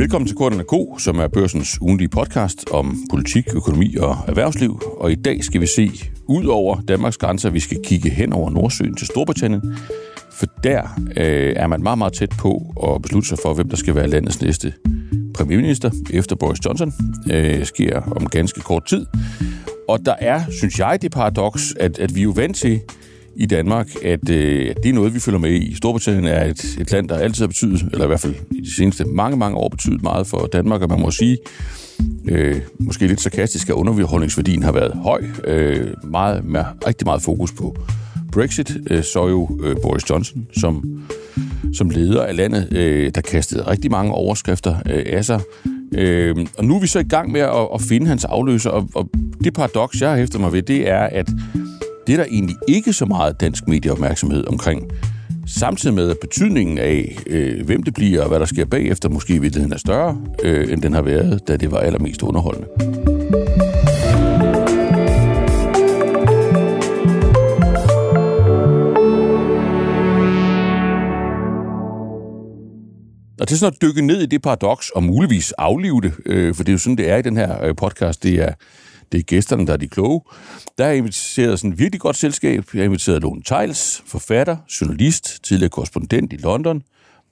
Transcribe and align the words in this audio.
Velkommen 0.00 0.28
til 0.28 0.36
Korten 0.36 0.60
K, 0.60 1.00
som 1.00 1.18
er 1.18 1.28
børsens 1.28 1.78
ugenlige 1.80 2.08
podcast 2.08 2.70
om 2.70 2.96
politik, 3.10 3.44
økonomi 3.54 3.96
og 3.96 4.16
erhvervsliv. 4.28 4.80
Og 5.00 5.12
i 5.12 5.14
dag 5.14 5.44
skal 5.44 5.60
vi 5.60 5.66
se 5.66 5.90
ud 6.26 6.44
over 6.44 6.80
Danmarks 6.80 7.16
grænser. 7.16 7.50
Vi 7.50 7.60
skal 7.60 7.78
kigge 7.84 8.10
hen 8.10 8.32
over 8.32 8.50
Nordsøen 8.50 8.96
til 8.96 9.06
Storbritannien. 9.06 9.78
For 10.32 10.46
der 10.64 10.82
øh, 11.16 11.52
er 11.56 11.66
man 11.66 11.82
meget, 11.82 11.98
meget 11.98 12.12
tæt 12.12 12.30
på 12.38 12.74
at 12.86 13.02
beslutte 13.02 13.28
sig 13.28 13.38
for, 13.42 13.54
hvem 13.54 13.68
der 13.68 13.76
skal 13.76 13.94
være 13.94 14.08
landets 14.08 14.42
næste 14.42 14.72
premierminister 15.34 15.90
efter 16.10 16.36
Boris 16.36 16.64
Johnson. 16.64 16.92
Øh, 17.30 17.64
sker 17.64 18.00
om 18.00 18.26
ganske 18.26 18.60
kort 18.60 18.86
tid. 18.86 19.06
Og 19.88 20.06
der 20.06 20.14
er, 20.18 20.42
synes 20.50 20.78
jeg, 20.78 21.02
det 21.02 21.12
paradoks, 21.12 21.74
at, 21.80 21.98
at 21.98 22.14
vi 22.14 22.20
er 22.20 22.24
jo 22.24 22.32
vant 22.36 22.56
til 22.56 22.80
i 23.38 23.46
Danmark, 23.46 23.88
at, 24.04 24.28
øh, 24.30 24.74
det 24.82 24.88
er 24.88 24.92
noget, 24.92 25.14
vi 25.14 25.20
følger 25.20 25.38
med 25.38 25.50
i. 25.50 25.74
Storbritannien 25.74 26.24
er 26.24 26.44
et, 26.44 26.76
et 26.80 26.92
land, 26.92 27.08
der 27.08 27.18
altid 27.18 27.42
har 27.42 27.46
betydet, 27.46 27.82
eller 27.92 28.04
i 28.04 28.06
hvert 28.06 28.20
fald 28.20 28.34
i 28.50 28.60
de 28.60 28.74
seneste 28.74 29.04
mange, 29.04 29.36
mange 29.36 29.56
år 29.56 29.68
betydet 29.68 30.02
meget 30.02 30.26
for 30.26 30.48
Danmark, 30.52 30.82
og 30.82 30.88
man 30.88 31.00
må 31.00 31.10
sige, 31.10 31.38
øh, 32.28 32.60
måske 32.80 33.06
lidt 33.06 33.20
sarkastisk, 33.20 33.68
at 33.68 33.72
underholdningsværdien 33.72 34.62
har 34.62 34.72
været 34.72 34.92
høj. 34.94 35.24
Øh, 35.44 35.86
meget, 36.04 36.44
med 36.44 36.64
rigtig 36.86 37.06
meget 37.06 37.22
fokus 37.22 37.52
på 37.52 37.76
Brexit, 38.32 38.76
øh, 38.90 39.02
så 39.02 39.28
jo 39.28 39.58
øh, 39.62 39.76
Boris 39.82 40.10
Johnson 40.10 40.46
som, 40.52 41.02
som 41.74 41.90
leder 41.90 42.22
af 42.22 42.36
landet, 42.36 42.72
øh, 42.72 43.10
der 43.14 43.20
kastede 43.20 43.70
rigtig 43.70 43.90
mange 43.90 44.12
overskrifter 44.12 44.76
øh, 44.90 45.04
af 45.06 45.24
sig. 45.24 45.40
Øh, 45.94 46.36
og 46.58 46.64
nu 46.64 46.76
er 46.76 46.80
vi 46.80 46.86
så 46.86 46.98
i 46.98 47.08
gang 47.08 47.32
med 47.32 47.40
at, 47.40 47.68
at 47.74 47.82
finde 47.82 48.06
hans 48.06 48.24
afløser, 48.24 48.70
og, 48.70 48.88
og 48.94 49.10
det 49.44 49.54
paradoks, 49.54 50.00
jeg 50.00 50.10
har 50.10 50.16
hæftet 50.16 50.40
mig 50.40 50.52
ved, 50.52 50.62
det 50.62 50.88
er, 50.88 51.02
at 51.02 51.28
det 52.08 52.14
er 52.14 52.16
der 52.16 52.30
egentlig 52.30 52.56
ikke 52.68 52.92
så 52.92 53.06
meget 53.06 53.40
dansk 53.40 53.68
medieopmærksomhed 53.68 54.46
omkring. 54.46 54.90
Samtidig 55.46 55.94
med, 55.94 56.10
at 56.10 56.16
betydningen 56.20 56.78
af, 56.78 57.18
øh, 57.26 57.66
hvem 57.66 57.82
det 57.82 57.94
bliver 57.94 58.22
og 58.22 58.28
hvad 58.28 58.40
der 58.40 58.46
sker 58.46 58.64
bagefter, 58.64 59.08
måske 59.08 59.34
i 59.34 59.38
virkeligheden 59.38 59.72
er 59.72 59.78
større, 59.78 60.20
øh, 60.42 60.72
end 60.72 60.82
den 60.82 60.92
har 60.92 61.02
været, 61.02 61.48
da 61.48 61.56
det 61.56 61.72
var 61.72 61.78
allermest 61.78 62.22
underholdende. 62.22 62.68
Og 73.40 73.48
til 73.48 73.58
sådan 73.58 73.74
at 73.74 73.82
dykke 73.82 74.02
ned 74.02 74.20
i 74.20 74.26
det 74.26 74.42
paradoks, 74.42 74.90
og 74.90 75.02
muligvis 75.02 75.52
aflive 75.52 76.00
det, 76.00 76.12
øh, 76.26 76.54
for 76.54 76.62
det 76.62 76.70
er 76.70 76.74
jo 76.74 76.78
sådan, 76.78 76.96
det 76.96 77.10
er 77.10 77.16
i 77.16 77.22
den 77.22 77.36
her 77.36 77.64
øh, 77.64 77.76
podcast. 77.76 78.22
Det 78.22 78.34
er, 78.34 78.52
det 79.12 79.18
er 79.18 79.22
gæsterne, 79.22 79.66
der 79.66 79.72
er 79.72 79.76
de 79.76 79.88
kloge. 79.88 80.20
Der 80.78 80.84
er 80.84 80.92
inviteret 80.92 81.58
sådan 81.58 81.72
et 81.72 81.78
virkelig 81.78 82.00
godt 82.00 82.16
selskab. 82.16 82.64
Jeg 82.74 82.80
har 82.80 82.84
inviteret 82.84 83.22
Lone 83.22 83.42
Tejls, 83.42 84.02
forfatter, 84.06 84.56
journalist, 84.80 85.44
tidligere 85.44 85.70
korrespondent 85.70 86.32
i 86.32 86.36
London. 86.36 86.82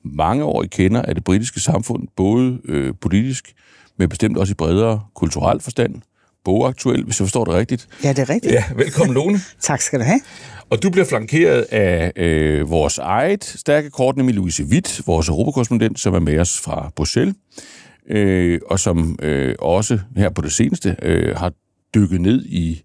Mange 0.05 0.45
år 0.45 0.63
i 0.63 0.67
kender 0.67 1.03
af 1.03 1.15
det 1.15 1.25
britiske 1.25 1.61
samfund, 1.61 2.09
både 2.17 2.59
øh, 2.65 2.95
politisk, 3.01 3.53
men 3.99 4.09
bestemt 4.09 4.39
også 4.39 4.51
i 4.51 4.55
bredere 4.55 5.01
kulturel 5.15 5.61
forstand. 5.61 5.95
Bogaktuel, 6.45 7.05
hvis 7.05 7.21
jeg 7.21 7.25
forstår 7.25 7.45
det 7.45 7.55
rigtigt. 7.55 7.89
Ja, 8.05 8.09
det 8.09 8.19
er 8.19 8.31
rigtigt. 8.31 8.55
Ja, 8.55 8.65
velkommen 8.77 9.15
Lone. 9.15 9.41
tak 9.61 9.81
skal 9.81 9.99
du 9.99 10.05
have. 10.05 10.21
Og 10.71 10.83
du 10.83 10.91
bliver 10.91 11.05
flankeret 11.05 11.63
af 11.63 12.13
øh, 12.17 12.71
vores 12.71 12.99
eget 12.99 13.45
stærke 13.45 13.91
kort, 13.91 14.17
nemlig 14.17 14.35
Louise 14.35 14.65
Witt, 14.65 15.03
vores 15.07 15.29
europakorrespondent, 15.29 16.01
som 16.01 16.15
er 16.15 16.19
med 16.19 16.39
os 16.39 16.61
fra 16.61 16.91
Bruxelles, 16.97 17.35
øh, 18.11 18.61
og 18.71 18.81
som 18.81 19.19
øh, 19.23 19.55
også 19.59 19.99
her 20.17 20.31
på 20.31 20.43
det 20.43 20.53
seneste 20.53 20.97
øh, 21.03 21.37
har 21.37 21.53
dykket 21.97 22.21
ned 22.21 22.45
i, 22.45 22.83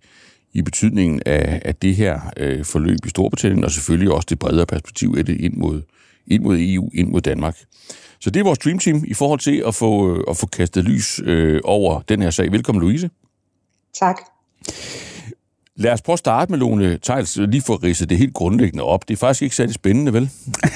i 0.54 0.62
betydningen 0.62 1.22
af, 1.26 1.62
af 1.66 1.76
det 1.76 1.96
her 1.96 2.20
øh, 2.38 2.66
forløb 2.66 3.06
i 3.06 3.10
Storbritannien, 3.10 3.64
og 3.64 3.72
selvfølgelig 3.72 4.12
også 4.12 4.28
det 4.30 4.40
bredere 4.40 4.66
perspektiv 4.66 5.16
af 5.18 5.26
det 5.26 5.42
ind 5.42 5.54
mod, 5.54 5.82
ind 6.28 6.44
mod 6.44 6.58
EU, 6.60 6.90
ind 6.94 7.10
mod 7.10 7.22
Danmark. 7.22 7.58
Så 8.20 8.30
det 8.30 8.40
er 8.40 8.44
vores 8.44 8.60
Dream 8.60 8.80
Team 8.80 9.04
i 9.08 9.14
forhold 9.14 9.40
til 9.40 9.64
at 9.68 9.76
få, 9.76 10.16
øh, 10.16 10.24
at 10.30 10.38
få 10.38 10.46
kastet 10.46 10.84
lys 10.84 11.20
øh, 11.24 11.62
over 11.64 12.02
den 12.02 12.22
her 12.22 12.30
sag. 12.30 12.52
Velkommen, 12.52 12.82
Louise. 12.82 13.10
Tak. 14.00 14.18
Lad 15.82 15.92
os 15.92 16.02
prøve 16.02 16.14
at 16.14 16.20
starte 16.20 16.52
med 16.52 16.60
Lone 16.60 16.98
Tejls, 17.04 17.38
lige 17.38 17.62
for 17.62 17.74
at 17.74 17.84
rise 17.84 18.06
det 18.06 18.18
helt 18.18 18.34
grundlæggende 18.34 18.84
op. 18.84 19.08
Det 19.08 19.14
er 19.14 19.18
faktisk 19.18 19.42
ikke 19.42 19.56
særlig 19.56 19.74
spændende, 19.74 20.14
vel? 20.14 20.30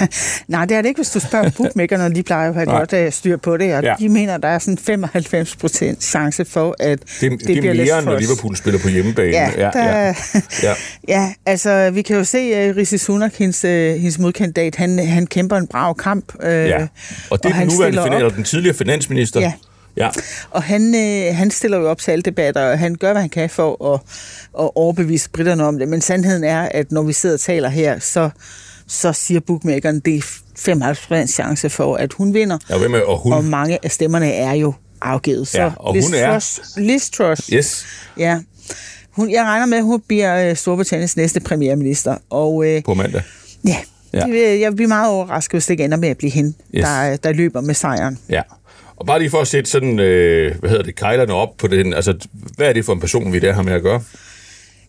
Nej, 0.48 0.66
det 0.66 0.78
er 0.78 0.82
det 0.82 0.90
ikke, 0.90 0.98
hvis 0.98 1.10
du 1.10 1.20
spørger 1.20 1.50
bookmakerne, 1.58 2.16
de 2.16 2.24
plejer 2.24 2.46
jo 2.46 2.50
at 2.50 2.56
have 2.56 2.66
Nej. 2.66 2.80
godt 2.80 3.08
uh, 3.08 3.14
styr 3.14 3.38
på 3.38 3.58
det, 3.58 3.76
og 3.76 3.84
ja. 3.84 3.96
de 4.00 4.10
mener, 4.10 4.36
at 4.36 4.44
der 4.44 4.48
er 4.48 4.60
sådan 4.60 4.78
95 4.78 5.56
procent 5.56 6.04
chance 6.04 6.46
for, 6.46 6.76
at 6.80 7.00
det, 7.00 7.32
det, 7.32 7.32
det 7.32 7.40
bliver 7.60 7.74
mere, 7.74 7.98
end 7.98 8.06
når 8.06 8.20
Liverpool 8.20 8.56
spiller 8.56 8.80
på 8.80 8.90
hjemmebane. 8.90 9.32
Ja, 9.32 9.50
ja, 9.58 9.70
der, 9.74 10.00
ja. 10.00 10.16
ja. 10.64 10.74
ja, 11.16 11.34
altså 11.46 11.92
vi 11.94 12.02
kan 12.02 12.16
jo 12.16 12.24
se, 12.24 12.38
at 12.38 12.72
uh, 12.72 12.78
Rishi 12.78 12.98
Sunak, 12.98 13.34
hendes, 13.36 13.66
uh, 13.66 13.70
hendes 13.70 14.20
modkandidat, 14.20 14.76
han, 14.76 15.00
han 15.00 15.28
kæmper 15.28 15.58
en 15.58 15.68
brav 15.68 15.96
kamp. 15.96 16.34
Ja, 16.44 16.88
og 17.30 17.44
det 17.44 17.52
er 17.52 17.60
den 17.60 17.68
nuværende 17.68 18.04
finan- 18.04 18.36
den 18.36 18.44
tidligere 18.44 18.76
finansminister. 18.76 19.40
Ja. 19.40 19.54
Ja. 19.98 20.10
Og 20.52 20.64
han, 20.64 20.96
øh, 20.96 21.36
han 21.36 21.52
stiller 21.52 21.78
jo 21.78 21.90
op 21.90 21.98
til 22.00 22.12
alle 22.12 22.22
debatter, 22.22 22.62
og 22.72 22.80
han 22.80 22.96
gør, 22.96 23.12
hvad 23.12 23.22
han 23.22 23.30
kan 23.30 23.50
for 23.50 23.94
at, 23.94 24.00
at 24.60 24.70
overbevise 24.76 25.30
britterne 25.30 25.66
om 25.66 25.80
det. 25.80 25.88
Men 25.88 26.02
sandheden 26.02 26.44
er, 26.44 26.62
at 26.62 26.92
når 26.92 27.04
vi 27.04 27.14
sidder 27.14 27.36
og 27.36 27.40
taler 27.40 27.70
her, 27.70 28.00
så, 28.00 28.30
så 28.88 29.14
siger 29.14 29.40
bookmakeren, 29.40 30.00
det 30.00 30.16
er 30.18 30.22
95 30.56 31.30
chance 31.30 31.70
for, 31.70 31.96
at 31.96 32.14
hun 32.14 32.34
vinder. 32.34 32.58
Ja, 32.70 32.78
hvem 32.78 32.94
er, 32.94 33.02
og, 33.02 33.20
hun... 33.20 33.34
og 33.34 33.44
mange 33.44 33.80
af 33.84 33.92
stemmerne 33.92 34.32
er 34.32 34.54
jo 34.54 34.74
afgivet. 35.02 35.48
Så 35.48 35.62
ja, 35.62 35.72
og 35.76 35.94
Liz 35.94 36.06
hun 36.06 36.14
er... 36.16 36.32
Truss, 36.32 36.62
Liz 36.78 37.10
Truss. 37.10 37.48
Yes. 37.48 37.86
Ja. 38.18 38.40
Hun, 39.12 39.32
jeg 39.32 39.44
regner 39.44 39.66
med, 39.66 39.78
at 39.78 39.84
hun 39.84 40.02
bliver 40.08 40.50
øh, 40.50 40.56
Storbritanniens 40.56 41.18
næste 41.18 41.40
premierminister. 41.40 42.18
Og, 42.30 42.68
øh, 42.68 42.84
På 42.84 42.94
mandag? 42.94 43.22
Ja. 43.68 43.78
ja. 44.14 44.20
Det, 44.20 44.60
jeg 44.60 44.76
bliver 44.76 44.88
meget 44.88 45.10
overrasket, 45.10 45.52
hvis 45.52 45.66
det 45.66 45.72
ikke 45.72 45.84
ender 45.84 45.98
med 45.98 46.10
at 46.10 46.18
blive 46.18 46.32
hende, 46.32 46.54
yes. 46.76 46.84
der, 46.84 47.18
der 47.18 47.34
løber 47.34 47.62
med 47.62 47.74
sejren. 47.74 48.20
Ja. 48.30 48.42
Og 48.98 49.06
bare 49.06 49.20
lige 49.20 49.30
for 49.30 49.42
at 49.42 49.48
sætte 49.48 49.70
sådan, 49.70 50.00
øh, 50.00 50.60
hvad 50.60 50.70
hedder 50.70 50.84
det, 50.84 50.96
kejlerne 50.96 51.34
op 51.34 51.58
på 51.58 51.68
den, 51.68 51.94
altså, 51.94 52.28
hvad 52.58 52.70
er 52.70 52.74
det 52.74 52.86
for 52.86 52.94
en 52.94 53.00
person, 53.00 53.34
vi 53.34 53.40
der 53.40 53.54
har 53.54 53.62
med 53.62 53.74
at 53.74 53.82
gøre? 53.82 54.02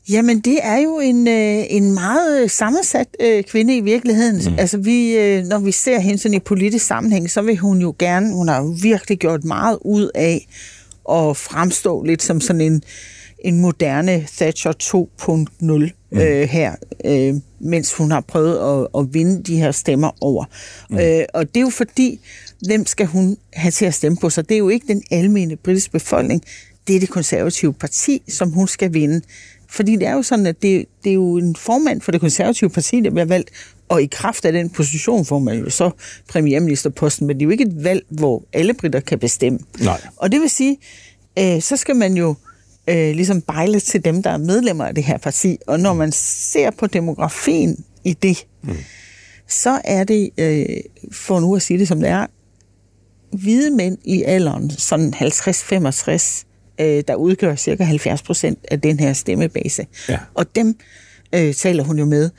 Jamen, 0.09 0.41
det 0.41 0.59
er 0.63 0.79
jo 0.79 0.99
en, 0.99 1.29
øh, 1.29 1.65
en 1.69 1.95
meget 1.95 2.51
sammensat 2.51 3.09
øh, 3.21 3.45
kvinde 3.45 3.77
i 3.77 3.81
virkeligheden. 3.81 4.53
Mm. 4.53 4.59
Altså, 4.59 4.79
vi, 4.79 5.17
øh, 5.17 5.45
når 5.45 5.59
vi 5.59 5.73
ser 5.73 6.01
hende 6.01 6.19
sådan 6.19 6.35
i 6.35 6.39
politisk 6.39 6.87
sammenhæng, 6.87 7.31
så 7.31 7.43
vil 7.43 7.57
hun 7.57 7.81
jo 7.81 7.95
gerne, 7.99 8.35
hun 8.35 8.49
har 8.49 8.63
jo 8.63 8.75
virkelig 8.83 9.19
gjort 9.19 9.45
meget 9.45 9.79
ud 9.81 10.11
af 10.15 10.47
at 11.11 11.37
fremstå 11.37 12.03
lidt 12.03 12.23
som 12.23 12.41
sådan 12.41 12.61
en, 12.61 12.83
en 13.39 13.61
moderne 13.61 14.27
Thatcher 14.37 14.73
2.0 14.83 15.47
mm. 15.61 16.19
øh, 16.21 16.49
her, 16.49 16.75
øh, 17.05 17.35
mens 17.61 17.95
hun 17.95 18.11
har 18.11 18.21
prøvet 18.21 18.83
at, 18.83 19.01
at 19.01 19.15
vinde 19.15 19.43
de 19.43 19.57
her 19.57 19.71
stemmer 19.71 20.11
over. 20.21 20.45
Mm. 20.91 20.99
Øh, 20.99 21.25
og 21.35 21.49
det 21.49 21.57
er 21.57 21.65
jo 21.65 21.71
fordi, 21.71 22.21
hvem 22.67 22.87
skal 22.87 23.07
hun 23.07 23.37
have 23.53 23.71
til 23.71 23.85
at 23.85 23.95
stemme 23.95 24.19
på? 24.21 24.31
Så 24.31 24.43
det 24.43 24.55
er 24.55 24.59
jo 24.59 24.69
ikke 24.69 24.87
den 24.89 25.03
almindelige 25.11 25.59
britiske 25.65 25.91
befolkning, 25.91 26.43
det 26.87 26.97
er 26.97 27.01
det 27.01 27.09
konservative 27.09 27.75
parti, 27.75 28.23
som 28.29 28.51
hun 28.51 28.69
skal 28.69 28.95
vinde. 28.95 29.21
Fordi 29.69 29.97
det 29.97 30.07
er 30.07 30.13
jo 30.13 30.23
sådan, 30.23 30.47
at 30.47 30.63
det, 30.63 30.87
det 31.05 31.11
er 31.11 31.15
jo 31.15 31.37
en 31.37 31.57
formand 31.57 32.01
for 32.01 32.13
det 32.13 32.21
konservative 32.21 32.71
parti, 32.71 33.01
der 33.01 33.11
bliver 33.11 33.25
valgt, 33.25 33.51
og 33.89 34.03
i 34.03 34.07
kraft 34.07 34.45
af 34.45 34.53
den 34.53 34.71
position 34.71 35.25
får 35.25 35.39
man 35.39 35.59
jo 35.59 35.71
så 35.71 35.91
premierministerposten, 36.29 37.27
men 37.27 37.37
det 37.37 37.43
er 37.43 37.47
jo 37.47 37.51
ikke 37.51 37.65
et 37.65 37.85
valg, 37.85 38.03
hvor 38.11 38.45
alle 38.53 38.75
britter 38.75 39.01
kan 39.01 39.19
bestemme. 39.19 39.59
Nej. 39.81 40.01
Og 40.17 40.33
det 40.33 40.41
vil 40.41 40.51
sige, 40.51 40.79
øh, 41.39 41.63
så 41.63 41.77
skal 41.77 41.97
man 41.97 42.17
jo 42.17 42.35
øh, 42.89 43.15
ligesom 43.15 43.41
bejle 43.41 43.81
til 43.81 44.05
dem, 44.05 44.23
der 44.23 44.31
er 44.31 44.37
medlemmer 44.37 44.85
af 44.85 44.95
det 44.95 45.05
her 45.05 45.19
parti. 45.19 45.59
Og 45.67 45.81
når 45.81 45.95
man 45.95 46.13
ser 46.13 46.71
på 46.71 46.87
demografien 46.87 47.85
i 48.05 48.13
det, 48.13 48.47
mm. 48.63 48.77
så 49.49 49.81
er 49.85 50.05
det, 50.05 50.31
øh, 50.39 50.67
for 51.13 51.41
nu 51.41 51.57
at 51.57 51.63
sige 51.63 51.79
det 51.79 51.89
som 51.89 52.01
det 52.01 52.09
er, 52.09 52.27
hvide 53.33 53.71
mænd 53.71 53.99
i 54.05 54.23
alderen, 54.23 54.71
sådan 54.71 55.15
50-65, 55.15 56.45
øh, 56.81 57.03
der 57.09 57.15
udgør 57.15 57.55
cirka 57.55 57.85
70 57.85 58.23
procent 58.23 58.59
af 58.71 58.81
den 58.81 59.01
her 59.01 59.13
stemmebase. 59.13 59.87
Ja. 60.09 60.19
Og 60.35 60.57
dem 60.57 60.79
øh, 61.35 61.55
taler 61.55 61.85
hun 61.85 61.99
jo 61.99 62.05
med, 62.05 62.31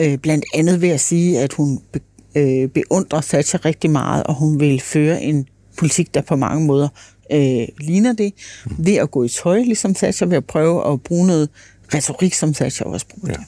øh, 0.00 0.18
blandt 0.18 0.44
andet 0.54 0.80
ved 0.80 0.88
at 0.88 1.00
sige, 1.00 1.40
at 1.40 1.52
hun 1.52 1.80
be, 1.92 2.00
øh, 2.34 2.68
beundrer 2.68 3.20
Thatcher 3.20 3.64
rigtig 3.64 3.90
meget, 3.90 4.24
og 4.24 4.34
hun 4.34 4.60
vil 4.60 4.80
føre 4.80 5.22
en 5.22 5.48
politik, 5.76 6.14
der 6.14 6.20
på 6.20 6.36
mange 6.36 6.66
måder 6.66 6.88
øh, 7.32 7.68
ligner 7.80 8.12
det, 8.12 8.32
mm. 8.66 8.86
ved 8.86 8.94
at 8.94 9.10
gå 9.10 9.24
i 9.24 9.28
tøj, 9.28 9.58
ligesom 9.58 9.94
Thatcher, 9.94 10.26
ved 10.26 10.36
at 10.36 10.44
prøve 10.44 10.92
at 10.92 11.02
bruge 11.02 11.26
noget 11.26 11.48
retorik, 11.94 12.34
som 12.34 12.54
Thatcher 12.54 12.86
også 12.86 13.06
brugte. 13.06 13.30
Ja. 13.38 13.44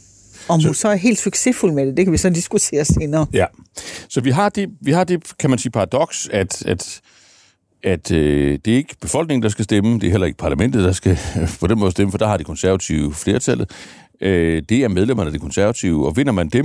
Om 0.49 0.61
så, 0.61 0.69
hun 0.69 0.75
så 0.75 0.89
er 0.89 0.95
helt 0.95 1.19
succesfuld 1.19 1.73
med 1.73 1.87
det, 1.87 1.97
det 1.97 2.07
kan 2.07 2.13
vi 2.13 2.19
så 2.19 2.31
diskutere 2.41 2.85
senere. 2.85 3.27
Ja, 3.33 3.47
så 4.09 4.21
vi 4.21 4.31
har 4.31 4.49
det, 4.49 4.69
vi 4.81 4.93
har 4.93 5.05
det 5.05 5.39
kan 5.39 5.51
man 5.51 5.59
sige, 5.59 5.73
paradoks, 5.73 6.29
at, 6.33 6.67
at, 6.67 7.01
at 7.83 8.13
øh, 8.13 8.59
det 8.65 8.73
er 8.73 8.77
ikke 8.77 8.97
befolkningen, 9.01 9.43
der 9.43 9.49
skal 9.49 9.65
stemme, 9.65 9.95
det 9.95 10.07
er 10.07 10.11
heller 10.11 10.27
ikke 10.27 10.39
parlamentet, 10.39 10.85
der 10.85 10.93
skal 10.93 11.19
på 11.61 11.67
den 11.67 11.79
måde 11.79 11.91
stemme, 11.91 12.11
for 12.11 12.19
der 12.19 12.27
har 12.27 12.37
de 12.37 12.45
konservative 12.45 13.15
flertallet. 13.15 13.71
Øh, 14.21 14.63
det 14.69 14.85
er 14.85 14.89
medlemmerne 14.89 15.29
af 15.29 15.33
det 15.33 15.41
konservative, 15.41 16.07
og 16.07 16.17
vinder 16.17 16.33
man 16.33 16.49
dem, 16.49 16.65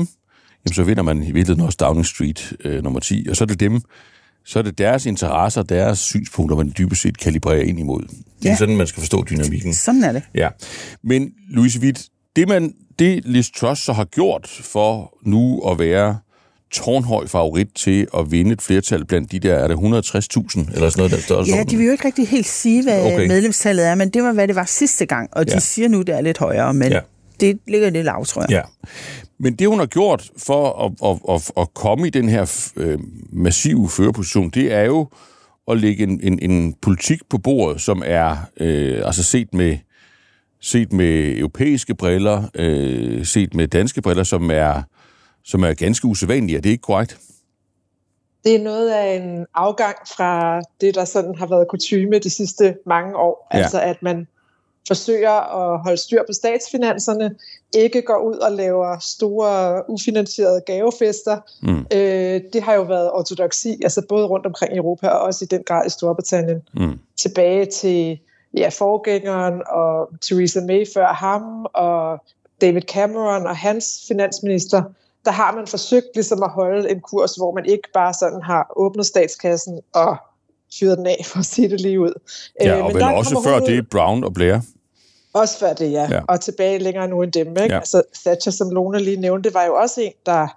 jamen, 0.66 0.74
så 0.74 0.84
vinder 0.84 1.04
man 1.04 1.18
i 1.18 1.32
virkeligheden 1.32 1.62
også 1.62 1.78
Downing 1.80 2.06
Street 2.06 2.54
øh, 2.66 2.84
nummer 2.84 3.00
10, 3.00 3.28
og 3.30 3.36
så 3.36 3.44
er 3.44 3.46
det 3.46 3.60
dem, 3.60 3.82
så 4.46 4.60
er 4.60 4.64
det 4.64 4.78
deres 4.78 5.06
interesser, 5.06 5.64
deres 5.64 6.00
synspunkter, 6.00 6.58
man 6.58 6.74
dybest 6.78 7.02
set 7.02 7.18
kalibrerer 7.18 7.62
ind 7.62 7.80
imod. 7.80 8.04
Det 8.44 8.52
er 8.52 8.56
sådan, 8.56 8.78
man 8.78 8.88
skal 8.88 9.02
forstå 9.02 9.24
dynamikken. 9.30 9.74
Sådan 9.74 10.04
er 10.04 10.12
det. 10.12 10.24
Ja. 10.36 10.50
Men 11.04 11.32
Louise 11.50 11.80
Witt, 11.80 12.08
det, 12.36 12.48
man, 12.48 12.74
det 13.02 13.22
Liz 13.26 13.50
Truss 13.50 13.82
så 13.82 13.94
har 13.94 14.06
gjort 14.06 14.48
for 14.64 15.18
nu 15.26 15.62
at 15.72 15.80
være 15.80 16.18
tårnhøj 16.72 17.28
favorit 17.28 17.68
til 17.76 18.08
at 18.18 18.32
vinde 18.32 18.52
et 18.52 18.62
flertal 18.62 19.06
blandt 19.06 19.32
de 19.32 19.40
der, 19.40 19.56
er 19.56 19.68
det 19.68 19.76
160.000 19.76 19.80
eller 20.74 20.90
sådan 20.90 20.92
noget 20.98 21.12
der 21.12 21.18
størrelse? 21.18 21.56
Ja, 21.56 21.64
de 21.64 21.78
vil 21.78 21.86
jo 21.86 21.92
ikke 21.92 22.06
rigtig 22.06 22.28
helt 22.28 22.48
sige, 22.48 22.84
hvad 22.84 23.14
okay. 23.14 23.28
medlemstallet 23.28 23.86
er, 23.86 23.96
men 23.96 24.10
det 24.10 24.24
var, 24.24 24.34
hvad 24.34 24.48
det 24.48 24.56
var 24.56 24.66
sidste 24.66 25.06
gang, 25.06 25.30
og 25.32 25.48
de 25.48 25.54
ja. 25.54 25.60
siger 25.60 25.88
nu, 25.88 26.02
det 26.02 26.16
er 26.16 26.22
lidt 26.22 26.38
højere, 26.38 26.74
men 26.74 26.92
ja. 26.92 27.00
det 27.40 27.60
ligger 27.68 27.90
lidt 27.90 28.06
lav, 28.06 28.26
tror 28.26 28.42
jeg. 28.42 28.50
Ja. 28.50 28.62
Men 29.40 29.56
det, 29.56 29.68
hun 29.68 29.80
har 29.80 29.86
gjort 29.86 30.30
for 30.38 30.86
at, 30.86 31.10
at, 31.10 31.36
at, 31.36 31.52
at 31.58 31.74
komme 31.74 32.08
i 32.08 32.10
den 32.10 32.30
her 32.30 32.72
øh, 32.78 33.00
massive 33.32 33.90
førerposition, 33.90 34.50
det 34.50 34.74
er 34.74 34.84
jo 34.84 35.08
at 35.72 35.78
lægge 35.78 36.04
en, 36.04 36.20
en, 36.24 36.52
en 36.52 36.76
politik 36.82 37.20
på 37.30 37.38
bordet, 37.38 37.82
som 37.82 38.04
er 38.06 38.38
øh, 38.60 39.02
altså 39.06 39.24
set 39.24 39.54
med 39.54 39.78
set 40.62 40.94
med 40.94 41.38
europæiske 41.38 41.96
briller, 41.96 42.44
øh, 42.56 43.26
set 43.26 43.54
med 43.54 43.68
danske 43.68 44.02
briller, 44.02 44.24
som 44.24 44.52
er, 44.52 44.82
som 45.44 45.64
er 45.64 45.74
ganske 45.74 46.08
usædvanlige. 46.08 46.58
Er 46.58 46.62
det 46.62 46.70
ikke 46.70 46.82
korrekt? 46.82 47.20
Det 48.44 48.56
er 48.56 48.64
noget 48.64 48.90
af 48.90 49.16
en 49.16 49.46
afgang 49.54 49.96
fra 50.18 50.62
det, 50.82 50.96
der 50.96 51.06
sådan 51.06 51.36
har 51.36 51.48
været 51.48 51.68
kutume 51.68 52.20
de 52.20 52.30
sidste 52.30 52.76
mange 52.86 53.16
år. 53.16 53.48
Ja. 53.54 53.58
Altså 53.58 53.82
at 53.82 54.04
man 54.04 54.28
forsøger 54.88 55.32
at 55.32 55.80
holde 55.80 55.98
styr 55.98 56.22
på 56.28 56.34
statsfinanserne, 56.34 57.36
ikke 57.76 58.02
går 58.02 58.18
ud 58.18 58.36
og 58.36 58.52
laver 58.52 59.00
store 59.00 59.84
ufinansierede 59.90 60.62
gavefester. 60.66 61.40
Mm. 61.62 61.86
Øh, 61.94 62.42
det 62.54 62.62
har 62.64 62.74
jo 62.74 62.82
været 62.82 63.12
ortodoksi, 63.12 63.80
altså 63.84 64.02
både 64.10 64.28
rundt 64.28 64.46
omkring 64.46 64.74
i 64.74 64.78
Europa 64.78 65.08
og 65.08 65.20
også 65.20 65.46
i 65.46 65.48
den 65.48 65.64
grad 65.64 65.88
i 65.88 65.90
Storbritannien. 65.90 66.62
Mm. 66.74 67.00
Tilbage 67.18 67.66
til 67.66 68.20
ja, 68.58 68.70
forgængeren 68.70 69.62
og 69.68 70.10
Theresa 70.22 70.60
May 70.60 70.86
før 70.94 71.08
ham 71.14 71.66
og 71.74 72.24
David 72.62 72.82
Cameron 72.82 73.48
og 73.48 73.58
hans 73.58 74.04
finansminister, 74.08 74.84
der 75.26 75.32
har 75.32 75.56
man 75.56 75.68
forsøgt 75.68 76.08
ligesom 76.14 76.44
at 76.44 76.50
holde 76.50 76.92
en 76.92 77.00
kurs, 77.00 77.36
hvor 77.36 77.52
man 77.52 77.66
ikke 77.66 77.90
bare 77.94 78.14
sådan 78.14 78.42
har 78.42 78.74
åbnet 78.76 79.06
statskassen 79.06 79.80
og 79.94 80.18
fyret 80.80 80.98
den 80.98 81.08
af, 81.08 81.22
for 81.26 81.40
at 81.40 81.46
sige 81.46 81.70
det 81.70 81.82
lige 81.82 82.00
ud. 82.00 82.14
Ja, 82.62 82.78
øh, 82.78 82.84
og 82.84 82.88
Men 82.88 82.96
vel 82.96 83.04
også 83.04 83.42
før 83.44 83.60
det 83.60 83.90
Brown 83.90 84.24
og 84.24 84.34
Blair. 84.34 84.60
Også 85.34 85.60
før 85.60 85.74
det, 85.74 85.92
ja. 85.92 86.08
ja. 86.12 86.22
Og 86.28 86.42
tilbage 86.42 86.80
længere 86.80 87.08
nu 87.08 87.22
end 87.22 87.32
dem. 87.32 87.48
Ikke? 87.48 87.64
Ja. 87.64 87.78
Altså, 87.78 88.04
Thatcher, 88.26 88.52
som 88.52 88.70
Lone 88.70 89.00
lige 89.00 89.18
nævnte, 89.18 89.54
var 89.54 89.64
jo 89.66 89.76
også 89.76 90.02
en, 90.02 90.12
der 90.26 90.48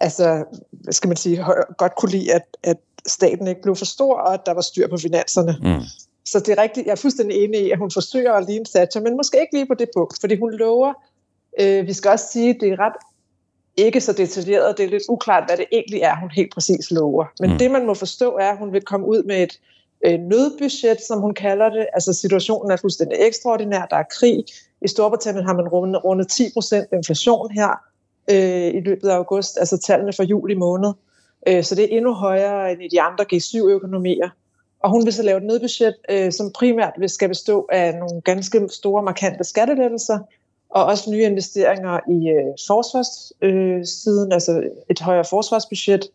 altså, 0.00 0.44
skal 0.90 1.08
man 1.08 1.16
sige, 1.16 1.44
godt 1.78 1.96
kunne 1.96 2.10
lide, 2.10 2.34
at, 2.34 2.42
at 2.62 2.76
staten 3.06 3.46
ikke 3.46 3.62
blev 3.62 3.76
for 3.76 3.84
stor, 3.84 4.18
og 4.18 4.34
at 4.34 4.40
der 4.46 4.54
var 4.54 4.60
styr 4.60 4.88
på 4.88 4.96
finanserne. 4.96 5.56
Mm. 5.62 5.82
Så 6.26 6.40
det 6.40 6.48
er 6.48 6.62
rigtigt, 6.62 6.86
jeg 6.86 6.92
er 6.92 6.96
fuldstændig 6.96 7.44
enig 7.44 7.60
i, 7.66 7.70
at 7.70 7.78
hun 7.78 7.90
forsøger 7.90 8.32
at 8.32 8.46
ligne 8.46 8.64
Thatcher, 8.64 9.00
men 9.00 9.16
måske 9.16 9.40
ikke 9.40 9.54
lige 9.54 9.66
på 9.66 9.74
det 9.74 9.88
punkt, 9.96 10.20
fordi 10.20 10.38
hun 10.38 10.52
lover, 10.52 10.92
øh, 11.60 11.86
vi 11.86 11.92
skal 11.92 12.10
også 12.10 12.26
sige, 12.32 12.50
at 12.50 12.56
det 12.60 12.68
er 12.72 12.78
ret 12.78 12.96
ikke 13.76 14.00
så 14.00 14.12
detaljeret, 14.12 14.78
det 14.78 14.84
er 14.84 14.90
lidt 14.90 15.02
uklart, 15.08 15.44
hvad 15.48 15.56
det 15.56 15.66
egentlig 15.72 16.00
er, 16.00 16.16
hun 16.16 16.30
helt 16.30 16.52
præcis 16.54 16.90
lover. 16.90 17.24
Men 17.40 17.50
mm. 17.50 17.58
det, 17.58 17.70
man 17.70 17.86
må 17.86 17.94
forstå, 17.94 18.36
er, 18.36 18.50
at 18.50 18.58
hun 18.58 18.72
vil 18.72 18.82
komme 18.82 19.06
ud 19.06 19.22
med 19.22 19.42
et 19.42 19.60
øh, 20.06 20.20
nødbudget, 20.20 21.00
som 21.08 21.20
hun 21.20 21.34
kalder 21.34 21.68
det. 21.68 21.86
Altså 21.92 22.12
situationen 22.12 22.70
er 22.70 22.76
fuldstændig 22.76 23.18
ekstraordinær, 23.20 23.86
der 23.86 23.96
er 23.96 24.04
krig. 24.18 24.44
I 24.82 24.88
Storbritannien 24.88 25.46
har 25.46 25.54
man 25.54 25.68
rundet, 25.68 26.04
rundet 26.04 26.32
10% 26.32 26.96
inflation 26.96 27.50
her 27.50 27.70
øh, 28.30 28.74
i 28.74 28.80
løbet 28.80 29.08
af 29.08 29.14
august, 29.14 29.58
altså 29.58 29.78
tallene 29.78 30.12
for 30.12 30.22
juli 30.22 30.54
måned. 30.54 30.92
Øh, 31.48 31.64
så 31.64 31.74
det 31.74 31.84
er 31.84 31.96
endnu 31.96 32.12
højere 32.12 32.72
end 32.72 32.82
i 32.82 32.88
de 32.88 33.00
andre 33.00 33.24
G7-økonomier. 33.32 34.28
Og 34.84 34.90
hun 34.90 35.04
vil 35.04 35.12
så 35.12 35.22
lave 35.22 35.38
et 35.38 35.44
nødbudget, 35.44 35.94
øh, 36.10 36.32
som 36.32 36.52
primært 36.52 36.92
skal 37.06 37.28
bestå 37.28 37.68
af 37.72 37.94
nogle 37.94 38.20
ganske 38.20 38.68
store, 38.70 39.02
markante 39.02 39.44
skattelettelser, 39.44 40.18
og 40.70 40.84
også 40.84 41.10
nye 41.10 41.22
investeringer 41.22 42.00
i 42.10 42.28
øh, 42.28 42.44
forsvarssiden, 42.66 44.32
øh, 44.32 44.34
altså 44.34 44.62
et 44.90 45.00
højere 45.00 45.24
forsvarsbudget. 45.30 46.08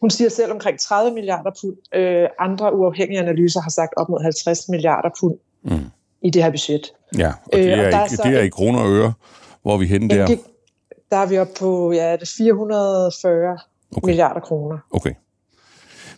Hun 0.00 0.10
siger 0.10 0.30
selv 0.30 0.52
omkring 0.52 0.78
30 0.78 1.14
milliarder 1.14 1.50
pund. 1.60 1.76
Øh, 1.94 2.28
andre 2.38 2.76
uafhængige 2.76 3.20
analyser 3.20 3.60
har 3.60 3.70
sagt 3.70 3.94
op 3.96 4.08
mod 4.08 4.22
50 4.22 4.68
milliarder 4.68 5.10
pund 5.20 5.38
mm. 5.62 5.90
i 6.22 6.30
det 6.30 6.42
her 6.42 6.50
budget. 6.50 6.92
Ja, 7.18 7.28
og 7.28 7.52
det 7.52 7.72
er, 7.72 7.78
øh, 7.78 7.86
og 7.86 7.92
der 7.92 7.98
er, 7.98 8.06
det 8.06 8.38
er 8.38 8.42
i 8.42 8.48
kroner 8.48 8.80
og 8.80 8.90
øre, 8.90 9.12
hvor 9.62 9.76
vi 9.76 9.86
henne 9.86 10.08
der? 10.08 10.26
Der 11.10 11.16
er 11.16 11.26
vi 11.26 11.38
oppe 11.38 11.52
på 11.58 11.92
ja, 11.92 12.16
det 12.16 12.28
440 12.28 13.58
okay. 13.96 14.06
milliarder 14.06 14.40
kroner. 14.40 14.78
Okay. 14.90 15.14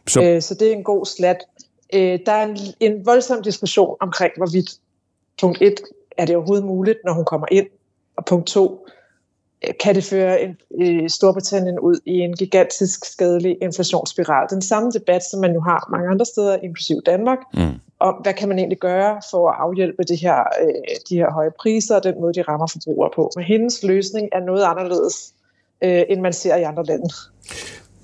Så, 0.09 0.23
øh, 0.23 0.43
så 0.43 0.55
det 0.55 0.69
er 0.69 0.73
en 0.73 0.85
god 0.85 1.07
slat. 1.07 1.37
Øh, 1.95 2.19
der 2.27 2.33
er 2.33 2.47
en, 2.47 2.59
en 2.81 3.07
voldsom 3.07 3.43
diskussion 3.43 3.97
omkring, 4.01 4.33
hvorvidt 4.37 4.71
punkt 5.41 5.63
1, 5.63 5.81
er 6.19 6.25
det 6.25 6.37
overhovedet 6.37 6.65
muligt, 6.65 6.99
når 7.05 7.13
hun 7.13 7.25
kommer 7.25 7.47
ind, 7.51 7.67
og 8.17 8.25
punkt 8.25 8.47
2, 8.47 8.87
øh, 9.69 9.75
kan 9.81 9.95
det 9.95 10.05
føre 10.05 10.43
en, 10.43 10.57
øh, 10.81 11.09
Storbritannien 11.11 11.79
ud 11.79 12.01
i 12.07 12.13
en 12.13 12.37
gigantisk 12.37 13.05
skadelig 13.05 13.57
inflationsspiral. 13.63 14.47
Den 14.51 14.63
samme 14.63 14.91
debat, 14.91 15.23
som 15.31 15.41
man 15.41 15.55
jo 15.55 15.61
har 15.61 15.89
mange 15.91 16.11
andre 16.11 16.25
steder, 16.25 16.57
inklusiv 16.57 16.97
Danmark, 17.07 17.39
mm. 17.55 17.61
om 18.01 18.15
hvad 18.15 18.35
kan 18.35 18.49
man 18.49 18.59
egentlig 18.59 18.79
gøre 18.79 19.21
for 19.31 19.51
at 19.51 19.57
afhjælpe 19.59 20.03
det 20.03 20.19
her, 20.19 20.39
øh, 20.63 20.97
de 21.09 21.17
her 21.17 21.31
høje 21.31 21.51
priser 21.61 21.97
og 21.97 22.05
den 22.05 22.21
måde, 22.21 22.35
de 22.35 22.43
rammer 22.43 22.67
forbrugere 22.67 23.11
på. 23.15 23.31
Men 23.37 23.45
hendes 23.45 23.83
løsning 23.83 24.29
er 24.33 24.41
noget 24.41 24.65
anderledes, 24.65 25.35
øh, 25.83 26.03
end 26.09 26.21
man 26.21 26.33
ser 26.33 26.57
i 26.57 26.63
andre 26.63 26.85
lande. 26.85 27.09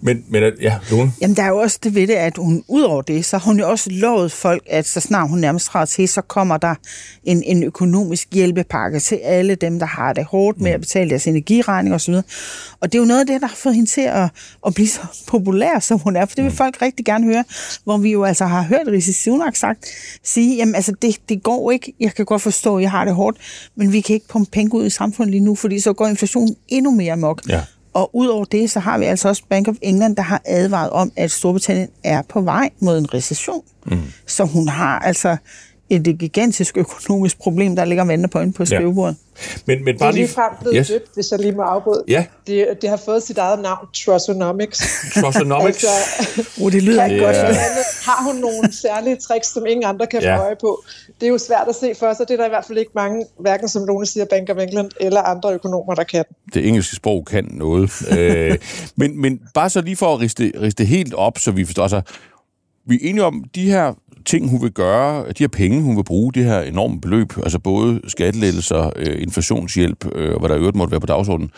Men, 0.05 0.25
men 0.29 0.53
ja, 0.61 0.79
Lone? 0.91 1.13
Jamen, 1.21 1.37
der 1.37 1.43
er 1.43 1.49
jo 1.49 1.57
også 1.57 1.79
det 1.83 1.95
ved 1.95 2.07
det, 2.07 2.15
at 2.15 2.37
hun 2.37 2.65
ud 2.69 2.83
over 2.83 3.03
det, 3.03 3.25
så 3.25 3.39
har 3.39 3.45
hun 3.45 3.59
jo 3.59 3.71
også 3.71 3.91
lovet 3.91 4.33
folk, 4.33 4.63
at 4.67 4.87
så 4.87 5.01
snart 5.01 5.29
hun 5.29 5.39
nærmest 5.39 5.67
træder 5.67 5.87
til, 5.87 6.09
så 6.09 6.21
kommer 6.21 6.57
der 6.57 6.75
en, 7.25 7.43
en 7.43 7.63
økonomisk 7.63 8.29
hjælpepakke 8.33 9.01
til 9.01 9.17
alle 9.17 9.55
dem, 9.55 9.79
der 9.79 9.87
har 9.87 10.13
det 10.13 10.25
hårdt 10.25 10.61
med 10.61 10.71
at 10.71 10.77
mm. 10.77 10.81
betale 10.81 11.11
deres 11.11 11.27
energiregning 11.27 11.95
osv. 11.95 12.15
Og 12.81 12.93
det 12.93 12.95
er 12.95 12.99
jo 12.99 13.05
noget 13.05 13.21
af 13.21 13.27
det, 13.27 13.41
der 13.41 13.47
har 13.47 13.57
fået 13.57 13.75
hende 13.75 13.91
til 13.91 14.01
at, 14.01 14.29
at 14.67 14.75
blive 14.75 14.89
så 14.89 15.01
populær, 15.27 15.79
som 15.79 15.99
hun 15.99 16.17
er, 16.17 16.27
for 16.27 16.35
det 16.35 16.45
vil 16.45 16.51
mm. 16.51 16.57
folk 16.57 16.83
rigtig 16.83 17.05
gerne 17.05 17.25
høre, 17.25 17.45
hvor 17.85 17.99
vi 17.99 18.13
jo 18.13 18.25
altså 18.25 18.47
har 18.47 18.63
hørt 18.63 18.87
Rishi 18.87 19.13
Sunak 19.13 19.57
sagt, 19.57 19.87
sige, 20.25 20.57
jamen 20.57 20.75
altså, 20.75 20.93
det, 21.03 21.17
det 21.29 21.43
går 21.43 21.71
ikke, 21.71 21.95
jeg 22.01 22.15
kan 22.15 22.25
godt 22.25 22.43
forstå, 22.43 22.77
at 22.77 22.83
jeg 22.83 22.91
har 22.91 23.05
det 23.05 23.15
hårdt, 23.15 23.39
men 23.77 23.93
vi 23.93 24.01
kan 24.01 24.15
ikke 24.15 24.29
pumpe 24.29 24.51
penge 24.51 24.75
ud 24.75 24.87
i 24.87 24.91
samfundet 24.91 25.31
lige 25.31 25.45
nu, 25.45 25.55
fordi 25.55 25.81
så 25.81 25.93
går 25.93 26.07
inflationen 26.07 26.57
endnu 26.69 26.91
mere 26.91 27.17
mok. 27.17 27.43
Ja. 27.49 27.61
Og 27.93 28.11
udover 28.17 28.45
det, 28.45 28.71
så 28.71 28.81
har 28.81 28.99
vi 28.99 29.05
altså 29.05 29.29
også 29.29 29.43
Bank 29.49 29.69
of 29.69 29.75
England, 29.83 30.17
der 30.17 30.23
har 30.23 30.43
advaret 30.45 30.91
om, 30.91 31.13
at 31.17 31.31
Storbritannien 31.31 31.89
er 32.05 32.23
på 32.23 32.41
vej 32.41 32.71
mod 32.81 32.99
en 32.99 33.15
recession. 33.15 33.63
Mm. 33.87 34.03
Så 34.27 34.45
hun 34.45 34.69
har 34.69 34.99
altså 34.99 35.37
et 35.93 36.19
gigantisk 36.19 36.77
økonomisk 36.77 37.39
problem, 37.39 37.77
der 37.77 37.85
ligger 37.85 38.05
venter 38.05 38.29
på 38.29 38.41
hende 38.41 38.53
på 38.53 38.65
skrivebordet. 38.65 39.17
Ja. 39.37 39.43
Men, 39.67 39.85
men 39.85 39.99
bare 39.99 40.13
det 40.13 40.19
er 40.19 40.23
lige 40.23 40.35
frem 40.35 40.53
blevet 40.61 40.77
yes. 40.77 40.89
døbt, 40.89 41.15
hvis 41.15 41.31
jeg 41.31 41.41
lige 41.41 41.53
må 41.53 41.63
afbryde. 41.63 42.05
Ja. 42.09 42.25
Det, 42.47 42.67
det 42.83 42.91
har 42.91 42.97
fået 42.97 43.23
sit 43.23 43.39
eget 43.39 43.61
navn, 43.63 43.87
Trussonomics. 44.05 44.79
Trussonomics? 45.15 45.85
altså, 45.85 46.49
uh, 46.61 46.73
det 46.73 46.83
lyder 46.83 47.05
ikke 47.05 47.23
yeah. 47.23 47.37
godt. 47.37 47.57
Har 48.07 48.25
hun 48.25 48.37
nogle 48.37 48.73
særlige 48.73 49.17
tricks, 49.17 49.49
som 49.49 49.67
ingen 49.67 49.85
andre 49.85 50.07
kan 50.07 50.23
yeah. 50.23 50.39
få 50.39 50.45
øje 50.45 50.57
på? 50.61 50.85
Det 51.21 51.27
er 51.27 51.31
jo 51.31 51.39
svært 51.39 51.69
at 51.69 51.75
se 51.75 51.95
for 51.99 52.15
sig. 52.15 52.29
Det 52.29 52.35
er 52.35 52.39
der 52.39 52.47
i 52.47 52.49
hvert 52.49 52.65
fald 52.65 52.79
ikke 52.79 52.93
mange, 52.95 53.27
hverken 53.39 53.69
som 53.69 53.85
Lone 53.85 54.07
siger, 54.07 54.25
Bank 54.25 54.51
of 54.51 54.57
England 54.57 54.91
eller 55.01 55.23
andre 55.23 55.55
økonomer, 55.55 55.95
der 55.95 56.05
kan. 56.05 56.25
Det 56.55 56.69
engelske 56.69 56.97
sprog 56.97 57.25
kan 57.27 57.49
noget. 57.51 57.91
øh, 58.19 58.59
men, 58.97 59.21
men 59.21 59.41
bare 59.55 59.71
så 59.71 59.81
lige 59.81 59.97
for 59.97 60.15
at 60.15 60.21
riste, 60.21 60.53
riste 60.61 60.85
helt 60.85 61.15
op, 61.15 61.39
så 61.39 61.51
vi 61.51 61.65
forstår 61.65 61.89
sig, 61.89 62.03
vi 62.87 62.95
er 62.95 63.09
enige 63.09 63.25
om, 63.25 63.45
de 63.55 63.71
her 63.71 63.95
ting, 64.25 64.51
hun 64.51 64.63
vil 64.63 64.71
gøre, 64.71 65.29
de 65.29 65.35
her 65.39 65.49
penge, 65.49 65.83
hun 65.83 65.97
vil 65.97 66.05
bruge, 66.05 66.33
det 66.33 66.45
her 66.45 66.61
enorme 66.61 67.01
beløb, 67.01 67.33
altså 67.37 67.59
både 67.59 68.01
skattelettelser, 68.09 68.91
øh, 68.97 69.23
inflationshjælp, 69.23 70.07
øh, 70.15 70.39
hvad 70.39 70.49
der 70.49 70.55
i 70.55 70.59
øvrigt 70.59 70.77
måtte 70.77 70.91
være 70.91 71.01
på 71.01 71.07
dagsordenen, 71.07 71.51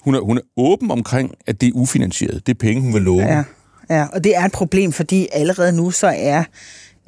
hun 0.00 0.14
er, 0.14 0.20
hun 0.20 0.38
er 0.38 0.42
åben 0.56 0.90
omkring, 0.90 1.34
at 1.46 1.60
det 1.60 1.66
er 1.66 1.72
ufinansieret. 1.74 2.46
Det 2.46 2.54
er 2.54 2.58
penge, 2.58 2.82
hun 2.82 2.94
vil 2.94 3.02
love. 3.02 3.22
Ja, 3.22 3.44
ja, 3.90 4.06
og 4.12 4.24
det 4.24 4.36
er 4.36 4.44
et 4.44 4.52
problem, 4.52 4.92
fordi 4.92 5.28
allerede 5.32 5.76
nu 5.76 5.90
så 5.90 6.06
er 6.16 6.44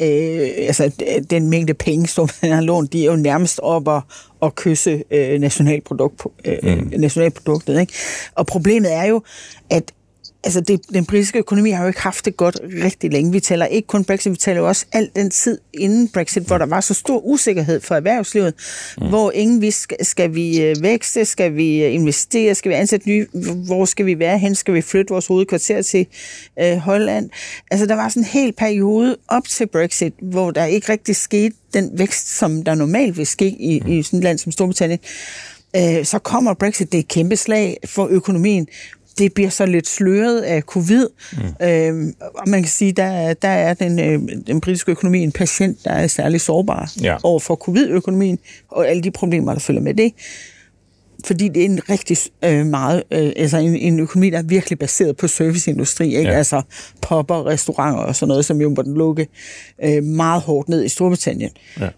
øh, 0.00 0.49
altså, 0.59 0.91
den 1.31 1.50
mængde 1.50 1.75
penge, 1.75 2.07
som 2.07 2.29
han 2.41 2.53
har 2.53 2.61
lånt, 2.61 2.93
de 2.93 3.03
er 3.03 3.11
jo 3.11 3.17
nærmest 3.17 3.61
op 3.62 3.88
at, 3.88 4.03
at 4.43 4.55
kysse 4.55 5.03
øh, 5.11 5.41
nationalprodukt, 5.41 6.23
øh, 6.45 6.79
mm. 6.79 6.93
nationalproduktet. 7.00 7.81
Ikke? 7.81 7.93
Og 8.35 8.47
problemet 8.47 8.95
er 8.95 9.05
jo, 9.05 9.23
at 9.71 9.93
altså 10.47 10.61
det, 10.61 10.81
den 10.95 11.07
britiske 11.07 11.38
økonomi 11.38 11.71
har 11.71 11.83
jo 11.83 11.88
ikke 11.88 12.00
haft 12.00 12.25
det 12.25 12.37
godt 12.37 12.61
rigtig 12.85 13.12
længe. 13.12 13.33
Vi 13.33 13.41
taler 13.41 13.67
ikke 13.67 13.87
kun 13.87 14.05
Brexit, 14.05 14.33
vi 14.33 14.37
taler 14.37 14.61
jo 14.61 14.69
også 14.69 14.87
al 14.93 15.11
den 15.17 15.31
tid 15.31 15.59
inden 15.75 16.09
Brexit, 16.09 16.43
hvor 16.43 16.59
der 16.59 16.67
var 16.67 16.81
så 16.81 16.95
stor 16.95 17.19
usikkerhed 17.19 17.81
for 17.81 17.95
erhvervslivet, 17.95 18.55
mm. 19.00 19.09
hvor 19.09 19.31
ingen 19.31 19.61
vidste, 19.61 19.97
skal, 20.03 20.35
vi 20.35 20.62
øh, 20.62 20.76
vækste, 20.83 21.25
skal 21.25 21.55
vi 21.55 21.83
øh, 21.83 21.95
investere, 21.95 22.55
skal 22.55 22.71
vi 22.71 22.75
ansætte 22.75 23.09
nye, 23.09 23.26
hvor 23.67 23.85
skal 23.85 24.07
vi 24.07 24.19
være 24.19 24.38
hen, 24.38 24.55
skal 24.55 24.75
vi 24.75 24.83
flytte 24.83 25.11
vores 25.11 25.26
hovedkvarter 25.26 25.83
til 25.83 26.07
øh, 26.61 26.76
Holland. 26.76 27.31
Altså 27.71 27.87
der 27.87 27.95
var 27.95 28.09
sådan 28.09 28.23
en 28.23 28.26
hel 28.26 28.53
periode 28.53 29.17
op 29.29 29.45
til 29.49 29.67
Brexit, 29.67 30.12
hvor 30.23 30.50
der 30.50 30.65
ikke 30.65 30.93
rigtig 30.93 31.17
skete 31.17 31.57
den 31.75 31.91
vækst, 31.99 32.38
som 32.38 32.62
der 32.62 32.75
normalt 32.75 33.19
vil 33.19 33.26
ske 33.26 33.49
i, 33.49 33.83
i 33.88 34.03
sådan 34.03 34.19
et 34.19 34.25
land 34.25 34.38
som 34.38 34.53
Storbritannien 34.53 35.00
øh, 35.76 36.05
så 36.05 36.19
kommer 36.19 36.55
Brexit, 36.55 36.93
det 36.93 36.99
er 36.99 37.03
et 37.03 37.09
kæmpe 37.09 37.37
slag 37.37 37.76
for 37.85 38.07
økonomien, 38.11 38.69
det 39.19 39.35
bliver 39.35 39.51
så 39.51 39.67
lidt 39.67 39.89
sløret 39.89 40.41
af 40.41 40.63
covid. 40.63 41.09
Mm. 41.33 41.67
Øhm, 41.67 42.15
og 42.21 42.49
man 42.49 42.63
kan 42.63 42.71
sige, 42.71 42.93
der, 42.93 43.35
der 43.35 43.49
er 43.49 43.75
den, 43.75 43.99
øh, 44.01 44.21
den 44.47 44.61
britiske 44.61 44.91
økonomi 44.91 45.19
en 45.23 45.33
patient, 45.33 45.85
der 45.85 45.91
er 45.91 46.07
særlig 46.07 46.41
sårbar 46.41 46.93
ja. 47.03 47.17
over 47.23 47.41
for 47.41 47.55
covid-økonomien 47.55 48.39
og 48.69 48.89
alle 48.89 49.03
de 49.03 49.11
problemer, 49.11 49.53
der 49.53 49.61
følger 49.61 49.83
med 49.83 49.95
det. 49.95 50.13
fordi 51.25 51.49
det 51.49 51.61
er 51.61 51.65
en 51.65 51.81
rigtig 51.91 52.17
øh, 52.45 52.67
meget, 52.67 53.03
øh, 53.11 53.33
altså 53.37 53.57
en, 53.59 53.77
en 53.77 54.01
økonomi, 54.01 54.31
der 54.31 54.39
er 54.39 54.43
virkelig 54.43 54.79
baseret 54.79 55.17
på 55.17 55.29
serviceindustri, 55.29 56.17
ikke? 56.17 56.31
Ja. 56.31 56.37
altså 56.37 56.63
popper, 57.03 57.47
restauranter 57.47 58.03
og 58.03 58.17
sådan 58.17 58.29
noget, 58.29 58.45
som 58.45 58.61
jo 58.61 58.69
måtte 58.77 58.91
lukke 58.91 59.29
øh, 59.85 60.03
meget 60.03 60.43
hårdt 60.43 60.69
ned 60.69 60.85
i 60.85 60.89
Storbritannien. 60.89 61.51
Ja. 61.81 61.89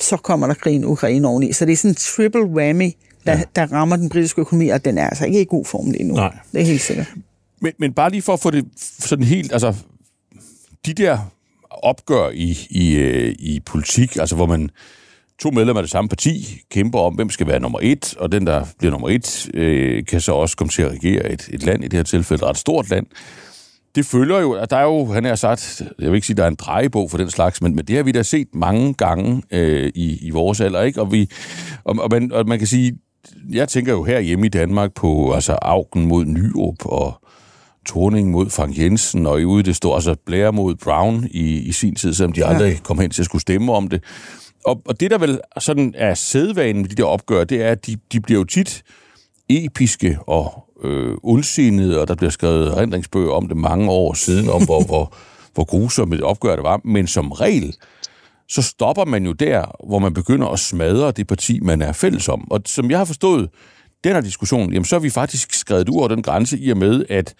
Så 0.00 0.16
kommer 0.16 0.46
der 0.46 0.54
krigen 0.54 0.84
Ukraine 0.84 1.28
oveni. 1.28 1.52
Så 1.52 1.64
det 1.64 1.72
er 1.72 1.76
sådan 1.76 1.90
en 1.90 1.94
triple 1.94 2.44
whammy, 2.44 2.90
der, 3.26 3.32
ja. 3.32 3.42
der 3.56 3.72
rammer 3.72 3.96
den 3.96 4.08
britiske 4.08 4.40
økonomi, 4.40 4.68
og 4.68 4.84
den 4.84 4.98
er 4.98 5.08
altså 5.08 5.26
ikke 5.26 5.42
i 5.42 5.46
god 5.48 5.64
form 5.64 5.90
lige 5.90 6.04
nu. 6.04 6.14
Nej. 6.14 6.36
Det 6.52 6.60
er 6.60 6.64
helt 6.64 6.80
sikkert. 6.80 7.10
Men, 7.60 7.72
men 7.78 7.92
bare 7.92 8.10
lige 8.10 8.22
for 8.22 8.32
at 8.32 8.40
få 8.40 8.50
det 8.50 8.64
sådan 8.78 9.24
helt, 9.24 9.52
altså 9.52 9.74
de 10.86 10.94
der 10.94 11.18
opgør 11.70 12.30
i, 12.30 12.58
i, 12.70 12.94
øh, 12.94 13.34
i 13.38 13.60
politik, 13.60 14.16
altså 14.16 14.36
hvor 14.36 14.46
man 14.46 14.70
to 15.38 15.50
medlemmer 15.50 15.80
af 15.80 15.82
det 15.82 15.90
samme 15.90 16.08
parti 16.08 16.60
kæmper 16.70 16.98
om, 16.98 17.14
hvem 17.14 17.30
skal 17.30 17.46
være 17.46 17.60
nummer 17.60 17.78
et, 17.82 18.14
og 18.18 18.32
den, 18.32 18.46
der 18.46 18.66
bliver 18.78 18.92
nummer 18.92 19.08
et, 19.08 19.50
øh, 19.54 20.04
kan 20.06 20.20
så 20.20 20.32
også 20.32 20.56
komme 20.56 20.70
til 20.70 20.82
at 20.82 20.90
regere 20.90 21.32
et, 21.32 21.48
et 21.52 21.62
land, 21.62 21.84
i 21.84 21.88
det 21.88 21.96
her 21.96 22.04
tilfælde 22.04 22.42
et 22.42 22.48
ret 22.48 22.58
stort 22.58 22.90
land. 22.90 23.06
Det 23.94 24.06
følger 24.06 24.40
jo, 24.40 24.52
at 24.52 24.70
der 24.70 24.76
er 24.76 24.82
jo, 24.82 25.04
han 25.04 25.24
har 25.24 25.34
sagt, 25.34 25.82
jeg 25.98 26.10
vil 26.10 26.14
ikke 26.14 26.26
sige, 26.26 26.36
der 26.36 26.44
er 26.44 26.48
en 26.48 26.54
drejebog 26.54 27.10
for 27.10 27.18
den 27.18 27.30
slags, 27.30 27.62
men, 27.62 27.76
men 27.76 27.84
det 27.84 27.96
har 27.96 28.02
vi 28.02 28.12
da 28.12 28.22
set 28.22 28.48
mange 28.54 28.94
gange 28.94 29.42
øh, 29.50 29.92
i, 29.94 30.26
i 30.26 30.30
vores 30.30 30.60
alder, 30.60 30.82
ikke? 30.82 31.00
Og, 31.00 31.12
vi, 31.12 31.30
og, 31.84 31.96
og, 31.98 32.08
man, 32.10 32.32
og 32.32 32.48
man 32.48 32.58
kan 32.58 32.66
sige, 32.66 32.98
jeg 33.52 33.68
tænker 33.68 33.92
jo 33.92 34.04
her 34.04 34.20
hjemme 34.20 34.46
i 34.46 34.48
Danmark 34.48 34.94
på 34.94 35.32
altså 35.32 35.52
Augen 35.52 36.06
mod 36.06 36.24
Nyrup 36.24 36.86
og 36.86 37.14
Torning 37.86 38.30
mod 38.30 38.50
Frank 38.50 38.78
Jensen, 38.78 39.26
og 39.26 39.40
i 39.40 39.44
ude 39.44 39.62
det 39.62 39.76
står 39.76 39.94
altså 39.94 40.16
Blair 40.26 40.50
mod 40.50 40.74
Brown 40.74 41.28
i, 41.30 41.58
i 41.58 41.72
sin 41.72 41.94
tid, 41.94 42.14
selvom 42.14 42.32
de 42.32 42.44
aldrig 42.44 42.82
kom 42.82 42.98
hen 42.98 43.10
til 43.10 43.22
at 43.22 43.26
skulle 43.26 43.42
stemme 43.42 43.72
om 43.72 43.88
det. 43.88 44.02
Og, 44.64 44.82
og 44.84 45.00
det, 45.00 45.10
der 45.10 45.18
vel 45.18 45.40
sådan 45.58 45.94
er 45.96 46.14
sædvanen 46.14 46.82
med 46.82 46.88
de 46.88 46.94
der 46.94 47.04
opgør, 47.04 47.44
det 47.44 47.62
er, 47.62 47.70
at 47.70 47.86
de, 47.86 47.96
de 48.12 48.20
bliver 48.20 48.40
jo 48.40 48.44
tit 48.44 48.82
episke 49.48 50.18
og 50.26 50.64
øh, 50.84 51.16
ondsindede, 51.22 52.00
og 52.00 52.08
der 52.08 52.14
bliver 52.14 52.30
skrevet 52.30 52.68
erindringsbøger 52.68 53.32
om 53.32 53.48
det 53.48 53.56
mange 53.56 53.90
år 53.90 54.14
siden, 54.14 54.48
om 54.48 54.64
hvor, 54.64 54.84
hvor, 54.84 55.14
hvor 55.54 55.64
grusomt 55.64 56.14
et 56.14 56.22
opgør 56.22 56.54
det 56.56 56.64
var. 56.64 56.80
Men 56.84 57.06
som 57.06 57.32
regel, 57.32 57.76
så 58.48 58.62
stopper 58.62 59.04
man 59.04 59.24
jo 59.26 59.32
der, 59.32 59.86
hvor 59.88 59.98
man 59.98 60.14
begynder 60.14 60.46
at 60.46 60.58
smadre 60.58 61.12
det 61.12 61.26
parti, 61.26 61.60
man 61.60 61.82
er 61.82 61.92
fælles 61.92 62.28
om. 62.28 62.50
Og 62.50 62.60
som 62.66 62.90
jeg 62.90 62.98
har 62.98 63.04
forstået 63.04 63.48
den 64.04 64.12
her 64.12 64.20
diskussion, 64.20 64.72
jamen 64.72 64.84
så 64.84 64.94
har 64.94 65.00
vi 65.00 65.10
faktisk 65.10 65.54
skrevet 65.54 65.88
ud 65.88 65.98
over 65.98 66.08
den 66.08 66.22
grænse 66.22 66.58
i 66.58 66.70
og 66.70 66.76
med, 66.76 67.04
at 67.08 67.34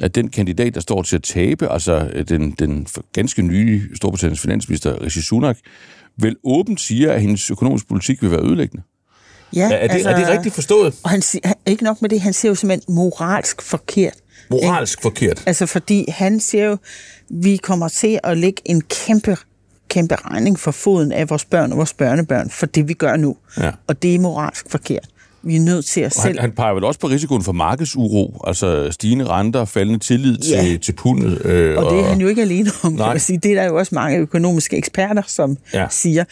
at 0.00 0.14
den 0.14 0.28
kandidat, 0.28 0.74
der 0.74 0.80
står 0.80 1.02
til 1.02 1.16
at 1.16 1.22
tabe, 1.22 1.72
altså 1.72 2.10
øh, 2.12 2.28
den, 2.28 2.50
den 2.50 2.86
ganske 3.12 3.42
nye 3.42 3.96
Storbritanniens 3.96 4.40
finansminister, 4.40 5.02
Rishi 5.02 5.22
Sunak, 5.22 5.58
vel 6.16 6.36
åbent 6.44 6.80
siger, 6.80 7.12
at 7.12 7.20
hendes 7.20 7.50
økonomiske 7.50 7.88
politik 7.88 8.22
vil 8.22 8.30
være 8.30 8.40
ødelæggende. 8.40 8.82
Ja, 9.54 9.62
er, 9.62 9.76
er, 9.76 9.86
det, 9.86 9.94
altså, 9.94 10.10
er 10.10 10.16
det 10.16 10.28
rigtigt 10.28 10.54
forstået? 10.54 10.94
Og 11.02 11.10
han 11.10 11.22
siger, 11.22 11.52
ikke 11.66 11.84
nok 11.84 12.02
med 12.02 12.10
det, 12.10 12.20
han 12.20 12.32
siger 12.32 12.50
jo 12.50 12.54
simpelthen 12.54 12.94
moralsk 12.94 13.62
forkert. 13.62 14.14
Moralsk 14.50 14.98
ikke? 14.98 15.02
forkert? 15.02 15.42
Altså 15.46 15.66
fordi 15.66 16.04
han 16.08 16.40
siger 16.40 16.64
jo, 16.64 16.76
vi 17.30 17.56
kommer 17.56 17.88
til 17.88 18.20
at 18.24 18.38
lægge 18.38 18.62
en 18.64 18.80
kæmpe 18.80 19.36
kæmpe 19.96 20.14
regning 20.14 20.58
for 20.58 20.70
foden 20.70 21.12
af 21.12 21.30
vores 21.30 21.44
børn 21.44 21.72
og 21.72 21.78
vores 21.78 21.94
børnebørn 21.94 22.50
for 22.50 22.66
det, 22.66 22.88
vi 22.88 22.94
gør 22.94 23.16
nu. 23.16 23.36
Ja. 23.60 23.70
Og 23.86 24.02
det 24.02 24.14
er 24.14 24.18
moralsk 24.18 24.70
forkert. 24.70 25.08
Vi 25.42 25.56
er 25.56 25.60
nødt 25.60 25.84
til 25.84 26.00
at 26.00 26.14
selv... 26.14 26.24
Han, 26.24 26.38
han 26.38 26.52
peger 26.52 26.74
vel 26.74 26.84
også 26.84 27.00
på 27.00 27.06
risikoen 27.06 27.42
for 27.42 27.52
markedsuro, 27.52 28.40
altså 28.46 28.90
stigende 28.90 29.24
renter, 29.24 29.64
faldende 29.64 29.98
tillid 29.98 30.38
ja. 30.38 30.62
til, 30.62 30.80
til 30.80 30.92
pundet. 30.92 31.46
Øh, 31.46 31.78
og 31.78 31.92
det 31.92 32.00
er 32.00 32.04
han 32.04 32.20
jo 32.20 32.28
ikke 32.28 32.42
alene 32.42 32.70
om, 32.82 32.92
nej. 32.92 33.06
kan 33.06 33.12
man 33.12 33.20
sige. 33.20 33.38
Det 33.38 33.50
er 33.50 33.54
der 33.54 33.64
jo 33.64 33.76
også 33.76 33.94
mange 33.94 34.18
økonomiske 34.18 34.76
eksperter, 34.76 35.22
som 35.26 35.56
ja. 35.74 35.86
siger. 35.90 36.24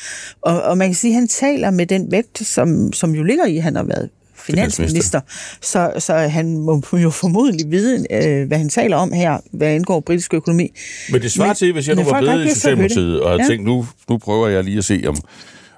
Og, 0.43 0.63
og 0.63 0.79
man 0.79 0.89
kan 0.89 0.95
sige, 0.95 1.11
at 1.11 1.15
han 1.15 1.29
taler 1.29 1.71
med 1.71 1.87
den 1.87 2.11
vægt, 2.11 2.39
som, 2.39 2.93
som 2.93 3.15
jo 3.15 3.23
ligger 3.23 3.47
i, 3.47 3.57
at 3.57 3.63
han 3.63 3.77
har 3.77 3.85
været 3.85 4.11
finansminister. 4.45 5.21
Så, 5.61 5.93
så 5.99 6.15
han 6.15 6.59
må 6.59 6.83
jo 6.93 7.11
formodentlig 7.11 7.71
vide, 7.71 8.07
øh, 8.11 8.49
hvad 8.49 8.59
han 8.59 8.69
taler 8.69 8.97
om 8.97 9.13
her, 9.13 9.39
hvad 9.53 9.69
angår 9.69 10.01
britisk 10.01 10.35
økonomi. 10.35 10.71
Men 11.13 11.23
det 11.23 11.33
svarer 11.33 11.49
men, 11.49 11.57
til, 11.57 11.73
hvis 11.73 11.89
jeg 11.89 11.97
nu 11.97 12.03
var 12.03 12.21
blevet 12.21 12.47
i 12.47 12.55
Socialdemokratiet, 12.55 13.21
og 13.21 13.39
ja. 13.39 13.47
tænkt, 13.47 13.65
nu, 13.65 13.87
nu 14.11 14.19
prøver 14.19 14.49
jeg 14.49 14.65
lige 14.65 14.79
at 14.79 14.85
se, 14.85 15.03
om, 15.07 15.17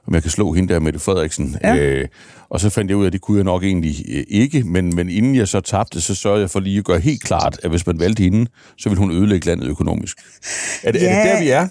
om 0.07 0.15
jeg 0.15 0.23
kan 0.23 0.31
slå 0.31 0.53
hende 0.53 0.75
der, 0.75 0.81
Mette 0.81 0.99
Frederiksen. 0.99 1.57
Ja. 1.63 1.77
Øh, 1.77 2.09
og 2.49 2.61
så 2.61 2.71
fandt 2.71 2.91
jeg 2.91 2.97
ud 2.97 3.05
af, 3.05 3.07
at 3.07 3.13
det 3.13 3.21
kunne 3.21 3.37
jeg 3.37 3.45
nok 3.45 3.65
egentlig 3.65 4.05
øh, 4.09 4.25
ikke, 4.29 4.63
men, 4.63 4.97
men 4.97 5.09
inden 5.09 5.35
jeg 5.35 5.49
så 5.49 5.61
tabte, 5.61 6.01
så 6.01 6.15
sørgede 6.15 6.41
jeg 6.41 6.51
for 6.51 6.61
lige 6.61 6.79
at 6.79 6.85
gøre 6.85 6.99
helt 6.99 7.23
klart, 7.23 7.61
at 7.63 7.71
hvis 7.71 7.87
man 7.87 8.01
valgte 8.01 8.23
hende, 8.23 8.51
så 8.79 8.89
ville 8.89 8.99
hun 8.99 9.11
ødelægge 9.11 9.47
landet 9.47 9.69
økonomisk. 9.69 10.19
Er 10.83 10.93
det, 10.93 11.03
ja, 11.03 11.07
er 11.07 11.23
det 11.23 11.33
der, 11.33 11.41
vi 11.41 11.51
er? 11.51 11.69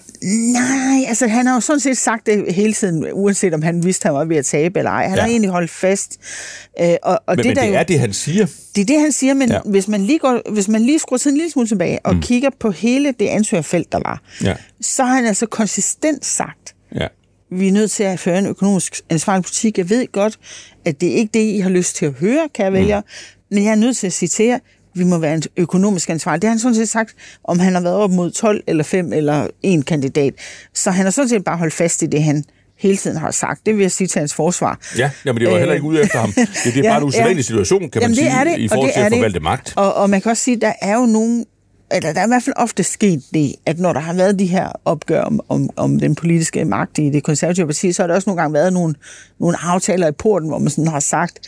Nej, 0.52 1.08
altså 1.08 1.26
han 1.26 1.46
har 1.46 1.54
jo 1.54 1.60
sådan 1.60 1.80
set 1.80 1.98
sagt 1.98 2.26
det 2.26 2.54
hele 2.54 2.72
tiden, 2.72 3.06
uanset 3.12 3.54
om 3.54 3.62
han 3.62 3.84
vidste, 3.84 4.08
at 4.08 4.14
han 4.14 4.18
var 4.18 4.24
ved 4.24 4.36
at 4.36 4.44
tabe 4.44 4.78
eller 4.78 4.90
ej. 4.90 5.08
Han 5.08 5.16
ja. 5.16 5.22
har 5.22 5.28
egentlig 5.28 5.50
holdt 5.50 5.70
fast. 5.70 6.18
Øh, 6.80 6.94
og, 7.02 7.20
og 7.26 7.36
men 7.36 7.38
det, 7.38 7.46
men 7.46 7.56
det 7.56 7.68
jo, 7.68 7.74
er 7.74 7.82
det, 7.82 8.00
han 8.00 8.12
siger? 8.12 8.46
Det 8.74 8.80
er 8.80 8.86
det, 8.86 9.00
han 9.00 9.12
siger, 9.12 9.34
men 9.34 9.48
ja. 9.48 9.60
hvis, 9.64 9.88
man 9.88 10.00
lige 10.00 10.18
går, 10.18 10.52
hvis 10.52 10.68
man 10.68 10.82
lige 10.82 10.98
skruer 10.98 11.18
tiden 11.18 11.34
en 11.34 11.38
lille 11.38 11.52
smule 11.52 11.68
tilbage 11.68 11.98
og 12.06 12.14
mm. 12.14 12.22
kigger 12.22 12.50
på 12.60 12.70
hele 12.70 13.14
det 13.20 13.26
ansøgerfelt, 13.26 13.92
der 13.92 13.98
var, 13.98 14.22
ja. 14.42 14.54
så 14.80 15.04
har 15.04 15.14
han 15.14 15.26
altså 15.26 15.46
konsistent 15.46 16.24
sagt, 16.24 16.74
ja 16.94 17.06
vi 17.50 17.68
er 17.68 17.72
nødt 17.72 17.90
til 17.90 18.02
at 18.02 18.20
føre 18.20 18.38
en 18.38 18.46
økonomisk 18.46 19.00
ansvarlig 19.10 19.44
politik. 19.44 19.78
Jeg 19.78 19.90
ved 19.90 20.12
godt, 20.12 20.38
at 20.84 21.00
det 21.00 21.08
er 21.08 21.14
ikke 21.14 21.30
det, 21.34 21.54
I 21.54 21.58
har 21.58 21.70
lyst 21.70 21.96
til 21.96 22.06
at 22.06 22.12
høre, 22.12 22.48
kære 22.54 22.72
vælgere, 22.72 23.00
mm. 23.00 23.54
men 23.54 23.64
jeg 23.64 23.70
er 23.70 23.76
nødt 23.76 23.96
til 23.96 24.06
at 24.06 24.12
citere, 24.12 24.60
vi 24.94 25.04
må 25.04 25.18
være 25.18 25.34
en 25.34 25.42
økonomisk 25.56 26.10
ansvarlig. 26.10 26.42
Det 26.42 26.48
har 26.48 26.52
han 26.52 26.58
sådan 26.58 26.74
set 26.74 26.88
sagt, 26.88 27.14
om 27.44 27.58
han 27.58 27.74
har 27.74 27.80
været 27.80 27.96
op 27.96 28.10
mod 28.10 28.30
12 28.30 28.62
eller 28.66 28.84
5 28.84 29.12
eller 29.12 29.48
en 29.62 29.82
kandidat. 29.82 30.34
Så 30.74 30.90
han 30.90 31.06
har 31.06 31.10
sådan 31.10 31.28
set 31.28 31.44
bare 31.44 31.56
holdt 31.56 31.74
fast 31.74 32.02
i 32.02 32.06
det, 32.06 32.22
han 32.22 32.44
hele 32.78 32.96
tiden 32.96 33.16
har 33.16 33.30
sagt. 33.30 33.66
Det 33.66 33.74
vil 33.74 33.82
jeg 33.82 33.92
sige 33.92 34.08
til 34.08 34.18
hans 34.18 34.34
forsvar. 34.34 34.78
Ja, 34.98 35.10
jamen 35.24 35.40
det 35.40 35.50
var 35.50 35.58
heller 35.58 35.74
ikke 35.74 35.86
ude 35.86 36.02
efter 36.02 36.18
ham. 36.18 36.32
Det, 36.32 36.48
det 36.64 36.76
er 36.76 36.82
ja, 36.82 36.90
bare 36.90 36.98
en 36.98 37.04
usædvanlig 37.04 37.36
ja. 37.36 37.42
situation, 37.42 37.80
kan 37.80 38.02
jamen 38.02 38.10
man 38.10 38.14
sige, 38.14 38.30
det 38.30 38.38
er 38.38 38.44
det, 38.44 38.58
i 38.58 38.68
forhold 38.68 38.92
til 38.92 39.00
at 39.00 39.12
forvalte 39.12 39.40
magt. 39.40 39.72
Og, 39.76 39.94
og 39.94 40.10
man 40.10 40.20
kan 40.20 40.30
også 40.30 40.42
sige, 40.42 40.54
at 40.54 40.60
der 40.60 40.72
er 40.80 40.94
jo 40.94 41.06
nogen 41.06 41.44
eller 41.90 42.12
der 42.12 42.20
er 42.20 42.24
i 42.24 42.28
hvert 42.28 42.42
fald 42.42 42.56
ofte 42.56 42.82
sket 42.82 43.22
det, 43.34 43.54
at 43.66 43.78
når 43.78 43.92
der 43.92 44.00
har 44.00 44.14
været 44.14 44.38
de 44.38 44.46
her 44.46 44.72
opgør 44.84 45.22
om, 45.22 45.40
om, 45.48 45.70
om 45.76 46.00
den 46.00 46.14
politiske 46.14 46.64
magt 46.64 46.98
i 46.98 47.10
det 47.10 47.22
konservative 47.22 47.66
parti, 47.66 47.92
så 47.92 48.02
har 48.02 48.06
der 48.06 48.14
også 48.14 48.30
nogle 48.30 48.42
gange 48.42 48.54
været 48.54 48.72
nogle, 48.72 48.94
nogle 49.38 49.56
aftaler 49.62 50.08
i 50.08 50.12
porten, 50.12 50.48
hvor 50.48 50.58
man 50.58 50.70
sådan 50.70 50.88
har 50.88 51.00
sagt, 51.00 51.38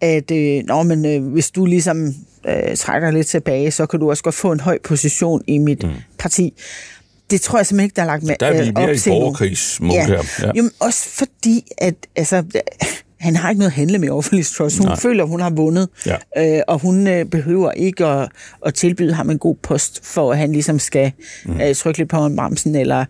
at 0.00 0.30
øh, 0.30 0.62
nå, 0.66 0.82
men, 0.82 1.04
øh, 1.04 1.32
hvis 1.32 1.50
du 1.50 1.66
ligesom 1.66 2.14
øh, 2.48 2.76
trækker 2.76 3.10
lidt 3.10 3.26
tilbage, 3.26 3.70
så 3.70 3.86
kan 3.86 4.00
du 4.00 4.10
også 4.10 4.22
godt 4.22 4.34
få 4.34 4.52
en 4.52 4.60
høj 4.60 4.78
position 4.84 5.42
i 5.46 5.58
mit 5.58 5.82
mm. 5.82 5.92
parti. 6.18 6.54
Det 7.30 7.40
tror 7.40 7.58
jeg 7.58 7.66
simpelthen 7.66 7.84
ikke, 7.84 7.96
der 7.96 8.02
er 8.02 8.06
lagt 8.06 8.22
med 8.22 8.34
Der 8.40 8.46
er 8.46 8.62
vi 8.62 8.68
øh, 8.68 8.74
mere 8.74 8.94
i 8.94 8.98
borgerkrigsmode 9.06 9.94
ja. 9.94 10.06
her. 10.06 10.22
Ja. 10.42 10.50
Jamen, 10.54 10.70
også 10.80 11.08
fordi, 11.08 11.64
at 11.78 11.94
altså, 12.16 12.42
han 13.24 13.36
har 13.36 13.50
ikke 13.50 13.58
noget 13.58 13.70
at 13.70 13.76
handle 13.76 13.98
med 13.98 14.32
Liz 14.32 14.50
Truss. 14.50 14.78
Hun 14.78 14.86
Nej. 14.86 14.96
føler, 14.96 15.24
hun 15.24 15.40
har 15.40 15.50
vundet, 15.50 15.88
ja. 16.06 16.16
øh, 16.56 16.62
og 16.68 16.78
hun 16.78 17.06
øh, 17.06 17.24
behøver 17.24 17.70
ikke 17.70 18.06
at, 18.06 18.28
at 18.66 18.74
tilbyde 18.74 19.14
ham 19.14 19.30
en 19.30 19.38
god 19.38 19.56
post, 19.62 20.06
for 20.06 20.32
at 20.32 20.38
han 20.38 20.52
ligesom 20.52 20.78
skal 20.78 21.12
mm. 21.44 21.60
øh, 21.60 21.74
trykke 21.74 21.98
lidt 21.98 22.10
på 22.10 22.28
bremsen 22.36 22.74
eller 22.74 23.04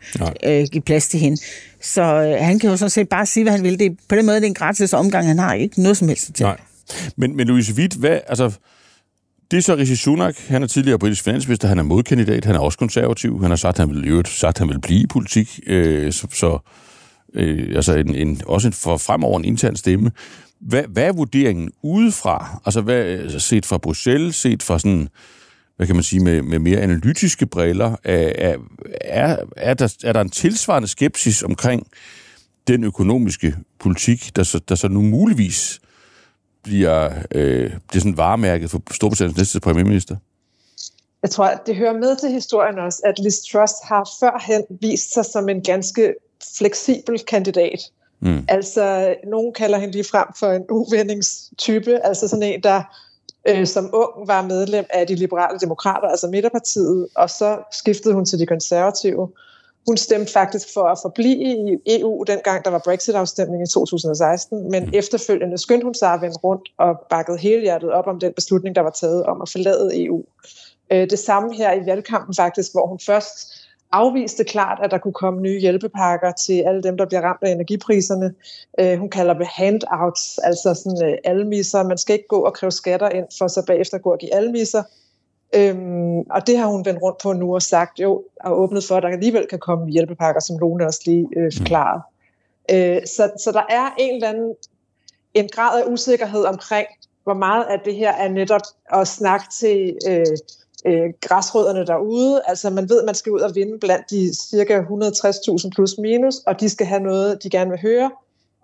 øh, 0.44 0.66
give 0.72 0.82
plads 0.82 1.08
til 1.08 1.20
hende. 1.20 1.40
Så 1.82 2.02
øh, 2.02 2.44
han 2.44 2.58
kan 2.58 2.70
jo 2.70 2.76
sådan 2.76 2.90
set 2.90 3.08
bare 3.08 3.26
sige, 3.26 3.44
hvad 3.44 3.52
han 3.52 3.62
vil. 3.62 3.78
Det, 3.78 3.96
på 4.08 4.14
den 4.14 4.26
måde 4.26 4.36
det 4.36 4.44
er 4.44 4.48
en 4.48 4.54
gratis 4.54 4.92
omgang. 4.92 5.26
Han 5.26 5.38
har 5.38 5.54
ikke 5.54 5.82
noget 5.82 5.96
som 5.96 6.08
helst 6.08 6.34
til. 6.34 6.44
Nej. 6.44 6.56
Men, 7.16 7.36
men 7.36 7.46
Louise 7.46 7.74
Witt, 7.74 7.94
hvad, 7.94 8.18
altså, 8.26 8.52
det 9.50 9.56
er 9.56 9.62
så 9.62 9.76
Rishi 9.76 9.96
Sunak. 9.96 10.36
Han 10.48 10.62
er 10.62 10.66
tidligere 10.66 10.98
britisk 10.98 11.24
finansminister. 11.24 11.68
Han 11.68 11.78
er 11.78 11.82
modkandidat. 11.82 12.44
Han 12.44 12.54
er 12.54 12.58
også 12.58 12.78
konservativ. 12.78 13.40
Han 13.40 13.50
har 13.50 13.56
sagt, 13.56 13.80
at 13.80 13.88
han 13.88 13.94
vil, 13.94 14.26
sagt, 14.26 14.56
at 14.56 14.58
han 14.58 14.68
vil 14.68 14.80
blive 14.80 15.00
i 15.00 15.06
politik. 15.06 15.60
Øh, 15.66 16.12
så, 16.12 16.26
så 16.32 16.58
øh, 17.34 17.76
altså 17.76 17.94
en, 17.94 18.14
en, 18.14 18.42
også 18.46 18.68
en, 18.68 18.72
for 18.72 18.96
fremover 18.96 19.38
en 19.38 19.44
intern 19.44 19.76
stemme. 19.76 20.10
Hvad, 20.60 20.82
hvad 20.88 21.04
er 21.04 21.12
vurderingen 21.12 21.70
udefra? 21.82 22.60
Altså 22.64 22.80
hvad, 22.80 22.96
altså 22.96 23.38
set 23.38 23.66
fra 23.66 23.78
Bruxelles, 23.78 24.36
set 24.36 24.62
fra 24.62 24.78
sådan, 24.78 25.08
hvad 25.76 25.86
kan 25.86 25.96
man 25.96 26.02
sige, 26.02 26.20
med, 26.20 26.42
med 26.42 26.58
mere 26.58 26.80
analytiske 26.80 27.46
briller, 27.46 27.96
er, 28.04 28.56
er, 29.00 29.36
er, 29.56 29.74
der, 29.74 29.96
er 30.04 30.12
der 30.12 30.20
en 30.20 30.30
tilsvarende 30.30 30.88
skepsis 30.88 31.42
omkring 31.42 31.86
den 32.66 32.84
økonomiske 32.84 33.56
politik, 33.78 34.36
der 34.36 34.42
så, 34.42 34.58
der 34.58 34.74
så 34.74 34.88
nu 34.88 35.02
muligvis 35.02 35.80
bliver, 36.62 37.12
øh, 37.34 37.70
bliver 37.88 38.00
sådan 38.00 38.16
varemærket 38.16 38.70
for 38.70 38.82
Storbritanniens 38.90 39.38
næste 39.38 39.60
premierminister? 39.60 40.16
Jeg 41.22 41.30
tror, 41.30 41.44
at 41.44 41.66
det 41.66 41.76
hører 41.76 41.92
med 41.92 42.16
til 42.16 42.30
historien 42.30 42.78
også, 42.78 43.02
at 43.04 43.18
Liz 43.18 43.38
Truss 43.52 43.74
har 43.84 44.08
førhen 44.20 44.62
vist 44.80 45.14
sig 45.14 45.24
som 45.24 45.48
en 45.48 45.62
ganske 45.62 46.14
fleksibel 46.58 47.18
kandidat. 47.18 47.80
Mm. 48.20 48.44
Altså, 48.48 49.14
nogen 49.26 49.52
kalder 49.52 49.78
hende 49.78 49.92
lige 49.92 50.04
frem 50.04 50.26
for 50.38 50.46
en 50.46 50.64
uvendingstype, 50.70 52.06
altså 52.06 52.28
sådan 52.28 52.42
en, 52.42 52.62
der 52.62 52.82
øh, 53.48 53.66
som 53.66 53.90
ung 53.92 54.28
var 54.28 54.42
medlem 54.42 54.84
af 54.90 55.06
de 55.06 55.14
liberale 55.14 55.58
demokrater, 55.58 56.08
altså 56.08 56.26
Midterpartiet, 56.26 57.08
og 57.16 57.30
så 57.30 57.58
skiftede 57.72 58.14
hun 58.14 58.24
til 58.24 58.38
de 58.38 58.46
konservative. 58.46 59.28
Hun 59.86 59.96
stemte 59.96 60.32
faktisk 60.32 60.68
for 60.74 60.82
at 60.82 60.98
forblive 61.02 61.38
i 61.44 61.98
EU, 62.00 62.24
dengang 62.26 62.64
der 62.64 62.70
var 62.70 62.82
Brexit-afstemning 62.84 63.62
i 63.62 63.66
2016, 63.66 64.70
men 64.70 64.84
mm. 64.84 64.90
efterfølgende 64.94 65.58
skyndte 65.58 65.84
hun 65.84 65.94
sig 65.94 66.12
at 66.12 66.20
vende 66.20 66.36
rundt 66.36 66.68
og 66.78 66.94
bakkede 67.10 67.38
hele 67.38 67.62
hjertet 67.62 67.92
op 67.92 68.06
om 68.06 68.20
den 68.20 68.32
beslutning, 68.32 68.76
der 68.76 68.82
var 68.82 68.90
taget 68.90 69.24
om 69.26 69.42
at 69.42 69.48
forlade 69.48 70.04
EU. 70.04 70.24
Øh, 70.92 71.10
det 71.10 71.18
samme 71.18 71.54
her 71.54 71.72
i 71.72 71.86
valgkampen 71.86 72.34
faktisk, 72.34 72.72
hvor 72.72 72.86
hun 72.86 72.98
først 73.06 73.63
afviste 73.94 74.44
klart, 74.44 74.78
at 74.82 74.90
der 74.90 74.98
kunne 74.98 75.12
komme 75.12 75.40
nye 75.40 75.60
hjælpepakker 75.60 76.32
til 76.32 76.62
alle 76.66 76.82
dem, 76.82 76.96
der 76.96 77.06
bliver 77.06 77.20
ramt 77.20 77.42
af 77.42 77.50
energipriserne. 77.50 78.34
Øh, 78.80 78.98
hun 78.98 79.10
kalder 79.10 79.34
det 79.34 79.46
handouts, 79.46 80.38
altså 80.38 80.74
sådan 80.74 81.10
øh, 81.10 81.18
almisser. 81.24 81.82
Man 81.82 81.98
skal 81.98 82.12
ikke 82.12 82.28
gå 82.28 82.40
og 82.40 82.54
kræve 82.54 82.72
skatter 82.72 83.08
ind, 83.08 83.26
for 83.38 83.48
så 83.48 83.64
bagefter 83.66 83.98
gå 83.98 84.12
og 84.12 84.18
give 84.18 84.34
almisser. 84.34 84.82
Øhm, 85.54 86.18
og 86.18 86.46
det 86.46 86.58
har 86.58 86.66
hun 86.66 86.84
vendt 86.84 87.02
rundt 87.02 87.18
på 87.22 87.32
nu 87.32 87.54
og 87.54 87.62
sagt, 87.62 88.00
jo, 88.00 88.24
og 88.40 88.60
åbnet 88.60 88.84
for, 88.84 88.96
at 88.96 89.02
der 89.02 89.08
alligevel 89.08 89.46
kan 89.50 89.58
komme 89.58 89.90
hjælpepakker, 89.90 90.40
som 90.40 90.58
Lone 90.58 90.86
også 90.86 91.00
lige 91.06 91.28
øh, 91.36 91.52
forklarede. 91.56 92.02
Øh, 92.70 93.06
så, 93.06 93.30
så 93.44 93.52
der 93.52 93.62
er 93.68 93.94
en 93.98 94.14
eller 94.14 94.28
anden 94.28 94.54
en 95.34 95.48
grad 95.48 95.82
af 95.82 95.86
usikkerhed 95.86 96.44
omkring, 96.44 96.86
hvor 97.24 97.34
meget 97.34 97.64
af 97.64 97.80
det 97.84 97.94
her 97.94 98.12
er 98.12 98.28
netop 98.28 98.60
at 98.92 99.08
snakke 99.08 99.46
til 99.60 99.98
øh, 100.08 100.26
øh, 100.86 101.10
græsrødderne 101.20 101.86
derude. 101.86 102.42
Altså 102.46 102.70
man 102.70 102.88
ved, 102.88 102.98
at 102.98 103.06
man 103.06 103.14
skal 103.14 103.32
ud 103.32 103.40
og 103.40 103.54
vinde 103.54 103.78
blandt 103.78 104.10
de 104.10 104.34
cirka 104.34 104.80
160.000 104.80 105.68
plus 105.74 105.98
minus, 105.98 106.36
og 106.46 106.60
de 106.60 106.68
skal 106.68 106.86
have 106.86 107.00
noget, 107.00 107.42
de 107.42 107.50
gerne 107.50 107.70
vil 107.70 107.80
høre. 107.80 108.10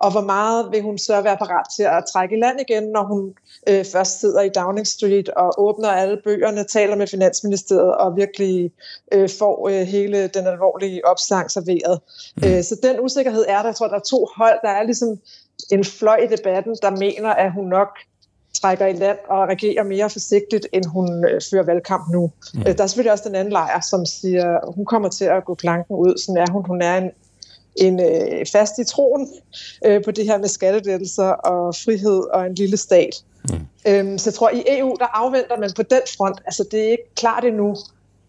Og 0.00 0.10
hvor 0.10 0.20
meget 0.20 0.72
vil 0.72 0.82
hun 0.82 0.98
så 0.98 1.20
være 1.20 1.36
parat 1.36 1.66
til 1.76 1.82
at 1.82 2.04
trække 2.12 2.36
i 2.36 2.40
land 2.40 2.60
igen, 2.60 2.82
når 2.82 3.04
hun 3.04 3.34
øh, 3.68 3.84
først 3.84 4.20
sidder 4.20 4.40
i 4.40 4.48
Downing 4.48 4.86
Street 4.86 5.28
og 5.28 5.54
åbner 5.58 5.88
alle 5.88 6.20
bøgerne, 6.24 6.64
taler 6.64 6.96
med 6.96 7.06
Finansministeriet 7.06 7.94
og 7.96 8.16
virkelig 8.16 8.72
øh, 9.12 9.28
får 9.38 9.68
øh, 9.68 9.86
hele 9.86 10.28
den 10.28 10.46
alvorlige 10.46 11.06
opsang 11.06 11.50
serveret. 11.50 12.00
Mm. 12.36 12.48
Øh, 12.48 12.62
så 12.62 12.76
den 12.82 13.00
usikkerhed 13.00 13.44
er 13.48 13.58
der. 13.58 13.68
Jeg 13.68 13.76
tror, 13.76 13.88
der 13.88 13.94
er 13.94 14.08
to 14.10 14.28
hold. 14.36 14.58
Der 14.62 14.70
er 14.70 14.82
ligesom 14.82 15.18
en 15.70 15.84
fløj 15.84 16.16
i 16.16 16.36
debatten, 16.36 16.76
der 16.82 16.90
mener, 16.90 17.30
at 17.30 17.52
hun 17.52 17.68
nok 17.68 17.88
trækker 18.60 18.86
i 18.86 18.92
land 18.92 19.18
og 19.28 19.38
reagerer 19.48 19.84
mere 19.84 20.10
forsigtigt, 20.10 20.66
end 20.72 20.84
hun 20.84 21.24
øh, 21.24 21.40
fører 21.50 21.64
valgkamp 21.64 22.12
nu. 22.12 22.30
Mm. 22.54 22.60
Øh, 22.60 22.78
der 22.78 22.82
er 22.82 22.86
selvfølgelig 22.86 23.12
også 23.12 23.24
den 23.26 23.34
anden 23.34 23.52
lejr, 23.52 23.80
som 23.80 24.06
siger, 24.06 24.72
hun 24.74 24.84
kommer 24.84 25.08
til 25.08 25.24
at 25.24 25.44
gå 25.44 25.54
planken 25.54 25.96
ud. 25.96 26.18
Sådan 26.18 26.42
er 26.42 26.52
hun. 26.52 26.64
Hun 26.66 26.82
er 26.82 26.98
en, 26.98 27.10
en 27.76 28.00
øh, 28.00 28.46
fast 28.52 28.78
i 28.78 28.84
troen 28.84 29.28
øh, 29.84 30.04
på 30.04 30.10
det 30.10 30.24
her 30.24 30.38
med 30.38 30.48
skattelettelser 30.48 31.28
og 31.28 31.74
frihed 31.74 32.22
og 32.34 32.46
en 32.46 32.54
lille 32.54 32.76
stat. 32.76 33.24
Mm. 33.50 33.58
Øhm, 33.88 34.18
så 34.18 34.30
jeg 34.30 34.34
tror, 34.34 34.48
at 34.48 34.56
i 34.56 34.62
EU, 34.68 34.96
der 34.98 35.06
afventer 35.06 35.58
man 35.58 35.70
på 35.76 35.82
den 35.82 36.00
front, 36.16 36.40
altså 36.46 36.64
det 36.70 36.80
er 36.80 36.90
ikke 36.90 37.14
klart 37.14 37.44
endnu, 37.44 37.76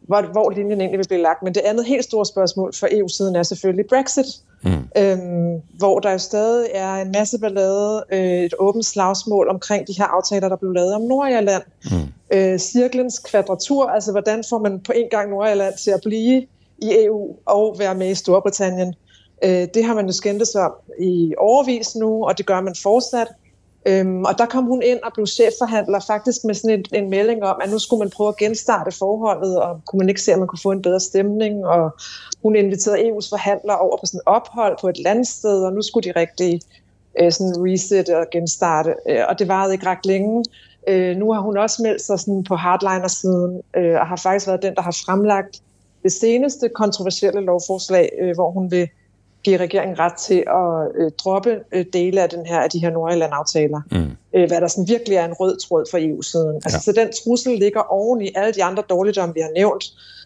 hvor, 0.01 0.21
hvor 0.31 0.49
linjen 0.49 0.81
egentlig 0.81 0.97
vil 0.97 1.07
blive 1.07 1.21
lagt. 1.21 1.43
Men 1.43 1.53
det 1.53 1.61
andet 1.65 1.85
helt 1.85 2.03
store 2.03 2.25
spørgsmål 2.25 2.73
for 2.73 2.87
EU-siden 2.91 3.35
er 3.35 3.43
selvfølgelig 3.43 3.85
Brexit, 3.89 4.25
mm. 4.63 4.71
øhm, 4.97 5.61
hvor 5.77 5.99
der 5.99 6.11
jo 6.11 6.17
stadig 6.17 6.69
er 6.73 6.93
en 6.93 7.11
masse 7.11 7.39
ballade, 7.39 8.03
øh, 8.11 8.43
et 8.43 8.53
åbent 8.59 8.85
slagsmål 8.85 9.49
omkring 9.49 9.87
de 9.87 9.93
her 9.97 10.05
aftaler, 10.05 10.49
der 10.49 10.55
blev 10.55 10.71
lavet 10.71 10.93
om 10.93 11.01
Nordirland. 11.01 11.63
Mm. 11.85 12.37
Øh, 12.37 12.59
cirklens 12.59 13.19
kvadratur, 13.19 13.89
altså 13.89 14.11
hvordan 14.11 14.43
får 14.49 14.59
man 14.59 14.79
på 14.79 14.91
en 14.95 15.07
gang 15.11 15.29
Nordirland 15.29 15.73
til 15.83 15.91
at 15.91 15.99
blive 16.05 16.47
i 16.77 17.05
EU 17.05 17.35
og 17.45 17.75
være 17.79 17.95
med 17.95 18.09
i 18.09 18.15
Storbritannien. 18.15 18.95
Øh, 19.43 19.67
det 19.73 19.83
har 19.83 19.93
man 19.93 20.05
jo 20.05 20.11
skændtes 20.11 20.55
om 20.55 20.71
i 20.99 21.33
overvis 21.37 21.95
nu, 21.95 22.25
og 22.25 22.37
det 22.37 22.45
gør 22.45 22.61
man 22.61 22.75
fortsat. 22.83 23.27
Øhm, 23.85 24.23
og 24.23 24.37
der 24.37 24.45
kom 24.45 24.63
hun 24.63 24.81
ind 24.81 24.99
og 25.03 25.11
blev 25.13 25.27
chefforhandler 25.27 25.99
faktisk 26.07 26.43
med 26.43 26.53
sådan 26.53 26.79
en, 26.79 27.03
en 27.03 27.09
melding 27.09 27.43
om, 27.43 27.61
at 27.63 27.69
nu 27.69 27.79
skulle 27.79 27.99
man 27.99 28.09
prøve 28.09 28.27
at 28.27 28.37
genstarte 28.37 28.91
forholdet, 28.91 29.61
og 29.61 29.81
kunne 29.85 29.97
man 29.97 30.09
ikke 30.09 30.21
se, 30.21 30.33
at 30.33 30.39
man 30.39 30.47
kunne 30.47 30.59
få 30.63 30.71
en 30.71 30.81
bedre 30.81 30.99
stemning. 30.99 31.65
Og 31.65 31.91
hun 32.43 32.55
inviterede 32.55 32.99
EU's 32.99 33.29
forhandlere 33.29 33.77
over 33.77 33.97
på 33.97 34.05
sådan 34.05 34.17
et 34.17 34.23
ophold 34.25 34.77
på 34.81 34.89
et 34.89 34.97
landsted, 34.97 35.63
og 35.63 35.73
nu 35.73 35.81
skulle 35.81 36.13
de 36.13 36.19
rigtig 36.19 36.61
øh, 37.19 37.31
sådan 37.31 37.53
reset 37.57 38.09
og 38.09 38.25
genstarte. 38.31 38.93
Øh, 39.09 39.23
og 39.29 39.39
det 39.39 39.47
varede 39.47 39.73
ikke 39.73 39.85
ret 39.85 40.05
længe. 40.05 40.45
Øh, 40.87 41.17
nu 41.17 41.33
har 41.33 41.41
hun 41.41 41.57
også 41.57 41.83
meldt 41.83 42.01
sig 42.01 42.19
sådan 42.19 42.43
på 42.43 42.55
hardliner-siden, 42.55 43.61
øh, 43.77 43.99
og 43.99 44.07
har 44.07 44.15
faktisk 44.15 44.47
været 44.47 44.63
den, 44.63 44.75
der 44.75 44.81
har 44.81 44.97
fremlagt 45.05 45.61
det 46.03 46.11
seneste 46.11 46.69
kontroversielle 46.69 47.41
lovforslag, 47.41 48.09
øh, 48.21 48.35
hvor 48.35 48.51
hun 48.51 48.71
vil 48.71 48.89
give 49.43 49.57
regeringen 49.57 49.99
ret 49.99 50.13
til 50.13 50.43
at 50.47 51.01
øh, 51.01 51.11
droppe 51.23 51.59
øh, 51.71 51.85
dele 51.93 52.21
af, 52.21 52.29
den 52.29 52.45
her, 52.45 52.59
af 52.59 52.69
de 52.69 52.79
her 52.79 52.89
Nordjylland-aftaler. 52.89 53.81
Mm. 53.91 54.11
Øh, 54.35 54.47
hvad 54.47 54.61
der 54.61 54.67
sådan 54.67 54.87
virkelig 54.87 55.15
er 55.15 55.25
en 55.25 55.33
rød 55.33 55.57
tråd 55.57 55.85
for 55.91 55.97
EU-siden. 56.01 56.55
Altså, 56.55 56.77
ja. 56.77 56.81
Så 56.81 56.91
den 56.91 57.09
trussel 57.23 57.59
ligger 57.59 57.81
oven 57.81 58.21
i 58.21 58.29
alle 58.35 58.53
de 58.53 58.63
andre 58.63 58.83
dårligdomme, 58.89 59.33
vi 59.33 59.41
har 59.41 59.51
nævnt. 59.55 59.83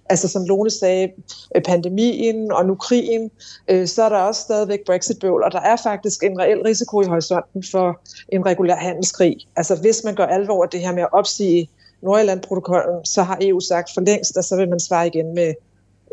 Altså 0.10 0.27
som 0.27 0.43
Lone 0.45 0.69
sagde, 0.69 1.11
øh, 1.55 1.61
pandemien 1.61 2.51
og 2.51 2.66
nu 2.66 2.75
krigen, 2.75 3.31
øh, 3.68 3.87
så 3.87 4.03
er 4.03 4.09
der 4.09 4.18
også 4.18 4.42
stadigvæk 4.42 4.79
Brexit-bøvl, 4.85 5.44
og 5.44 5.51
der 5.51 5.59
er 5.59 5.75
faktisk 5.83 6.24
en 6.24 6.40
reel 6.40 6.61
risiko 6.61 7.01
i 7.01 7.05
horisonten 7.05 7.63
for 7.72 8.00
en 8.29 8.46
regulær 8.46 8.75
handelskrig. 8.75 9.37
Altså 9.55 9.75
hvis 9.75 10.03
man 10.03 10.16
gør 10.16 10.25
alvor 10.25 10.63
af 10.63 10.70
det 10.70 10.79
her 10.79 10.94
med 10.94 11.01
at 11.01 11.13
opsige 11.13 11.70
Nordjylland-protokollen, 12.01 13.05
så 13.05 13.24
har 13.24 13.37
EU 13.42 13.59
sagt 13.59 13.90
for 13.94 14.01
længst, 14.01 14.37
at 14.37 14.46
så 14.46 14.55
vil 14.55 14.70
man 14.70 14.79
svare 14.79 15.07
igen 15.07 15.35
med 15.35 15.53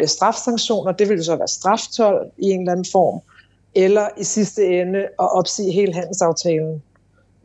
strafsanktioner. 0.07 0.93
Det 0.93 1.09
vil 1.09 1.17
jo 1.17 1.25
så 1.25 1.37
være 1.37 1.49
straftol 1.49 2.27
i 2.39 2.51
en 2.51 2.61
eller 2.61 2.73
anden 2.73 2.87
form. 2.93 3.21
Eller 3.75 4.09
i 4.19 4.25
sidste 4.25 4.81
ende 4.81 4.99
at 4.99 5.37
opsige 5.37 5.73
hele 5.73 5.95
handelsaftalen. 5.95 6.83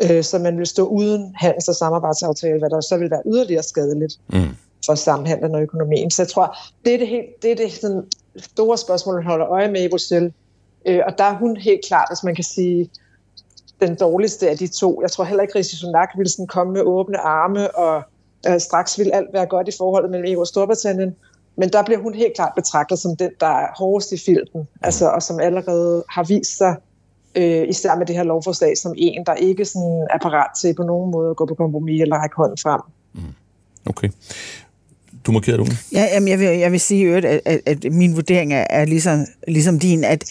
Øh, 0.03 0.23
så 0.23 0.39
man 0.39 0.57
vil 0.57 0.67
stå 0.67 0.85
uden 0.85 1.35
handels- 1.35 1.67
og 1.67 1.75
samarbejdsaftale, 1.75 2.59
hvad 2.59 2.69
der 2.69 2.81
så 2.81 2.97
vil 2.97 3.11
være 3.11 3.21
yderligere 3.25 3.63
skadeligt 3.63 4.13
mm. 4.33 4.49
for 4.85 4.95
samhandlen 4.95 5.55
og 5.55 5.61
økonomien. 5.61 6.11
Så 6.11 6.21
jeg 6.21 6.29
tror, 6.29 6.57
det 6.85 6.93
er 6.93 6.97
det, 6.97 7.07
helt, 7.07 7.25
det, 7.41 7.51
er 7.51 7.55
det 7.55 7.73
sådan 7.73 8.03
store 8.37 8.77
spørgsmål, 8.77 9.15
man 9.15 9.25
holder 9.25 9.47
øje 9.47 9.71
med 9.71 9.83
i 9.83 9.89
Bruxelles. 9.89 10.33
Øh, 10.85 11.01
og 11.07 11.17
der 11.17 11.23
er 11.23 11.37
hun 11.37 11.57
helt 11.57 11.81
klart, 11.87 12.07
hvis 12.09 12.23
man 12.23 12.35
kan 12.35 12.43
sige, 12.43 12.89
den 13.81 13.95
dårligste 13.95 14.49
af 14.49 14.57
de 14.57 14.67
to. 14.67 15.01
Jeg 15.01 15.11
tror 15.11 15.23
heller 15.23 15.41
ikke, 15.41 15.57
Rishi 15.57 15.75
Sunak 15.75 16.09
ville 16.17 16.29
sådan 16.29 16.47
komme 16.47 16.73
med 16.73 16.81
åbne 16.81 17.17
arme, 17.17 17.75
og 17.75 18.01
øh, 18.47 18.59
straks 18.59 18.99
vil 18.99 19.11
alt 19.13 19.33
være 19.33 19.45
godt 19.45 19.67
i 19.67 19.71
forholdet 19.77 20.11
mellem 20.11 20.33
EU 20.33 20.39
og 20.39 20.47
Storbritannien. 20.47 21.15
Men 21.57 21.69
der 21.69 21.83
bliver 21.83 21.99
hun 21.99 22.13
helt 22.13 22.35
klart 22.35 22.51
betragtet 22.55 22.99
som 22.99 23.15
den, 23.15 23.29
der 23.39 23.47
er 23.47 23.67
hårdest 23.77 24.11
i 24.11 24.17
filten, 24.17 24.67
altså, 24.81 25.09
og 25.09 25.23
som 25.23 25.39
allerede 25.39 26.03
har 26.09 26.23
vist 26.23 26.57
sig, 26.57 26.75
øh, 27.35 27.69
især 27.69 27.95
med 27.95 28.05
det 28.05 28.15
her 28.15 28.23
lovforslag, 28.23 28.77
som 28.77 28.93
en, 28.97 29.25
der 29.25 29.33
ikke 29.33 29.65
sådan 29.65 30.07
er 30.13 30.17
parat 30.21 30.49
til 30.61 30.73
på 30.75 30.83
nogen 30.83 31.11
måde 31.11 31.29
at 31.29 31.35
gå 31.35 31.45
på 31.45 31.55
kompromis 31.55 32.01
eller 32.01 32.15
række 32.15 32.35
hånden 32.35 32.57
frem. 32.57 32.81
Mm. 33.13 33.21
Okay. 33.85 34.09
Du 35.25 35.31
markerer 35.31 35.57
du? 35.57 35.65
Ja, 35.93 36.07
jamen 36.13 36.27
jeg, 36.27 36.39
vil, 36.39 36.47
jeg 36.47 36.71
vil 36.71 36.79
sige, 36.79 37.15
at, 37.15 37.25
at, 37.25 37.41
at, 37.45 37.85
at 37.85 37.93
min 37.93 38.15
vurdering 38.15 38.53
er, 38.53 38.67
er 38.69 38.85
ligesom, 38.85 39.25
ligesom 39.47 39.79
din, 39.79 40.03
at 40.03 40.23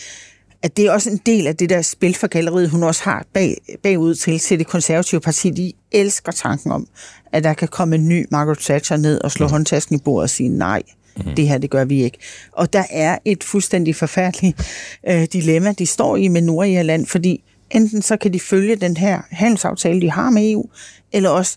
at 0.62 0.76
det 0.76 0.86
er 0.86 0.92
også 0.92 1.10
en 1.10 1.20
del 1.26 1.46
af 1.46 1.56
det 1.56 1.70
der 1.70 1.82
spil 1.82 2.14
for 2.14 2.26
galleriet, 2.26 2.70
hun 2.70 2.82
også 2.82 3.02
har 3.04 3.26
bag, 3.32 3.56
bagud 3.82 4.14
til, 4.14 4.38
til 4.38 4.58
det 4.58 4.66
konservative 4.66 5.20
parti. 5.20 5.50
De 5.50 5.72
elsker 5.92 6.32
tanken 6.32 6.72
om, 6.72 6.88
at 7.32 7.44
der 7.44 7.54
kan 7.54 7.68
komme 7.68 7.96
en 7.96 8.08
ny 8.08 8.26
Margaret 8.30 8.58
Thatcher 8.58 8.96
ned 8.96 9.20
og 9.20 9.30
slå 9.30 9.46
mm. 9.46 9.50
håndtasken 9.50 9.96
i 9.96 9.98
bordet 10.04 10.22
og 10.22 10.30
sige 10.30 10.48
nej. 10.48 10.82
Mm. 11.16 11.34
Det 11.34 11.48
her, 11.48 11.58
det 11.58 11.70
gør 11.70 11.84
vi 11.84 12.02
ikke. 12.02 12.18
Og 12.52 12.72
der 12.72 12.84
er 12.90 13.18
et 13.24 13.44
fuldstændig 13.44 13.96
forfærdeligt 13.96 14.62
øh, 15.08 15.26
dilemma, 15.32 15.72
de 15.72 15.86
står 15.86 16.16
i 16.16 16.28
med 16.28 16.42
Nordirland, 16.42 17.06
fordi 17.06 17.42
enten 17.70 18.02
så 18.02 18.16
kan 18.16 18.32
de 18.32 18.40
følge 18.40 18.76
den 18.76 18.96
her 18.96 19.20
handelsaftale, 19.30 20.00
de 20.00 20.10
har 20.10 20.30
med 20.30 20.50
EU, 20.50 20.64
eller 21.12 21.30
også 21.30 21.56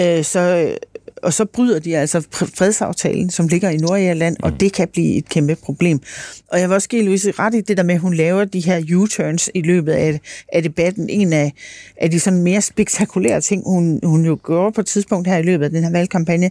øh, 0.00 0.24
så 0.24 0.74
og 1.22 1.32
så 1.32 1.44
bryder 1.44 1.78
de 1.78 1.96
altså 1.96 2.20
fredsaftalen, 2.30 3.30
som 3.30 3.48
ligger 3.48 3.70
i 3.70 3.76
Nordirland, 3.76 4.36
mm. 4.40 4.44
og 4.44 4.60
det 4.60 4.72
kan 4.72 4.88
blive 4.88 5.16
et 5.16 5.28
kæmpe 5.28 5.54
problem. 5.54 6.00
Og 6.48 6.60
jeg 6.60 6.68
vil 6.68 6.74
også 6.74 6.88
give 6.88 7.02
Louise 7.02 7.30
ret 7.30 7.54
i 7.54 7.60
det 7.60 7.76
der 7.76 7.82
med, 7.82 7.94
at 7.94 8.00
hun 8.00 8.14
laver 8.14 8.44
de 8.44 8.60
her 8.60 8.96
U-turns 8.96 9.50
i 9.54 9.62
løbet 9.62 9.92
af, 9.92 10.20
af 10.52 10.62
debatten. 10.62 11.10
En 11.10 11.32
af, 11.32 11.52
af 11.96 12.10
de 12.10 12.20
sådan 12.20 12.42
mere 12.42 12.60
spektakulære 12.60 13.40
ting, 13.40 13.62
hun, 13.66 14.00
hun 14.02 14.26
jo 14.26 14.38
gør 14.42 14.70
på 14.70 14.80
et 14.80 14.86
tidspunkt 14.86 15.28
her 15.28 15.38
i 15.38 15.42
løbet 15.42 15.64
af 15.64 15.70
den 15.70 15.84
her 15.84 15.90
valgkampagne, 15.90 16.50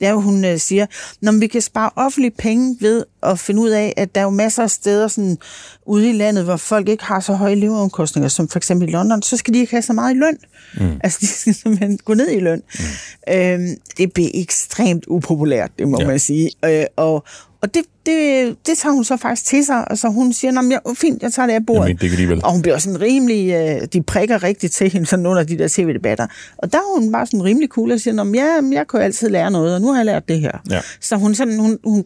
det 0.00 0.06
er, 0.06 0.14
at 0.14 0.22
hun 0.22 0.44
uh, 0.44 0.56
siger, 0.56 0.86
når 1.20 1.32
vi 1.32 1.46
kan 1.46 1.60
spare 1.60 1.90
offentlige 1.96 2.34
penge 2.38 2.76
ved 2.80 3.04
at 3.22 3.38
finde 3.38 3.60
ud 3.60 3.68
af, 3.68 3.94
at 3.96 4.14
der 4.14 4.20
er 4.20 4.24
jo 4.24 4.30
masser 4.30 4.62
af 4.62 4.70
steder 4.70 5.08
sådan, 5.08 5.38
ude 5.86 6.10
i 6.10 6.12
landet, 6.12 6.44
hvor 6.44 6.56
folk 6.56 6.88
ikke 6.88 7.04
har 7.04 7.20
så 7.20 7.32
høje 7.32 7.54
leveomkostninger, 7.54 8.28
som 8.28 8.48
for 8.48 8.58
eksempel 8.58 8.88
i 8.88 8.92
London, 8.92 9.22
så 9.22 9.36
skal 9.36 9.54
de 9.54 9.58
ikke 9.58 9.70
have 9.70 9.82
så 9.82 9.92
meget 9.92 10.14
i 10.14 10.18
løn. 10.18 10.38
Mm. 10.74 11.00
Altså, 11.04 11.18
de 11.20 11.26
skal 11.26 11.54
simpelthen 11.54 11.98
gå 12.04 12.14
ned 12.14 12.30
i 12.30 12.40
løn. 12.40 12.62
Mm. 12.78 13.34
Øhm, 13.34 13.76
det 13.98 14.12
bliver 14.12 14.30
ekstremt 14.34 15.04
upopulært, 15.06 15.70
det 15.78 15.88
må 15.88 16.00
ja. 16.00 16.06
man 16.06 16.18
sige. 16.18 16.50
Øh, 16.64 16.84
og 16.96 17.24
og 17.62 17.74
det, 17.74 17.82
det, 18.06 18.56
det 18.66 18.78
tager 18.78 18.92
hun 18.92 19.04
så 19.04 19.16
faktisk 19.16 19.44
til 19.44 19.64
sig, 19.64 19.90
og 19.90 19.98
så 19.98 20.08
hun 20.08 20.32
siger, 20.32 20.52
jeg, 20.70 20.96
fint, 20.96 21.22
jeg 21.22 21.32
tager 21.32 21.46
det 21.46 21.54
af 21.54 21.66
bordet. 21.66 21.82
Jamen, 21.82 21.96
det 21.96 22.10
kan 22.10 22.28
de 22.28 22.44
Og 22.44 22.52
hun 22.52 22.62
bliver 22.62 22.78
sådan 22.78 23.00
rimelig, 23.00 23.52
øh, 23.52 23.86
de 23.92 24.02
prikker 24.02 24.42
rigtigt 24.42 24.72
til 24.72 24.90
hende 24.90 25.06
sådan 25.06 25.26
under 25.26 25.42
de 25.42 25.58
der 25.58 25.68
tv-debatter. 25.68 26.26
Og 26.58 26.72
der 26.72 26.78
er 26.78 27.00
hun 27.00 27.12
bare 27.12 27.26
sådan 27.26 27.44
rimelig 27.44 27.68
cool 27.68 27.92
og 27.92 28.00
siger, 28.00 28.24
ja, 28.34 28.76
jeg 28.76 28.88
kan 28.88 29.00
jo 29.00 29.04
altid 29.04 29.28
lære 29.28 29.50
noget, 29.50 29.74
og 29.74 29.80
nu 29.80 29.88
har 29.88 29.96
jeg 29.96 30.06
lært 30.06 30.28
det 30.28 30.40
her. 30.40 30.52
Ja. 30.70 30.80
Så 31.00 31.16
hun 31.16 31.34
sådan, 31.34 31.58
hun, 31.58 31.78
hun, 31.84 32.04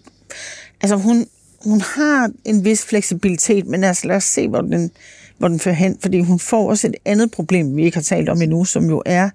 altså 0.80 0.96
hun, 0.96 1.26
hun 1.64 1.80
har 1.80 2.30
en 2.44 2.64
vis 2.64 2.84
fleksibilitet, 2.84 3.66
men 3.66 3.84
altså 3.84 4.06
lad 4.06 4.16
os 4.16 4.24
se, 4.24 4.48
hvor 4.48 4.60
den, 4.60 4.90
hvor 5.38 5.48
den 5.48 5.60
fører 5.60 5.74
hen, 5.74 5.98
fordi 6.00 6.20
hun 6.20 6.38
får 6.38 6.70
også 6.70 6.86
et 6.86 6.94
andet 7.04 7.30
problem, 7.30 7.76
vi 7.76 7.84
ikke 7.84 7.96
har 7.96 8.02
talt 8.02 8.28
om 8.28 8.42
endnu, 8.42 8.64
som 8.64 8.88
jo 8.88 9.02
er, 9.06 9.30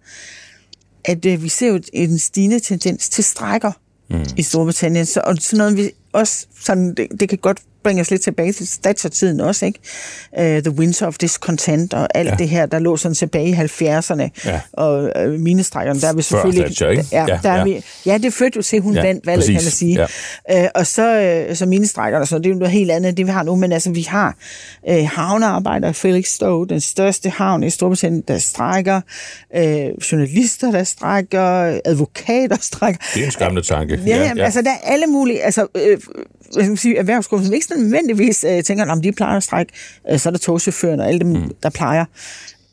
at 1.05 1.25
øh, 1.25 1.43
vi 1.43 1.49
ser 1.49 1.67
jo 1.67 1.81
en 1.93 2.19
stigende 2.19 2.59
tendens 2.59 3.09
til 3.09 3.23
strækker 3.23 3.71
mm. 4.09 4.25
i 4.37 4.43
Storbritannien, 4.43 5.05
så, 5.05 5.21
og 5.25 5.37
sådan 5.39 5.57
noget, 5.57 5.77
vi 5.77 5.91
også 6.13 6.45
sådan, 6.59 6.95
det, 6.95 7.07
det 7.19 7.29
kan 7.29 7.37
godt 7.37 7.61
bringer 7.83 8.01
os 8.01 8.11
lidt 8.11 8.21
tilbage 8.21 8.53
til 8.53 8.67
Thatcher-tiden 8.83 9.39
også, 9.39 9.65
ikke? 9.65 9.79
Uh, 10.37 10.43
The 10.43 10.71
Winter 10.71 11.07
of 11.07 11.17
Discontent 11.17 11.93
og 11.93 12.07
alt 12.15 12.29
ja. 12.29 12.35
det 12.35 12.49
her, 12.49 12.65
der 12.65 12.79
lå 12.79 12.97
sådan 12.97 13.15
tilbage 13.15 13.47
i 13.49 13.53
70'erne. 13.53 14.29
Ja. 14.45 14.61
Og 14.73 15.11
uh, 15.25 15.31
minestrækkerne, 15.39 16.01
der 16.01 16.07
er 16.07 16.13
vi 16.13 16.21
selvfølgelig... 16.21 16.63
Thatcher, 16.63 16.89
ikke? 16.89 17.05
Ja, 17.11 17.25
ja, 17.27 17.39
der 17.43 17.53
ja. 17.53 17.59
Er 17.59 17.63
vi, 17.63 17.83
ja, 18.05 18.17
det 18.17 18.33
førte 18.33 18.53
jo 18.55 18.61
til, 18.61 18.79
hun 18.79 18.93
ja, 18.93 19.01
vandt 19.01 19.25
valget, 19.25 19.39
præcis. 19.39 19.55
kan 19.55 19.65
man 19.65 19.71
sige. 19.71 20.07
Ja. 20.49 20.63
Uh, 20.63 20.69
og 20.75 20.87
så, 20.87 21.45
uh, 21.49 21.55
så 21.55 21.65
minestrækkerne, 21.65 22.25
så 22.25 22.37
det 22.37 22.45
er 22.45 22.49
jo 22.49 22.55
noget 22.55 22.71
helt 22.71 22.91
andet, 22.91 23.17
det 23.17 23.25
vi 23.25 23.31
har 23.31 23.43
nu, 23.43 23.55
men 23.55 23.71
altså, 23.71 23.91
vi 23.91 24.01
har 24.01 24.35
uh, 24.89 25.05
havnearbejder, 25.05 25.91
Felix 25.91 26.27
Stowe, 26.27 26.67
den 26.67 26.81
største 26.81 27.29
havn 27.29 27.63
i 27.63 27.69
Storbritannien, 27.69 28.23
der 28.27 28.37
strækker, 28.37 29.01
uh, 29.55 29.61
journalister, 30.11 30.71
der 30.71 30.83
strækker, 30.83 31.79
advokater 31.85 32.57
strækker. 32.61 32.99
Det 33.13 33.21
er 33.21 33.25
en 33.25 33.31
skræmmende 33.31 33.67
tanke. 33.67 33.99
Ja, 34.07 34.17
ja, 34.17 34.33
ja. 34.35 34.43
altså 34.43 34.61
der 34.61 34.71
er 34.71 34.91
alle 34.91 35.07
mulige, 35.07 35.43
altså 35.43 35.67
øh, 35.75 35.97
hvad 36.53 36.63
skal 36.65 36.77
sige, 36.77 36.97
erhvervsgrupper, 36.97 37.45
som 37.45 37.53
ikke 37.53 37.67
nødvendigvis 37.77 38.43
øh, 38.43 38.63
tænker, 38.63 38.91
om 38.91 39.01
de 39.01 39.11
plejer 39.11 39.37
at 39.37 39.43
strække, 39.43 39.73
øh, 40.11 40.19
så 40.19 40.29
er 40.29 40.31
der 40.31 40.39
togchaufføren 40.39 40.99
og 40.99 41.07
alle 41.07 41.19
dem, 41.19 41.27
mm. 41.27 41.51
der 41.63 41.69
plejer. 41.69 42.05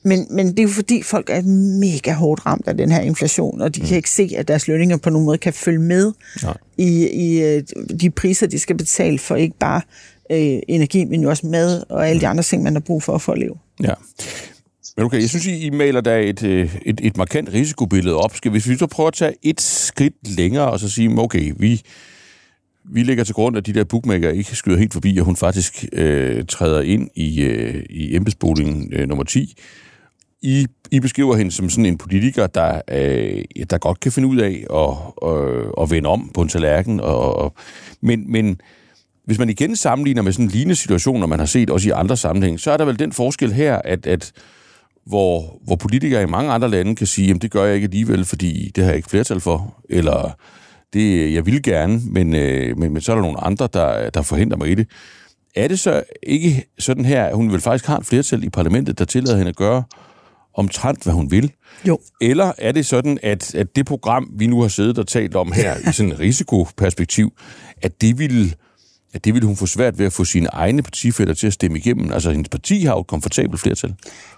Men, 0.02 0.26
men 0.30 0.48
det 0.48 0.58
er 0.58 0.62
jo 0.62 0.68
fordi, 0.68 1.02
folk 1.02 1.30
er 1.30 1.42
mega 1.80 2.12
hårdt 2.12 2.46
ramt 2.46 2.68
af 2.68 2.76
den 2.76 2.90
her 2.90 3.00
inflation, 3.00 3.60
og 3.60 3.74
de 3.74 3.80
mm. 3.80 3.86
kan 3.86 3.96
ikke 3.96 4.10
se, 4.10 4.30
at 4.36 4.48
deres 4.48 4.68
lønninger 4.68 4.96
på 4.96 5.10
nogen 5.10 5.26
måde 5.26 5.38
kan 5.38 5.52
følge 5.52 5.78
med 5.78 6.12
Nej. 6.42 6.56
i, 6.78 7.08
i 7.08 7.42
øh, 7.42 7.62
de 8.00 8.10
priser, 8.10 8.46
de 8.46 8.58
skal 8.58 8.76
betale 8.76 9.18
for 9.18 9.36
ikke 9.36 9.58
bare 9.58 9.80
øh, 10.30 10.60
energi, 10.68 11.04
men 11.04 11.22
jo 11.22 11.28
også 11.28 11.46
mad 11.46 11.82
og 11.88 12.08
alle 12.08 12.20
de 12.20 12.26
mm. 12.26 12.30
andre 12.30 12.42
ting, 12.42 12.62
man 12.62 12.72
har 12.72 12.80
brug 12.80 13.02
for 13.02 13.18
for 13.18 13.32
at 13.32 13.38
leve. 13.38 13.54
Ja. 13.82 13.94
Men 14.96 15.04
okay, 15.04 15.20
jeg 15.20 15.28
synes, 15.28 15.46
I, 15.46 15.66
I 15.66 15.70
maler 15.70 16.00
der 16.00 16.16
et, 16.16 16.42
øh, 16.42 16.76
et, 16.86 17.00
et 17.02 17.16
markant 17.16 17.52
risikobillede 17.52 18.16
op. 18.16 18.36
Skal 18.36 18.54
vi 18.54 18.60
så 18.60 18.86
prøve 18.86 19.06
at 19.06 19.14
tage 19.14 19.34
et 19.42 19.60
skridt 19.60 20.36
længere 20.36 20.70
og 20.70 20.80
så 20.80 20.88
sige, 20.88 21.18
okay, 21.18 21.52
vi, 21.56 21.82
vi 22.92 23.02
lægger 23.02 23.24
til 23.24 23.34
grund, 23.34 23.56
at 23.56 23.66
de 23.66 23.72
der 23.72 23.84
bookmaker 23.84 24.30
ikke 24.30 24.56
skyder 24.56 24.78
helt 24.78 24.92
forbi, 24.92 25.18
og 25.18 25.24
hun 25.24 25.36
faktisk 25.36 25.84
øh, 25.92 26.44
træder 26.48 26.80
ind 26.80 27.08
i, 27.14 27.42
øh, 27.42 27.84
i 27.90 28.16
embedsboligen 28.16 28.92
øh, 28.92 29.08
nummer 29.08 29.24
10. 29.24 29.54
I, 30.42 30.66
I 30.90 31.00
beskriver 31.00 31.36
hende 31.36 31.50
som 31.50 31.70
sådan 31.70 31.86
en 31.86 31.98
politiker, 31.98 32.46
der, 32.46 32.80
øh, 32.90 33.44
der 33.70 33.78
godt 33.78 34.00
kan 34.00 34.12
finde 34.12 34.28
ud 34.28 34.36
af 34.36 34.64
at, 34.74 35.28
øh, 35.30 35.66
at 35.80 35.90
vende 35.90 36.08
om 36.08 36.30
på 36.34 36.42
en 36.42 36.48
tallerken. 36.48 37.00
Og, 37.00 37.36
og, 37.36 37.54
men, 38.00 38.32
men 38.32 38.60
hvis 39.24 39.38
man 39.38 39.50
igen 39.50 39.76
sammenligner 39.76 40.22
med 40.22 40.32
sådan 40.32 40.44
en 40.44 40.50
lignende 40.50 40.76
situation, 40.76 41.28
man 41.28 41.38
har 41.38 41.46
set 41.46 41.70
også 41.70 41.88
i 41.88 41.92
andre 41.92 42.16
sammenhæng, 42.16 42.60
så 42.60 42.70
er 42.70 42.76
der 42.76 42.84
vel 42.84 42.98
den 42.98 43.12
forskel 43.12 43.52
her, 43.52 43.76
at, 43.84 44.06
at 44.06 44.32
hvor, 45.06 45.60
hvor 45.64 45.76
politikere 45.76 46.22
i 46.22 46.26
mange 46.26 46.52
andre 46.52 46.70
lande 46.70 46.96
kan 46.96 47.06
sige, 47.06 47.34
at 47.34 47.42
det 47.42 47.50
gør 47.50 47.64
jeg 47.64 47.74
ikke 47.74 47.84
alligevel, 47.84 48.24
fordi 48.24 48.72
det 48.74 48.84
har 48.84 48.90
jeg 48.90 48.96
ikke 48.96 49.10
flertal 49.10 49.40
for, 49.40 49.82
eller 49.90 50.36
det 50.92 51.34
jeg 51.34 51.46
vil 51.46 51.62
gerne, 51.62 52.00
men, 52.04 52.34
øh, 52.34 52.78
men, 52.78 52.92
men 52.92 53.02
så 53.02 53.12
er 53.12 53.16
der 53.16 53.22
nogle 53.22 53.44
andre, 53.44 53.68
der, 53.72 54.10
der 54.10 54.22
forhindrer 54.22 54.58
mig 54.58 54.68
i 54.68 54.74
det. 54.74 54.88
Er 55.54 55.68
det 55.68 55.78
så 55.78 56.02
ikke 56.22 56.64
sådan 56.78 57.04
her, 57.04 57.24
at 57.24 57.36
hun 57.36 57.52
vil 57.52 57.60
faktisk 57.60 57.86
har 57.86 57.98
et 57.98 58.06
flertal 58.06 58.44
i 58.44 58.50
parlamentet, 58.50 58.98
der 58.98 59.04
tillader 59.04 59.36
hende 59.36 59.48
at 59.48 59.56
gøre 59.56 59.82
omtrent, 60.54 61.02
hvad 61.04 61.12
hun 61.12 61.30
vil? 61.30 61.52
Jo. 61.86 61.98
Eller 62.20 62.52
er 62.58 62.72
det 62.72 62.86
sådan, 62.86 63.18
at, 63.22 63.54
at 63.54 63.76
det 63.76 63.86
program, 63.86 64.30
vi 64.36 64.46
nu 64.46 64.60
har 64.60 64.68
siddet 64.68 64.98
og 64.98 65.06
talt 65.06 65.36
om 65.36 65.52
her, 65.52 65.76
i 65.90 65.92
sådan 65.92 66.12
et 66.12 66.18
risikoperspektiv, 66.18 67.32
at 67.82 68.00
det 68.00 68.18
vil 68.18 68.54
at 69.14 69.24
det 69.24 69.34
ville 69.34 69.46
hun 69.46 69.56
få 69.56 69.66
svært 69.66 69.98
ved 69.98 70.06
at 70.06 70.12
få 70.12 70.24
sine 70.24 70.48
egne 70.48 70.82
partifælder 70.82 71.34
til 71.34 71.46
at 71.46 71.52
stemme 71.52 71.78
igennem. 71.78 72.12
Altså, 72.12 72.30
hendes 72.30 72.48
parti 72.48 72.84
har 72.84 72.92
jo 72.92 73.00
et 73.00 73.06
komfortabelt 73.06 73.60
flertal. 73.60 73.94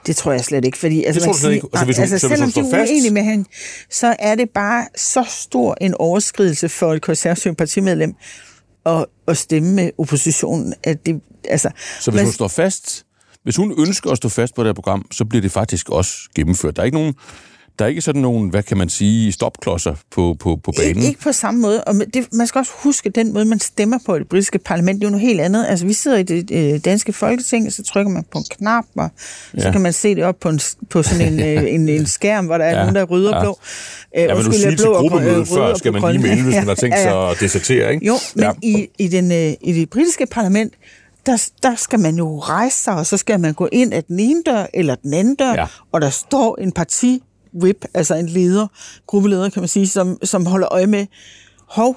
Det 0.07 0.17
tror 0.17 0.33
jeg 0.33 0.45
slet 0.45 0.65
ikke, 0.65 0.79
fordi... 0.79 1.05
Altså, 1.05 1.21
det 1.21 1.25
tror 1.25 1.33
du 1.33 1.39
slet 1.39 1.53
ikke. 1.53 1.67
Altså, 1.73 1.85
hvis 1.85 1.97
hun, 1.97 2.03
altså, 2.03 2.19
så 2.19 2.29
selvom 2.29 2.53
de 2.53 2.61
er 2.61 2.65
uenige 2.65 3.11
med 3.11 3.23
hende, 3.23 3.45
så 3.91 4.17
er 4.19 4.35
det 4.35 4.51
bare 4.55 4.87
så 4.97 5.25
stor 5.29 5.77
en 5.81 5.95
overskridelse 5.95 6.69
for 6.69 6.95
et 6.95 7.03
konservativt 7.03 7.59
partimedlem 7.59 8.15
at, 8.87 9.07
at 9.29 9.37
stemme 9.37 9.73
med 9.73 9.91
oppositionen, 9.99 10.75
at 10.85 11.07
det... 11.07 11.21
Altså, 11.49 11.71
så 12.01 12.11
hvis 12.11 12.23
hun 12.23 12.33
står 12.33 12.49
fast... 12.49 13.07
Hvis 13.43 13.57
hun 13.57 13.75
ønsker 13.79 14.11
at 14.11 14.17
stå 14.17 14.29
fast 14.29 14.55
på 14.55 14.63
det 14.63 14.69
her 14.69 14.75
program, 14.75 15.07
så 15.13 15.25
bliver 15.25 15.43
det 15.43 15.53
faktisk 15.53 15.89
også 15.89 16.13
gennemført. 16.35 16.77
Der 16.77 16.83
er 16.83 16.87
ikke 16.87 16.99
nogen 16.99 17.15
der 17.81 17.87
er 17.87 17.89
ikke 17.89 18.01
sådan 18.01 18.23
nogen, 18.23 18.49
hvad 18.49 18.63
kan 18.63 18.77
man 18.77 18.89
sige, 18.89 19.33
stopklodser 19.33 19.95
på, 20.11 20.37
på, 20.41 20.57
på 20.65 20.73
banen? 20.77 20.97
Ikke, 20.97 21.09
ikke 21.09 21.21
på 21.21 21.33
samme 21.33 21.61
måde. 21.61 21.85
Og 21.85 21.95
det, 22.15 22.29
man 22.33 22.47
skal 22.47 22.59
også 22.59 22.73
huske, 22.77 23.11
den 23.11 23.33
måde, 23.33 23.45
man 23.45 23.61
stemmer 23.61 23.99
på 24.07 24.19
det 24.19 24.29
britiske 24.29 24.59
parlament, 24.59 25.01
det 25.01 25.07
er 25.07 25.09
jo 25.09 25.11
noget 25.11 25.27
helt 25.27 25.41
andet. 25.41 25.67
Altså, 25.69 25.87
vi 25.87 25.93
sidder 25.93 26.17
i 26.17 26.23
det 26.23 26.51
øh, 26.51 26.81
danske 26.85 27.13
folketing, 27.13 27.67
og 27.67 27.73
så 27.73 27.83
trykker 27.83 28.13
man 28.13 28.25
på 28.33 28.39
en 28.39 28.45
knap, 28.51 28.85
og 28.97 29.11
ja. 29.57 29.63
så 29.63 29.73
kan 29.73 29.81
man 29.81 29.93
se 29.93 30.15
det 30.15 30.25
op 30.25 30.37
på, 30.41 30.49
en, 30.49 30.61
på 30.91 31.03
sådan 31.03 31.33
en, 31.33 31.41
øh, 31.41 31.75
en, 31.75 31.89
en 31.89 32.07
skærm, 32.17 32.47
hvor 32.47 32.59
der 32.59 32.65
er 32.65 32.71
ja. 32.71 32.81
nogen, 32.81 32.95
der 32.95 33.05
rydder 33.05 33.37
ja. 33.37 33.43
blå. 33.43 33.59
Øh, 34.17 34.23
ja, 34.23 34.35
men 34.35 34.45
du 34.45 34.53
siger 34.53 34.77
til 34.77 34.87
gruppemødet 34.87 35.49
før, 35.49 35.75
skal 35.75 35.93
man 35.93 36.13
lige 36.13 36.23
melde, 36.23 36.43
hvis 36.43 36.55
man 36.65 36.69
har 36.69 36.75
tænkt 36.75 36.99
sig 36.99 37.31
at 37.31 37.41
desertere, 37.41 37.93
ikke? 37.95 38.07
Jo, 38.07 38.15
men 38.35 38.45
ja. 38.45 38.53
i, 38.63 38.89
i, 38.99 39.09
den, 39.09 39.33
øh, 39.33 39.53
i 39.61 39.73
det 39.73 39.91
britiske 39.91 40.27
parlament, 40.27 40.75
der, 41.27 41.49
der 41.63 41.75
skal 41.77 42.01
man 42.01 42.17
jo 42.17 42.39
rejse 42.39 42.77
sig, 42.77 42.95
og 42.95 43.07
så 43.07 43.17
skal 43.17 43.41
man 43.41 43.55
gå 43.55 43.69
ind 43.73 43.95
af 43.95 44.05
den 44.05 44.21
ene 44.21 44.43
dør 44.47 44.67
eller 44.75 44.95
den 44.95 45.15
anden 45.15 45.35
dør, 45.35 45.53
ja. 45.53 45.67
og 45.93 46.01
der 46.01 46.11
står 46.11 46.57
en 46.61 46.73
parti 46.73 47.23
whip, 47.55 47.85
altså 47.95 48.15
en 48.15 48.27
leder, 48.27 48.67
gruppeleder 49.07 49.51
kan 49.51 49.63
man 49.63 49.69
sige, 49.69 49.89
som, 49.89 50.19
som 50.23 50.47
holder 50.47 50.73
øje 50.73 50.87
med, 50.87 51.07
hov, 51.67 51.97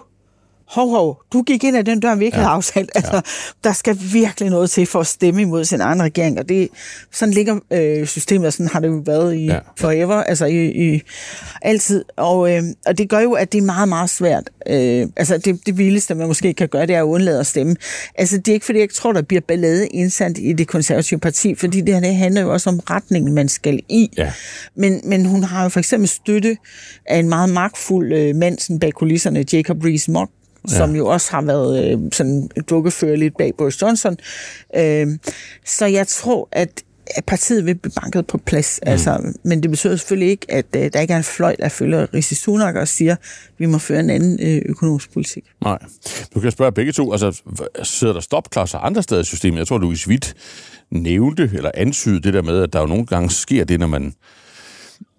hov, 0.74 0.90
hov, 0.90 1.22
du 1.34 1.42
gik 1.42 1.64
ind 1.64 1.78
af 1.78 1.86
den 1.86 2.00
dør, 2.00 2.16
vi 2.16 2.26
ikke 2.26 2.38
ja. 2.38 2.44
havde 2.44 2.54
aftalt. 2.54 2.92
Altså, 2.96 3.16
ja. 3.16 3.22
Der 3.64 3.74
skal 3.74 3.98
virkelig 4.14 4.50
noget 4.50 4.70
til 4.70 4.86
for 4.86 5.00
at 5.00 5.08
stemme 5.08 5.42
imod 5.42 5.66
sin 5.66 5.82
egen 5.82 6.04
regering, 6.04 6.40
og 6.40 6.50
det, 6.50 6.70
sådan 7.12 7.34
ligger 7.34 7.60
øh, 7.72 8.08
systemet, 8.08 8.48
og 8.48 8.54
sådan 8.54 8.68
har 8.68 8.80
det 8.80 8.88
jo 8.88 9.02
været 9.06 9.36
i 9.36 9.46
ja. 9.46 9.60
forever, 9.78 10.16
altså 10.16 10.46
i, 10.46 10.94
i 10.94 11.02
altid. 11.62 12.06
Og, 12.18 12.52
øh, 12.52 12.64
og 12.86 12.98
det 12.98 13.10
gør 13.10 13.20
jo, 13.20 13.34
at 13.34 13.52
det 13.52 13.58
er 13.58 13.62
meget, 13.62 13.90
meget 13.90 14.10
svært. 14.10 14.50
Øh, 14.68 15.08
altså 15.16 15.38
det, 15.38 15.66
det 15.66 15.78
vildeste, 15.78 16.16
man 16.16 16.28
måske 16.28 16.54
kan 16.54 16.68
gøre, 16.68 16.86
det 16.86 16.96
er 16.96 17.00
at 17.00 17.06
undlade 17.06 17.40
at 17.40 17.48
stemme. 17.48 17.76
Altså 18.16 18.38
det 18.38 18.48
er 18.48 18.54
ikke, 18.54 18.66
fordi 18.66 18.80
jeg 18.80 18.90
tror, 18.90 19.14
der 19.14 19.22
bliver 19.22 19.42
ballade 19.42 19.88
indsandt 19.88 20.38
i 20.42 20.54
det 20.54 20.68
konservative 20.68 21.20
parti, 21.20 21.56
fordi 21.56 21.82
det 21.82 21.94
her 21.94 22.02
det 22.02 22.16
handler 22.16 22.42
jo 22.42 22.54
også 22.54 22.70
om 22.70 22.80
retningen, 22.80 23.34
man 23.34 23.50
skal 23.50 23.80
i. 23.90 24.10
Ja. 24.18 24.32
Men, 24.76 25.02
men 25.04 25.26
hun 25.26 25.44
har 25.44 25.64
jo 25.64 25.70
for 25.70 25.80
eksempel 25.80 26.10
støtte 26.10 26.58
af 27.06 27.18
en 27.18 27.30
meget 27.30 27.50
magtfuld 27.50 28.14
øh, 28.14 28.36
mand 28.36 28.80
bag 28.80 28.94
kulisserne, 28.94 29.46
Jacob 29.54 29.78
Rees-Mogg, 29.86 30.43
ja. 30.70 30.78
som 30.78 30.96
jo 30.96 31.08
også 31.08 31.32
har 31.32 31.42
været 31.42 31.92
øh, 31.92 32.00
sådan 32.12 32.50
dukkefører 32.70 33.16
lidt 33.16 33.38
bag 33.38 33.54
Boris 33.58 33.82
Johnson. 33.82 34.18
Øh, 34.76 35.08
så 35.66 35.86
jeg 35.86 36.08
tror, 36.08 36.50
at 36.52 36.84
at 37.08 37.26
partiet 37.26 37.66
vil 37.66 37.76
blive 37.76 37.92
banket 38.02 38.28
på 38.28 38.38
plads. 38.38 38.80
Mm. 38.84 38.92
Altså, 38.92 39.34
men 39.44 39.64
det 39.64 39.70
betyder 39.70 39.96
selvfølgelig 39.96 40.30
ikke, 40.30 40.46
at 40.50 40.66
uh, 40.78 40.82
der 40.94 41.00
ikke 41.00 41.14
er 41.14 41.18
en 41.18 41.24
fløj, 41.24 41.56
der 41.60 41.70
følger 41.70 42.08
Rishi 42.14 42.36
Sunak 42.36 42.76
og 42.76 42.88
siger, 42.88 43.12
at 43.12 43.20
vi 43.58 43.66
må 43.66 43.78
føre 43.78 44.00
en 44.00 44.10
anden 44.10 44.40
uh, 44.42 44.70
økonomisk 44.70 45.14
politik. 45.14 45.44
Nej. 45.64 45.78
Du 46.34 46.40
kan 46.40 46.52
spørge 46.52 46.72
begge 46.72 46.92
to. 46.92 47.12
Altså, 47.12 47.42
sidder 47.84 48.14
der 48.14 48.22
stopklodser 48.22 48.78
andre 48.78 49.04
steder 49.04 49.22
i 49.22 49.26
systemet? 49.26 49.60
Jeg 49.60 49.68
tror, 49.68 49.78
du 49.78 49.92
i 49.92 49.96
Svit 49.96 50.36
nævnte 50.92 51.52
eller 51.54 51.72
antydede 51.74 52.22
det 52.22 52.34
der 52.34 52.42
med, 52.42 52.64
at 52.64 52.74
der 52.74 52.80
jo 52.80 52.86
nogle 52.86 53.06
gange 53.06 53.30
sker 53.30 53.64
det, 53.64 53.80
når 53.80 53.88
man 53.88 54.14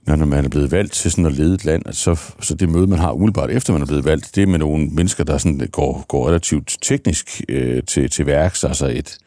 når 0.06 0.26
man 0.26 0.44
er 0.44 0.48
blevet 0.48 0.72
valgt 0.72 0.92
til 0.92 1.10
sådan 1.10 1.26
at 1.26 1.32
lede 1.32 1.54
et 1.54 1.64
land, 1.64 1.82
så, 1.92 2.20
så 2.40 2.54
det 2.54 2.68
møde, 2.68 2.86
man 2.86 2.98
har 2.98 3.12
umiddelbart 3.12 3.50
efter 3.50 3.72
man 3.72 3.82
er 3.82 3.86
blevet 3.86 4.04
valgt, 4.04 4.30
det 4.34 4.42
er 4.42 4.46
med 4.46 4.58
nogle 4.58 4.86
mennesker, 4.86 5.24
der 5.24 5.38
sådan 5.38 5.68
går, 5.72 6.04
går 6.08 6.28
relativt 6.28 6.78
teknisk 6.82 7.42
øh, 7.48 7.82
til, 7.82 8.10
til 8.10 8.26
værks, 8.26 8.64
altså 8.64 8.86
et, 8.86 9.18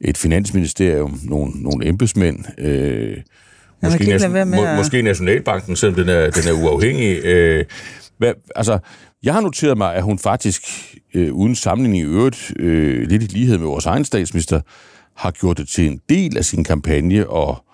et 0.00 0.18
finansministerium, 0.18 1.20
nogle, 1.24 1.52
nogle 1.62 1.86
embedsmænd, 1.86 2.44
øh, 2.58 3.16
måske, 3.82 4.06
nation, 4.06 4.50
må, 4.50 4.74
måske 4.76 5.02
Nationalbanken, 5.02 5.76
selvom 5.76 5.94
den 5.94 6.08
er, 6.08 6.30
den 6.30 6.48
er 6.48 6.62
uafhængig. 6.62 7.24
Øh, 7.24 7.64
hvad, 8.18 8.32
altså, 8.56 8.78
jeg 9.22 9.34
har 9.34 9.40
noteret 9.40 9.78
mig, 9.78 9.94
at 9.94 10.02
hun 10.02 10.18
faktisk, 10.18 10.62
øh, 11.14 11.32
uden 11.32 11.54
sammenligning 11.54 12.02
i 12.02 12.06
øvrigt, 12.06 12.52
øh, 12.58 13.08
lidt 13.08 13.22
i 13.22 13.26
lighed 13.26 13.58
med 13.58 13.66
vores 13.66 13.86
egen 13.86 14.04
statsminister, 14.04 14.60
har 15.16 15.30
gjort 15.30 15.58
det 15.58 15.68
til 15.68 15.86
en 15.86 16.00
del 16.08 16.36
af 16.38 16.44
sin 16.44 16.64
kampagne 16.64 17.28
og 17.28 17.64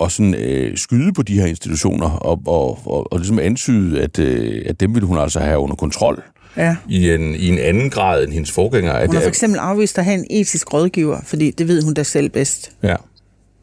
og 0.00 0.12
sådan 0.12 0.34
øh, 0.34 0.76
skyde 0.76 1.12
på 1.12 1.22
de 1.22 1.40
her 1.40 1.46
institutioner 1.46 2.10
og, 2.10 2.42
og, 2.46 2.78
og, 2.84 3.12
og 3.12 3.18
ligesom 3.18 3.38
antyde, 3.38 4.02
at, 4.02 4.18
øh, 4.18 4.62
at 4.66 4.80
dem 4.80 4.94
ville 4.94 5.06
hun 5.06 5.18
altså 5.18 5.40
have 5.40 5.58
under 5.58 5.76
kontrol 5.76 6.22
ja. 6.56 6.76
i, 6.88 7.10
en, 7.10 7.34
i 7.34 7.48
en 7.48 7.58
anden 7.58 7.90
grad 7.90 8.24
end 8.24 8.32
hendes 8.32 8.50
forgængere. 8.50 9.06
Hun 9.06 9.14
har 9.14 9.22
for 9.22 9.28
eksempel 9.28 9.58
afvist 9.58 9.98
at 9.98 10.04
have 10.04 10.18
en 10.18 10.26
etisk 10.30 10.72
rådgiver, 10.72 11.20
fordi 11.24 11.50
det 11.50 11.68
ved 11.68 11.82
hun 11.82 11.94
da 11.94 12.02
selv 12.02 12.28
bedst. 12.28 12.72
Ja. 12.82 12.94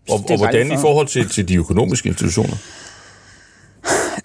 Og, 0.09 0.23
og 0.29 0.37
hvordan 0.37 0.71
i 0.71 0.77
forhold 0.81 1.07
til, 1.07 1.29
til 1.29 1.47
de 1.47 1.55
økonomiske 1.55 2.09
institutioner? 2.09 2.55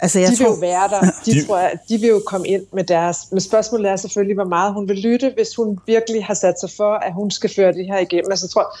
Altså, 0.01 0.19
jeg 0.19 0.29
de 0.31 0.35
tror, 0.35 0.45
vil 0.45 0.67
jo 0.67 0.73
være 0.73 0.89
der. 0.89 1.01
De, 1.25 1.31
de, 1.31 1.45
tror 1.45 1.59
jeg, 1.59 1.71
de 1.89 1.97
vil 1.97 2.09
jo 2.09 2.21
komme 2.25 2.47
ind 2.47 2.61
med 2.73 2.83
deres... 2.83 3.17
Men 3.31 3.39
spørgsmålet 3.39 3.91
er 3.91 3.95
selvfølgelig, 3.95 4.35
hvor 4.35 4.45
meget 4.45 4.73
hun 4.73 4.89
vil 4.89 4.97
lytte, 4.97 5.31
hvis 5.35 5.55
hun 5.55 5.79
virkelig 5.87 6.25
har 6.25 6.33
sat 6.33 6.59
sig 6.59 6.69
for, 6.77 6.93
at 6.93 7.13
hun 7.13 7.31
skal 7.31 7.49
føre 7.55 7.73
det 7.73 7.85
her 7.85 7.99
igennem. 7.99 8.31
Altså, 8.31 8.45
jeg 8.45 8.49
tror, 8.49 8.77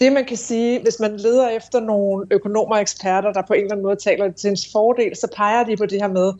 det 0.00 0.12
man 0.12 0.24
kan 0.24 0.36
sige, 0.36 0.82
hvis 0.82 1.00
man 1.00 1.16
leder 1.16 1.48
efter 1.48 1.80
nogle 1.80 2.26
økonomer 2.30 2.74
og 2.74 2.80
eksperter, 2.80 3.32
der 3.32 3.42
på 3.42 3.52
en 3.52 3.60
eller 3.60 3.72
anden 3.72 3.86
måde 3.86 3.96
taler 3.96 4.32
til 4.32 4.50
ens 4.50 4.68
fordel, 4.72 5.16
så 5.16 5.28
peger 5.36 5.64
de 5.64 5.76
på 5.76 5.86
det 5.86 6.00
her 6.00 6.08
med, 6.08 6.32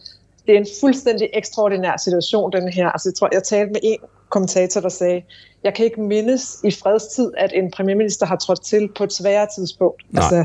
det 0.47 0.55
er 0.55 0.59
en 0.59 0.67
fuldstændig 0.81 1.31
ekstraordinær 1.35 1.97
situation, 1.97 2.53
den 2.53 2.69
her. 2.69 2.89
Altså, 2.89 3.09
jeg 3.09 3.15
tror, 3.15 3.29
jeg 3.33 3.43
talte 3.43 3.73
med 3.73 3.81
en 3.83 3.99
kommentator, 4.29 4.81
der 4.81 4.89
sagde, 4.89 5.23
jeg 5.65 5.75
kan 5.75 5.85
ikke 5.85 6.01
mindes 6.01 6.61
i 6.65 6.71
fredstid, 6.71 7.33
at 7.37 7.53
en 7.55 7.71
premierminister 7.71 8.27
har 8.27 8.37
trådt 8.37 8.65
til 8.65 8.89
på 8.97 9.05
et 9.05 9.13
sværere 9.13 9.47
tidspunkt. 9.59 10.03
Nej. 10.11 10.25
Altså, 10.25 10.45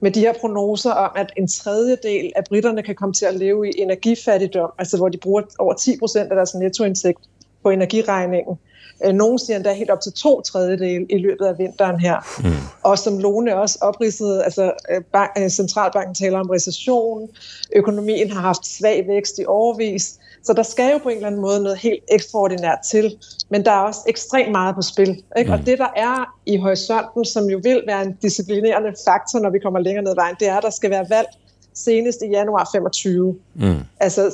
med 0.00 0.10
de 0.10 0.20
her 0.20 0.32
prognoser 0.40 0.90
om, 0.90 1.10
at 1.16 1.32
en 1.36 1.48
tredjedel 1.48 2.32
af 2.36 2.44
britterne 2.44 2.82
kan 2.82 2.94
komme 2.94 3.12
til 3.12 3.26
at 3.26 3.34
leve 3.34 3.68
i 3.68 3.72
energifattigdom, 3.78 4.72
altså 4.78 4.96
hvor 4.96 5.08
de 5.08 5.18
bruger 5.18 5.42
over 5.58 5.74
10 5.74 5.98
procent 5.98 6.30
af 6.30 6.36
deres 6.36 6.54
nettoindtægt 6.54 7.20
på 7.62 7.70
energiregningen. 7.70 8.58
Øh, 9.04 9.12
nogle 9.12 9.38
siger 9.38 9.56
endda 9.56 9.72
helt 9.72 9.90
op 9.90 10.00
til 10.00 10.12
to 10.12 10.40
tredjedel 10.40 11.06
i 11.10 11.18
løbet 11.18 11.46
af 11.46 11.58
vinteren 11.58 12.00
her. 12.00 12.16
Mm. 12.38 12.52
Og 12.82 12.98
som 12.98 13.18
Lone 13.18 13.56
også 13.56 13.78
opridsede, 13.82 14.44
altså 14.44 14.72
øh, 14.90 15.02
bank, 15.12 15.30
øh, 15.38 15.48
centralbanken 15.48 16.14
taler 16.14 16.38
om 16.38 16.50
recession, 16.50 17.28
økonomien 17.76 18.30
har 18.30 18.40
haft 18.40 18.66
svag 18.66 19.04
vækst 19.08 19.38
i 19.38 19.44
overvis, 19.46 20.18
så 20.44 20.52
der 20.52 20.62
skal 20.62 20.92
jo 20.92 20.98
på 20.98 21.08
en 21.08 21.16
eller 21.16 21.26
anden 21.26 21.40
måde 21.40 21.62
noget 21.62 21.78
helt 21.78 22.04
ekstraordinært 22.12 22.78
til, 22.90 23.16
men 23.48 23.64
der 23.64 23.70
er 23.70 23.80
også 23.80 24.00
ekstremt 24.08 24.52
meget 24.52 24.74
på 24.74 24.82
spil. 24.82 25.22
Ikke? 25.38 25.48
Mm. 25.48 25.52
Og 25.52 25.66
det, 25.66 25.78
der 25.78 25.88
er 25.96 26.34
i 26.46 26.56
horisonten, 26.56 27.24
som 27.24 27.44
jo 27.44 27.60
vil 27.62 27.82
være 27.86 28.02
en 28.02 28.12
disciplinerende 28.22 28.94
faktor, 29.04 29.38
når 29.38 29.50
vi 29.50 29.58
kommer 29.58 29.80
længere 29.80 30.02
ned 30.02 30.10
ad 30.10 30.16
vejen, 30.16 30.36
det 30.40 30.48
er, 30.48 30.56
at 30.56 30.62
der 30.62 30.70
skal 30.70 30.90
være 30.90 31.06
valg 31.10 31.28
senest 31.74 32.22
i 32.22 32.26
januar 32.26 32.68
25. 32.72 33.36
Mm. 33.54 33.74
Altså 34.00 34.32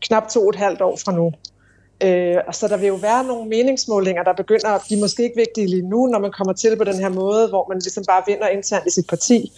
knap 0.00 0.28
to 0.28 0.40
og 0.40 0.48
et 0.48 0.56
halvt 0.56 0.80
år 0.80 0.96
fra 0.96 1.12
nu. 1.12 1.32
Øh, 2.04 2.36
og 2.46 2.54
så 2.54 2.68
der 2.68 2.76
vil 2.76 2.86
jo 2.86 2.94
være 2.94 3.24
nogle 3.24 3.48
meningsmålinger, 3.48 4.22
der 4.22 4.32
begynder 4.32 4.68
at 4.68 4.82
blive 4.86 5.00
måske 5.00 5.22
ikke 5.22 5.36
vigtige 5.36 5.66
lige 5.66 5.88
nu, 5.88 6.06
når 6.06 6.18
man 6.18 6.32
kommer 6.32 6.52
til 6.52 6.76
på 6.76 6.84
den 6.84 6.94
her 6.94 7.08
måde, 7.08 7.48
hvor 7.48 7.66
man 7.68 7.78
ligesom 7.78 8.04
bare 8.08 8.22
vinder 8.26 8.48
internt 8.48 8.86
i 8.86 8.90
sit 8.90 9.08
parti. 9.08 9.52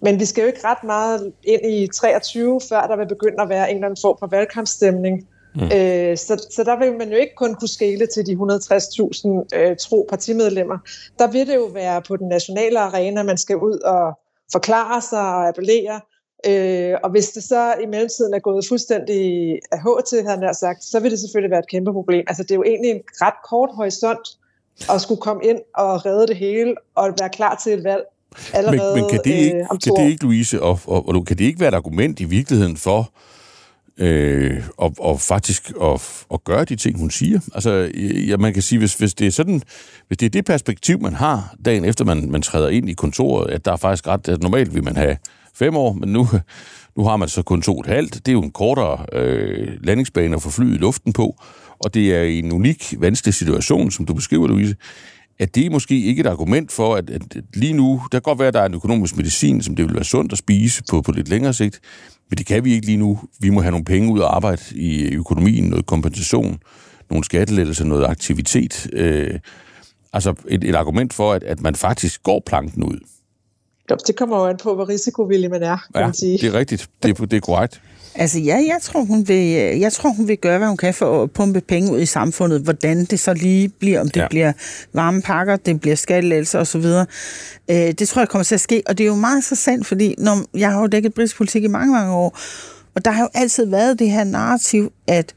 Men 0.00 0.20
vi 0.20 0.24
skal 0.24 0.42
jo 0.42 0.46
ikke 0.46 0.64
ret 0.64 0.84
meget 0.84 1.32
ind 1.44 1.66
i 1.66 1.88
23, 1.94 2.60
før 2.68 2.86
der 2.86 2.96
vil 2.96 3.08
begynde 3.08 3.42
at 3.42 3.48
være 3.48 3.70
en 3.70 3.76
eller 3.76 3.86
anden 3.86 4.00
form 4.02 4.16
for 4.18 4.26
valgkampstemning. 4.26 5.28
Mm. 5.54 5.62
Øh, 5.62 6.16
så, 6.16 6.46
så 6.50 6.64
der 6.64 6.78
vil 6.78 6.98
man 6.98 7.10
jo 7.10 7.16
ikke 7.16 7.34
kun 7.36 7.54
kunne 7.54 7.68
skele 7.68 8.06
til 8.06 8.26
de 8.26 8.32
160.000 8.32 9.58
øh, 9.58 9.76
tro 9.76 10.06
partimedlemmer. 10.10 10.78
Der 11.18 11.26
vil 11.30 11.46
det 11.46 11.54
jo 11.54 11.64
være 11.64 12.02
på 12.02 12.16
den 12.16 12.28
nationale 12.28 12.80
arena, 12.80 13.22
man 13.22 13.38
skal 13.38 13.56
ud 13.56 13.78
og 13.78 14.18
forklare 14.52 15.00
sig 15.00 15.18
og 15.18 15.48
appellere. 15.48 16.00
Øh, 16.48 16.94
og 17.02 17.10
hvis 17.10 17.28
det 17.28 17.42
så 17.42 17.74
i 17.82 17.86
mellemtiden 17.86 18.34
er 18.34 18.38
gået 18.38 18.64
fuldstændig 18.68 19.22
af 19.72 19.78
H 19.82 19.86
til, 20.08 20.24
han 20.28 20.42
har 20.42 20.52
sagt, 20.52 20.84
så 20.84 21.00
vil 21.00 21.10
det 21.10 21.20
selvfølgelig 21.20 21.50
være 21.50 21.60
et 21.60 21.70
kæmpe 21.70 21.92
problem. 21.92 22.24
Altså 22.28 22.42
det 22.42 22.50
er 22.50 22.54
jo 22.54 22.62
egentlig 22.62 22.90
en 22.90 23.00
ret 23.22 23.34
kort 23.48 23.70
horisont 23.72 24.28
at 24.90 25.00
skulle 25.00 25.20
komme 25.20 25.44
ind 25.44 25.58
og 25.74 26.06
redde 26.06 26.26
det 26.26 26.36
hele 26.36 26.74
og 26.94 27.14
være 27.20 27.28
klar 27.28 27.60
til 27.64 27.72
et 27.72 27.84
valg 27.84 28.04
allerede 28.52 28.94
men, 28.94 29.02
men 29.02 29.10
kan 29.10 29.20
det 29.24 29.34
ikke, 29.34 29.56
øh, 29.56 29.78
kan 29.84 29.92
det 29.96 30.10
ikke, 30.10 30.24
Louise, 30.24 30.62
og, 30.62 30.80
og, 30.86 31.08
og 31.08 31.26
kan 31.26 31.38
det 31.38 31.44
ikke 31.44 31.60
være 31.60 31.68
et 31.68 31.74
argument 31.74 32.20
i 32.20 32.24
virkeligheden 32.24 32.76
for, 32.76 33.12
øh, 33.98 34.62
og, 34.76 34.94
og 34.98 35.20
faktisk 35.20 35.72
at, 35.82 36.24
at 36.32 36.44
gøre 36.44 36.64
de 36.64 36.76
ting, 36.76 36.98
hun 36.98 37.10
siger. 37.10 37.40
Altså, 37.54 37.90
ja, 38.28 38.36
man 38.36 38.52
kan 38.52 38.62
sige, 38.62 38.78
hvis, 38.78 38.94
hvis 38.94 39.14
det 39.14 39.26
er 39.26 39.30
sådan, 39.30 39.62
hvis 40.08 40.18
det 40.18 40.26
er 40.26 40.30
det 40.30 40.44
perspektiv, 40.44 41.00
man 41.00 41.14
har 41.14 41.54
dagen 41.64 41.84
efter, 41.84 42.04
man, 42.04 42.30
man 42.30 42.42
træder 42.42 42.68
ind 42.68 42.88
i 42.88 42.92
kontoret, 42.92 43.50
at 43.50 43.64
der 43.64 43.72
er 43.72 43.76
faktisk 43.76 44.06
ret, 44.06 44.28
at 44.28 44.42
normalt 44.42 44.74
vil 44.74 44.84
man 44.84 44.96
have 44.96 45.16
fem 45.54 45.76
år, 45.76 45.92
men 45.92 46.08
nu, 46.08 46.28
nu 46.96 47.04
har 47.04 47.16
man 47.16 47.28
så 47.28 47.42
kun 47.42 47.62
to 47.62 47.74
og 47.74 47.80
et 47.80 47.86
halvt. 47.86 48.14
Det 48.14 48.28
er 48.28 48.32
jo 48.32 48.42
en 48.42 48.50
kortere 48.50 49.06
øh, 49.12 49.68
landingsbane 49.82 50.36
at 50.36 50.42
få 50.42 50.50
flyet 50.50 50.74
i 50.74 50.78
luften 50.78 51.12
på, 51.12 51.36
og 51.78 51.94
det 51.94 52.14
er 52.16 52.22
en 52.22 52.52
unik, 52.52 52.94
vanskelig 52.98 53.34
situation, 53.34 53.90
som 53.90 54.06
du 54.06 54.14
beskriver, 54.14 54.48
Louise, 54.48 54.76
at 55.38 55.54
det 55.54 55.66
er 55.66 55.70
måske 55.70 56.00
ikke 56.02 56.20
et 56.20 56.26
argument 56.26 56.72
for, 56.72 56.94
at, 56.94 57.10
at 57.10 57.22
lige 57.54 57.72
nu, 57.72 58.02
der 58.12 58.18
kan 58.18 58.22
godt 58.22 58.38
være, 58.38 58.48
at 58.48 58.54
der 58.54 58.60
er 58.60 58.66
en 58.66 58.74
økonomisk 58.74 59.16
medicin, 59.16 59.62
som 59.62 59.76
det 59.76 59.84
vil 59.84 59.94
være 59.94 60.04
sundt 60.04 60.32
at 60.32 60.38
spise 60.38 60.82
på, 60.90 61.02
på 61.02 61.12
lidt 61.12 61.28
længere 61.28 61.52
sigt, 61.52 61.80
men 62.30 62.38
det 62.38 62.46
kan 62.46 62.64
vi 62.64 62.72
ikke 62.72 62.86
lige 62.86 62.98
nu. 62.98 63.20
Vi 63.40 63.50
må 63.50 63.60
have 63.60 63.70
nogle 63.70 63.84
penge 63.84 64.12
ud 64.12 64.20
og 64.20 64.36
arbejde 64.36 64.62
i 64.74 65.14
økonomien, 65.14 65.64
noget 65.64 65.86
kompensation, 65.86 66.58
nogle 67.10 67.24
skattelettelser, 67.24 67.84
noget 67.84 68.04
aktivitet. 68.04 68.88
Øh, 68.92 69.38
altså 70.12 70.34
et, 70.48 70.64
et 70.64 70.74
argument 70.74 71.12
for, 71.12 71.32
at, 71.32 71.42
at 71.42 71.60
man 71.60 71.74
faktisk 71.74 72.22
går 72.22 72.42
planken 72.46 72.82
ud. 72.82 72.98
Det 73.88 74.16
kommer 74.16 74.36
jo 74.36 74.46
an 74.46 74.56
på, 74.56 74.74
hvor 74.74 74.88
risikovillig 74.88 75.50
man 75.50 75.62
er, 75.62 75.76
kan 75.76 76.00
ja, 76.00 76.06
man 76.06 76.14
sige. 76.14 76.38
det 76.38 76.54
er 76.54 76.58
rigtigt. 76.58 76.88
Det 77.02 77.20
er, 77.20 77.24
det 77.24 77.36
er 77.36 77.40
korrekt. 77.40 77.80
Altså 78.14 78.38
ja, 78.38 78.56
jeg 78.56 78.78
tror, 78.82 79.04
hun 79.04 79.28
vil, 79.28 79.46
jeg 79.78 79.92
tror, 79.92 80.10
hun 80.10 80.28
vil 80.28 80.38
gøre, 80.38 80.58
hvad 80.58 80.68
hun 80.68 80.76
kan 80.76 80.94
for 80.94 81.22
at 81.22 81.30
pumpe 81.30 81.60
penge 81.60 81.92
ud 81.92 82.00
i 82.00 82.06
samfundet. 82.06 82.60
Hvordan 82.60 83.04
det 83.04 83.20
så 83.20 83.34
lige 83.34 83.68
bliver, 83.68 84.00
om 84.00 84.08
det 84.08 84.20
ja. 84.20 84.28
bliver 84.28 84.52
varmepakker, 84.92 85.56
det 85.56 85.80
bliver 85.80 85.96
skattelettelser 85.96 86.58
osv. 86.58 86.84
Øh, 87.70 87.76
det 87.76 88.08
tror 88.08 88.20
jeg 88.20 88.28
kommer 88.28 88.44
til 88.44 88.54
at 88.54 88.60
ske, 88.60 88.82
og 88.86 88.98
det 88.98 89.04
er 89.04 89.08
jo 89.08 89.14
meget 89.14 89.38
interessant, 89.38 89.86
fordi 89.86 90.14
når, 90.18 90.38
jeg 90.54 90.72
har 90.72 90.80
jo 90.80 90.86
dækket 90.86 91.14
britisk 91.14 91.36
politik 91.36 91.64
i 91.64 91.66
mange, 91.66 91.92
mange 91.92 92.12
år, 92.12 92.38
og 92.94 93.04
der 93.04 93.10
har 93.10 93.22
jo 93.22 93.28
altid 93.34 93.66
været 93.66 93.98
det 93.98 94.10
her 94.10 94.24
narrativ, 94.24 94.92
at 95.06 95.34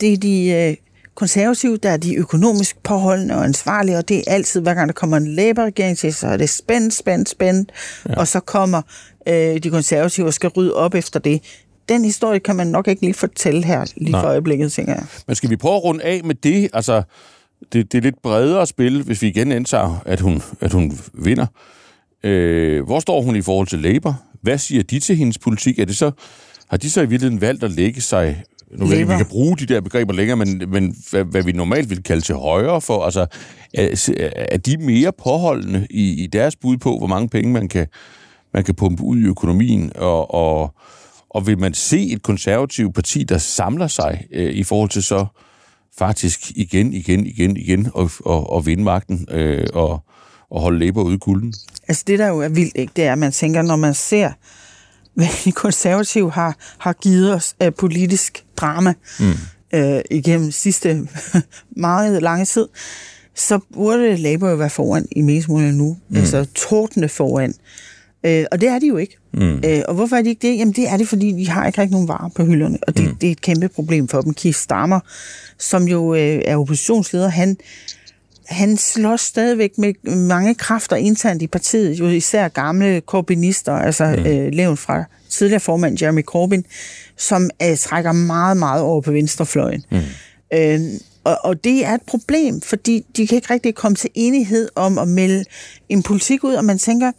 det 0.00 0.12
er 0.12 0.16
de 0.16 0.50
øh, 0.50 0.76
konservative, 1.14 1.76
der 1.76 1.90
er 1.90 1.96
de 1.96 2.14
økonomisk 2.14 2.82
påholdende 2.82 3.34
og 3.34 3.44
ansvarlige, 3.44 3.98
og 3.98 4.08
det 4.08 4.18
er 4.18 4.22
altid, 4.26 4.60
hver 4.60 4.74
gang 4.74 4.88
der 4.88 4.92
kommer 4.92 5.16
en 5.16 5.34
Labour-regering 5.34 5.98
til, 5.98 6.14
så 6.14 6.26
er 6.26 6.36
det 6.36 6.50
spændt, 6.50 6.94
spændt, 6.94 7.28
spændt, 7.28 7.72
ja. 8.08 8.14
og 8.14 8.28
så 8.28 8.40
kommer 8.40 8.82
øh, 9.28 9.58
de 9.58 9.70
konservative 9.70 10.26
og 10.26 10.34
skal 10.34 10.48
rydde 10.48 10.74
op 10.74 10.94
efter 10.94 11.20
det. 11.20 11.42
Den 11.88 12.04
historie 12.04 12.40
kan 12.40 12.56
man 12.56 12.66
nok 12.66 12.88
ikke 12.88 13.02
lige 13.02 13.14
fortælle 13.14 13.64
her 13.64 13.84
lige 13.96 14.12
Nej. 14.12 14.20
for 14.20 14.28
øjeblikket, 14.28 14.72
tænker 14.72 14.92
jeg. 14.92 15.04
Men 15.26 15.36
skal 15.36 15.50
vi 15.50 15.56
prøve 15.56 15.74
at 15.76 15.84
runde 15.84 16.04
af 16.04 16.20
med 16.24 16.34
det? 16.34 16.68
Altså, 16.72 17.02
det, 17.72 17.92
det 17.92 17.98
er 17.98 18.02
lidt 18.02 18.22
bredere 18.22 18.66
spil, 18.66 19.02
hvis 19.02 19.22
vi 19.22 19.28
igen 19.28 19.52
antager, 19.52 20.02
at 20.06 20.20
hun, 20.20 20.42
at 20.60 20.72
hun 20.72 20.98
vinder. 21.12 21.46
Øh, 22.24 22.84
hvor 22.84 23.00
står 23.00 23.22
hun 23.22 23.36
i 23.36 23.42
forhold 23.42 23.66
til 23.66 23.78
Labour? 23.78 24.22
Hvad 24.42 24.58
siger 24.58 24.82
de 24.82 25.00
til 25.00 25.16
hendes 25.16 25.38
politik? 25.38 25.78
Er 25.78 25.84
det 25.84 25.96
så, 25.96 26.10
har 26.68 26.76
de 26.76 26.90
så 26.90 27.00
i 27.00 27.06
virkeligheden 27.06 27.40
valgt 27.40 27.64
at 27.64 27.70
lægge 27.70 28.00
sig 28.00 28.42
nu 28.78 28.86
ved 28.86 28.98
vi 28.98 29.16
kan 29.16 29.26
bruge 29.26 29.56
de 29.56 29.66
der 29.66 29.80
begreber 29.80 30.12
længere, 30.12 30.36
men, 30.36 30.62
men 30.68 30.96
hvad, 31.10 31.24
hvad 31.24 31.42
vi 31.42 31.52
normalt 31.52 31.90
vil 31.90 32.02
kalde 32.02 32.22
til 32.22 32.34
højre 32.34 32.80
for, 32.80 33.04
altså, 33.04 33.26
er, 33.74 34.30
er 34.36 34.56
de 34.56 34.76
mere 34.76 35.12
påholdende 35.12 35.86
i, 35.90 36.24
i 36.24 36.26
deres 36.26 36.56
bud 36.56 36.76
på, 36.76 36.98
hvor 36.98 37.06
mange 37.06 37.28
penge 37.28 37.52
man 37.52 37.68
kan, 37.68 37.86
man 38.54 38.64
kan 38.64 38.74
pumpe 38.74 39.02
ud 39.02 39.18
i 39.18 39.24
økonomien, 39.24 39.92
og, 39.96 40.34
og, 40.34 40.74
og 41.30 41.46
vil 41.46 41.58
man 41.58 41.74
se 41.74 42.12
et 42.12 42.22
konservativt 42.22 42.94
parti, 42.94 43.24
der 43.24 43.38
samler 43.38 43.86
sig 43.86 44.24
øh, 44.32 44.52
i 44.52 44.62
forhold 44.62 44.90
til 44.90 45.02
så 45.02 45.26
faktisk 45.98 46.50
igen, 46.54 46.92
igen, 46.92 47.26
igen, 47.26 47.56
igen 47.56 47.88
og, 47.94 48.10
og, 48.24 48.50
og 48.50 48.66
vinde 48.66 48.84
magten 48.84 49.26
øh, 49.30 49.66
og, 49.74 50.04
og 50.50 50.60
holde 50.60 50.78
læber 50.78 51.02
ude 51.02 51.14
i 51.14 51.18
kulden? 51.18 51.54
Altså 51.88 52.04
det, 52.06 52.18
der 52.18 52.28
jo 52.28 52.38
er 52.38 52.48
vildt, 52.48 52.76
ikke, 52.76 52.92
det 52.96 53.04
er, 53.04 53.12
at 53.12 53.18
man 53.18 53.32
tænker, 53.32 53.62
når 53.62 53.76
man 53.76 53.94
ser 53.94 54.30
hvad 55.14 55.26
de 55.44 55.52
konservative 55.52 56.30
har, 56.30 56.56
har 56.78 56.92
givet 56.92 57.34
os 57.34 57.54
af 57.60 57.74
politisk 57.74 58.44
drama 58.56 58.94
mm. 59.20 59.32
øh, 59.78 60.00
igennem 60.10 60.50
sidste 60.50 61.08
meget 61.76 62.22
lange 62.22 62.44
tid, 62.44 62.68
så 63.34 63.58
burde 63.74 64.16
Labour 64.16 64.48
jo 64.48 64.56
være 64.56 64.70
foran 64.70 65.06
i 65.10 65.22
meningsmålene 65.22 65.78
nu. 65.78 65.96
Mm. 66.08 66.16
Altså 66.16 66.46
tårtende 66.54 67.08
foran. 67.08 67.54
Øh, 68.26 68.44
og 68.52 68.60
det 68.60 68.68
er 68.68 68.78
de 68.78 68.86
jo 68.86 68.96
ikke. 68.96 69.16
Mm. 69.34 69.62
Øh, 69.64 69.82
og 69.88 69.94
hvorfor 69.94 70.16
er 70.16 70.22
de 70.22 70.28
ikke 70.28 70.48
det? 70.48 70.58
Jamen 70.58 70.74
det 70.74 70.88
er 70.88 70.96
det, 70.96 71.08
fordi 71.08 71.32
de 71.32 71.48
har 71.48 71.66
ikke 71.66 71.80
rigtig 71.80 71.92
nogen 71.92 72.08
varer 72.08 72.28
på 72.28 72.44
hylderne, 72.44 72.78
og 72.86 72.96
det, 72.96 73.08
mm. 73.08 73.16
det 73.16 73.26
er 73.26 73.32
et 73.32 73.40
kæmpe 73.40 73.68
problem 73.68 74.08
for 74.08 74.20
dem. 74.20 74.34
Keith 74.34 74.58
Starmer, 74.58 75.00
som 75.58 75.88
jo 75.88 76.14
øh, 76.14 76.42
er 76.44 76.56
oppositionsleder, 76.56 77.28
han 77.28 77.56
han 78.52 78.76
slås 78.76 79.20
stadigvæk 79.20 79.78
med 79.78 80.16
mange 80.16 80.54
kræfter 80.54 80.96
internt 80.96 81.42
i 81.42 81.46
partiet, 81.46 81.98
jo 81.98 82.08
især 82.08 82.48
gamle 82.48 83.00
korbinister, 83.00 83.72
altså 83.72 84.04
mm. 84.18 84.26
øh, 84.26 84.52
levn 84.52 84.76
fra 84.76 85.04
tidligere 85.30 85.60
formand 85.60 86.02
Jeremy 86.02 86.22
Corbyn, 86.22 86.62
som 87.16 87.50
øh, 87.62 87.76
trækker 87.76 88.12
meget, 88.12 88.56
meget 88.56 88.82
over 88.82 89.00
på 89.00 89.12
venstrefløjen. 89.12 89.84
Mm. 89.90 89.98
Øh, 90.54 90.80
og, 91.24 91.38
og 91.44 91.64
det 91.64 91.84
er 91.84 91.94
et 91.94 92.02
problem, 92.02 92.60
fordi 92.60 93.06
de 93.16 93.26
kan 93.26 93.36
ikke 93.36 93.52
rigtig 93.54 93.74
komme 93.74 93.96
til 93.96 94.10
enighed 94.14 94.68
om 94.74 94.98
at 94.98 95.08
melde 95.08 95.44
en 95.88 96.02
politik 96.02 96.44
ud, 96.44 96.54
og 96.54 96.64
man 96.64 96.78
tænker, 96.78 97.12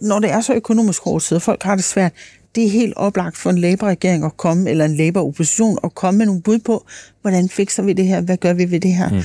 når 0.00 0.18
det 0.18 0.30
er 0.30 0.40
så 0.40 0.54
økonomisk 0.54 1.02
hårdt, 1.02 1.32
og 1.32 1.42
folk 1.42 1.62
har 1.62 1.74
det 1.74 1.84
svært, 1.84 2.12
det 2.54 2.64
er 2.64 2.70
helt 2.70 2.94
oplagt 2.96 3.36
for 3.36 3.50
en 3.50 3.58
Labour-regering 3.58 4.24
at 4.24 4.36
komme, 4.36 4.70
eller 4.70 4.84
en 4.84 4.96
Labour-opposition 4.96 5.78
at 5.84 5.94
komme 5.94 6.18
med 6.18 6.26
nogle 6.26 6.42
bud 6.42 6.58
på, 6.58 6.86
hvordan 7.22 7.48
fikser 7.48 7.82
vi 7.82 7.92
det 7.92 8.06
her, 8.06 8.20
hvad 8.20 8.36
gør 8.36 8.52
vi 8.52 8.70
ved 8.70 8.80
det 8.80 8.92
her? 8.94 9.08
Mm. 9.08 9.22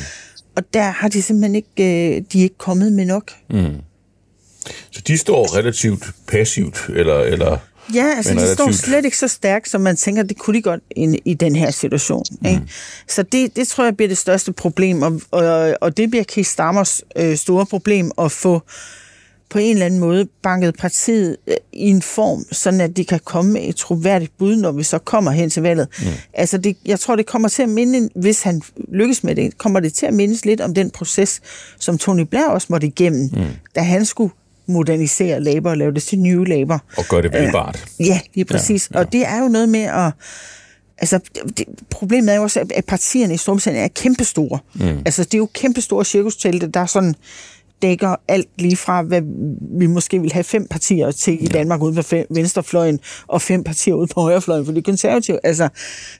Og 0.55 0.73
der 0.73 0.89
har 0.89 1.07
de 1.07 1.21
simpelthen 1.21 1.55
ikke, 1.55 1.69
øh, 2.15 2.23
de 2.33 2.39
er 2.39 2.43
ikke 2.43 2.57
kommet 2.57 2.93
med 2.93 3.05
nok. 3.05 3.31
Mm. 3.49 3.75
Så 4.91 5.01
de 5.07 5.17
står 5.17 5.57
relativt 5.57 6.09
passivt, 6.27 6.85
eller... 6.89 7.19
eller 7.19 7.57
Ja, 7.93 8.13
altså 8.15 8.33
de 8.33 8.37
relativt... 8.37 8.59
står 8.59 8.71
slet 8.71 9.05
ikke 9.05 9.17
så 9.17 9.27
stærkt, 9.27 9.69
som 9.69 9.81
man 9.81 9.95
tænker, 9.95 10.23
det 10.23 10.37
kunne 10.37 10.57
de 10.57 10.61
godt 10.61 10.81
i, 10.95 11.21
i 11.25 11.33
den 11.33 11.55
her 11.55 11.71
situation. 11.71 12.23
Mm. 12.41 12.47
Ikke? 12.47 12.61
Så 13.07 13.23
det, 13.23 13.55
det 13.55 13.67
tror 13.67 13.83
jeg 13.83 13.97
bliver 13.97 14.07
det 14.07 14.17
største 14.17 14.53
problem, 14.53 15.01
og, 15.01 15.21
og, 15.31 15.77
og 15.81 15.97
det 15.97 16.09
bliver 16.09 16.23
Keith 16.23 16.49
Stammers 16.49 17.01
øh, 17.15 17.37
store 17.37 17.65
problem 17.65 18.11
at 18.21 18.31
få 18.31 18.55
øh, 18.55 18.61
på 19.51 19.59
en 19.59 19.73
eller 19.75 19.85
anden 19.85 19.99
måde 19.99 20.27
banket 20.43 20.75
partiet 20.77 21.37
øh, 21.47 21.55
i 21.73 21.89
en 21.89 22.01
form, 22.01 22.45
sådan 22.51 22.81
at 22.81 22.97
de 22.97 23.05
kan 23.05 23.19
komme 23.23 23.53
med 23.53 23.61
et 23.69 23.75
troværdigt 23.75 24.37
bud, 24.37 24.55
når 24.55 24.71
vi 24.71 24.83
så 24.83 24.97
kommer 24.97 25.31
hen 25.31 25.49
til 25.49 25.63
valget. 25.63 25.87
Mm. 25.99 26.07
Altså, 26.33 26.57
det, 26.57 26.77
jeg 26.85 26.99
tror, 26.99 27.15
det 27.15 27.25
kommer 27.25 27.49
til 27.49 27.63
at 27.63 27.69
minde, 27.69 28.09
hvis 28.15 28.41
han 28.41 28.61
lykkes 28.91 29.23
med 29.23 29.35
det, 29.35 29.57
kommer 29.57 29.79
det 29.79 29.93
til 29.93 30.05
at 30.05 30.13
mindes 30.13 30.45
lidt 30.45 30.61
om 30.61 30.73
den 30.73 30.89
proces, 30.89 31.41
som 31.79 31.97
Tony 31.97 32.21
Blair 32.21 32.45
også 32.45 32.67
måtte 32.69 32.87
igennem, 32.87 33.29
mm. 33.33 33.43
da 33.75 33.81
han 33.81 34.05
skulle 34.05 34.33
modernisere 34.67 35.39
Labour 35.39 35.71
og 35.71 35.77
lave 35.77 35.93
det 35.93 36.03
til 36.03 36.19
nye 36.19 36.45
Labour. 36.45 36.83
Og 36.97 37.05
gøre 37.09 37.21
det 37.21 37.33
valgbart. 37.33 37.85
Uh, 37.99 38.07
ja, 38.07 38.19
lige 38.33 38.45
præcis. 38.45 38.89
Ja, 38.91 38.99
ja. 38.99 39.05
Og 39.05 39.11
det 39.13 39.27
er 39.27 39.41
jo 39.41 39.47
noget 39.47 39.69
med 39.69 39.83
at... 39.83 40.11
Altså, 40.97 41.19
det, 41.57 41.65
problemet 41.89 42.31
er 42.31 42.35
jo 42.35 42.43
også, 42.43 42.65
at 42.75 42.85
partierne 42.85 43.33
i 43.33 43.37
Storbritannien 43.37 43.83
er 43.83 43.87
kæmpestore. 43.87 44.59
Mm. 44.73 45.01
Altså, 45.05 45.23
det 45.23 45.33
er 45.33 45.37
jo 45.37 45.49
kæmpestore 45.53 46.05
cirkustelte, 46.05 46.67
der 46.67 46.79
er 46.79 46.85
sådan 46.85 47.15
dækker 47.81 48.15
alt 48.27 48.49
lige 48.57 48.77
fra, 48.77 49.01
hvad 49.01 49.21
vi 49.79 49.85
måske 49.85 50.21
vil 50.21 50.33
have 50.33 50.43
fem 50.43 50.67
partier 50.67 51.11
til 51.11 51.43
i 51.43 51.47
Danmark 51.47 51.81
ude 51.81 52.03
på 52.03 52.15
venstrefløjen, 52.29 52.99
og 53.27 53.41
fem 53.41 53.63
partier 53.63 53.93
ude 53.93 54.07
på 54.07 54.21
højrefløjen 54.21 54.65
for 54.65 54.73
de 54.73 54.81
konservative. 54.81 55.39
Altså, 55.43 55.69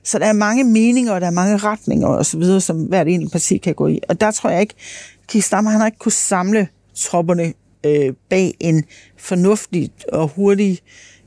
så 0.03 0.19
der 0.19 0.25
er 0.25 0.33
mange 0.33 0.63
meninger, 0.63 1.13
og 1.13 1.21
der 1.21 1.27
er 1.27 1.31
mange 1.31 1.57
retninger 1.57 2.07
og 2.07 2.25
så 2.25 2.37
videre, 2.37 2.61
som 2.61 2.83
hvert 2.83 3.07
enkelt 3.07 3.31
parti 3.31 3.57
kan 3.57 3.75
gå 3.75 3.87
i. 3.87 3.99
Og 4.09 4.21
der 4.21 4.31
tror 4.31 4.49
jeg 4.49 4.61
ikke, 4.61 4.75
Keith 5.27 5.45
Stammer, 5.45 5.71
han 5.71 5.79
har 5.79 5.87
ikke 5.87 5.99
kunne 5.99 6.11
samle 6.11 6.67
tropperne 6.95 7.53
øh, 7.85 8.13
bag 8.29 8.53
en 8.59 8.83
fornuftig 9.17 9.89
og 10.13 10.27
hurtig 10.27 10.79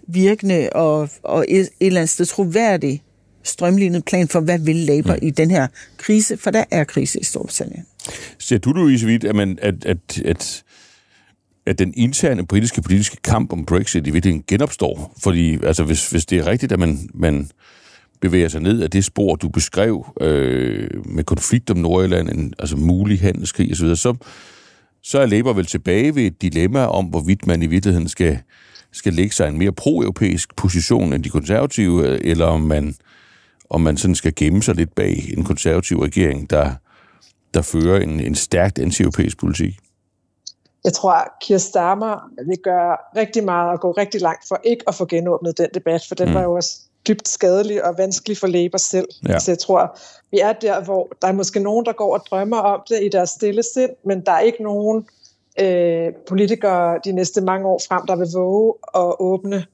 virkende 0.08 0.68
og, 0.72 1.08
og 1.22 1.44
et, 1.48 1.60
et 1.60 1.70
eller 1.80 2.00
andet 2.00 2.10
sted 2.10 2.26
troværdig 2.26 3.02
strømlignet 3.42 4.04
plan 4.04 4.28
for, 4.28 4.40
hvad 4.40 4.58
vil 4.58 4.76
Labour 4.76 5.14
mm. 5.14 5.26
i 5.26 5.30
den 5.30 5.50
her 5.50 5.66
krise, 5.96 6.36
for 6.36 6.50
der 6.50 6.64
er 6.70 6.84
krise 6.84 7.20
i 7.20 7.24
Storbritannien. 7.24 7.86
Ser 8.38 8.58
du, 8.58 8.72
Louise 8.72 9.06
Witt, 9.06 9.24
at, 9.24 9.34
man, 9.34 9.58
at, 9.62 9.84
at, 9.84 10.22
at, 10.24 10.64
at 11.66 11.78
den 11.78 11.94
interne 11.96 12.46
britiske 12.46 12.82
politiske 12.82 13.16
kamp 13.24 13.52
om 13.52 13.66
Brexit 13.66 14.06
i 14.06 14.10
virkeligheden 14.10 14.44
genopstår? 14.48 15.14
Fordi 15.22 15.58
altså, 15.64 15.84
hvis, 15.84 16.10
hvis 16.10 16.26
det 16.26 16.38
er 16.38 16.46
rigtigt, 16.46 16.72
at 16.72 16.78
man, 16.78 17.08
man 17.14 17.50
bevæger 18.20 18.48
sig 18.48 18.60
ned 18.60 18.82
af 18.82 18.90
det 18.90 19.04
spor, 19.04 19.36
du 19.36 19.48
beskrev 19.48 20.06
øh, 20.20 20.88
med 21.06 21.24
konflikt 21.24 21.70
om 21.70 21.76
Nordjylland, 21.76 22.28
en 22.28 22.54
altså 22.58 22.76
mulig 22.76 23.20
handelskrig 23.20 23.72
osv., 23.72 23.96
så, 23.96 24.14
så 25.02 25.18
er 25.18 25.26
Labour 25.26 25.52
vel 25.52 25.66
tilbage 25.66 26.14
ved 26.14 26.22
et 26.22 26.42
dilemma 26.42 26.84
om, 26.84 27.04
hvorvidt 27.04 27.46
man 27.46 27.62
i 27.62 27.66
virkeligheden 27.66 28.08
skal, 28.08 28.38
skal 28.92 29.12
lægge 29.12 29.34
sig 29.34 29.48
en 29.48 29.58
mere 29.58 29.72
pro-europæisk 29.72 30.56
position 30.56 31.12
end 31.12 31.24
de 31.24 31.30
konservative, 31.30 32.24
eller 32.24 32.46
om 32.46 32.60
man, 32.60 32.94
om 33.70 33.80
man 33.80 33.96
sådan 33.96 34.14
skal 34.14 34.32
gemme 34.36 34.62
sig 34.62 34.74
lidt 34.74 34.94
bag 34.94 35.32
en 35.36 35.44
konservativ 35.44 36.00
regering, 36.00 36.50
der, 36.50 36.74
der 37.54 37.62
fører 37.62 38.00
en, 38.00 38.20
en 38.20 38.34
stærkt 38.34 38.78
anti-europæisk 38.78 39.38
politik? 39.38 39.78
Jeg 40.84 40.92
tror, 40.92 41.12
at 41.12 41.28
Kier 41.40 41.58
Starmer 41.58 42.30
vil 42.46 42.58
gøre 42.64 42.96
rigtig 43.16 43.44
meget 43.44 43.70
og 43.72 43.80
gå 43.80 43.90
rigtig 43.90 44.20
langt 44.20 44.48
for 44.48 44.60
ikke 44.64 44.84
at 44.88 44.94
få 44.94 45.06
genåbnet 45.06 45.58
den 45.58 45.68
debat, 45.74 46.04
for 46.08 46.14
den 46.14 46.28
mm. 46.28 46.34
var 46.34 46.42
jo 46.42 46.52
også 46.52 46.80
dybt 47.08 47.28
skadelig 47.28 47.84
og 47.84 47.94
vanskelig 47.98 48.38
for 48.38 48.46
Labour 48.46 48.78
selv. 48.78 49.08
Ja. 49.28 49.38
Så 49.38 49.50
jeg 49.50 49.58
tror, 49.58 49.98
vi 50.30 50.38
er 50.38 50.52
der, 50.52 50.84
hvor 50.84 51.08
der 51.22 51.28
er 51.28 51.32
måske 51.32 51.60
nogen, 51.60 51.86
der 51.86 51.92
går 51.92 52.14
og 52.14 52.24
drømmer 52.30 52.56
om 52.56 52.80
det 52.88 53.02
i 53.02 53.08
deres 53.08 53.30
stille 53.30 53.62
sind, 53.62 53.90
men 54.04 54.20
der 54.20 54.32
er 54.32 54.40
ikke 54.40 54.62
nogen 54.62 55.06
øh, 55.60 56.12
politikere 56.28 57.00
de 57.04 57.12
næste 57.12 57.40
mange 57.40 57.66
år 57.66 57.80
frem, 57.88 58.06
der 58.06 58.16
vil 58.16 58.28
våge 58.34 58.74
at 58.94 59.14
åbne 59.18 59.64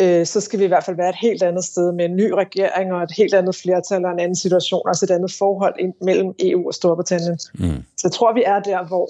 øh, 0.00 0.26
så 0.26 0.40
skal 0.40 0.58
vi 0.58 0.64
i 0.64 0.68
hvert 0.68 0.84
fald 0.84 0.96
være 0.96 1.08
et 1.08 1.16
helt 1.20 1.42
andet 1.42 1.64
sted 1.64 1.92
med 1.92 2.04
en 2.04 2.16
ny 2.16 2.30
regering 2.30 2.92
og 2.92 3.02
et 3.02 3.12
helt 3.16 3.34
andet 3.34 3.56
flertal 3.56 4.04
og 4.04 4.12
en 4.12 4.20
anden 4.20 4.36
situation, 4.36 4.82
altså 4.88 5.04
et 5.04 5.10
andet 5.10 5.32
forhold 5.32 5.92
mellem 6.00 6.34
EU 6.40 6.66
og 6.66 6.74
Storbritannien. 6.74 7.38
Mm. 7.54 7.84
Så 7.96 8.02
jeg 8.04 8.12
tror, 8.12 8.34
vi 8.34 8.42
er 8.46 8.60
der, 8.60 8.86
hvor 8.86 9.08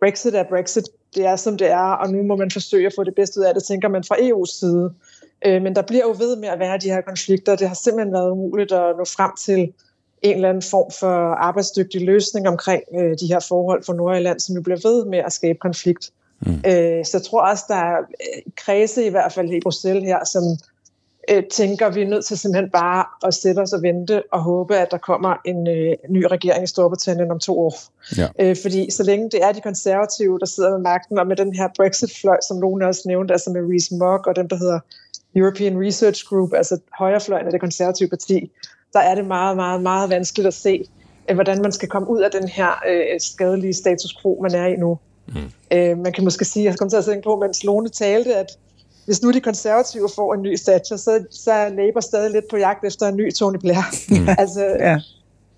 Brexit 0.00 0.34
er 0.34 0.44
Brexit, 0.48 0.84
det 1.14 1.26
er 1.26 1.36
som 1.36 1.56
det 1.56 1.70
er, 1.70 1.90
og 2.02 2.12
nu 2.12 2.22
må 2.22 2.36
man 2.36 2.50
forsøge 2.50 2.86
at 2.86 2.92
få 2.96 3.04
det 3.04 3.14
bedste 3.14 3.40
ud 3.40 3.44
af 3.44 3.54
det, 3.54 3.64
tænker 3.64 3.88
man 3.88 4.04
fra 4.04 4.16
EU's 4.16 4.58
side. 4.58 4.94
Øh, 5.46 5.62
men 5.62 5.74
der 5.74 5.82
bliver 5.82 6.02
jo 6.02 6.14
ved 6.18 6.36
med 6.36 6.48
at 6.48 6.58
være 6.58 6.78
de 6.78 6.90
her 6.90 7.00
konflikter. 7.00 7.56
Det 7.56 7.68
har 7.68 7.74
simpelthen 7.74 8.12
været 8.12 8.30
umuligt 8.30 8.72
at 8.72 8.96
nå 8.98 9.04
frem 9.04 9.30
til 9.38 9.72
en 10.22 10.34
eller 10.34 10.48
anden 10.48 10.62
form 10.62 10.90
for 11.00 11.34
arbejdsdygtig 11.34 12.00
løsning 12.00 12.48
omkring 12.48 12.82
øh, 12.98 13.10
de 13.20 13.26
her 13.26 13.40
forhold 13.48 13.84
for 13.84 13.92
Nordjylland, 13.92 14.40
som 14.40 14.54
jo 14.56 14.62
bliver 14.62 14.80
ved 14.88 15.04
med 15.04 15.18
at 15.18 15.32
skabe 15.32 15.58
konflikt. 15.58 16.12
Mm. 16.46 16.62
Øh, 16.66 17.04
så 17.04 17.10
jeg 17.18 17.22
tror 17.22 17.40
også, 17.40 17.64
der 17.68 17.74
er 17.74 17.98
øh, 17.98 18.42
kredse 18.56 19.06
i 19.06 19.08
hvert 19.08 19.32
fald 19.32 19.50
i 19.50 19.60
Bruxelles 19.60 20.04
her, 20.04 20.24
som 20.24 20.42
øh, 21.30 21.42
tænker, 21.50 21.90
vi 21.90 22.02
er 22.02 22.08
nødt 22.08 22.24
til 22.24 22.38
simpelthen 22.38 22.70
bare 22.70 23.04
at 23.26 23.34
sætte 23.34 23.60
os 23.60 23.72
og 23.72 23.82
vente 23.82 24.22
og 24.32 24.40
håbe, 24.42 24.76
at 24.76 24.90
der 24.90 24.98
kommer 24.98 25.34
en 25.44 25.68
øh, 25.68 25.94
ny 26.08 26.24
regering 26.24 26.64
i 26.64 26.66
Storbritannien 26.66 27.30
om 27.30 27.38
to 27.38 27.58
år. 27.58 27.74
Ja. 28.16 28.28
Øh, 28.40 28.56
fordi 28.62 28.90
så 28.90 29.02
længe 29.02 29.30
det 29.30 29.44
er 29.44 29.52
de 29.52 29.60
konservative, 29.60 30.38
der 30.38 30.46
sidder 30.46 30.70
med 30.70 30.78
magten, 30.78 31.18
og 31.18 31.26
med 31.26 31.36
den 31.36 31.54
her 31.54 31.68
Brexit-fløj, 31.76 32.36
som 32.48 32.56
nogen 32.56 32.82
også 32.82 33.02
nævnte, 33.06 33.34
altså 33.34 33.50
med 33.50 33.60
Rees 33.70 33.90
Mogg 33.90 34.26
og 34.26 34.36
dem, 34.36 34.48
der 34.48 34.56
hedder 34.56 34.80
European 35.36 35.86
Research 35.86 36.26
Group, 36.28 36.52
altså 36.54 36.78
højrefløjen 36.98 37.46
af 37.46 37.52
det 37.52 37.60
konservative 37.60 38.08
parti, 38.08 38.50
der 38.92 39.00
er 39.00 39.14
det 39.14 39.26
meget, 39.26 39.56
meget, 39.56 39.82
meget 39.82 40.10
vanskeligt 40.10 40.46
at 40.46 40.54
se, 40.54 40.84
hvordan 41.34 41.62
man 41.62 41.72
skal 41.72 41.88
komme 41.88 42.10
ud 42.10 42.20
af 42.20 42.30
den 42.30 42.48
her 42.48 42.70
øh, 42.88 43.20
skadelige 43.20 43.74
status 43.74 44.16
quo, 44.22 44.38
man 44.42 44.54
er 44.54 44.66
i 44.66 44.76
nu. 44.76 44.98
Mm. 45.26 45.76
Øh, 45.76 45.98
man 45.98 46.12
kan 46.12 46.24
måske 46.24 46.44
sige, 46.44 46.64
jeg 46.64 46.78
kom 46.78 46.88
til 46.88 46.96
at 46.96 47.04
tænke 47.04 47.22
på, 47.24 47.36
mens 47.36 47.64
Lone 47.64 47.88
talte, 47.88 48.34
at 48.34 48.46
hvis 49.04 49.22
nu 49.22 49.30
de 49.30 49.40
konservative 49.40 50.08
får 50.14 50.34
en 50.34 50.42
ny 50.42 50.54
stature, 50.56 50.98
så, 50.98 51.24
så 51.30 51.52
er 51.52 51.68
Labour 51.68 52.00
stadig 52.00 52.30
lidt 52.30 52.44
på 52.50 52.56
jagt 52.56 52.84
efter 52.84 53.08
en 53.08 53.16
ny 53.16 53.32
Tony 53.32 53.56
Blair. 53.56 53.82
Mm. 54.08 54.28
altså, 54.42 54.64
ja. 54.64 54.98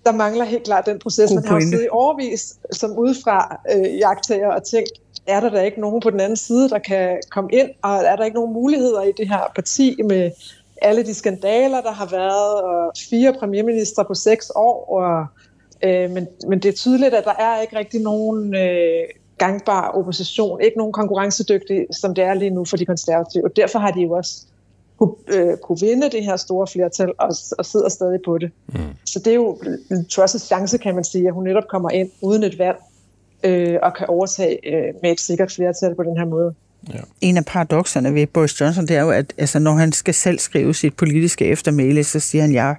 der 0.05 0.11
mangler 0.11 0.45
helt 0.45 0.63
klart 0.63 0.85
den 0.85 0.99
proces. 0.99 1.29
God 1.29 1.35
man 1.35 1.47
har 1.47 1.55
jo 1.55 1.61
siddet 1.61 1.85
i 1.85 1.89
overvis 1.91 2.55
som 2.71 2.97
udefra 2.97 3.59
øh, 3.75 3.97
jagttager 3.97 4.47
og 4.47 4.63
tænkt, 4.63 4.91
er 5.27 5.39
der 5.39 5.49
da 5.49 5.61
ikke 5.61 5.81
nogen 5.81 6.01
på 6.01 6.09
den 6.09 6.19
anden 6.19 6.37
side, 6.37 6.69
der 6.69 6.79
kan 6.79 7.17
komme 7.31 7.49
ind, 7.53 7.69
og 7.81 7.95
er 7.95 8.15
der 8.15 8.23
ikke 8.23 8.35
nogen 8.35 8.53
muligheder 8.53 9.01
i 9.01 9.11
det 9.17 9.27
her 9.27 9.51
parti 9.55 10.01
med 10.03 10.31
alle 10.81 11.05
de 11.05 11.13
skandaler, 11.13 11.81
der 11.81 11.91
har 11.91 12.05
været, 12.05 12.61
og 12.61 12.91
fire 13.09 13.33
premierministre 13.39 14.05
på 14.05 14.13
seks 14.13 14.51
år, 14.55 14.85
og, 14.89 15.25
øh, 15.83 16.11
men, 16.11 16.27
men 16.47 16.59
det 16.59 16.69
er 16.69 16.73
tydeligt, 16.73 17.13
at 17.13 17.23
der 17.23 17.33
er 17.33 17.61
ikke 17.61 17.77
rigtig 17.77 18.01
nogen 18.01 18.55
øh, 18.55 19.03
gangbar 19.37 19.87
opposition, 19.87 20.61
ikke 20.61 20.77
nogen 20.77 20.93
konkurrencedygtig, 20.93 21.85
som 21.91 22.15
det 22.15 22.23
er 22.23 22.33
lige 22.33 22.49
nu 22.51 22.65
for 22.65 22.77
de 22.77 22.85
konservative. 22.85 23.43
Og 23.45 23.55
derfor 23.55 23.79
har 23.79 23.91
de 23.91 24.01
jo 24.01 24.11
også 24.11 24.45
kunne, 24.97 25.13
øh, 25.27 25.57
kunne 25.57 25.79
vinde 25.81 26.09
det 26.09 26.23
her 26.23 26.37
store 26.37 26.67
flertal 26.67 27.13
og, 27.17 27.35
og 27.57 27.65
sidder 27.65 27.89
stadig 27.89 28.19
på 28.25 28.37
det. 28.37 28.51
Mm. 28.67 28.79
Så 29.05 29.19
det 29.19 29.27
er 29.27 29.35
jo 29.35 29.57
Truss' 29.91 30.45
chance, 30.47 30.77
kan 30.77 30.95
man 30.95 31.03
sige, 31.03 31.27
at 31.27 31.33
hun 31.33 31.43
netop 31.43 31.63
kommer 31.69 31.89
ind 31.89 32.09
uden 32.21 32.43
et 32.43 32.59
valg 32.59 32.77
øh, 33.43 33.79
og 33.83 33.93
kan 33.93 34.07
overtage 34.07 34.75
øh, 34.75 34.93
med 35.01 35.11
et 35.11 35.19
sikkert 35.19 35.51
flertal 35.51 35.95
på 35.95 36.03
den 36.03 36.17
her 36.17 36.25
måde. 36.25 36.53
Ja. 36.93 36.99
En 37.21 37.37
af 37.37 37.45
paradoxerne 37.45 38.13
ved 38.13 38.27
Boris 38.27 38.61
Johnson, 38.61 38.87
det 38.87 38.95
er 38.95 39.01
jo, 39.01 39.11
at 39.11 39.33
altså, 39.37 39.59
når 39.59 39.71
han 39.71 39.91
skal 39.91 40.13
selv 40.13 40.39
skrive 40.39 40.73
sit 40.73 40.95
politiske 40.95 41.45
eftermæle, 41.45 42.03
så 42.03 42.19
siger 42.19 42.41
han, 42.41 42.53
jeg 42.53 42.75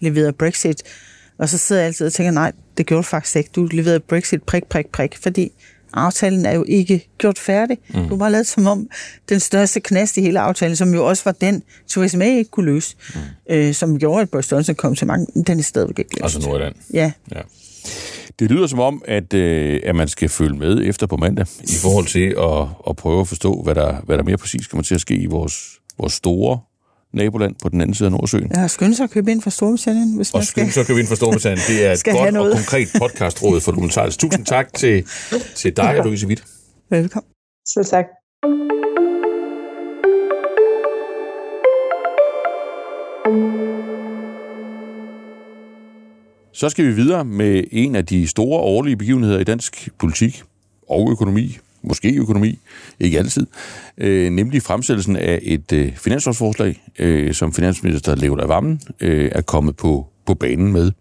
leverer 0.00 0.32
Brexit. 0.32 0.82
Og 1.38 1.48
så 1.48 1.58
sidder 1.58 1.82
jeg 1.82 1.86
altid 1.86 2.06
og 2.06 2.12
tænker, 2.12 2.32
nej, 2.32 2.52
det 2.76 2.86
gjorde 2.86 3.02
du 3.02 3.06
faktisk 3.06 3.36
ikke. 3.36 3.50
Du 3.56 3.68
leverede 3.72 4.00
Brexit 4.00 4.42
prik, 4.42 4.64
prik, 4.64 4.86
prik, 4.92 5.18
fordi 5.22 5.52
aftalen 5.94 6.46
er 6.46 6.52
jo 6.52 6.64
ikke 6.68 7.08
gjort 7.18 7.38
færdig. 7.38 7.78
Mm. 7.94 8.08
Du 8.08 8.18
har 8.18 8.28
lavet 8.28 8.46
som 8.46 8.66
om 8.66 8.88
den 9.28 9.40
største 9.40 9.80
knast 9.80 10.16
i 10.16 10.20
hele 10.20 10.40
aftalen, 10.40 10.76
som 10.76 10.94
jo 10.94 11.06
også 11.06 11.22
var 11.24 11.32
den, 11.32 11.62
Theresa 11.88 12.24
ikke 12.24 12.50
kunne 12.50 12.66
løse, 12.66 12.96
mm. 13.14 13.20
øh, 13.54 13.74
som 13.74 13.98
gjorde, 13.98 14.22
at 14.22 14.30
Boris 14.30 14.52
Johnson 14.52 14.74
kom 14.74 14.94
til 14.94 15.06
mange, 15.06 15.26
den 15.46 15.58
er 15.58 15.62
stadigvæk 15.62 15.98
ikke 15.98 16.14
løst. 16.14 16.36
Altså 16.36 16.48
Nordjylland. 16.48 16.74
Ja. 16.92 17.12
ja. 17.34 17.40
Det 18.38 18.50
lyder 18.50 18.66
som 18.66 18.80
om, 18.80 19.02
at, 19.04 19.34
øh, 19.34 19.80
at 19.84 19.96
man 19.96 20.08
skal 20.08 20.28
følge 20.28 20.58
med 20.58 20.80
efter 20.84 21.06
på 21.06 21.16
mandag, 21.16 21.46
i 21.62 21.76
forhold 21.82 22.06
til 22.06 22.34
at, 22.38 22.90
at 22.90 22.96
prøve 22.96 23.20
at 23.20 23.28
forstå, 23.28 23.62
hvad 23.62 23.74
der, 23.74 24.00
hvad 24.04 24.18
der 24.18 24.24
mere 24.24 24.36
præcis 24.36 24.66
kommer 24.66 24.82
til 24.82 24.94
at 24.94 25.00
ske 25.00 25.14
i 25.14 25.26
vores, 25.26 25.54
vores 25.98 26.12
store 26.12 26.58
naboland 27.14 27.54
på 27.62 27.68
den 27.68 27.80
anden 27.80 27.94
side 27.94 28.06
af 28.06 28.12
Nordsøen. 28.12 28.50
Ja, 28.54 28.68
skynd 28.68 28.94
sig 28.94 29.04
at 29.04 29.10
købe 29.10 29.30
ind 29.30 29.42
for 29.42 29.50
Storbritannien, 29.50 30.16
hvis 30.16 30.30
og. 30.34 30.38
Og 30.38 30.44
skynd 30.44 30.70
sig 30.70 30.80
at 30.80 30.86
købe 30.86 31.00
ind 31.00 31.08
for 31.08 31.14
Storbritannien. 31.14 31.64
Det 31.68 31.86
er 31.86 31.92
et 31.96 32.04
godt 32.04 32.36
og 32.36 32.52
konkret 32.52 32.88
podcastråd 32.98 33.60
for 33.60 33.72
Dokumentarisk. 33.72 34.18
Tusind 34.18 34.46
tak 34.46 34.74
til, 34.74 35.06
til 35.54 35.76
dig, 35.76 35.94
ja. 35.96 36.02
Louise 36.02 36.26
Witt. 36.26 36.44
Velkommen. 36.90 37.28
Selv 37.66 37.84
tak. 37.84 38.04
Så 46.52 46.68
skal 46.68 46.86
vi 46.86 46.92
videre 46.92 47.24
med 47.24 47.64
en 47.72 47.96
af 47.96 48.06
de 48.06 48.28
store 48.28 48.60
årlige 48.60 48.96
begivenheder 48.96 49.38
i 49.38 49.44
dansk 49.44 49.88
politik 49.98 50.42
og 50.88 51.10
økonomi, 51.10 51.58
måske 51.84 52.14
økonomi, 52.14 52.58
ikke 53.00 53.18
altid, 53.18 53.46
øh, 53.98 54.30
nemlig 54.30 54.62
fremsættelsen 54.62 55.16
af 55.16 55.38
et 55.42 55.72
øh, 55.72 55.96
finanslovsforslag, 55.96 56.82
øh, 56.98 57.34
som 57.34 57.52
finansminister 57.52 58.14
Leo 58.14 58.34
Lavammen 58.34 58.80
øh, 59.00 59.30
er 59.32 59.40
kommet 59.40 59.76
på, 59.76 60.06
på 60.26 60.34
banen 60.34 60.72
med. 60.72 60.92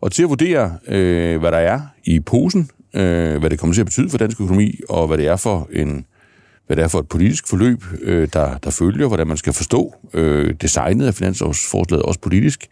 Og 0.00 0.12
til 0.12 0.22
at 0.22 0.28
vurdere, 0.28 0.78
øh, 0.88 1.40
hvad 1.40 1.52
der 1.52 1.58
er 1.58 1.80
i 2.04 2.20
posen, 2.20 2.70
øh, 2.94 3.36
hvad 3.36 3.50
det 3.50 3.58
kommer 3.58 3.74
til 3.74 3.80
at 3.80 3.86
betyde 3.86 4.10
for 4.10 4.18
dansk 4.18 4.40
økonomi, 4.40 4.80
og 4.88 5.06
hvad 5.06 5.18
det 5.18 5.26
er 5.26 5.36
for 5.36 5.68
en 5.72 6.04
hvad 6.66 6.76
det 6.76 6.84
er 6.84 6.88
for 6.88 6.98
et 6.98 7.08
politisk 7.08 7.48
forløb, 7.48 7.84
øh, 8.02 8.28
der, 8.32 8.58
der 8.58 8.70
følger, 8.70 9.08
hvordan 9.08 9.26
man 9.26 9.36
skal 9.36 9.52
forstå 9.52 9.94
øh, 10.14 10.54
designet 10.60 11.06
af 11.06 11.14
finanslovsforslaget, 11.14 12.02
også 12.02 12.20
politisk, 12.20 12.68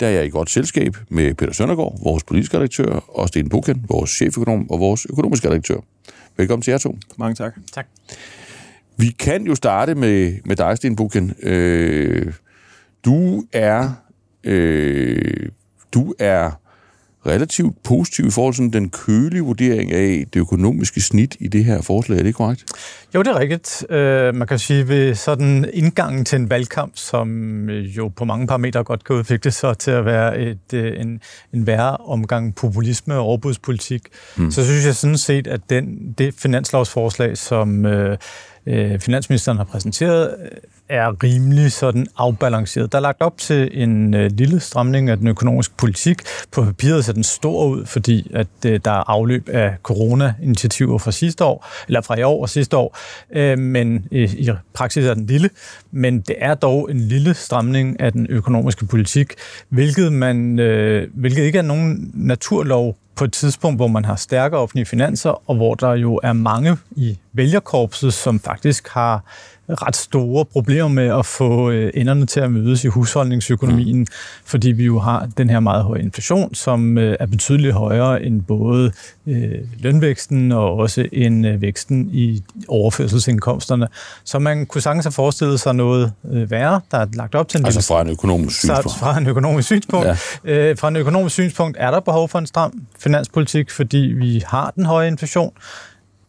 der 0.00 0.06
er 0.06 0.10
jeg 0.10 0.26
i 0.26 0.28
godt 0.28 0.50
selskab 0.50 0.96
med 1.08 1.34
Peter 1.34 1.52
Søndergaard, 1.52 1.98
vores 2.04 2.24
politiske 2.24 2.56
redaktør, 2.56 3.04
og 3.08 3.28
Sten 3.28 3.48
Buken, 3.48 3.84
vores 3.88 4.10
cheføkonom 4.10 4.70
og 4.70 4.80
vores 4.80 5.06
økonomiske 5.10 5.48
redaktør. 5.48 5.76
Velkommen 6.36 6.62
til 6.62 6.70
jer 6.70 6.78
to. 6.78 6.98
Mange 7.16 7.34
tak. 7.34 7.54
Tak. 7.72 7.86
Vi 8.96 9.06
kan 9.18 9.46
jo 9.46 9.54
starte 9.54 9.94
med, 9.94 10.38
med 10.44 10.56
dig, 10.56 10.76
Sten 10.76 10.96
Buken. 10.96 11.34
Øh, 11.42 12.32
du 13.04 13.44
er, 13.52 13.92
øh, 14.44 15.48
du 15.94 16.14
er 16.18 16.60
relativt 17.26 17.82
positiv 17.82 18.26
i 18.26 18.30
forhold 18.30 18.54
til 18.54 18.72
den 18.72 18.90
kølige 18.90 19.42
vurdering 19.42 19.92
af 19.92 20.24
det 20.32 20.40
økonomiske 20.40 21.00
snit 21.00 21.36
i 21.40 21.48
det 21.48 21.64
her 21.64 21.82
forslag. 21.82 22.18
Er 22.18 22.22
det 22.22 22.34
korrekt? 22.34 22.64
Jo, 23.14 23.22
det 23.22 23.28
er 23.28 23.38
rigtigt. 23.38 23.86
Øh, 23.90 24.34
man 24.34 24.48
kan 24.48 24.58
sige, 24.58 24.88
ved 24.88 25.14
sådan 25.14 25.70
indgangen 25.72 26.24
til 26.24 26.36
en 26.36 26.50
valgkamp, 26.50 26.92
som 26.94 27.68
jo 27.70 28.08
på 28.08 28.24
mange 28.24 28.46
parametre 28.46 28.84
godt 28.84 29.04
kan 29.04 29.16
udvikle 29.16 29.50
sig 29.50 29.78
til 29.78 29.90
at 29.90 30.04
være 30.04 30.38
et, 30.38 30.72
øh, 30.74 31.00
en, 31.00 31.20
en 31.54 31.66
værre 31.66 31.96
omgang 31.96 32.54
populisme 32.54 33.14
og 33.14 33.20
overbudspolitik, 33.20 34.02
mm. 34.36 34.50
så 34.50 34.64
synes 34.64 34.86
jeg 34.86 34.94
sådan 34.94 35.18
set, 35.18 35.46
at 35.46 35.60
den, 35.70 36.14
det 36.18 36.34
finanslovsforslag, 36.38 37.38
som 37.38 37.86
øh, 37.86 38.18
øh, 38.66 39.00
finansministeren 39.00 39.58
har 39.58 39.64
præsenteret, 39.64 40.34
øh, 40.42 40.48
er 40.88 41.22
rimelig 41.22 41.72
sådan 41.72 42.06
afbalanceret. 42.16 42.92
Der 42.92 42.98
er 42.98 43.02
lagt 43.02 43.22
op 43.22 43.38
til 43.38 43.82
en 43.82 44.14
øh, 44.14 44.30
lille 44.32 44.60
stramning 44.60 45.10
af 45.10 45.16
den 45.16 45.28
økonomiske 45.28 45.74
politik. 45.76 46.22
På 46.52 46.64
papiret 46.64 47.04
ser 47.04 47.12
den 47.12 47.22
stor 47.22 47.66
ud, 47.66 47.86
fordi 47.86 48.30
at 48.34 48.46
øh, 48.66 48.80
der 48.84 48.90
er 48.90 49.10
afløb 49.10 49.48
af 49.48 49.76
corona-initiativer 49.82 50.98
fra 50.98 51.12
sidste 51.12 51.44
år, 51.44 51.66
eller 51.86 52.00
fra 52.00 52.18
i 52.18 52.22
år 52.22 52.42
og 52.42 52.48
sidste 52.48 52.76
år, 52.76 52.98
øh, 53.32 53.58
men 53.58 54.06
øh, 54.12 54.34
i 54.34 54.50
praksis 54.74 55.04
er 55.04 55.14
den 55.14 55.26
lille. 55.26 55.50
Men 55.90 56.20
det 56.20 56.36
er 56.38 56.54
dog 56.54 56.90
en 56.90 57.00
lille 57.00 57.34
stramning 57.34 58.00
af 58.00 58.12
den 58.12 58.26
økonomiske 58.30 58.86
politik, 58.86 59.32
hvilket, 59.68 60.12
man, 60.12 60.58
øh, 60.58 61.08
hvilket 61.14 61.42
ikke 61.42 61.58
er 61.58 61.62
nogen 61.62 62.10
naturlov 62.14 62.96
på 63.16 63.24
et 63.24 63.32
tidspunkt, 63.32 63.78
hvor 63.78 63.88
man 63.88 64.04
har 64.04 64.16
stærke 64.16 64.56
offentlige 64.56 64.86
finanser, 64.86 65.50
og 65.50 65.56
hvor 65.56 65.74
der 65.74 65.92
jo 65.92 66.20
er 66.22 66.32
mange 66.32 66.76
i 66.96 67.18
vælgerkorpset, 67.32 68.14
som 68.14 68.40
faktisk 68.40 68.88
har 68.88 69.24
ret 69.68 69.96
store 69.96 70.44
problemer 70.44 70.88
med 70.88 71.18
at 71.18 71.26
få 71.26 71.70
øh, 71.70 71.90
enderne 71.94 72.26
til 72.26 72.40
at 72.40 72.52
mødes 72.52 72.84
i 72.84 72.86
husholdningsøkonomien, 72.86 73.98
mm. 73.98 74.06
fordi 74.44 74.72
vi 74.72 74.84
jo 74.84 74.98
har 74.98 75.28
den 75.38 75.50
her 75.50 75.60
meget 75.60 75.84
høje 75.84 76.00
inflation, 76.00 76.54
som 76.54 76.98
øh, 76.98 77.16
er 77.20 77.26
betydeligt 77.26 77.74
højere 77.74 78.22
end 78.22 78.42
både 78.42 78.92
øh, 79.26 79.50
lønvæksten 79.78 80.52
og 80.52 80.76
også 80.76 81.06
end 81.12 81.46
væksten 81.46 82.10
i 82.12 82.42
overførselsindkomsterne. 82.68 83.88
Så 84.24 84.38
man 84.38 84.66
kunne 84.66 84.80
sagtens 84.80 85.04
have 85.04 85.12
forestillet 85.12 85.60
sig 85.60 85.74
noget 85.74 86.12
værre, 86.24 86.80
der 86.90 86.98
er 86.98 87.06
lagt 87.14 87.34
op 87.34 87.48
til 87.48 87.60
en... 87.60 87.66
Altså 87.66 87.86
fra 87.86 88.00
en 88.00 88.08
økonomisk 88.08 88.58
synspunkt. 88.58 88.98
Fra 88.98 89.18
en 89.18 89.26
økonomisk 89.26 89.66
synspunkt. 89.66 90.06
Ja. 90.06 90.72
Fra 90.72 90.88
en 90.88 90.96
økonomisk 90.96 91.32
synspunkt 91.32 91.76
er 91.80 91.90
der 91.90 92.00
behov 92.00 92.28
for 92.28 92.38
en 92.38 92.46
stram 92.46 92.72
finanspolitik, 92.98 93.70
fordi 93.70 93.98
vi 93.98 94.42
har 94.46 94.72
den 94.76 94.86
høje 94.86 95.08
inflation. 95.08 95.52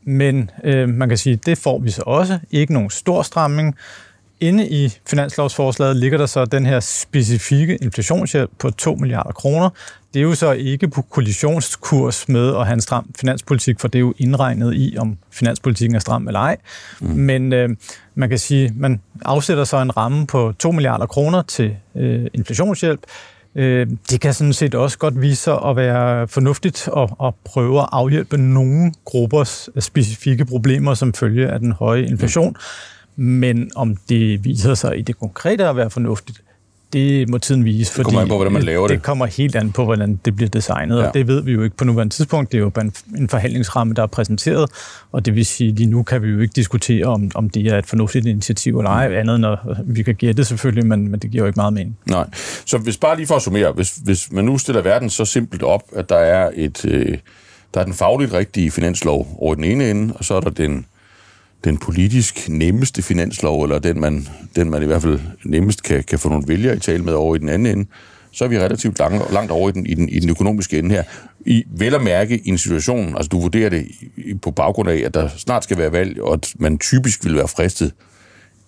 Men 0.05 0.49
øh, 0.63 0.89
man 0.89 1.09
kan 1.09 1.17
sige, 1.17 1.33
at 1.33 1.45
det 1.45 1.57
får 1.57 1.79
vi 1.79 1.91
så 1.91 2.03
også. 2.05 2.39
Ikke 2.51 2.73
nogen 2.73 2.89
stor 2.89 3.21
stramning. 3.21 3.75
Inde 4.39 4.69
i 4.69 4.93
finanslovsforslaget 5.09 5.95
ligger 5.95 6.17
der 6.17 6.25
så 6.25 6.45
den 6.45 6.65
her 6.65 6.79
specifikke 6.79 7.77
inflationshjælp 7.81 8.51
på 8.59 8.69
2 8.71 8.95
milliarder 8.95 9.31
kroner. 9.31 9.69
Det 10.13 10.19
er 10.19 10.23
jo 10.23 10.35
så 10.35 10.51
ikke 10.51 10.87
på 10.87 11.01
kollisionskurs 11.01 12.29
med 12.29 12.55
at 12.55 12.65
have 12.65 12.73
en 12.73 12.81
stram 12.81 13.09
finanspolitik, 13.19 13.79
for 13.79 13.87
det 13.87 13.99
er 13.99 14.01
jo 14.01 14.13
indregnet 14.17 14.73
i, 14.75 14.95
om 14.97 15.17
finanspolitikken 15.31 15.95
er 15.95 15.99
stram 15.99 16.27
eller 16.27 16.39
ej. 16.39 16.57
Mm. 16.99 17.07
Men 17.07 17.53
øh, 17.53 17.69
man 18.15 18.29
kan 18.29 18.37
sige, 18.39 18.73
man 18.75 19.01
afsætter 19.25 19.63
så 19.63 19.77
en 19.77 19.97
ramme 19.97 20.27
på 20.27 20.53
2 20.59 20.71
milliarder 20.71 21.05
kroner 21.05 21.41
til 21.41 21.75
øh, 21.95 22.27
inflationshjælp. 22.33 22.99
Øh, 23.55 23.87
det 24.09 24.21
kan 24.21 24.33
sådan 24.33 24.53
set 24.53 24.75
også 24.75 24.97
godt 24.97 25.21
vise 25.21 25.41
sig 25.41 25.59
at 25.65 25.75
være 25.75 26.27
fornuftigt 26.27 26.89
at, 26.97 27.09
at 27.23 27.33
prøve 27.45 27.79
at 27.79 27.89
afhjælpe 27.91 28.37
nogle 28.37 28.93
gruppers 29.05 29.69
specifikke 29.79 30.45
problemer 30.45 30.93
som 30.93 31.13
følge 31.13 31.47
af 31.47 31.59
den 31.59 31.71
høje 31.71 32.05
inflation. 32.05 32.55
Men 33.15 33.71
om 33.75 33.97
det 34.09 34.43
viser 34.43 34.73
sig 34.73 34.99
i 34.99 35.01
det 35.01 35.19
konkrete 35.19 35.67
at 35.67 35.75
være 35.75 35.89
fornuftigt, 35.89 36.41
det 36.95 37.29
må 37.29 37.37
tiden 37.37 37.65
vise. 37.65 37.97
Det 37.97 38.05
kommer 38.05 38.21
an 38.21 38.27
på, 38.27 38.35
hvordan 38.35 38.53
man 38.53 38.63
laver 38.63 38.87
det. 38.87 38.95
Det 38.95 39.03
kommer 39.03 39.25
helt 39.25 39.55
an 39.55 39.71
på, 39.71 39.83
hvordan 39.83 40.19
det 40.25 40.35
bliver 40.35 40.49
designet, 40.49 40.99
ja. 40.99 41.07
og 41.07 41.13
det 41.13 41.27
ved 41.27 41.41
vi 41.41 41.51
jo 41.51 41.63
ikke 41.63 41.77
på 41.77 41.85
nuværende 41.85 42.13
tidspunkt. 42.13 42.51
Det 42.51 42.57
er 42.57 42.61
jo 42.61 42.71
en 43.17 43.29
forhandlingsramme, 43.29 43.93
der 43.93 44.03
er 44.03 44.07
præsenteret, 44.07 44.71
og 45.11 45.25
det 45.25 45.35
vil 45.35 45.45
sige, 45.45 45.71
lige 45.71 45.89
nu 45.89 46.03
kan 46.03 46.23
vi 46.23 46.27
jo 46.27 46.39
ikke 46.39 46.53
diskutere, 46.55 47.05
om, 47.05 47.31
om 47.35 47.49
det 47.49 47.67
er 47.67 47.77
et 47.77 47.85
fornuftigt 47.85 48.25
initiativ 48.25 48.77
eller 48.77 48.91
ej, 48.91 49.15
andet 49.15 49.35
end 49.35 49.45
at 49.45 49.57
vi 49.85 50.03
kan 50.03 50.15
gætte 50.15 50.45
selvfølgelig, 50.45 50.85
men, 50.85 51.07
men 51.07 51.19
det 51.19 51.31
giver 51.31 51.43
jo 51.43 51.47
ikke 51.47 51.57
meget 51.57 51.73
mening. 51.73 51.97
Nej, 52.05 52.27
så 52.65 52.77
hvis 52.77 52.97
bare 52.97 53.17
lige 53.17 53.27
for 53.27 53.35
at 53.35 53.41
summere, 53.41 53.71
hvis, 53.71 53.95
hvis 54.03 54.31
man 54.31 54.45
nu 54.45 54.57
stiller 54.57 54.81
verden 54.81 55.09
så 55.09 55.25
simpelt 55.25 55.63
op, 55.63 55.83
at 55.95 56.09
der 56.09 56.17
er 56.17 56.51
et... 56.55 56.85
Øh, 56.85 57.17
der 57.73 57.81
er 57.81 57.85
den 57.85 57.93
fagligt 57.93 58.33
rigtige 58.33 58.71
finanslov 58.71 59.37
over 59.39 59.55
den 59.55 59.63
ene 59.63 59.89
ende, 59.89 60.13
og 60.13 60.25
så 60.25 60.33
er 60.35 60.39
der 60.39 60.49
den 60.49 60.85
den 61.65 61.77
politisk 61.77 62.49
nemmeste 62.49 63.01
finanslov, 63.01 63.63
eller 63.63 63.79
den 63.79 63.99
man, 63.99 64.27
den 64.55 64.69
man 64.69 64.83
i 64.83 64.85
hvert 64.85 65.01
fald 65.01 65.19
nemmest 65.45 65.83
kan, 65.83 66.03
kan 66.03 66.19
få 66.19 66.29
nogle 66.29 66.43
vælgere 66.47 66.75
i 66.75 66.79
tale 66.79 67.03
med 67.03 67.13
over 67.13 67.35
i 67.35 67.39
den 67.39 67.49
anden 67.49 67.77
ende, 67.77 67.89
så 68.31 68.43
er 68.43 68.47
vi 68.47 68.59
relativt 68.59 68.99
langt, 68.99 69.33
langt 69.33 69.51
over 69.51 69.69
i 69.69 69.71
den, 69.71 69.85
i, 69.85 69.93
den, 69.93 70.09
i 70.09 70.19
den 70.19 70.29
økonomiske 70.29 70.79
ende 70.79 70.89
her. 70.95 71.03
I 71.45 71.63
vel 71.67 71.95
at 71.95 72.03
mærke 72.03 72.37
i 72.37 72.49
en 72.49 72.57
situation, 72.57 73.15
altså 73.15 73.29
du 73.29 73.39
vurderer 73.39 73.69
det 73.69 73.87
på 74.41 74.51
baggrund 74.51 74.89
af, 74.89 75.03
at 75.05 75.13
der 75.13 75.27
snart 75.37 75.63
skal 75.63 75.77
være 75.77 75.91
valg, 75.91 76.21
og 76.21 76.33
at 76.33 76.53
man 76.59 76.77
typisk 76.77 77.25
vil 77.25 77.35
være 77.35 77.47
fristet 77.47 77.91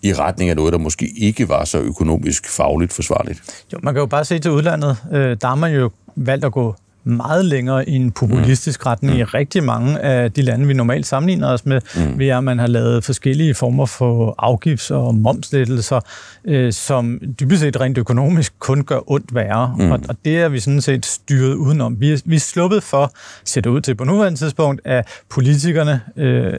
i 0.02 0.14
retning 0.14 0.50
af 0.50 0.56
noget, 0.56 0.74
der 0.74 0.80
måske 0.80 1.12
ikke 1.18 1.50
var 1.50 1.66
så 1.66 1.80
økonomisk 1.80 2.50
fagligt 2.50 2.94
forsvarligt. 2.94 3.64
Jo, 3.74 3.80
man 3.84 3.94
kan 3.94 4.00
jo 4.00 4.06
bare 4.06 4.26
se 4.26 4.40
til 4.40 4.52
udlandet. 4.52 4.98
Øh, 5.12 5.38
der 5.42 5.48
har 5.48 5.56
man 5.56 5.74
jo 5.74 5.90
valgt 6.16 6.46
at 6.46 6.52
gå 6.52 6.76
meget 7.08 7.46
længere 7.46 7.90
i 7.90 7.96
en 7.96 8.12
populistisk 8.12 8.86
mm. 8.86 8.90
retning 8.90 9.14
mm. 9.14 9.20
i 9.20 9.24
rigtig 9.24 9.64
mange 9.64 10.00
af 10.00 10.32
de 10.32 10.42
lande, 10.42 10.68
vi 10.68 10.74
normalt 10.74 11.06
sammenligner 11.06 11.48
os 11.48 11.66
med, 11.66 11.82
mm. 11.96 12.20
ved 12.20 12.28
at 12.28 12.44
man 12.44 12.60
har 12.60 12.68
lavet 12.68 13.04
forskellige 13.04 13.54
former 13.54 13.86
for 13.86 14.36
afgifts- 14.38 14.92
og 14.92 15.16
momslettelser, 15.16 16.00
øh, 16.46 16.74
som 16.74 17.20
dybest 17.40 17.62
set 17.62 17.82
rent 17.82 17.98
økonomisk 17.98 18.54
kun 18.60 18.84
gør 18.84 19.12
ondt 19.12 19.36
værre. 19.36 19.76
Mm. 19.80 19.92
Og, 19.92 20.00
og 20.10 20.16
det 20.26 20.38
er 20.38 20.50
vi 20.50 20.60
sådan 20.60 20.82
set 20.82 21.06
styret 21.06 21.54
udenom. 21.54 22.02
Vi 22.02 22.12
er, 22.12 22.22
vi 22.26 22.36
er 22.36 22.40
sluppet 22.40 22.84
for, 22.84 23.12
ser 23.44 23.62
det 23.62 23.70
ud 23.70 23.82
til 23.82 23.96
på 23.96 24.04
nuværende 24.04 24.40
tidspunkt, 24.40 24.82
at 24.86 25.08
politikerne 25.30 26.02
øh, 26.18 26.54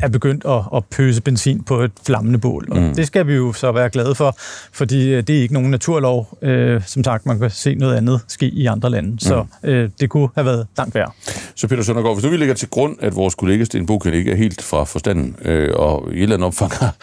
er 0.00 0.08
begyndt 0.08 0.44
at, 0.44 0.60
at 0.76 0.84
pøse 0.84 1.22
benzin 1.22 1.62
på 1.62 1.80
et 1.80 1.92
flammende 2.06 2.38
bål. 2.38 2.68
Og 2.70 2.78
mm. 2.78 2.94
det 2.94 3.06
skal 3.06 3.26
vi 3.26 3.34
jo 3.34 3.52
så 3.52 3.72
være 3.72 3.90
glade 3.90 4.14
for, 4.14 4.36
fordi 4.72 5.14
øh, 5.14 5.22
det 5.22 5.38
er 5.38 5.42
ikke 5.42 5.54
nogen 5.54 5.70
naturlov. 5.70 6.38
Øh, 6.42 6.82
som 6.86 7.04
sagt, 7.04 7.26
man 7.26 7.38
kan 7.38 7.50
se 7.50 7.74
noget 7.74 7.96
andet 7.96 8.20
ske 8.28 8.46
i 8.46 8.66
andre 8.66 8.90
lande. 8.90 9.10
Mm. 9.10 9.18
Så 9.18 9.44
øh, 9.62 9.90
det 10.00 10.10
kunne 10.10 10.28
have 10.34 10.44
været 10.44 10.66
langt 10.78 10.94
værre. 10.94 11.10
Så 11.54 11.68
Peter 11.68 11.82
Søndergaard, 11.82 12.16
hvis 12.16 12.24
du 12.24 12.30
vil 12.30 12.38
lægge 12.38 12.54
til 12.54 12.68
grund, 12.68 12.96
at 13.00 13.16
vores 13.16 13.34
kollega 13.34 13.64
Sten 13.64 13.86
Boken 13.86 14.14
ikke 14.14 14.32
er 14.32 14.36
helt 14.36 14.62
fra 14.62 14.84
forstanden, 14.84 15.36
øh, 15.44 15.70
og 15.74 16.08
i 16.12 16.16
et 16.16 16.22
eller 16.22 16.36
andet 16.36 16.46
omfang 16.46 16.72
har, 16.72 16.94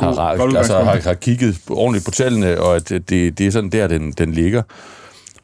har, 0.00 0.34
uh, 0.34 0.58
altså, 0.58 0.82
har, 0.82 1.00
har 1.04 1.14
kigget 1.14 1.58
ordentligt 1.70 2.04
på 2.04 2.10
tallene, 2.10 2.60
og 2.60 2.76
at 2.76 2.88
det, 2.88 3.10
det 3.10 3.40
er 3.40 3.50
sådan 3.50 3.70
der, 3.70 3.86
den, 3.86 4.12
den 4.12 4.32
ligger. 4.32 4.62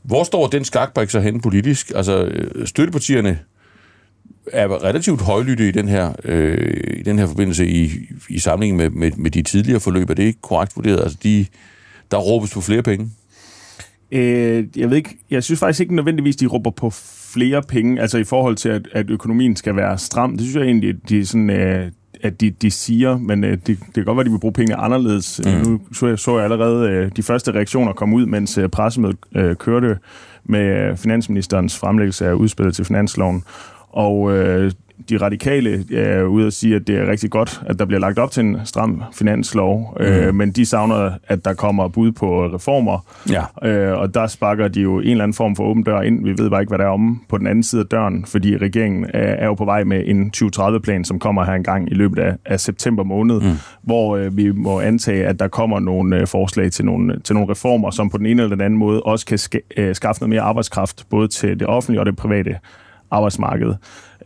Hvor 0.02 0.24
står 0.24 0.46
den 0.46 0.64
skakbrik 0.64 1.10
så 1.10 1.20
hen 1.20 1.40
politisk? 1.40 1.92
Altså, 1.94 2.24
øh, 2.24 2.66
støttepartierne 2.66 3.38
er 4.52 4.84
relativt 4.84 5.20
højlytte 5.20 5.68
i 5.68 5.70
den 5.70 5.88
her, 5.88 6.12
øh, 6.24 6.96
i 6.96 7.02
den 7.02 7.18
her 7.18 7.26
forbindelse 7.26 7.66
i, 7.66 7.90
i 8.28 8.38
sammenligning 8.38 8.76
med, 8.76 8.90
med, 8.90 9.16
med 9.16 9.30
de 9.30 9.42
tidligere 9.42 9.80
forløb. 9.80 10.10
Er 10.10 10.14
det 10.14 10.22
ikke 10.22 10.40
korrekt 10.40 10.76
vurderet? 10.76 11.00
Altså, 11.00 11.18
de, 11.22 11.46
der 12.10 12.16
råbes 12.16 12.54
på 12.54 12.60
flere 12.60 12.82
penge? 12.82 13.10
Øh, 14.12 14.64
jeg 14.76 14.90
ved 14.90 14.96
ikke, 14.96 15.18
jeg 15.30 15.42
synes 15.42 15.60
faktisk 15.60 15.80
ikke 15.80 15.94
nødvendigvis, 15.94 16.36
de 16.36 16.46
råber 16.46 16.70
på 16.70 16.90
flere 17.34 17.62
penge, 17.62 18.00
altså 18.00 18.18
i 18.18 18.24
forhold 18.24 18.56
til, 18.56 18.68
at, 18.68 18.88
at 18.92 19.10
økonomien 19.10 19.56
skal 19.56 19.76
være 19.76 19.98
stram. 19.98 20.32
Det 20.32 20.40
synes 20.40 20.56
jeg 20.56 20.64
egentlig, 20.64 21.08
de 21.08 21.26
sådan, 21.26 21.50
øh, 21.50 21.90
at 22.22 22.40
de, 22.40 22.50
de 22.50 22.70
siger, 22.70 23.18
men 23.18 23.44
øh, 23.44 23.50
det, 23.50 23.66
det 23.66 23.94
kan 23.94 24.04
godt 24.04 24.16
være, 24.16 24.20
at 24.20 24.26
de 24.26 24.30
vil 24.30 24.38
bruge 24.38 24.52
pengene 24.52 24.76
anderledes. 24.76 25.40
Mm. 25.44 25.50
Nu 25.50 25.80
så 25.92 26.06
jeg, 26.06 26.18
så 26.18 26.36
jeg 26.36 26.44
allerede 26.44 26.90
øh, 26.90 27.10
de 27.16 27.22
første 27.22 27.52
reaktioner 27.52 27.92
komme 27.92 28.16
ud, 28.16 28.26
mens 28.26 28.58
øh, 28.58 28.68
pressemødet 28.68 29.16
øh, 29.36 29.56
kørte 29.56 29.98
med 30.44 30.90
øh, 30.90 30.96
finansministerens 30.96 31.78
fremlæggelse 31.78 32.26
af 32.26 32.32
udspillet 32.32 32.74
til 32.74 32.84
finansloven. 32.84 33.42
Og 33.92 34.32
øh, 34.32 34.72
de 35.08 35.16
radikale 35.16 35.84
er 35.98 36.22
ude 36.22 36.46
at 36.46 36.52
sige, 36.52 36.76
at 36.76 36.86
det 36.86 36.96
er 36.96 37.10
rigtig 37.10 37.30
godt, 37.30 37.62
at 37.66 37.78
der 37.78 37.84
bliver 37.84 38.00
lagt 38.00 38.18
op 38.18 38.30
til 38.30 38.44
en 38.44 38.56
stram 38.64 39.02
finanslov, 39.12 39.96
mm. 40.00 40.06
øh, 40.06 40.34
men 40.34 40.50
de 40.52 40.66
savner, 40.66 41.10
at 41.26 41.44
der 41.44 41.54
kommer 41.54 41.88
bud 41.88 42.12
på 42.12 42.46
reformer, 42.46 43.06
ja. 43.30 43.68
øh, 43.68 43.98
og 43.98 44.14
der 44.14 44.26
sparker 44.26 44.68
de 44.68 44.80
jo 44.80 44.98
en 44.98 45.08
eller 45.08 45.24
anden 45.24 45.34
form 45.34 45.56
for 45.56 45.64
åben 45.64 45.82
dør 45.82 46.00
ind. 46.00 46.24
Vi 46.24 46.30
ved 46.38 46.50
bare 46.50 46.62
ikke, 46.62 46.70
hvad 46.70 46.78
der 46.78 46.84
er 46.84 46.88
om 46.88 47.22
på 47.28 47.38
den 47.38 47.46
anden 47.46 47.62
side 47.62 47.80
af 47.80 47.86
døren, 47.86 48.24
fordi 48.24 48.56
regeringen 48.56 49.06
er, 49.14 49.34
er 49.34 49.46
jo 49.46 49.54
på 49.54 49.64
vej 49.64 49.84
med 49.84 50.02
en 50.06 50.32
2030-plan, 50.36 51.04
som 51.04 51.18
kommer 51.18 51.44
her 51.44 51.52
en 51.52 51.64
gang 51.64 51.90
i 51.90 51.94
løbet 51.94 52.18
af, 52.18 52.36
af 52.44 52.60
september 52.60 53.04
måned, 53.04 53.40
mm. 53.40 53.56
hvor 53.82 54.16
øh, 54.16 54.36
vi 54.36 54.50
må 54.50 54.80
antage, 54.80 55.26
at 55.26 55.40
der 55.40 55.48
kommer 55.48 55.80
nogle 55.80 56.16
øh, 56.16 56.26
forslag 56.26 56.72
til 56.72 56.84
nogle, 56.84 57.20
til 57.24 57.34
nogle 57.34 57.50
reformer, 57.50 57.90
som 57.90 58.10
på 58.10 58.18
den 58.18 58.26
ene 58.26 58.42
eller 58.42 58.56
den 58.56 58.64
anden 58.64 58.78
måde 58.78 59.02
også 59.02 59.26
kan 59.26 59.38
ska- 59.38 59.68
øh, 59.76 59.94
skaffe 59.94 60.20
noget 60.20 60.30
mere 60.30 60.42
arbejdskraft, 60.42 61.06
både 61.10 61.28
til 61.28 61.60
det 61.60 61.66
offentlige 61.66 62.00
og 62.00 62.06
det 62.06 62.16
private 62.16 62.56
arbejdsmarked. 63.10 63.74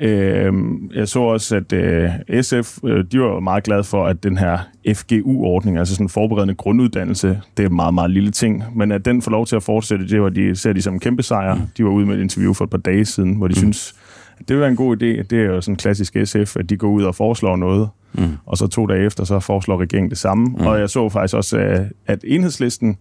Øh, 0.01 0.53
jeg 0.95 1.09
så 1.09 1.20
også, 1.20 1.57
at 1.57 1.72
øh, 1.72 2.11
SF 2.43 2.78
øh, 2.85 3.05
de 3.12 3.20
var 3.20 3.41
meget 3.41 3.64
glade 3.64 3.85
for, 3.85 4.07
at 4.07 4.22
den 4.22 4.39
her 4.39 4.59
FGU-ordning, 4.95 5.78
altså 5.78 5.95
sådan 5.95 6.05
en 6.05 6.09
forberedende 6.11 6.55
grunduddannelse, 6.55 7.41
det 7.57 7.62
er 7.62 7.68
en 7.68 7.76
meget, 7.76 7.95
meget 7.95 8.11
lille 8.11 8.30
ting, 8.30 8.64
men 8.74 8.93
at 8.93 9.05
den 9.05 9.22
får 9.22 9.30
lov 9.30 9.47
til 9.47 9.57
at 9.57 9.62
fortsætte, 9.62 10.09
det 10.09 10.22
var 10.22 10.28
de, 10.28 10.57
ser 10.57 10.72
de 10.72 10.82
som 10.82 10.95
en 10.95 11.01
kæmpe 11.01 11.22
sejr. 11.22 11.55
Mm. 11.55 11.61
De 11.76 11.85
var 11.85 11.91
ude 11.91 12.07
med 12.07 12.16
et 12.16 12.20
interview 12.20 12.53
for 12.53 12.64
et 12.64 12.70
par 12.70 12.78
dage 12.78 13.05
siden, 13.05 13.35
hvor 13.35 13.49
de 13.49 13.53
mm. 13.53 13.59
synes, 13.59 13.95
at 14.39 14.49
det 14.49 14.61
var 14.61 14.66
en 14.66 14.76
god 14.76 14.97
idé. 14.97 15.22
Det 15.22 15.32
er 15.32 15.45
jo 15.45 15.61
sådan 15.61 15.76
klassisk 15.76 16.16
SF, 16.24 16.57
at 16.57 16.70
de 16.70 16.76
går 16.76 16.89
ud 16.89 17.03
og 17.03 17.14
foreslår 17.14 17.57
noget, 17.57 17.89
mm. 18.12 18.37
og 18.47 18.59
så 18.59 18.66
to 18.66 18.87
dage 18.87 19.07
efter, 19.07 19.24
så 19.24 19.41
foreslår 19.41 19.80
regeringen 19.80 20.11
det 20.11 20.18
samme. 20.18 20.47
Mm. 20.47 20.66
Og 20.66 20.80
jeg 20.80 20.91
så 20.91 21.09
faktisk 21.09 21.35
også, 21.35 21.85
at 22.07 22.24
enhedslisten 22.26 22.97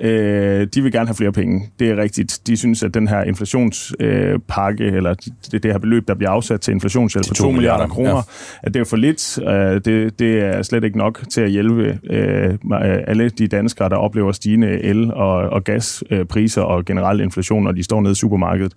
Øh, 0.00 0.66
de 0.74 0.82
vil 0.82 0.92
gerne 0.92 1.06
have 1.06 1.14
flere 1.14 1.32
penge. 1.32 1.70
Det 1.78 1.90
er 1.90 1.96
rigtigt. 1.96 2.40
De 2.46 2.56
synes, 2.56 2.82
at 2.82 2.94
den 2.94 3.08
her 3.08 3.22
inflationspakke, 3.22 4.84
øh, 4.84 4.94
eller 4.94 5.14
det, 5.14 5.62
det 5.62 5.72
her 5.72 5.78
beløb, 5.78 6.08
der 6.08 6.14
bliver 6.14 6.30
afsat 6.30 6.60
til 6.60 6.72
inflationshjælp 6.72 7.28
på 7.28 7.34
2 7.34 7.50
milliarder 7.50 7.86
kroner, 7.86 8.10
ja. 8.10 8.20
at 8.62 8.74
det 8.74 8.80
er 8.80 8.84
for 8.84 8.96
lidt. 8.96 9.38
Øh, 9.38 9.80
det, 9.84 10.18
det 10.18 10.42
er 10.42 10.62
slet 10.62 10.84
ikke 10.84 10.98
nok 10.98 11.22
til 11.30 11.40
at 11.40 11.50
hjælpe 11.50 11.98
øh, 12.10 12.58
alle 13.06 13.28
de 13.28 13.46
danskere, 13.46 13.88
der 13.88 13.96
oplever 13.96 14.32
stigende 14.32 14.82
el- 14.82 15.12
og, 15.12 15.36
og 15.36 15.64
gaspriser 15.64 16.62
og 16.62 16.84
generel 16.84 17.20
inflation, 17.20 17.64
når 17.64 17.72
de 17.72 17.82
står 17.82 18.00
nede 18.00 18.12
i 18.12 18.14
supermarkedet. 18.14 18.72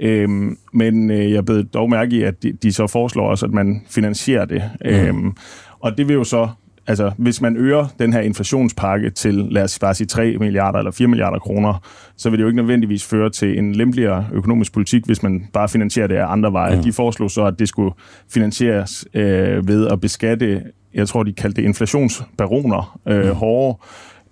Øhm, 0.00 0.56
men 0.72 1.10
øh, 1.10 1.32
jeg 1.32 1.44
blev 1.44 1.64
dog 1.64 1.90
mærke 1.90 2.16
i, 2.16 2.22
at 2.22 2.42
de, 2.42 2.52
de 2.52 2.72
så 2.72 2.86
foreslår 2.86 3.30
også, 3.30 3.46
at 3.46 3.52
man 3.52 3.82
finansierer 3.88 4.44
det. 4.44 4.62
Mm. 4.84 4.90
Øhm, 4.90 5.32
og 5.80 5.98
det 5.98 6.08
vil 6.08 6.14
jo 6.14 6.24
så 6.24 6.48
altså, 6.86 7.12
hvis 7.18 7.40
man 7.40 7.56
øger 7.56 7.86
den 7.98 8.12
her 8.12 8.20
inflationspakke 8.20 9.10
til, 9.10 9.34
lad 9.34 9.62
os 9.62 9.78
bare 9.78 9.94
sige 9.94 10.06
3 10.06 10.36
milliarder 10.38 10.78
eller 10.78 10.90
4 10.90 11.08
milliarder 11.08 11.38
kroner, 11.38 11.82
så 12.16 12.30
vil 12.30 12.38
det 12.38 12.42
jo 12.42 12.48
ikke 12.48 12.56
nødvendigvis 12.56 13.04
føre 13.04 13.30
til 13.30 13.58
en 13.58 13.74
lempeligere 13.74 14.26
økonomisk 14.32 14.72
politik, 14.72 15.04
hvis 15.06 15.22
man 15.22 15.48
bare 15.52 15.68
finansierer 15.68 16.06
det 16.06 16.16
af 16.16 16.32
andre 16.32 16.52
veje. 16.52 16.76
Mm. 16.76 16.82
De 16.82 16.92
foreslog 16.92 17.30
så, 17.30 17.44
at 17.44 17.58
det 17.58 17.68
skulle 17.68 17.94
finansieres 18.32 19.06
øh, 19.14 19.68
ved 19.68 19.88
at 19.88 20.00
beskatte, 20.00 20.62
jeg 20.94 21.08
tror, 21.08 21.22
de 21.22 21.32
kaldte 21.32 21.62
det 21.62 21.68
inflationsbaroner 21.68 22.98
øh, 23.06 23.28
mm. 23.28 23.34
hårdere, 23.34 23.76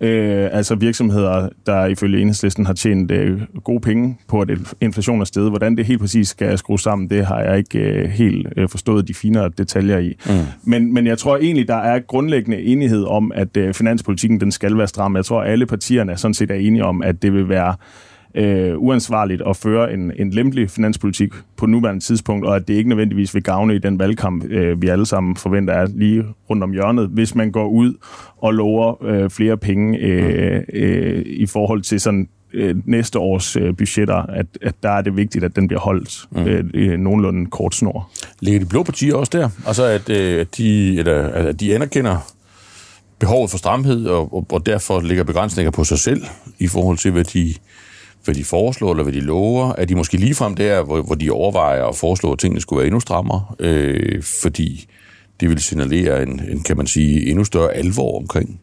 Øh, 0.02 0.48
altså 0.52 0.74
virksomheder, 0.74 1.48
der 1.66 1.86
ifølge 1.86 2.20
enhedslisten 2.20 2.66
har 2.66 2.72
tjent 2.72 3.10
øh, 3.10 3.40
gode 3.64 3.80
penge 3.80 4.18
på, 4.28 4.40
at 4.40 4.50
inflation 4.80 5.20
er 5.20 5.24
steget. 5.24 5.50
Hvordan 5.50 5.76
det 5.76 5.86
helt 5.86 6.00
præcis 6.00 6.28
skal 6.28 6.58
skrues 6.58 6.82
sammen, 6.82 7.10
det 7.10 7.26
har 7.26 7.40
jeg 7.40 7.58
ikke 7.58 7.78
øh, 7.78 8.08
helt 8.08 8.48
øh, 8.56 8.68
forstået 8.68 9.08
de 9.08 9.14
finere 9.14 9.50
detaljer 9.58 9.98
i. 9.98 10.16
Mm. 10.26 10.32
Men, 10.64 10.94
men 10.94 11.06
jeg 11.06 11.18
tror 11.18 11.36
egentlig, 11.36 11.68
der 11.68 11.76
er 11.76 11.98
grundlæggende 11.98 12.62
enighed 12.62 13.04
om, 13.04 13.32
at 13.34 13.56
øh, 13.56 13.74
finanspolitikken 13.74 14.40
den 14.40 14.52
skal 14.52 14.78
være 14.78 14.88
stram. 14.88 15.16
Jeg 15.16 15.24
tror, 15.24 15.42
alle 15.42 15.66
partierne 15.66 16.16
sådan 16.16 16.34
set 16.34 16.50
er 16.50 16.54
enige 16.54 16.84
om, 16.84 17.02
at 17.02 17.22
det 17.22 17.32
vil 17.32 17.48
være 17.48 17.74
øh, 18.34 18.78
uansvarligt 18.78 19.42
at 19.46 19.56
føre 19.56 19.92
en, 19.92 20.12
en 20.16 20.30
lempelig 20.30 20.70
finanspolitik 20.70 21.32
på 21.56 21.66
nuværende 21.66 22.04
tidspunkt, 22.04 22.46
og 22.46 22.56
at 22.56 22.68
det 22.68 22.74
ikke 22.74 22.88
nødvendigvis 22.88 23.34
vil 23.34 23.42
gavne 23.42 23.74
i 23.74 23.78
den 23.78 23.98
valgkamp, 23.98 24.44
øh, 24.44 24.82
vi 24.82 24.88
alle 24.88 25.06
sammen 25.06 25.36
forventer 25.36 25.74
er 25.74 25.86
lige 25.94 26.24
rundt 26.50 26.62
om 26.62 26.72
hjørnet, 26.72 27.08
hvis 27.08 27.34
man 27.34 27.52
går 27.52 27.68
ud 27.68 27.94
og 28.36 28.54
lover 28.54 29.04
øh, 29.04 29.30
flere 29.30 29.56
penge 29.56 29.98
øh, 29.98 30.62
øh, 30.72 31.22
i 31.26 31.46
forhold 31.46 31.82
til 31.82 32.00
sådan 32.00 32.28
øh, 32.52 32.76
næste 32.84 33.18
års 33.18 33.56
øh, 33.56 33.76
budgetter, 33.76 34.16
at, 34.16 34.46
at 34.62 34.74
der 34.82 34.90
er 34.90 35.02
det 35.02 35.16
vigtigt, 35.16 35.44
at 35.44 35.56
den 35.56 35.68
bliver 35.68 35.80
holdt 35.80 36.28
mm. 36.30 36.70
øh, 36.74 36.98
nogenlunde 36.98 37.50
kort 37.50 37.74
snor. 37.74 38.10
Ligger 38.40 38.60
de 38.60 38.66
blå 38.66 38.82
partier 38.82 39.14
også 39.14 39.38
der? 39.38 39.48
Altså, 39.66 39.84
at, 39.84 40.10
øh, 40.10 40.40
at, 40.40 40.56
de, 40.56 40.98
eller, 40.98 41.22
at 41.22 41.60
de 41.60 41.74
anerkender 41.74 42.32
behovet 43.18 43.50
for 43.50 43.58
stramhed, 43.58 44.06
og, 44.06 44.34
og, 44.34 44.46
og 44.52 44.66
derfor 44.66 45.00
lægger 45.00 45.24
begrænsninger 45.24 45.70
på 45.70 45.84
sig 45.84 45.98
selv 45.98 46.22
i 46.58 46.68
forhold 46.68 46.98
til, 46.98 47.10
hvad 47.10 47.24
de 47.24 47.54
hvad 48.24 48.34
de 48.34 48.44
foreslår, 48.44 48.90
eller 48.90 49.02
hvad 49.02 49.12
de 49.12 49.20
lover? 49.20 49.72
Er 49.78 49.84
de 49.84 49.94
måske 49.94 50.16
ligefrem 50.16 50.54
der, 50.54 50.82
hvor, 50.82 51.02
hvor 51.02 51.14
de 51.14 51.30
overvejer 51.30 51.84
at 51.84 51.96
foreslå, 51.96 52.32
at 52.32 52.38
tingene 52.38 52.60
skulle 52.60 52.78
være 52.78 52.86
endnu 52.86 53.00
strammere, 53.00 53.44
øh, 53.58 54.22
fordi 54.22 54.86
det 55.40 55.48
vil 55.48 55.58
signalere 55.58 56.22
en, 56.22 56.40
en, 56.50 56.62
kan 56.62 56.76
man 56.76 56.86
sige, 56.86 57.30
endnu 57.30 57.44
større 57.44 57.72
alvor 57.74 58.18
omkring 58.18 58.60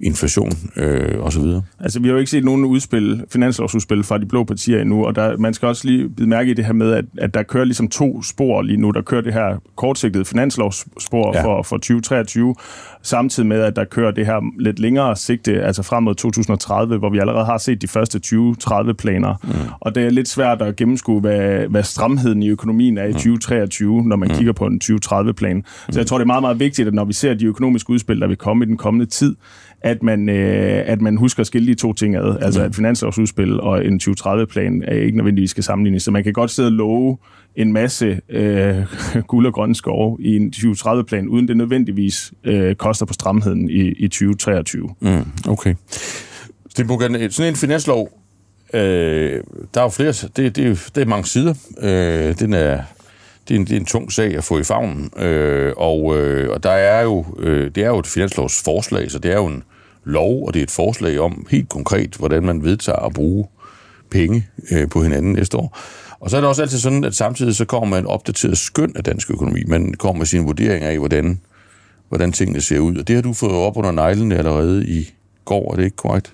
inflation 0.00 0.52
øh, 0.76 1.20
og 1.20 1.32
så 1.32 1.40
videre. 1.40 1.62
Altså, 1.80 2.00
vi 2.00 2.08
har 2.08 2.12
jo 2.12 2.18
ikke 2.18 2.30
set 2.30 2.44
nogen 2.44 2.64
udspil, 2.64 3.24
finanslovsudspil 3.30 4.02
fra 4.02 4.18
de 4.18 4.26
blå 4.26 4.44
partier 4.44 4.80
endnu, 4.80 5.04
og 5.06 5.16
der, 5.16 5.36
man 5.36 5.54
skal 5.54 5.68
også 5.68 5.88
lige 5.88 6.08
bide 6.08 6.28
mærke 6.28 6.50
i 6.50 6.54
det 6.54 6.64
her 6.64 6.72
med, 6.72 6.92
at, 6.92 7.04
at 7.18 7.34
der 7.34 7.42
kører 7.42 7.64
ligesom 7.64 7.88
to 7.88 8.22
spor 8.22 8.62
lige 8.62 8.76
nu. 8.76 8.90
Der 8.90 9.02
kører 9.02 9.20
det 9.20 9.32
her 9.32 9.56
kortsigtede 9.76 10.24
finanslovsspor 10.24 11.36
ja. 11.36 11.44
for, 11.44 11.62
for 11.62 11.76
2023, 11.76 12.54
samtidig 13.02 13.46
med, 13.46 13.60
at 13.60 13.76
der 13.76 13.84
kører 13.84 14.10
det 14.10 14.26
her 14.26 14.52
lidt 14.58 14.78
længere 14.78 15.16
sigte, 15.16 15.62
altså 15.62 15.82
frem 15.82 16.02
mod 16.02 16.14
2030, 16.14 16.98
hvor 16.98 17.10
vi 17.10 17.18
allerede 17.18 17.44
har 17.44 17.58
set 17.58 17.82
de 17.82 17.88
første 17.88 18.20
2030-planer. 18.26 19.34
Mm. 19.42 19.50
Og 19.80 19.94
det 19.94 20.06
er 20.06 20.10
lidt 20.10 20.28
svært 20.28 20.62
at 20.62 20.76
gennemskue, 20.76 21.20
hvad, 21.20 21.68
hvad 21.68 21.82
stramheden 21.82 22.42
i 22.42 22.48
økonomien 22.48 22.98
er 22.98 23.04
i 23.04 23.12
mm. 23.12 23.14
2023, 23.14 24.02
når 24.02 24.16
man 24.16 24.28
mm. 24.28 24.34
kigger 24.34 24.52
på 24.52 24.66
en 24.66 24.80
2030-plan. 24.84 25.64
Så 25.66 25.98
jeg 25.98 26.02
mm. 26.02 26.06
tror, 26.06 26.18
det 26.18 26.22
er 26.22 26.26
meget, 26.26 26.42
meget 26.42 26.60
vigtigt, 26.60 26.88
at 26.88 26.94
når 26.94 27.04
vi 27.04 27.12
ser 27.12 27.34
de 27.34 27.46
økonomiske 27.46 27.90
udspil, 27.90 28.20
der 28.20 28.26
vil 28.26 28.36
komme 28.36 28.64
i 28.64 28.68
den 28.68 28.76
kommende 28.76 29.06
tid, 29.06 29.36
at 29.80 30.02
man, 30.02 30.28
øh, 30.28 30.82
at 30.86 31.00
man 31.00 31.16
husker 31.16 31.40
at 31.40 31.46
skille 31.46 31.68
de 31.68 31.74
to 31.74 31.92
ting 31.92 32.16
ad. 32.16 32.38
Altså 32.40 32.62
at 32.62 32.74
finanslovsudspil 32.74 33.60
og 33.60 33.84
en 33.84 34.00
2030-plan 34.02 34.82
er 34.86 34.94
ikke 34.94 35.16
nødvendigvis 35.16 35.50
skal 35.50 35.64
sammenlignes. 35.64 36.02
Så 36.02 36.10
man 36.10 36.24
kan 36.24 36.32
godt 36.32 36.50
sidde 36.50 36.68
og 36.68 36.72
love 36.72 37.16
en 37.56 37.72
masse 37.72 38.20
øh, 38.28 38.76
guld 39.28 39.46
og 39.46 39.52
grønne 39.52 39.74
skove 39.74 40.16
i 40.20 40.36
en 40.36 40.52
2030-plan, 40.56 41.28
uden 41.28 41.48
det 41.48 41.56
nødvendigvis 41.56 42.32
øh, 42.44 42.74
koster 42.74 43.06
på 43.06 43.12
stramheden 43.12 43.70
i, 43.70 43.80
i 43.80 44.08
2023. 44.08 44.88
Mm, 45.00 45.08
okay. 45.48 45.74
Sten 46.68 46.88
sådan 47.30 47.52
en 47.52 47.56
finanslov, 47.56 48.10
øh, 48.74 48.80
der 49.74 49.80
er 49.80 49.84
jo 49.84 49.88
flere, 49.88 50.12
det, 50.36 50.56
det, 50.56 50.90
det 50.94 51.02
er 51.02 51.06
mange 51.06 51.26
sider. 51.26 51.54
Øh, 51.82 52.38
den 52.38 52.52
er, 52.52 52.82
det, 53.48 53.54
er 53.54 53.58
en, 53.58 53.64
det 53.64 53.72
er 53.72 53.80
en 53.80 53.86
tung 53.86 54.12
sag 54.12 54.36
at 54.36 54.44
få 54.44 54.58
i 54.58 54.64
favnen, 54.64 55.10
øh, 55.16 55.72
og, 55.76 56.18
øh, 56.18 56.50
og 56.50 56.62
der 56.62 56.70
er 56.70 57.02
jo, 57.02 57.24
øh, 57.38 57.70
det 57.74 57.84
er 57.84 57.88
jo 57.88 57.98
et 57.98 58.06
finanslovsforslag, 58.06 59.10
så 59.10 59.18
det 59.18 59.30
er 59.30 59.36
jo 59.36 59.46
en 59.46 59.62
lov, 60.04 60.46
og 60.46 60.54
det 60.54 60.60
er 60.60 60.64
et 60.64 60.70
forslag 60.70 61.18
om 61.18 61.46
helt 61.50 61.68
konkret, 61.68 62.14
hvordan 62.14 62.42
man 62.42 62.64
vedtager 62.64 62.98
at 62.98 63.12
bruge 63.12 63.46
penge 64.10 64.46
øh, 64.70 64.88
på 64.88 65.02
hinanden 65.02 65.32
næste 65.32 65.56
år. 65.56 65.78
Og 66.20 66.30
så 66.30 66.36
er 66.36 66.40
det 66.40 66.48
også 66.48 66.62
altid 66.62 66.78
sådan, 66.78 67.04
at 67.04 67.14
samtidig 67.14 67.56
så 67.56 67.64
kommer 67.64 67.88
man 67.88 67.98
en 67.98 68.06
opdateret 68.06 68.58
skøn 68.58 68.92
af 68.96 69.04
dansk 69.04 69.30
økonomi. 69.30 69.64
Man 69.66 69.94
kommer 69.94 70.18
med 70.18 70.26
sine 70.26 70.44
vurderinger 70.44 70.88
af, 70.88 70.98
hvordan, 70.98 71.40
hvordan 72.08 72.32
tingene 72.32 72.60
ser 72.60 72.78
ud. 72.78 72.96
Og 72.96 73.08
det 73.08 73.14
har 73.14 73.22
du 73.22 73.32
fået 73.32 73.52
op 73.52 73.76
under 73.76 73.90
neglene 73.90 74.38
allerede 74.38 74.86
i 74.86 75.10
går, 75.44 75.72
er 75.72 75.76
det 75.76 75.84
ikke 75.84 75.96
korrekt? 75.96 76.32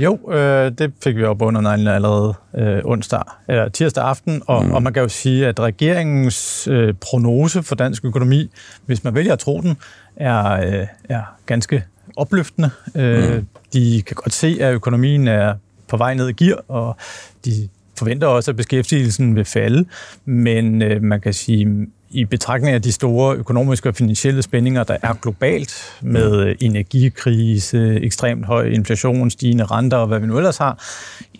Jo, 0.00 0.32
øh, 0.32 0.72
det 0.78 0.92
fik 1.04 1.16
vi 1.16 1.24
op 1.24 1.42
under 1.42 1.60
neglene 1.60 1.94
allerede 1.94 2.34
øh, 2.54 2.80
onsdag, 2.84 3.22
eller 3.48 3.68
tirsdag 3.68 4.04
aften, 4.04 4.42
og, 4.46 4.64
mm. 4.64 4.72
og 4.72 4.82
man 4.82 4.92
kan 4.92 5.02
jo 5.02 5.08
sige, 5.08 5.46
at 5.46 5.60
regeringens 5.60 6.68
øh, 6.68 6.94
prognose 7.00 7.62
for 7.62 7.74
dansk 7.74 8.04
økonomi, 8.04 8.50
hvis 8.86 9.04
man 9.04 9.14
vælger 9.14 9.32
at 9.32 9.38
tro 9.38 9.60
den, 9.60 9.76
er, 10.16 10.52
øh, 10.52 10.86
er 11.04 11.22
ganske 11.46 11.84
opløftende. 12.16 12.70
Øh, 12.94 13.34
mm. 13.34 13.46
De 13.72 14.02
kan 14.06 14.14
godt 14.14 14.32
se, 14.32 14.58
at 14.60 14.74
økonomien 14.74 15.28
er 15.28 15.54
på 15.88 15.96
vej 15.96 16.14
ned 16.14 16.28
i 16.28 16.32
gear, 16.32 16.64
og 16.68 16.96
de 17.44 17.68
forventer 17.98 18.26
også, 18.26 18.50
at 18.50 18.56
beskæftigelsen 18.56 19.36
vil 19.36 19.44
falde, 19.44 19.84
men 20.24 20.82
øh, 20.82 21.02
man 21.02 21.20
kan 21.20 21.32
sige, 21.32 21.86
i 22.10 22.24
betragtning 22.24 22.74
af 22.74 22.82
de 22.82 22.92
store 22.92 23.36
økonomiske 23.36 23.88
og 23.88 23.94
finansielle 23.94 24.42
spændinger, 24.42 24.84
der 24.84 24.96
er 25.02 25.14
globalt 25.14 25.98
med 26.02 26.46
mm. 26.46 26.56
energikrise, 26.60 28.00
ekstremt 28.00 28.46
høj 28.46 28.64
inflation, 28.64 29.30
stigende 29.30 29.64
renter 29.64 29.96
og 29.96 30.06
hvad 30.06 30.18
vi 30.18 30.26
nu 30.26 30.36
ellers 30.36 30.56
har, 30.56 30.84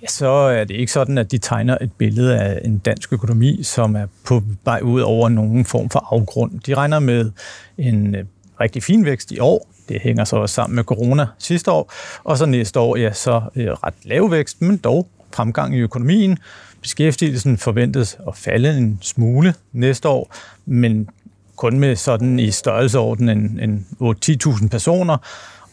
ja, 0.02 0.06
så 0.06 0.28
er 0.28 0.64
det 0.64 0.74
ikke 0.74 0.92
sådan, 0.92 1.18
at 1.18 1.30
de 1.30 1.38
tegner 1.38 1.78
et 1.80 1.92
billede 1.92 2.38
af 2.38 2.60
en 2.64 2.78
dansk 2.78 3.12
økonomi, 3.12 3.62
som 3.62 3.96
er 3.96 4.06
på 4.24 4.42
vej 4.64 4.80
ud 4.82 5.00
over 5.00 5.28
nogen 5.28 5.64
form 5.64 5.90
for 5.90 6.14
afgrund. 6.14 6.60
De 6.66 6.74
regner 6.74 6.98
med 6.98 7.30
en 7.78 8.14
øh, 8.14 8.24
rigtig 8.60 8.82
fin 8.82 9.04
vækst 9.04 9.32
i 9.32 9.38
år, 9.38 9.70
det 9.88 10.00
hænger 10.00 10.24
så 10.24 10.36
også 10.36 10.54
sammen 10.54 10.76
med 10.76 10.84
corona 10.84 11.26
sidste 11.38 11.70
år. 11.70 11.92
Og 12.24 12.38
så 12.38 12.46
næste 12.46 12.80
år, 12.80 12.96
ja, 12.96 13.12
så 13.12 13.42
øh, 13.56 13.68
ret 13.68 13.94
lav 14.04 14.30
vækst, 14.30 14.62
men 14.62 14.76
dog 14.76 15.08
fremgang 15.34 15.76
i 15.76 15.78
økonomien. 15.78 16.38
Beskæftigelsen 16.82 17.58
forventes 17.58 18.18
at 18.28 18.36
falde 18.36 18.78
en 18.78 18.98
smule 19.02 19.54
næste 19.72 20.08
år, 20.08 20.34
men 20.66 21.08
kun 21.56 21.78
med 21.78 21.96
sådan 21.96 22.38
i 22.38 22.50
størrelseorden 22.50 23.28
en, 23.28 23.60
en 23.62 23.86
8-10.000 24.02 24.68
personer, 24.68 25.16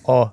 og 0.08 0.30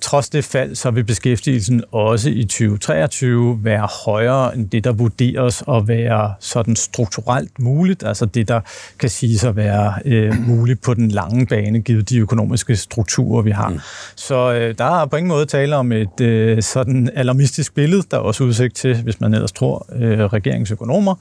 trods 0.00 0.28
det 0.28 0.44
fald, 0.44 0.74
så 0.74 0.90
vil 0.90 1.04
beskæftigelsen 1.04 1.84
også 1.92 2.30
i 2.30 2.44
2023 2.44 3.58
være 3.62 3.88
højere 4.04 4.56
end 4.56 4.70
det, 4.70 4.84
der 4.84 4.92
vurderes 4.92 5.62
at 5.68 5.88
være 5.88 6.34
sådan 6.40 6.76
strukturelt 6.76 7.58
muligt, 7.58 8.02
altså 8.02 8.26
det, 8.26 8.48
der 8.48 8.60
kan 8.98 9.08
siges 9.08 9.44
at 9.44 9.56
være 9.56 9.94
øh, 10.04 10.34
muligt 10.46 10.82
på 10.82 10.94
den 10.94 11.10
lange 11.10 11.46
bane, 11.46 11.80
givet 11.80 12.10
de 12.10 12.18
økonomiske 12.18 12.76
strukturer, 12.76 13.42
vi 13.42 13.50
har. 13.50 13.68
Mm. 13.68 13.80
Så 14.16 14.52
øh, 14.52 14.74
der 14.78 15.02
er 15.02 15.06
på 15.06 15.16
ingen 15.16 15.28
måde 15.28 15.46
tale 15.46 15.76
om 15.76 15.92
et 15.92 16.20
øh, 16.20 16.62
sådan 16.62 17.10
alarmistisk 17.14 17.74
billede, 17.74 18.02
der 18.10 18.16
er 18.16 18.20
også 18.20 18.44
udsigt 18.44 18.76
til, 18.76 19.02
hvis 19.02 19.20
man 19.20 19.34
ellers 19.34 19.52
tror, 19.52 19.86
øh, 19.96 20.20
regeringsøkonomer, 20.20 21.14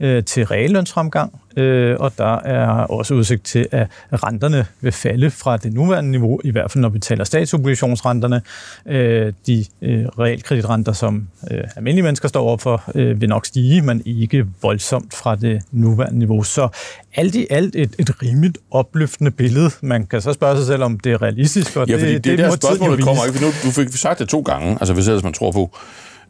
øh, 0.00 0.24
til 0.24 0.46
reallønsfremgang, 0.46 1.40
øh, 1.56 1.96
og 2.00 2.12
der 2.18 2.38
er 2.38 2.68
også 2.68 3.14
udsigt 3.14 3.44
til, 3.44 3.66
at 3.72 3.88
renterne 4.12 4.66
vil 4.80 4.92
falde 4.92 5.30
fra 5.30 5.56
det 5.56 5.72
nuværende 5.72 6.10
niveau, 6.10 6.40
i 6.44 6.50
hvert 6.50 6.70
fald 6.70 6.82
når 6.82 6.88
vi 6.88 6.98
taler 6.98 7.24
statsobligationsrenterne. 7.24 8.42
Øh, 8.86 9.32
de 9.46 9.64
øh, 9.82 10.06
realkreditrenter, 10.18 10.92
som 10.92 11.28
øh, 11.50 11.60
almindelige 11.76 12.02
mennesker 12.02 12.28
står 12.28 12.42
overfor, 12.42 12.84
øh, 12.94 13.20
vil 13.20 13.28
nok 13.28 13.46
stige, 13.46 13.82
men 13.82 14.02
ikke 14.06 14.46
voldsomt 14.62 15.14
fra 15.14 15.36
det 15.36 15.62
nuværende 15.72 16.18
niveau. 16.18 16.42
Så 16.42 16.68
alt 17.14 17.34
i 17.34 17.46
alt 17.50 17.76
et, 17.76 17.94
et 17.98 18.22
rimeligt 18.22 18.58
opløftende 18.70 19.30
billede. 19.30 19.70
Man 19.80 20.06
kan 20.06 20.20
så 20.20 20.32
spørge 20.32 20.56
sig 20.56 20.66
selv, 20.66 20.82
om 20.82 21.00
det 21.00 21.12
er 21.12 21.22
realistisk. 21.22 21.76
Og 21.76 21.88
ja, 21.88 21.94
fordi 21.94 22.12
det, 22.14 22.24
det, 22.24 22.38
det 22.38 22.38
der 22.38 22.50
spørgsmål, 22.50 23.02
kommer 23.02 23.26
ikke. 23.26 23.40
Nu, 23.40 23.46
du 23.46 23.70
fik 23.70 23.88
sagt 23.88 24.18
det 24.18 24.28
to 24.28 24.40
gange, 24.40 24.70
altså 24.70 24.94
hvis 24.94 25.08
ellers 25.08 25.24
man 25.24 25.32
tror 25.32 25.52
på, 25.52 25.76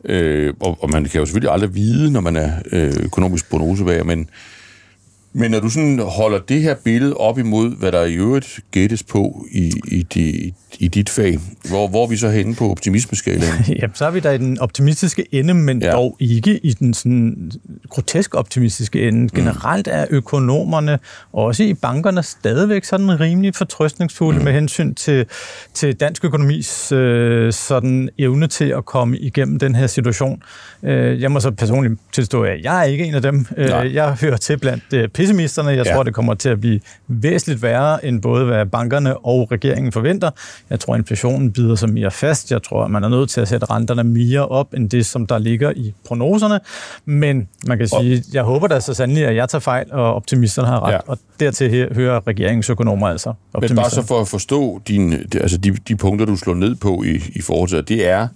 Øh, 0.04 0.54
og, 0.60 0.78
og 0.80 0.90
man 0.90 1.04
kan 1.04 1.18
jo 1.18 1.26
selvfølgelig 1.26 1.52
aldrig 1.52 1.74
vide, 1.74 2.12
når 2.12 2.20
man 2.20 2.36
er 2.36 2.50
øh, 2.72 2.92
økonomisk 3.00 3.50
prognosebager, 3.50 4.04
men 4.04 4.28
Men 5.36 5.50
når 5.50 5.60
du 5.60 5.68
sådan 5.68 5.98
holder 5.98 6.38
det 6.38 6.62
her 6.62 6.74
billede 6.84 7.16
op 7.16 7.38
imod, 7.38 7.76
hvad 7.78 7.92
der 7.92 8.04
i 8.04 8.14
øvrigt 8.14 8.60
gættes 8.70 9.02
på 9.02 9.46
i, 9.50 9.72
i, 9.88 10.02
de, 10.02 10.52
i 10.78 10.88
dit 10.88 11.10
fag, 11.10 11.38
hvor, 11.68 11.88
hvor 11.88 12.04
er 12.04 12.08
vi 12.08 12.16
så 12.16 12.30
henne 12.30 12.54
på 12.54 12.70
optimismeskalaen? 12.70 13.64
Jamen, 13.80 13.94
så 13.94 14.06
er 14.06 14.10
vi 14.10 14.20
der 14.20 14.30
i 14.30 14.38
den 14.38 14.60
optimistiske 14.60 15.26
ende, 15.32 15.54
men 15.54 15.82
ja. 15.82 15.92
dog 15.92 16.16
ikke 16.20 16.60
i 16.62 16.72
den 16.72 16.94
sådan 16.94 17.50
grotesk 17.88 18.34
optimistiske 18.34 19.08
ende. 19.08 19.20
Mm. 19.20 19.28
Generelt 19.28 19.88
er 19.88 20.06
økonomerne, 20.10 20.98
også 21.32 21.62
i 21.62 21.74
bankerne, 21.74 22.22
stadigvæk 22.22 22.84
sådan 22.84 23.20
rimelig 23.20 23.54
fortrøstningsfulde 23.54 24.38
mm. 24.38 24.44
med 24.44 24.52
hensyn 24.52 24.94
til, 24.94 25.26
til 25.74 25.94
dansk 25.94 26.24
økonomis 26.24 26.92
øh, 26.92 27.52
sådan 27.52 28.08
evne 28.18 28.46
til 28.46 28.64
at 28.64 28.84
komme 28.84 29.18
igennem 29.18 29.58
den 29.58 29.74
her 29.74 29.86
situation. 29.86 30.42
Øh, 30.82 31.22
jeg 31.22 31.32
må 31.32 31.40
så 31.40 31.50
personligt 31.50 32.00
tilstå, 32.12 32.42
at 32.42 32.64
jeg 32.64 32.80
er 32.80 32.84
ikke 32.84 33.04
en 33.04 33.14
af 33.14 33.22
dem. 33.22 33.46
Øh, 33.56 33.94
jeg 33.94 34.16
hører 34.20 34.36
til 34.36 34.58
blandt 34.58 34.84
øh, 34.94 35.08
pessimisterne. 35.24 35.70
Jeg 35.70 35.86
ja. 35.86 35.94
tror, 35.94 36.02
det 36.02 36.14
kommer 36.14 36.34
til 36.34 36.48
at 36.48 36.60
blive 36.60 36.80
væsentligt 37.08 37.62
værre, 37.62 38.04
end 38.04 38.22
både 38.22 38.44
hvad 38.44 38.66
bankerne 38.66 39.16
og 39.16 39.52
regeringen 39.52 39.92
forventer. 39.92 40.30
Jeg 40.70 40.80
tror, 40.80 40.96
inflationen 40.96 41.52
bider 41.52 41.74
sig 41.74 41.90
mere 41.90 42.10
fast. 42.10 42.50
Jeg 42.50 42.62
tror, 42.62 42.84
at 42.84 42.90
man 42.90 43.04
er 43.04 43.08
nødt 43.08 43.30
til 43.30 43.40
at 43.40 43.48
sætte 43.48 43.66
renterne 43.70 44.04
mere 44.04 44.48
op, 44.48 44.74
end 44.74 44.90
det, 44.90 45.06
som 45.06 45.26
der 45.26 45.38
ligger 45.38 45.72
i 45.76 45.94
prognoserne. 46.06 46.60
Men 47.04 47.48
man 47.66 47.78
kan 47.78 47.88
sige, 47.88 48.24
jeg 48.32 48.42
håber 48.42 48.66
da 48.66 48.80
så 48.80 48.94
sandelig, 48.94 49.24
at 49.24 49.36
jeg 49.36 49.48
tager 49.48 49.60
fejl, 49.60 49.92
og 49.92 50.14
optimisterne 50.14 50.68
har 50.68 50.86
ret. 50.86 50.92
Ja. 50.92 50.98
Og 51.06 51.18
dertil 51.40 51.94
hører 51.94 52.26
regeringsøkonomer 52.26 53.08
altså. 53.08 53.32
Men 53.60 53.76
bare 53.76 53.90
så 53.90 54.02
for 54.02 54.20
at 54.20 54.28
forstå 54.28 54.80
din, 54.88 55.12
altså 55.12 55.56
de, 55.56 55.70
de 55.88 55.96
punkter, 55.96 56.26
du 56.26 56.36
slår 56.36 56.54
ned 56.54 56.74
på 56.74 57.02
i, 57.02 57.20
i 57.34 57.40
forhold 57.40 57.68
til, 57.68 57.88
det 57.88 58.08
er, 58.08 58.28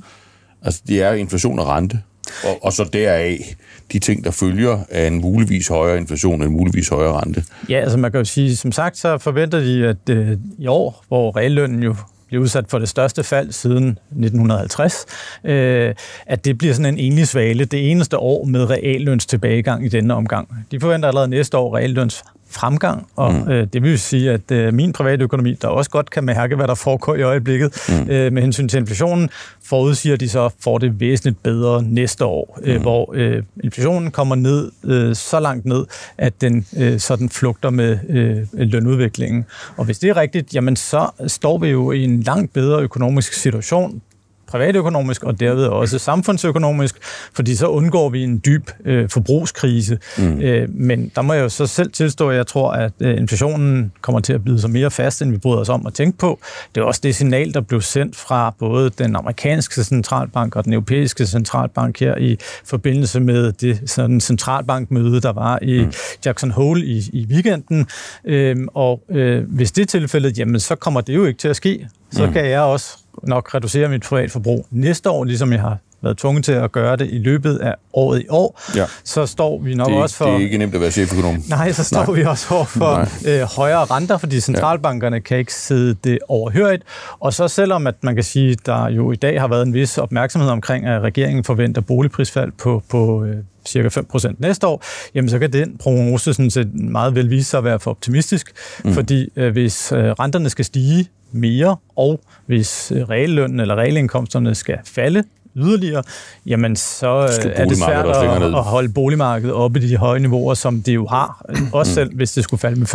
altså 0.63 0.83
det 0.89 1.03
er 1.03 1.13
inflation 1.13 1.59
og 1.59 1.69
rente. 1.69 2.01
Og, 2.45 2.65
og 2.65 2.73
så 2.73 2.85
deraf 2.93 3.55
de 3.93 3.99
ting, 3.99 4.25
der 4.25 4.31
følger 4.31 4.79
af 4.91 5.07
en 5.07 5.21
muligvis 5.21 5.69
højere 5.69 5.99
inflation 5.99 6.41
og 6.41 6.47
en 6.47 6.53
muligvis 6.53 6.89
højere 6.89 7.21
rente. 7.21 7.45
Ja, 7.69 7.81
altså 7.81 7.99
man 7.99 8.11
kan 8.11 8.19
jo 8.19 8.25
sige, 8.25 8.57
som 8.57 8.73
sagt, 8.73 8.99
så 8.99 9.19
forventer 9.19 9.61
de, 9.61 9.87
at 9.87 10.11
øh, 10.11 10.37
i 10.59 10.67
år, 10.67 11.05
hvor 11.09 11.37
reallønnen 11.37 11.83
jo 11.83 11.95
bliver 12.27 12.43
udsat 12.43 12.65
for 12.69 12.79
det 12.79 12.89
største 12.89 13.25
fald 13.25 13.53
siden 13.53 13.89
1950, 13.89 15.07
øh, 15.45 15.95
at 16.27 16.45
det 16.45 16.59
bliver 16.59 16.75
sådan 16.75 16.95
en 16.95 16.99
enlig 16.99 17.29
svale 17.29 17.65
det 17.65 17.91
eneste 17.91 18.19
år 18.19 18.45
med 18.45 18.71
realløns 18.71 19.27
tilbagegang 19.27 19.85
i 19.85 19.89
denne 19.89 20.15
omgang. 20.15 20.49
De 20.71 20.81
forventer 20.81 21.09
allerede 21.09 21.29
næste 21.29 21.59
år 21.59 21.77
realløns 21.77 22.25
fremgang, 22.51 23.07
og 23.17 23.35
mm. 23.35 23.51
øh, 23.51 23.67
det 23.73 23.83
vil 23.83 23.99
sige, 23.99 24.31
at 24.31 24.51
øh, 24.53 24.75
min 24.75 24.93
private 24.93 25.25
økonomi, 25.25 25.55
der 25.63 25.69
også 25.69 25.91
godt 25.91 26.11
kan 26.11 26.25
mærke, 26.25 26.57
hvad 26.57 26.69
der 26.69 26.75
foregår 26.75 27.15
i 27.15 27.23
øjeblikket 27.23 27.85
mm. 27.89 28.11
øh, 28.11 28.33
med 28.33 28.43
hensyn 28.43 28.69
til 28.69 28.79
inflationen, 28.79 29.31
forudsiger 29.65 30.17
de 30.17 30.29
så 30.29 30.51
får 30.61 30.79
det 30.79 31.01
væsentligt 31.01 31.43
bedre 31.43 31.83
næste 31.83 32.25
år, 32.25 32.59
øh, 32.63 32.77
mm. 32.77 32.83
hvor 32.83 33.13
øh, 33.15 33.43
inflationen 33.65 34.11
kommer 34.11 34.35
ned 34.35 34.71
øh, 34.85 35.15
så 35.15 35.41
langt 35.41 35.65
ned, 35.67 35.87
at 36.19 36.41
den 36.41 36.67
øh, 36.77 36.99
sådan 37.01 37.29
flugter 37.29 37.71
med 37.71 37.99
øh, 38.09 38.47
lønudviklingen. 38.53 39.47
Og 39.77 39.85
hvis 39.85 39.99
det 39.99 40.11
er 40.11 40.17
rigtigt, 40.17 40.55
jamen 40.55 40.77
så 40.77 41.09
står 41.27 41.59
vi 41.59 41.69
jo 41.69 41.93
i 41.93 42.05
en 42.05 42.21
langt 42.21 42.53
bedre 42.53 42.83
økonomisk 42.83 43.33
situation 43.33 44.03
privatøkonomisk 44.49 45.25
og 45.25 45.41
derved 45.41 45.67
også 45.67 45.99
samfundsøkonomisk, 45.99 46.97
fordi 47.33 47.57
så 47.57 47.67
undgår 47.67 48.09
vi 48.09 48.23
en 48.23 48.43
dyb 48.47 48.71
øh, 48.85 49.09
forbrugskrise. 49.09 49.99
Mm. 50.19 50.41
Øh, 50.41 50.69
men 50.71 51.13
der 51.17 51.23
må 51.23 51.33
jeg 51.33 51.43
jo 51.43 51.49
så 51.49 51.67
selv 51.67 51.91
tilstå, 51.93 52.31
at 52.31 52.37
jeg 52.37 52.47
tror, 52.47 52.71
at 52.71 52.93
øh, 53.01 53.17
inflationen 53.19 53.93
kommer 54.01 54.21
til 54.21 54.33
at 54.33 54.45
blive 54.45 54.59
så 54.59 54.69
mere 54.69 54.91
fast, 54.91 55.23
end 55.23 55.31
vi 55.31 55.39
bryder 55.39 55.59
os 55.59 55.69
om 55.69 55.87
at 55.87 55.95
tænke 55.95 56.19
på. 56.19 56.41
Det 56.75 56.81
er 56.81 56.85
også 56.85 57.01
det 57.03 57.15
signal, 57.15 57.55
der 57.55 57.61
blev 57.61 57.81
sendt 57.81 58.17
fra 58.17 58.55
både 58.59 58.91
den 58.91 59.17
amerikanske 59.17 59.85
centralbank 59.85 60.57
og 60.57 60.65
den 60.65 60.73
europæiske 60.73 61.27
centralbank 61.27 62.01
her 62.01 62.17
i 62.17 62.39
forbindelse 62.65 63.21
med 63.21 63.53
det 63.53 63.91
sådan 63.91 64.21
centralbankmøde, 64.21 65.21
der 65.21 65.33
var 65.33 65.59
i 65.63 65.85
mm. 65.85 65.93
Jackson 66.27 66.51
Hole 66.51 66.85
i, 66.85 67.11
i 67.13 67.27
weekenden. 67.31 67.87
Øh, 68.25 68.57
og 68.75 69.03
øh, 69.11 69.45
hvis 69.49 69.73
det 69.73 69.83
er 69.83 69.87
tilfældet, 69.87 70.39
jamen 70.39 70.61
så 70.61 70.75
kommer 70.75 71.01
det 71.01 71.15
jo 71.15 71.25
ikke 71.25 71.39
til 71.39 71.49
at 71.49 71.57
ske. 71.57 71.89
Så 72.11 72.27
mm. 72.27 72.33
kan 72.33 72.47
jeg 72.47 72.61
også 72.61 72.99
nok 73.23 73.55
reducere 73.55 73.89
mit 73.89 74.03
privatforbrug 74.03 74.67
næste 74.71 75.11
år, 75.11 75.25
ligesom 75.25 75.53
jeg 75.53 75.61
har 75.61 75.79
været 76.03 76.19
tvunget 76.19 76.45
til 76.45 76.53
at 76.53 76.73
gøre 76.73 76.97
det 76.97 77.09
i 77.11 77.19
løbet 77.19 77.59
af 77.59 77.75
året 77.93 78.21
i 78.21 78.27
år, 78.29 78.61
ja. 78.77 78.85
så 79.05 79.27
står 79.27 79.59
vi 79.59 79.75
nok 79.75 79.89
det, 79.89 79.97
også 79.97 80.17
for... 80.17 80.25
Det 80.25 80.35
er 80.35 80.39
ikke 80.39 80.59
nemt 80.59 80.75
at 80.75 80.81
være 80.81 80.91
cheføkonom. 80.91 81.43
Nej, 81.49 81.73
så 81.73 81.85
står 81.85 82.07
nej. 82.07 82.15
vi 82.15 82.25
også 82.25 82.55
over 82.55 82.65
for 82.65 83.09
øh, 83.29 83.41
højere 83.57 83.85
renter, 83.85 84.19
fordi 84.19 84.41
centralbankerne 84.41 85.17
ja. 85.17 85.21
kan 85.21 85.39
ikke 85.39 85.55
sidde 85.55 85.95
det 86.05 86.19
overhørigt. 86.29 86.83
Og 87.21 87.35
så 87.35 87.49
selvom 87.49 87.87
at 87.87 87.95
man 88.03 88.15
kan 88.15 88.25
sige, 88.25 88.57
der 88.67 88.89
jo 88.89 89.13
i 89.13 89.17
dag 89.17 89.41
har 89.41 89.49
været 89.49 89.67
en 89.67 89.75
vis 89.75 89.99
opmærksomhed 89.99 90.51
omkring, 90.51 90.87
at 90.87 91.01
regeringen 91.03 91.45
forventer 91.45 91.81
boligprisfald 91.81 92.53
på, 92.53 92.83
på 92.91 93.25
øh, 93.25 93.37
cirka 93.69 93.89
5% 93.89 94.35
næste 94.39 94.67
år, 94.67 94.85
jamen 95.15 95.29
så 95.29 95.39
kan 95.39 95.53
den 95.53 95.77
prognose 95.79 96.35
sådan 96.35 96.51
set 96.51 96.75
meget 96.75 97.15
vel 97.15 97.31
vise 97.31 97.51
sig 97.51 97.59
at 97.59 97.65
være 97.65 97.81
for 97.81 97.91
optimistisk, 97.91 98.53
mm. 98.85 98.93
fordi 98.93 99.29
øh, 99.37 99.53
hvis 99.53 99.93
øh, 99.93 99.99
renterne 99.99 100.51
skal 100.51 100.65
stige 100.65 101.09
mere, 101.33 101.77
og 101.97 102.21
hvis 102.47 102.93
øh, 102.97 103.03
reallønnen 103.03 103.61
eller 103.61 103.75
realindkomsterne 103.75 104.55
skal 104.55 104.79
falde 104.85 105.25
yderligere, 105.57 106.03
jamen 106.47 106.77
så 106.77 107.41
øh, 107.45 107.53
er 107.55 107.65
det 107.65 107.79
svært 107.79 108.07
at, 108.07 108.43
at 108.43 108.63
holde 108.63 108.89
boligmarkedet 108.89 109.55
oppe 109.55 109.81
i 109.81 109.89
de 109.89 109.97
høje 109.97 110.21
niveauer, 110.21 110.55
som 110.55 110.83
det 110.83 110.95
jo 110.95 111.07
har, 111.07 111.45
også 111.73 111.95
selv 111.95 112.15
hvis 112.15 112.33
det 112.33 112.45
skulle 112.45 112.61
falde 112.61 112.81
med 112.81 112.87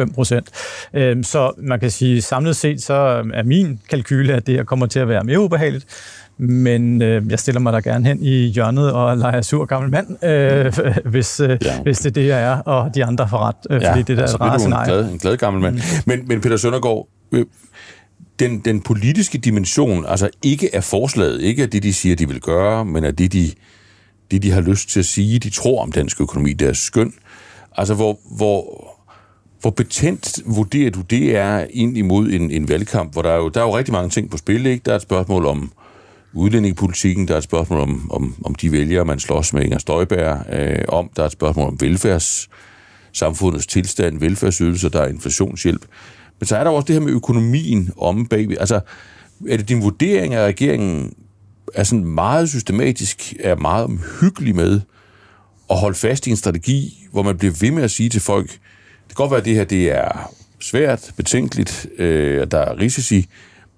5%. 0.94 1.00
Øhm, 1.00 1.24
så 1.24 1.52
man 1.58 1.80
kan 1.80 1.92
sige, 1.92 2.22
samlet 2.22 2.56
set, 2.56 2.84
så 2.84 2.94
er 3.34 3.44
min 3.44 3.80
kalkyle, 3.90 4.34
at 4.34 4.48
det 4.48 4.56
her 4.56 4.64
kommer 4.64 4.86
til 4.86 5.00
at 5.00 5.08
være 5.08 5.24
mere 5.24 5.40
ubehageligt, 5.40 5.86
men 6.48 7.02
øh, 7.02 7.24
jeg 7.30 7.40
stiller 7.40 7.62
mig 7.62 7.74
der 7.74 7.82
gerne 7.82 8.08
hen 8.08 8.24
i 8.24 8.48
hjørnet 8.48 8.92
og 8.92 9.18
leger 9.18 9.42
sur 9.42 9.66
gammel 9.66 9.92
mand, 9.92 10.24
øh, 10.26 10.74
hvis, 11.12 11.40
øh, 11.40 11.58
ja. 11.66 11.82
hvis 11.82 11.98
det 11.98 12.06
er 12.06 12.14
det, 12.14 12.28
jeg 12.28 12.44
er, 12.44 12.58
og 12.58 12.96
de 12.96 13.06
andre 13.06 13.30
får 13.30 13.38
ret, 13.38 13.56
øh, 13.70 13.82
ja, 13.82 13.92
fordi 13.92 14.02
det 14.04 14.18
der 14.18 14.24
altså, 14.24 14.38
er 14.40 14.80
en 14.80 14.86
glad, 14.86 15.12
en 15.12 15.18
glad 15.18 15.38
gammel 15.38 15.62
mand. 15.62 15.76
Mm. 15.76 15.82
Men, 16.06 16.28
men 16.28 16.42
Peter 16.42 16.58
Søndergaard, 16.58 17.08
øh, 17.32 17.46
den, 18.40 18.60
den 18.60 18.82
politiske 18.82 19.38
dimension, 19.38 20.06
altså 20.08 20.30
ikke 20.44 20.76
af 20.76 20.84
forslaget, 20.84 21.42
ikke 21.42 21.64
af 21.64 21.70
det, 21.70 21.84
de 21.84 21.94
siger, 21.94 22.16
de 22.16 22.28
vil 22.28 22.42
gøre, 22.42 22.86
men 22.86 23.04
af 23.06 23.16
det, 23.16 23.34
de, 23.34 23.52
det, 24.32 24.44
de 24.44 24.52
har 24.52 24.62
lyst 24.62 24.90
til 24.90 25.00
at 25.00 25.06
sige, 25.06 25.40
de 25.40 25.50
tror 25.50 25.82
om 25.82 25.92
dansk 25.92 26.22
økonomi, 26.22 26.54
deres 26.54 26.78
skøn. 26.78 27.14
Altså, 27.78 27.94
hvor, 27.94 28.20
hvor, 28.38 28.90
hvor 29.62 29.70
betændt 29.70 30.40
vurderer 30.46 30.92
du, 30.92 31.02
det 31.02 31.38
er 31.38 31.66
ind 31.70 31.98
imod 31.98 32.30
en, 32.30 32.52
en 32.52 32.70
valgkamp, 32.70 33.14
hvor 33.14 33.22
der 33.22 33.30
er, 33.30 33.38
jo, 33.38 33.50
der 33.50 33.62
er 33.62 33.66
jo 33.66 33.78
rigtig 33.78 33.92
mange 33.92 34.10
ting 34.10 34.32
på 34.32 34.38
spil, 34.38 34.66
ikke? 34.66 34.82
Der 34.86 34.92
er 34.92 34.96
et 34.96 35.02
spørgsmål 35.02 35.46
om 35.46 35.72
udlændingepolitikken, 36.34 37.28
der 37.28 37.34
er 37.34 37.38
et 37.38 37.44
spørgsmål 37.44 37.80
om, 37.80 38.12
om, 38.12 38.36
om 38.46 38.56
de 38.56 38.72
vælgere, 38.72 39.06
man 39.06 39.20
slås 39.20 39.54
med 39.54 39.64
Inger 39.64 39.78
Støjberg 39.78 40.46
øh, 40.54 40.86
om, 40.88 41.10
der 41.16 41.22
er 41.22 41.26
et 41.26 41.32
spørgsmål 41.32 41.68
om 41.68 41.78
velfærdssamfundets 41.82 43.68
tilstand, 43.68 44.20
velfærdsydelser, 44.20 44.90
der 44.90 45.02
er 45.02 45.08
inflationshjælp. 45.08 45.86
Men 46.40 46.48
så 46.48 46.58
er 46.58 46.64
der 46.64 46.72
også 46.72 46.86
det 46.86 46.96
her 46.96 47.02
med 47.02 47.12
økonomien 47.12 47.90
om 47.98 48.26
bagved. 48.26 48.58
Altså, 48.60 48.80
er 49.50 49.58
det 49.58 49.70
din 49.70 49.82
vurdering, 49.82 50.34
at 50.34 50.48
regeringen 50.48 51.14
er 51.74 51.84
sådan 51.84 52.06
meget 52.06 52.50
systematisk, 52.50 53.34
er 53.40 53.56
meget 53.56 53.84
omhyggelig 53.84 54.56
med 54.56 54.82
at 55.70 55.78
holde 55.78 55.98
fast 55.98 56.28
i 56.28 56.30
en 56.30 56.36
strategi, 56.38 57.08
hvor 57.12 57.24
man 57.24 57.38
bliver 57.38 57.54
ved 57.62 57.72
med 57.72 57.84
at 57.84 57.92
sige 57.92 58.10
til 58.10 58.22
folk, 58.22 58.50
det 58.50 58.60
kan 59.08 59.16
godt 59.16 59.32
være, 59.32 59.40
at 59.40 59.46
det 59.46 59.56
her 59.56 59.64
det 59.64 59.92
er 59.92 60.34
svært, 60.60 61.12
betænkeligt, 61.18 61.88
øh, 61.98 62.48
der 62.52 62.58
er 62.58 62.80
risici, 62.80 63.28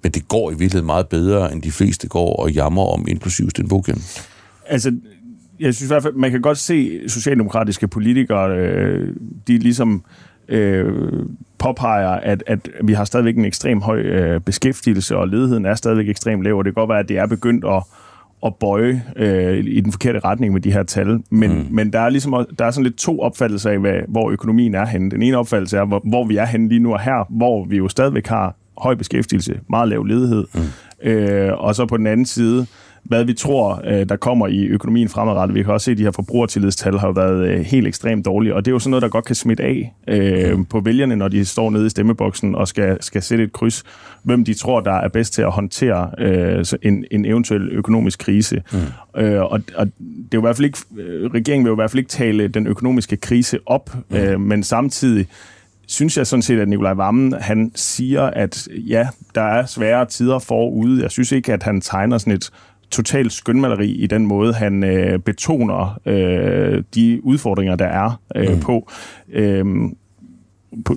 men 0.05 0.11
det 0.11 0.27
går 0.27 0.49
i 0.49 0.53
virkeligheden 0.53 0.85
meget 0.85 1.07
bedre, 1.07 1.53
end 1.53 1.61
de 1.61 1.71
fleste 1.71 2.07
går 2.07 2.35
og 2.35 2.51
jammer 2.51 2.81
om, 2.81 3.05
inklusive 3.07 3.49
Sten 3.49 3.67
Bogen. 3.67 4.01
Altså, 4.65 4.95
jeg 5.59 5.73
synes 5.73 5.89
i 5.89 5.93
hvert 5.93 6.03
fald, 6.03 6.13
man 6.13 6.31
kan 6.31 6.41
godt 6.41 6.57
se 6.57 7.09
socialdemokratiske 7.09 7.87
politikere, 7.87 8.57
øh, 8.57 9.15
de 9.47 9.57
ligesom 9.57 10.03
øh, 10.47 10.93
påpeger, 11.57 12.09
at, 12.09 12.43
at 12.47 12.69
vi 12.83 12.93
har 12.93 13.05
stadigvæk 13.05 13.37
en 13.37 13.45
ekstrem 13.45 13.81
høj 13.81 13.99
øh, 13.99 14.41
beskæftigelse, 14.41 15.17
og 15.17 15.27
ledigheden 15.27 15.65
er 15.65 15.75
stadigvæk 15.75 16.09
ekstremt 16.09 16.43
lav, 16.43 16.57
og 16.57 16.65
det 16.65 16.75
kan 16.75 16.81
godt 16.81 16.89
være, 16.89 16.99
at 16.99 17.09
det 17.09 17.17
er 17.17 17.25
begyndt 17.25 17.65
at, 17.65 17.83
at 18.45 18.55
bøje 18.55 19.03
øh, 19.15 19.57
i 19.57 19.81
den 19.81 19.91
forkerte 19.91 20.19
retning 20.19 20.53
med 20.53 20.61
de 20.61 20.71
her 20.71 20.83
tal. 20.83 21.23
Men, 21.29 21.51
mm. 21.51 21.67
men 21.71 21.93
der 21.93 21.99
er 21.99 22.09
ligesom 22.09 22.45
der 22.59 22.65
er 22.65 22.71
sådan 22.71 22.83
lidt 22.83 22.97
to 22.97 23.19
opfattelser 23.19 23.69
af, 23.69 23.79
hvad, 23.79 23.99
hvor 24.07 24.31
økonomien 24.31 24.75
er 24.75 24.85
henne. 24.85 25.11
Den 25.11 25.21
ene 25.21 25.37
opfattelse 25.37 25.77
er, 25.77 25.85
hvor, 25.85 26.01
hvor 26.03 26.25
vi 26.25 26.37
er 26.37 26.45
henne 26.45 26.69
lige 26.69 26.79
nu 26.79 26.93
og 26.93 27.01
her, 27.01 27.25
hvor 27.29 27.65
vi 27.65 27.77
jo 27.77 27.87
stadigvæk 27.87 28.27
har 28.27 28.55
høj 28.77 28.95
beskæftigelse, 28.95 29.59
meget 29.69 29.89
lav 29.89 30.03
ledighed. 30.03 30.45
Mm. 30.53 31.09
Øh, 31.09 31.53
og 31.57 31.75
så 31.75 31.85
på 31.85 31.97
den 31.97 32.07
anden 32.07 32.25
side, 32.25 32.65
hvad 33.05 33.23
vi 33.23 33.33
tror, 33.33 33.81
øh, 33.85 34.09
der 34.09 34.15
kommer 34.15 34.47
i 34.47 34.65
økonomien 34.65 35.09
fremadrettet. 35.09 35.55
Vi 35.55 35.63
kan 35.63 35.73
også 35.73 35.85
se, 35.85 35.91
at 35.91 35.97
de 35.97 36.03
her 36.03 36.11
forbrugertillidstal 36.11 36.99
har 36.99 37.11
været 37.11 37.47
øh, 37.47 37.59
helt 37.59 37.87
ekstremt 37.87 38.25
dårlige, 38.25 38.55
og 38.55 38.65
det 38.65 38.71
er 38.71 38.73
jo 38.73 38.79
sådan 38.79 38.91
noget, 38.91 39.01
der 39.01 39.09
godt 39.09 39.25
kan 39.25 39.35
smitte 39.35 39.63
af 39.63 39.93
øh, 40.07 40.57
på 40.69 40.79
vælgerne, 40.79 41.15
når 41.15 41.27
de 41.27 41.45
står 41.45 41.69
nede 41.69 41.85
i 41.85 41.89
stemmeboksen 41.89 42.55
og 42.55 42.67
skal, 42.67 42.97
skal 43.01 43.21
sætte 43.21 43.43
et 43.43 43.53
kryds, 43.53 43.83
hvem 44.23 44.45
de 44.45 44.53
tror, 44.53 44.79
der 44.79 44.91
er 44.91 45.07
bedst 45.07 45.33
til 45.33 45.41
at 45.41 45.51
håndtere 45.51 46.11
øh, 46.19 46.65
en, 46.81 47.05
en 47.11 47.25
eventuel 47.25 47.69
økonomisk 47.71 48.19
krise. 48.19 48.61
Mm. 48.71 49.21
Øh, 49.21 49.41
og, 49.41 49.61
og 49.75 49.85
det 49.85 50.33
er 50.33 50.35
jo 50.35 50.39
i 50.39 50.41
hvert 50.41 50.55
fald 50.55 50.65
ikke, 50.65 50.77
regeringen 51.33 51.65
vil 51.65 51.69
jo 51.69 51.75
i 51.75 51.81
hvert 51.81 51.91
fald 51.91 51.99
ikke 51.99 52.09
tale 52.09 52.47
den 52.47 52.67
økonomiske 52.67 53.17
krise 53.17 53.59
op, 53.65 53.95
mm. 54.09 54.17
øh, 54.17 54.39
men 54.39 54.63
samtidig 54.63 55.27
synes 55.87 56.17
jeg 56.17 56.27
sådan 56.27 56.41
set, 56.41 56.59
at 56.59 56.67
Nikolaj 56.67 56.93
Vammen, 56.93 57.33
han 57.33 57.71
siger, 57.75 58.21
at 58.21 58.67
ja, 58.71 59.07
der 59.35 59.41
er 59.41 59.65
svære 59.65 60.05
tider 60.05 60.39
forude. 60.39 61.01
Jeg 61.01 61.11
synes 61.11 61.31
ikke, 61.31 61.53
at 61.53 61.63
han 61.63 61.81
tegner 61.81 62.17
sådan 62.17 62.33
et 62.33 62.51
totalt 62.91 63.33
skønmaleri 63.33 63.89
i 63.89 64.07
den 64.07 64.27
måde, 64.27 64.53
han 64.53 64.83
øh, 64.83 65.19
betoner 65.19 65.99
øh, 66.05 66.83
de 66.95 67.19
udfordringer, 67.23 67.75
der 67.75 67.85
er 67.85 68.21
øh, 68.35 68.53
mm. 68.53 68.59
på. 68.59 68.91
Øh, 69.33 69.65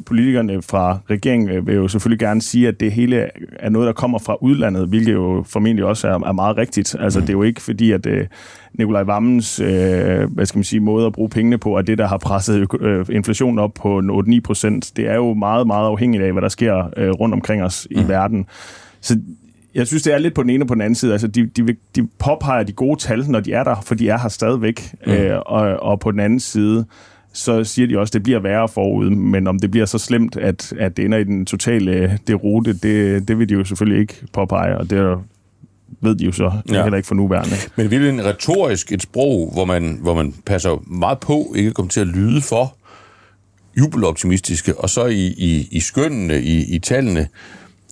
politikerne 0.07 0.62
fra 0.62 0.99
regeringen 1.11 1.66
vil 1.66 1.74
jo 1.74 1.89
selvfølgelig 1.89 2.18
gerne 2.18 2.43
sige, 2.43 2.68
at 2.68 2.81
det 2.81 2.93
hele 2.93 3.31
er 3.59 3.68
noget, 3.68 3.87
der 3.87 3.93
kommer 3.93 4.18
fra 4.18 4.37
udlandet, 4.41 4.89
hvilket 4.89 5.12
jo 5.12 5.45
formentlig 5.47 5.85
også 5.85 6.09
er, 6.09 6.14
er 6.14 6.33
meget 6.33 6.57
rigtigt. 6.57 6.97
Altså, 7.01 7.20
mm. 7.20 7.26
det 7.26 7.33
er 7.33 7.37
jo 7.37 7.43
ikke 7.43 7.62
fordi, 7.62 7.93
at 7.93 8.07
øh, 8.07 8.26
Nikolaj 8.74 9.03
Vammens 9.03 9.61
øh, 9.61 10.33
hvad 10.33 10.47
skal 10.47 10.59
man 10.59 10.64
sige, 10.64 10.81
måde 10.81 11.07
at 11.07 11.12
bruge 11.12 11.29
pengene 11.29 11.59
på, 11.59 11.76
er 11.76 11.83
det, 11.83 11.99
der 11.99 12.07
har 12.07 12.18
presset 12.18 12.66
øh, 12.81 13.07
inflationen 13.11 13.59
op 13.59 13.74
på 13.74 13.99
8-9 13.99 14.41
procent. 14.41 14.93
Det 14.97 15.09
er 15.09 15.14
jo 15.14 15.35
meget, 15.35 15.66
meget 15.66 15.87
afhængigt 15.87 16.22
af, 16.22 16.33
hvad 16.33 16.43
der 16.43 16.49
sker 16.49 16.91
øh, 16.97 17.11
rundt 17.11 17.35
omkring 17.35 17.62
os 17.62 17.89
mm. 17.91 18.01
i 18.01 18.09
verden. 18.09 18.47
Så 19.01 19.18
jeg 19.74 19.87
synes, 19.87 20.03
det 20.03 20.14
er 20.14 20.18
lidt 20.18 20.35
på 20.35 20.43
den 20.43 20.51
ene 20.51 20.64
og 20.64 20.68
på 20.68 20.74
den 20.74 20.83
anden 20.83 20.95
side. 20.95 21.12
Altså, 21.12 21.26
de, 21.26 21.47
de, 21.47 21.76
de 21.97 22.09
påpeger 22.18 22.62
de 22.62 22.72
gode 22.72 23.01
tal, 23.01 23.31
når 23.31 23.41
de 23.41 23.53
er 23.53 23.64
der, 23.64 23.76
for 23.85 23.95
de 23.95 24.09
er 24.09 24.18
her 24.18 24.29
stadigvæk. 24.29 24.95
Mm. 25.07 25.12
Øh, 25.12 25.39
og, 25.47 25.61
og 25.61 26.01
på 26.01 26.11
den 26.11 26.20
anden 26.20 26.41
side, 26.41 26.85
så 27.39 27.64
siger 27.64 27.89
de 27.89 27.99
også, 27.99 28.11
at 28.11 28.14
det 28.14 28.22
bliver 28.22 28.41
værre 28.41 28.68
forud, 28.68 29.11
men 29.11 29.47
om 29.47 29.59
det 29.59 29.70
bliver 29.70 29.86
så 29.86 29.99
slemt, 29.99 30.36
at, 30.36 30.72
at 30.78 30.97
det 30.97 31.05
ender 31.05 31.18
i 31.18 31.24
den 31.24 31.47
totale 31.47 32.18
det 32.26 32.43
rute, 32.45 32.72
det, 32.72 33.28
det 33.28 33.39
vil 33.39 33.49
de 33.49 33.55
jo 33.55 33.64
selvfølgelig 33.64 34.01
ikke 34.01 34.14
påpege, 34.32 34.78
og 34.78 34.91
det 34.91 35.18
ved 36.01 36.14
de 36.14 36.24
jo 36.24 36.32
så 36.32 36.53
ja. 36.68 36.82
heller 36.82 36.97
ikke 36.97 37.07
for 37.07 37.14
nuværende. 37.14 37.57
Men 37.76 37.91
det 37.91 38.07
er 38.07 38.09
en 38.09 38.24
retorisk 38.24 38.93
et 38.93 39.03
sprog, 39.03 39.51
hvor 39.53 39.64
man, 39.64 39.99
hvor 40.03 40.14
man 40.14 40.34
passer 40.47 40.82
meget 40.86 41.18
på 41.18 41.53
ikke 41.57 41.68
at 41.68 41.74
komme 41.74 41.89
til 41.89 42.01
at 42.01 42.07
lyde 42.07 42.41
for 42.41 42.76
jubeloptimistiske, 43.78 44.78
og 44.78 44.91
så 44.91 45.07
i, 45.07 45.26
i, 45.26 45.68
i 45.70 45.80
skønnene, 45.80 46.43
i, 46.43 46.74
i 46.74 46.78
tallene, 46.78 47.28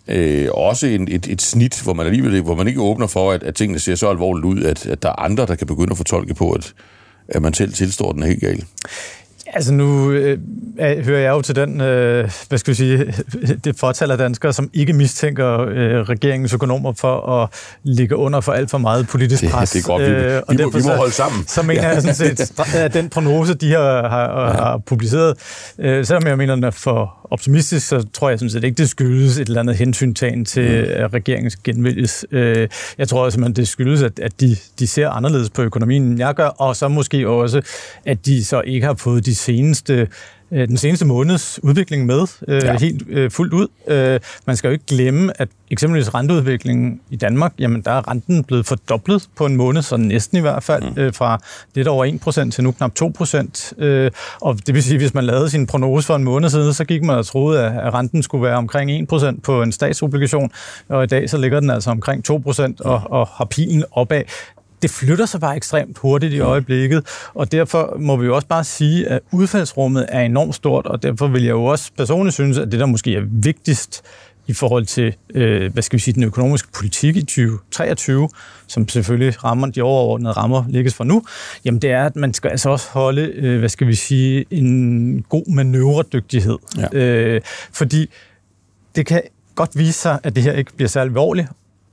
øh, 0.09 0.49
også 0.55 0.87
en, 0.87 1.09
et, 1.11 1.29
et 1.29 1.43
snit, 1.43 1.83
hvor 1.83 1.93
man 1.93 2.07
alligevel 2.07 2.41
hvor 2.41 2.55
man 2.55 2.69
ikke 2.69 2.81
åbner 2.81 3.07
for, 3.07 3.33
at, 3.33 3.43
at 3.43 3.55
tingene 3.55 3.79
ser 3.79 3.95
så 3.95 4.11
alvorligt 4.11 4.45
ud, 4.45 4.63
at, 4.63 4.87
at 4.87 5.03
der 5.03 5.09
er 5.09 5.21
andre, 5.21 5.47
der 5.47 5.55
kan 5.55 5.67
begynde 5.67 5.91
at 5.91 5.97
fortolke 5.97 6.35
på, 6.35 6.51
at, 6.51 6.75
at 7.29 7.43
man 7.43 7.55
selv 7.55 7.73
tilstår 7.73 8.13
den 8.13 8.23
helt 8.23 8.41
galt. 8.41 8.67
Altså 9.55 9.73
nu 9.73 10.11
øh, 10.11 10.39
hører 10.79 11.21
jeg 11.21 11.31
jo 11.31 11.43
til 11.43 11.57
den, 11.57 11.81
øh, 11.81 12.31
hvad 12.49 12.59
skal 12.59 12.71
vi 12.71 12.77
sige, 12.77 13.15
det 13.65 13.79
fortal 13.79 14.11
af 14.11 14.19
danskere, 14.19 14.53
som 14.53 14.71
ikke 14.73 14.93
mistænker 14.93 15.61
øh, 15.61 16.01
regeringens 16.01 16.55
økonomer 16.55 16.93
for 16.93 17.43
at 17.43 17.49
ligge 17.83 18.17
under 18.17 18.41
for 18.41 18.53
alt 18.53 18.71
for 18.71 18.79
meget 18.79 19.09
politisk 19.09 19.43
det, 19.43 19.51
pres. 19.51 19.71
Det 19.71 19.83
er 19.83 19.87
godt, 19.87 20.03
vi, 20.03 20.07
øh, 20.07 20.43
og 20.49 20.55
vi, 20.59 20.65
må, 20.65 20.71
vi 20.71 20.83
må 20.85 20.93
holde 20.93 21.13
sammen. 21.13 21.47
Så, 21.47 21.55
så 21.55 21.63
mener 21.63 21.83
ja. 21.83 21.89
jeg 21.89 22.03
sådan 22.03 22.37
set, 22.37 22.75
at 22.75 22.95
den 22.95 23.09
prognose, 23.09 23.55
de 23.55 23.73
har, 23.73 24.09
har, 24.09 24.53
har 24.53 24.81
publiceret, 24.87 25.37
øh, 25.79 26.07
selvom 26.07 26.27
jeg 26.27 26.39
mener, 26.39 26.55
den 26.55 26.65
er 26.65 26.71
for 26.71 27.26
optimistisk, 27.31 27.89
så 27.89 28.07
tror 28.13 28.29
jeg 28.29 28.39
sådan 28.39 28.51
set 28.51 28.65
ikke, 28.65 28.77
det 28.77 28.89
skyldes 28.89 29.39
et 29.39 29.49
eller 29.49 29.61
andet 29.61 29.77
hensyntagen 29.77 30.45
til 30.45 30.85
mm. 30.85 31.05
at 31.05 31.15
regeringen 31.15 31.51
skal 31.51 31.75
genvælges. 31.75 32.27
Øh, 32.31 32.69
jeg 32.99 33.09
tror 33.09 33.31
simpelthen, 33.31 33.57
det 33.57 33.69
skyldes, 33.69 34.03
at, 34.03 34.19
at 34.19 34.41
de, 34.41 34.57
de 34.79 34.87
ser 34.87 35.09
anderledes 35.09 35.51
på 35.51 35.63
økonomien, 35.63 36.03
end 36.03 36.19
jeg 36.19 36.35
gør, 36.35 36.47
og 36.47 36.77
så 36.77 36.89
måske 36.89 37.29
også, 37.29 37.63
at 38.05 38.27
de 38.27 38.45
så 38.45 38.61
ikke 38.61 38.87
har 38.87 38.95
fået 38.95 39.27
de 39.27 39.35
seneste 39.35 40.09
øh, 40.53 40.69
den 40.69 40.77
seneste 40.77 41.07
måneds 41.07 41.61
udvikling 41.63 42.07
med 42.07 42.27
øh, 42.49 42.63
ja. 42.65 42.79
helt 42.79 43.03
øh, 43.09 43.31
fuldt 43.31 43.53
ud. 43.53 43.69
Øh, 43.89 44.21
man 44.47 44.57
skal 44.57 44.69
jo 44.69 44.73
ikke 44.73 44.87
glemme, 44.87 45.41
at 45.41 45.49
eksempelvis 45.71 46.15
renteudviklingen 46.15 47.01
i 47.11 47.17
Danmark, 47.17 47.53
jamen 47.59 47.83
der 47.83 47.91
er 47.91 48.11
renten 48.11 48.45
blevet 48.45 48.67
fordoblet 48.67 49.29
på 49.37 49.47
en 49.47 49.57
måned, 49.57 49.83
så 49.83 49.97
næsten 49.97 50.39
i 50.39 50.41
hvert 50.41 50.63
fald, 50.63 50.83
mm. 50.83 51.03
øh, 51.03 51.15
fra 51.15 51.41
lidt 51.75 51.89
over 51.89 52.07
1% 52.47 52.51
til 52.51 52.65
nu 52.65 52.73
knap 52.73 52.93
2%. 53.03 53.85
Øh, 53.85 54.11
og 54.41 54.67
det 54.67 54.75
vil 54.75 54.83
sige, 54.83 54.99
hvis 54.99 55.15
man 55.15 55.25
lavede 55.25 55.51
sin 55.51 55.67
prognose 55.67 56.07
for 56.07 56.17
en 56.17 56.25
måned 56.25 56.51
siden, 56.51 56.75
så 56.75 56.85
gik 56.85 57.03
man 57.03 57.17
og 57.17 57.27
troede, 57.27 57.65
at 57.65 57.95
renten 57.95 58.23
skulle 58.23 58.45
være 58.45 58.57
omkring 58.57 59.13
1% 59.13 59.41
på 59.41 59.63
en 59.63 59.73
statsobligation, 59.73 60.51
og 60.89 61.05
i 61.05 61.07
dag 61.07 61.31
så 61.31 61.37
ligger 61.39 61.61
den 61.61 61.71
altså 61.71 61.91
omkring 61.91 62.31
2% 62.31 62.73
og, 62.81 63.03
og 63.05 63.27
har 63.27 63.45
pilen 63.45 63.85
opad 63.93 64.23
det 64.83 64.91
flytter 64.91 65.27
sig 65.27 65.41
bare 65.41 65.57
ekstremt 65.57 65.99
hurtigt 65.99 66.33
i 66.33 66.41
øjeblikket, 66.41 67.07
og 67.35 67.53
derfor 67.53 67.97
må 68.01 68.17
vi 68.17 68.27
jo 68.27 68.35
også 68.35 68.49
bare 68.49 68.65
sige, 68.65 69.09
at 69.09 69.21
udfaldsrummet 69.33 70.07
er 70.09 70.21
enormt 70.21 70.55
stort, 70.55 70.87
og 70.87 71.03
derfor 71.03 71.27
vil 71.27 71.43
jeg 71.43 71.51
jo 71.51 71.65
også 71.65 71.91
personligt 71.97 72.35
synes, 72.35 72.59
at 72.59 72.73
det, 72.73 72.81
der 72.81 72.87
måske 72.87 73.15
er 73.15 73.23
vigtigst 73.29 74.03
i 74.47 74.53
forhold 74.53 74.87
til, 74.87 75.15
øh, 75.35 75.73
hvad 75.73 75.83
skal 75.83 75.97
vi 75.97 76.01
sige, 76.01 76.15
den 76.15 76.23
økonomiske 76.23 76.69
politik 76.73 77.17
i 77.17 77.21
2023, 77.21 78.29
som 78.67 78.89
selvfølgelig 78.89 79.45
rammer 79.45 79.67
de 79.67 79.83
overordnede 79.83 80.33
rammer 80.33 80.65
ligges 80.69 80.95
for 80.95 81.05
nu, 81.05 81.23
jamen 81.65 81.83
det 81.83 81.91
er, 81.91 82.05
at 82.05 82.17
man 82.17 82.35
skal 82.35 82.51
altså 82.51 82.71
også 82.71 82.89
holde, 82.91 83.23
øh, 83.23 83.59
hvad 83.59 83.69
skal 83.69 83.87
vi 83.87 83.95
sige, 83.95 84.45
en 84.51 85.23
god 85.29 85.55
manøvredygtighed. 85.55 86.59
Ja. 86.93 86.99
Øh, 86.99 87.41
fordi 87.73 88.11
det 88.97 89.07
kan 89.07 89.23
godt 89.55 89.71
vise 89.79 89.93
sig, 89.93 90.19
at 90.23 90.37
det 90.37 90.43
her 90.43 90.53
ikke 90.53 90.73
bliver 90.77 90.89
særlig 90.89 91.11
alvorligt, 91.11 91.49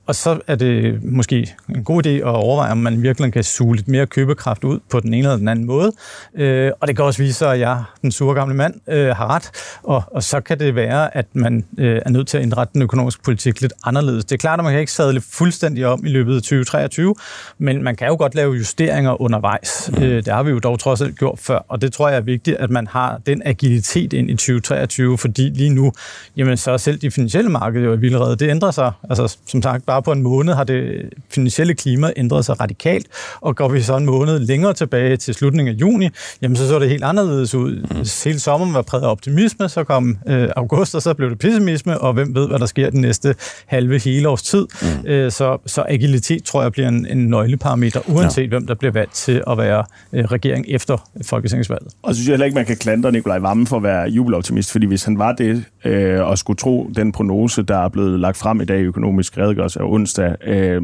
og 0.06 0.14
så 0.14 0.40
er 0.46 0.54
det 0.54 1.04
måske 1.04 1.54
en 1.68 1.84
god 1.84 2.06
idé 2.06 2.08
at 2.08 2.24
overveje, 2.24 2.72
om 2.72 2.78
man 2.78 3.02
virkelig 3.02 3.32
kan 3.32 3.44
suge 3.44 3.76
lidt 3.76 3.88
mere 3.88 4.06
købekraft 4.06 4.64
ud 4.64 4.78
på 4.90 5.00
den 5.00 5.14
ene 5.14 5.18
eller 5.18 5.36
den 5.36 5.48
anden 5.48 5.64
måde. 5.64 5.92
Øh, 6.34 6.72
og 6.80 6.88
det 6.88 6.96
kan 6.96 7.04
også 7.04 7.22
vise 7.22 7.34
sig, 7.34 7.52
at 7.52 7.60
jeg, 7.60 7.84
den 8.02 8.12
sure 8.12 8.34
gamle 8.34 8.54
mand, 8.54 8.74
øh, 8.88 9.16
har 9.16 9.34
ret. 9.34 9.50
Og, 9.82 10.02
og 10.06 10.22
så 10.22 10.40
kan 10.40 10.58
det 10.58 10.74
være, 10.74 11.16
at 11.16 11.26
man 11.32 11.64
øh, 11.78 12.00
er 12.06 12.10
nødt 12.10 12.28
til 12.28 12.36
at 12.36 12.42
indrette 12.42 12.72
den 12.72 12.82
økonomiske 12.82 13.22
politik 13.22 13.60
lidt 13.60 13.72
anderledes. 13.84 14.24
Det 14.24 14.34
er 14.34 14.38
klart, 14.38 14.60
at 14.60 14.64
man 14.64 14.72
kan 14.72 14.80
ikke 14.80 14.92
sadle 14.92 15.20
fuldstændig 15.20 15.86
om 15.86 16.06
i 16.06 16.08
løbet 16.08 16.36
af 16.36 16.42
2023, 16.42 17.14
men 17.58 17.82
man 17.82 17.96
kan 17.96 18.08
jo 18.08 18.16
godt 18.16 18.34
lave 18.34 18.54
justeringer 18.54 19.22
undervejs. 19.22 19.90
Mm. 19.96 20.02
Øh, 20.02 20.16
det 20.24 20.28
har 20.28 20.42
vi 20.42 20.50
jo 20.50 20.58
dog 20.58 20.78
trods 20.78 21.00
alt 21.00 21.18
gjort 21.18 21.38
før, 21.38 21.64
og 21.68 21.82
det 21.82 21.92
tror 21.92 22.08
jeg 22.08 22.16
er 22.16 22.20
vigtigt, 22.20 22.56
at 22.56 22.70
man 22.70 22.86
har 22.86 23.20
den 23.26 23.42
agilitet 23.44 24.12
ind 24.12 24.30
i 24.30 24.34
2023, 24.34 25.18
fordi 25.18 25.42
lige 25.42 25.70
nu, 25.70 25.92
jamen 26.36 26.56
så 26.56 26.78
selv 26.78 26.98
de 26.98 27.10
finansielle 27.10 27.50
markeder 27.50 27.84
jo 27.84 27.92
er 27.92 27.96
vildrede. 27.96 28.36
Det 28.36 28.50
ændrer 28.50 28.70
sig, 28.70 28.92
altså 29.10 29.36
som 29.46 29.62
sagt, 29.62 29.86
bare 29.94 30.02
på 30.02 30.12
en 30.12 30.22
måned 30.22 30.54
har 30.54 30.64
det 30.64 31.10
finansielle 31.30 31.74
klima 31.74 32.12
ændret 32.16 32.44
sig 32.44 32.60
radikalt, 32.60 33.06
og 33.40 33.56
går 33.56 33.68
vi 33.68 33.82
så 33.82 33.96
en 33.96 34.06
måned 34.06 34.38
længere 34.38 34.72
tilbage 34.72 35.16
til 35.16 35.34
slutningen 35.34 35.74
af 35.74 35.80
juni, 35.80 36.08
jamen 36.42 36.56
så 36.56 36.68
så 36.68 36.78
det 36.78 36.88
helt 36.88 37.04
anderledes 37.04 37.54
ud. 37.54 37.76
Mm. 37.76 38.06
Hele 38.24 38.40
sommeren 38.40 38.74
var 38.74 38.82
præget 38.82 39.04
af 39.04 39.10
optimisme, 39.10 39.68
så 39.68 39.84
kom 39.84 40.18
øh, 40.26 40.48
august, 40.56 40.94
og 40.94 41.02
så 41.02 41.14
blev 41.14 41.30
det 41.30 41.38
pessimisme, 41.38 42.00
og 42.00 42.12
hvem 42.12 42.34
ved, 42.34 42.48
hvad 42.48 42.58
der 42.58 42.66
sker 42.66 42.90
den 42.90 43.00
næste 43.00 43.34
halve 43.66 43.98
hele 43.98 44.28
års 44.28 44.42
tid. 44.42 44.66
Mm. 44.82 45.06
Øh, 45.06 45.32
så, 45.32 45.58
så 45.66 45.84
agilitet 45.88 46.44
tror 46.44 46.62
jeg 46.62 46.72
bliver 46.72 46.88
en, 46.88 47.06
en 47.06 47.28
nøgleparameter, 47.28 48.00
uanset 48.08 48.42
ja. 48.42 48.48
hvem 48.48 48.66
der 48.66 48.74
bliver 48.74 48.92
valgt 48.92 49.14
til 49.14 49.42
at 49.50 49.58
være 49.58 49.84
øh, 50.12 50.24
regering 50.24 50.64
efter 50.68 51.10
Folketingsvalget. 51.26 51.88
Og 52.02 52.14
så 52.14 52.16
synes 52.16 52.28
jeg 52.28 52.32
heller 52.32 52.46
ikke, 52.46 52.54
man 52.54 52.66
kan 52.66 52.76
klandre 52.76 53.12
Nikolaj 53.12 53.38
Vammen 53.38 53.66
for 53.66 53.76
at 53.76 53.82
være 53.82 54.08
jubeloptimist, 54.08 54.72
fordi 54.72 54.86
hvis 54.86 55.04
han 55.04 55.18
var 55.18 55.32
det, 55.32 55.64
øh, 55.84 56.28
og 56.28 56.38
skulle 56.38 56.56
tro 56.56 56.90
den 56.96 57.12
prognose, 57.12 57.62
der 57.62 57.78
er 57.78 57.88
blevet 57.88 58.20
lagt 58.20 58.36
frem 58.36 58.60
i 58.60 58.64
dag 58.64 58.80
i 58.80 58.84
økonomisk 58.84 59.38
redegørelse 59.38 59.80
af 59.80 59.84
onsdag, 59.84 60.34
øh, 60.46 60.82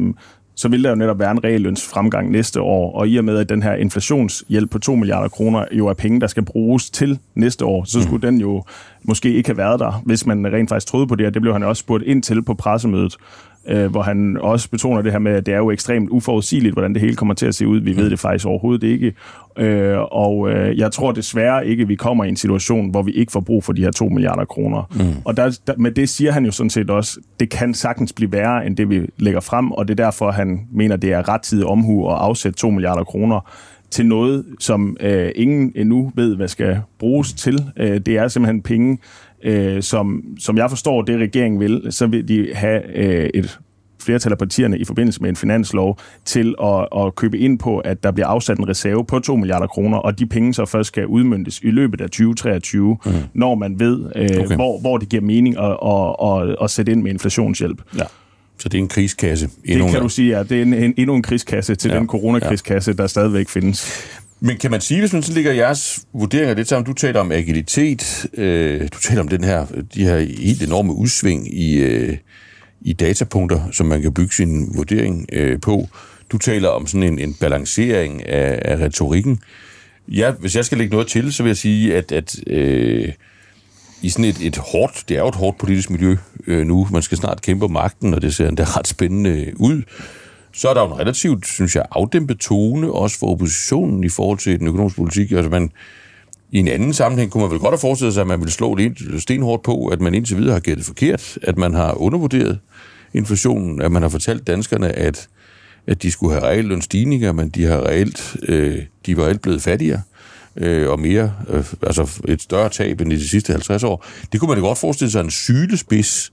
så 0.55 0.67
vil 0.67 0.83
der 0.83 0.89
jo 0.89 0.95
netop 0.95 1.19
være 1.19 1.31
en 1.31 1.43
realløns 1.43 1.87
fremgang 1.87 2.31
næste 2.31 2.61
år, 2.61 2.95
og 2.95 3.07
i 3.07 3.17
og 3.17 3.25
med, 3.25 3.37
at 3.37 3.49
den 3.49 3.63
her 3.63 3.73
inflationshjælp 3.73 4.71
på 4.71 4.79
2 4.79 4.95
milliarder 4.95 5.29
kroner 5.29 5.65
jo 5.71 5.87
er 5.87 5.93
penge, 5.93 6.21
der 6.21 6.27
skal 6.27 6.45
bruges 6.45 6.89
til 6.89 7.19
næste 7.35 7.65
år, 7.65 7.83
så 7.83 8.01
skulle 8.01 8.29
mm. 8.29 8.33
den 8.33 8.41
jo 8.41 8.63
måske 9.03 9.33
ikke 9.33 9.49
have 9.49 9.57
været 9.57 9.79
der, 9.79 10.01
hvis 10.05 10.25
man 10.25 10.53
rent 10.53 10.69
faktisk 10.69 10.87
troede 10.87 11.07
på 11.07 11.15
det, 11.15 11.27
og 11.27 11.33
det 11.33 11.41
blev 11.41 11.53
han 11.53 11.63
også 11.63 11.79
spurgt 11.79 12.03
ind 12.03 12.23
til 12.23 12.43
på 12.43 12.53
pressemødet 12.53 13.17
øh, 13.67 13.91
hvor 13.91 14.01
han 14.01 14.37
også 14.37 14.69
betoner 14.69 15.01
det 15.01 15.11
her 15.11 15.19
med, 15.19 15.31
at 15.31 15.45
det 15.45 15.53
er 15.53 15.57
jo 15.57 15.71
ekstremt 15.71 16.09
uforudsigeligt, 16.09 16.73
hvordan 16.73 16.93
det 16.93 17.01
hele 17.01 17.15
kommer 17.15 17.33
til 17.33 17.45
at 17.45 17.55
se 17.55 17.67
ud. 17.67 17.79
Vi 17.79 17.95
ved 17.95 18.09
det 18.09 18.19
faktisk 18.19 18.45
overhovedet 18.45 18.87
ikke. 18.87 19.13
Øh, 19.57 19.97
og 20.11 20.51
øh, 20.51 20.77
jeg 20.77 20.91
tror 20.91 21.11
desværre 21.11 21.67
ikke, 21.67 21.81
at 21.81 21.89
vi 21.89 21.95
kommer 21.95 22.23
i 22.23 22.29
en 22.29 22.35
situation, 22.35 22.89
hvor 22.89 23.01
vi 23.01 23.11
ikke 23.11 23.31
får 23.31 23.39
brug 23.39 23.63
for 23.63 23.73
de 23.73 23.81
her 23.81 23.91
2 23.91 24.09
milliarder 24.09 24.45
kroner. 24.45 24.89
Mm. 24.95 25.21
Og 25.25 25.37
der, 25.37 25.59
der, 25.67 25.73
med 25.77 25.91
det 25.91 26.09
siger 26.09 26.31
han 26.31 26.45
jo 26.45 26.51
sådan 26.51 26.69
set 26.69 26.89
også, 26.89 27.19
det 27.39 27.49
kan 27.49 27.73
sagtens 27.73 28.13
blive 28.13 28.31
værre, 28.31 28.65
end 28.65 28.77
det 28.77 28.89
vi 28.89 29.07
lægger 29.17 29.39
frem, 29.39 29.71
og 29.71 29.87
det 29.87 29.99
er 29.99 30.03
derfor, 30.03 30.31
han 30.31 30.67
mener, 30.71 30.95
det 30.95 31.13
er 31.13 31.29
rettidig 31.29 31.65
omhu 31.65 32.09
at 32.09 32.17
afsætte 32.17 32.59
2 32.59 32.69
milliarder 32.69 33.03
kroner 33.03 33.51
til 33.91 34.05
noget, 34.05 34.45
som 34.59 34.97
øh, 34.99 35.31
ingen 35.35 35.71
endnu 35.75 36.11
ved, 36.15 36.35
hvad 36.35 36.47
skal 36.47 36.79
bruges 36.99 37.33
til. 37.33 37.65
Øh, 37.77 37.99
det 37.99 38.17
er 38.17 38.27
simpelthen 38.27 38.61
penge, 38.61 38.97
øh, 39.43 39.83
som, 39.83 40.23
som 40.39 40.57
jeg 40.57 40.69
forstår, 40.69 41.01
det 41.01 41.19
regeringen 41.19 41.59
vil, 41.59 41.87
så 41.89 42.07
vil 42.07 42.27
de 42.27 42.49
have 42.53 42.97
øh, 42.97 43.29
et 43.33 43.59
flertal 44.01 44.31
af 44.31 44.37
partierne 44.37 44.77
i 44.77 44.85
forbindelse 44.85 45.21
med 45.21 45.29
en 45.29 45.35
finanslov 45.35 45.99
til 46.25 46.55
at, 46.63 46.87
at 46.97 47.15
købe 47.15 47.37
ind 47.37 47.59
på, 47.59 47.77
at 47.77 48.03
der 48.03 48.11
bliver 48.11 48.27
afsat 48.27 48.57
en 48.57 48.69
reserve 48.69 49.05
på 49.05 49.19
2 49.19 49.35
milliarder 49.35 49.67
kroner, 49.67 49.97
og 49.97 50.19
de 50.19 50.25
penge 50.25 50.53
så 50.53 50.65
først 50.65 50.87
skal 50.87 51.05
udmyndtes 51.05 51.59
i 51.63 51.71
løbet 51.71 52.01
af 52.01 52.09
2023, 52.09 52.97
mm. 53.05 53.11
når 53.33 53.55
man 53.55 53.79
ved, 53.79 53.99
øh, 54.15 54.23
okay. 54.23 54.55
hvor, 54.55 54.79
hvor 54.79 54.97
det 54.97 55.09
giver 55.09 55.23
mening 55.23 55.57
at, 55.57 55.77
at, 55.85 56.49
at, 56.49 56.55
at 56.63 56.69
sætte 56.69 56.91
ind 56.91 57.01
med 57.01 57.11
inflationshjælp. 57.11 57.81
Ja. 57.97 58.03
Så 58.57 58.69
det 58.69 58.77
er 58.77 58.81
en 58.81 58.87
kriskasse. 58.87 59.49
Endnu 59.65 59.85
det 59.85 59.93
kan 59.93 60.01
du 60.01 60.09
sige, 60.09 60.37
ja. 60.37 60.43
Det 60.43 60.57
er 60.57 60.61
en, 60.61 60.73
en, 60.73 60.93
endnu 60.97 61.15
en 61.15 61.21
kriskasse 61.21 61.75
til 61.75 61.91
ja. 61.91 61.97
den 61.97 62.07
coronakriskasse, 62.07 62.91
ja. 62.91 63.01
der 63.01 63.07
stadigvæk 63.07 63.49
findes. 63.49 64.05
Men 64.43 64.57
kan 64.57 64.71
man 64.71 64.81
sige, 64.81 64.99
hvis 64.99 65.13
man 65.13 65.23
så 65.23 65.33
ligger 65.33 65.53
jeres 65.53 66.05
vurderinger 66.13 66.55
lidt 66.55 66.67
sammen, 66.67 66.85
du 66.85 66.93
taler 66.93 67.19
om 67.19 67.31
agilitet, 67.31 68.25
øh, 68.33 68.81
du 68.81 68.99
taler 68.99 69.21
om 69.21 69.27
den 69.27 69.43
her, 69.43 69.65
de 69.95 70.03
her 70.03 70.19
helt 70.19 70.63
enorme 70.63 70.93
udsving 70.93 71.53
i, 71.53 71.77
øh, 71.77 72.17
i 72.81 72.93
datapunkter, 72.93 73.71
som 73.71 73.87
man 73.87 74.01
kan 74.01 74.13
bygge 74.13 74.33
sin 74.35 74.75
vurdering 74.75 75.25
øh, 75.33 75.61
på. 75.61 75.87
Du 76.31 76.37
taler 76.37 76.69
om 76.69 76.87
sådan 76.87 77.03
en, 77.03 77.19
en 77.19 77.33
balancering 77.33 78.27
af, 78.27 78.61
af 78.65 78.85
retorikken. 78.85 79.39
Ja, 80.07 80.31
hvis 80.31 80.55
jeg 80.55 80.65
skal 80.65 80.77
lægge 80.77 80.91
noget 80.91 81.07
til, 81.07 81.33
så 81.33 81.43
vil 81.43 81.49
jeg 81.49 81.57
sige, 81.57 81.95
at, 81.95 82.11
at 82.11 82.35
øh, 82.47 83.11
i 84.01 84.09
sådan 84.09 84.25
et, 84.25 84.41
et 84.41 84.57
hårdt, 84.57 85.03
det 85.09 85.17
er 85.17 85.21
jo 85.21 85.27
et 85.27 85.35
hårdt 85.35 85.57
politisk 85.57 85.89
miljø 85.89 86.15
øh, 86.47 86.65
nu, 86.67 86.87
man 86.91 87.01
skal 87.01 87.17
snart 87.17 87.41
kæmpe 87.41 87.65
om 87.65 87.71
magten, 87.71 88.13
og 88.13 88.21
det 88.21 88.35
ser 88.35 88.47
endda 88.47 88.63
ret 88.63 88.87
spændende 88.87 89.53
ud, 89.55 89.81
så 90.53 90.69
er 90.69 90.73
der 90.73 90.81
jo 90.81 90.87
en 90.87 90.99
relativt, 90.99 91.47
synes 91.47 91.75
jeg, 91.75 91.85
afdæmpet 91.91 92.39
tone, 92.39 92.91
også 92.91 93.19
for 93.19 93.27
oppositionen 93.27 94.03
i 94.03 94.09
forhold 94.09 94.37
til 94.37 94.59
den 94.59 94.67
økonomiske 94.67 94.97
politik. 94.97 95.31
Altså 95.31 95.49
man, 95.49 95.71
I 96.51 96.59
en 96.59 96.67
anden 96.67 96.93
sammenhæng 96.93 97.31
kunne 97.31 97.43
man 97.43 97.51
vel 97.51 97.59
godt 97.59 97.71
have 97.71 97.79
forestillet 97.79 98.13
sig, 98.13 98.21
at 98.21 98.27
man 98.27 98.39
ville 98.39 98.51
slå 98.51 98.75
det 98.75 99.21
stenhårdt 99.21 99.63
på, 99.63 99.87
at 99.87 100.01
man 100.01 100.13
indtil 100.13 100.37
videre 100.37 100.53
har 100.53 100.59
gættet 100.59 100.85
forkert, 100.85 101.37
at 101.41 101.57
man 101.57 101.73
har 101.73 101.93
undervurderet 102.01 102.59
inflationen, 103.13 103.81
at 103.81 103.91
man 103.91 104.01
har 104.01 104.09
fortalt 104.09 104.47
danskerne, 104.47 104.91
at, 104.91 105.27
at 105.87 106.03
de 106.03 106.11
skulle 106.11 106.33
have 106.33 106.43
reelt 106.43 106.67
lønstigninger, 106.67 107.31
men 107.31 107.49
de 107.49 107.63
har 107.63 107.85
reelt, 107.85 108.35
øh, 108.47 108.79
de 109.05 109.17
var 109.17 109.23
reelt 109.23 109.41
blevet 109.41 109.61
fattigere 109.61 110.01
øh, 110.55 110.89
og 110.89 110.99
mere, 110.99 111.33
øh, 111.49 111.65
altså 111.83 112.21
et 112.27 112.41
større 112.41 112.69
tab 112.69 113.01
end 113.01 113.13
i 113.13 113.15
de 113.15 113.29
sidste 113.29 113.53
50 113.53 113.83
år. 113.83 114.05
Det 114.31 114.39
kunne 114.39 114.49
man 114.49 114.57
da 114.57 114.63
godt 114.63 114.77
forestille 114.77 115.11
sig 115.11 115.21
en 115.21 115.31
sylespids 115.31 116.31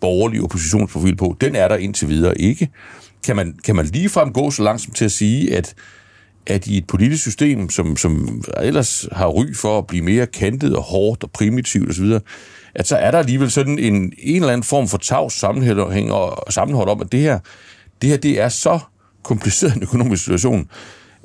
borgerlig 0.00 0.42
oppositionsprofil 0.42 1.16
på. 1.16 1.36
Den 1.40 1.56
er 1.56 1.68
der 1.68 1.76
indtil 1.76 2.08
videre 2.08 2.40
ikke. 2.40 2.68
Kan 3.24 3.36
man, 3.36 3.58
kan 3.64 3.76
man 3.76 3.86
ligefrem 3.86 4.32
gå 4.32 4.50
så 4.50 4.62
langt 4.62 4.96
til 4.96 5.04
at 5.04 5.12
sige, 5.12 5.56
at 5.56 5.74
at 6.48 6.66
i 6.66 6.76
et 6.76 6.86
politisk 6.86 7.22
system, 7.22 7.70
som, 7.70 7.96
som 7.96 8.42
ellers 8.56 9.06
har 9.12 9.26
ry 9.26 9.54
for 9.54 9.78
at 9.78 9.86
blive 9.86 10.04
mere 10.04 10.26
kantet 10.26 10.76
og 10.76 10.82
hårdt 10.82 11.24
og 11.24 11.30
primitivt 11.30 11.90
osv., 11.90 12.18
at 12.74 12.88
så 12.88 12.96
er 12.96 13.10
der 13.10 13.18
alligevel 13.18 13.50
sådan 13.50 13.78
en, 13.78 14.12
en 14.18 14.36
eller 14.36 14.52
anden 14.52 14.64
form 14.64 14.88
for 14.88 14.98
tavs 14.98 15.34
sammenhæng 15.34 16.12
og 16.12 16.52
sammenhold 16.52 16.88
om, 16.88 17.00
at 17.00 17.12
det 17.12 17.20
her, 17.20 17.38
det 18.02 18.10
her 18.10 18.16
det 18.16 18.40
er 18.40 18.48
så 18.48 18.78
kompliceret 19.22 19.74
en 19.74 19.82
økonomisk 19.82 20.24
situation, 20.24 20.68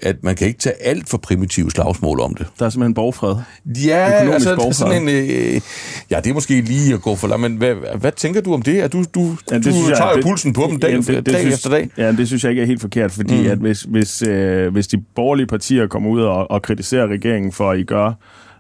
at 0.03 0.23
man 0.23 0.35
kan 0.35 0.47
ikke 0.47 0.59
tage 0.59 0.75
alt 0.81 1.09
for 1.09 1.17
primitive 1.17 1.71
slagsmål 1.71 2.19
om 2.19 2.35
det. 2.35 2.47
Der 2.59 2.65
er 2.65 2.69
simpelthen 2.69 2.93
borgfred. 2.93 3.35
Ja, 3.65 4.07
Økonomisk 4.07 4.33
altså 4.33 4.55
borgfred. 4.55 4.73
sådan 4.73 5.01
en... 5.01 5.09
Øh, 5.09 5.61
ja, 6.11 6.17
det 6.19 6.29
er 6.29 6.33
måske 6.33 6.61
lige 6.61 6.93
at 6.93 7.01
gå 7.01 7.15
for 7.15 7.27
langt, 7.27 7.41
men 7.41 7.57
hvad, 7.57 7.75
hvad 7.99 8.11
tænker 8.11 8.41
du 8.41 8.53
om 8.53 8.61
det? 8.61 8.81
At 8.81 8.93
du, 8.93 9.03
du, 9.15 9.35
ja, 9.51 9.55
det 9.57 9.65
du 9.65 9.71
synes 9.71 9.87
tager 9.87 10.07
jeg, 10.07 10.15
det, 10.15 10.23
pulsen 10.23 10.53
på 10.53 10.67
dem 10.69 10.79
dag, 10.79 10.91
ja, 10.91 10.97
det, 10.97 11.07
det 11.07 11.25
dag 11.25 11.39
synes, 11.39 11.55
efter 11.55 11.69
dag. 11.69 11.89
Ja, 11.97 12.11
det 12.11 12.27
synes 12.27 12.43
jeg 12.43 12.49
ikke 12.49 12.61
er 12.61 12.65
helt 12.65 12.81
forkert, 12.81 13.11
fordi 13.11 13.41
mm. 13.41 13.49
at 13.49 13.57
hvis, 13.57 13.81
hvis, 13.81 14.21
øh, 14.21 14.71
hvis 14.71 14.87
de 14.87 14.97
borgerlige 15.15 15.47
partier 15.47 15.87
kommer 15.87 16.09
ud 16.09 16.21
og, 16.21 16.51
og 16.51 16.61
kritiserer 16.61 17.07
regeringen 17.07 17.51
for, 17.51 17.71
at 17.71 17.79
I 17.79 17.83
gør 17.83 18.13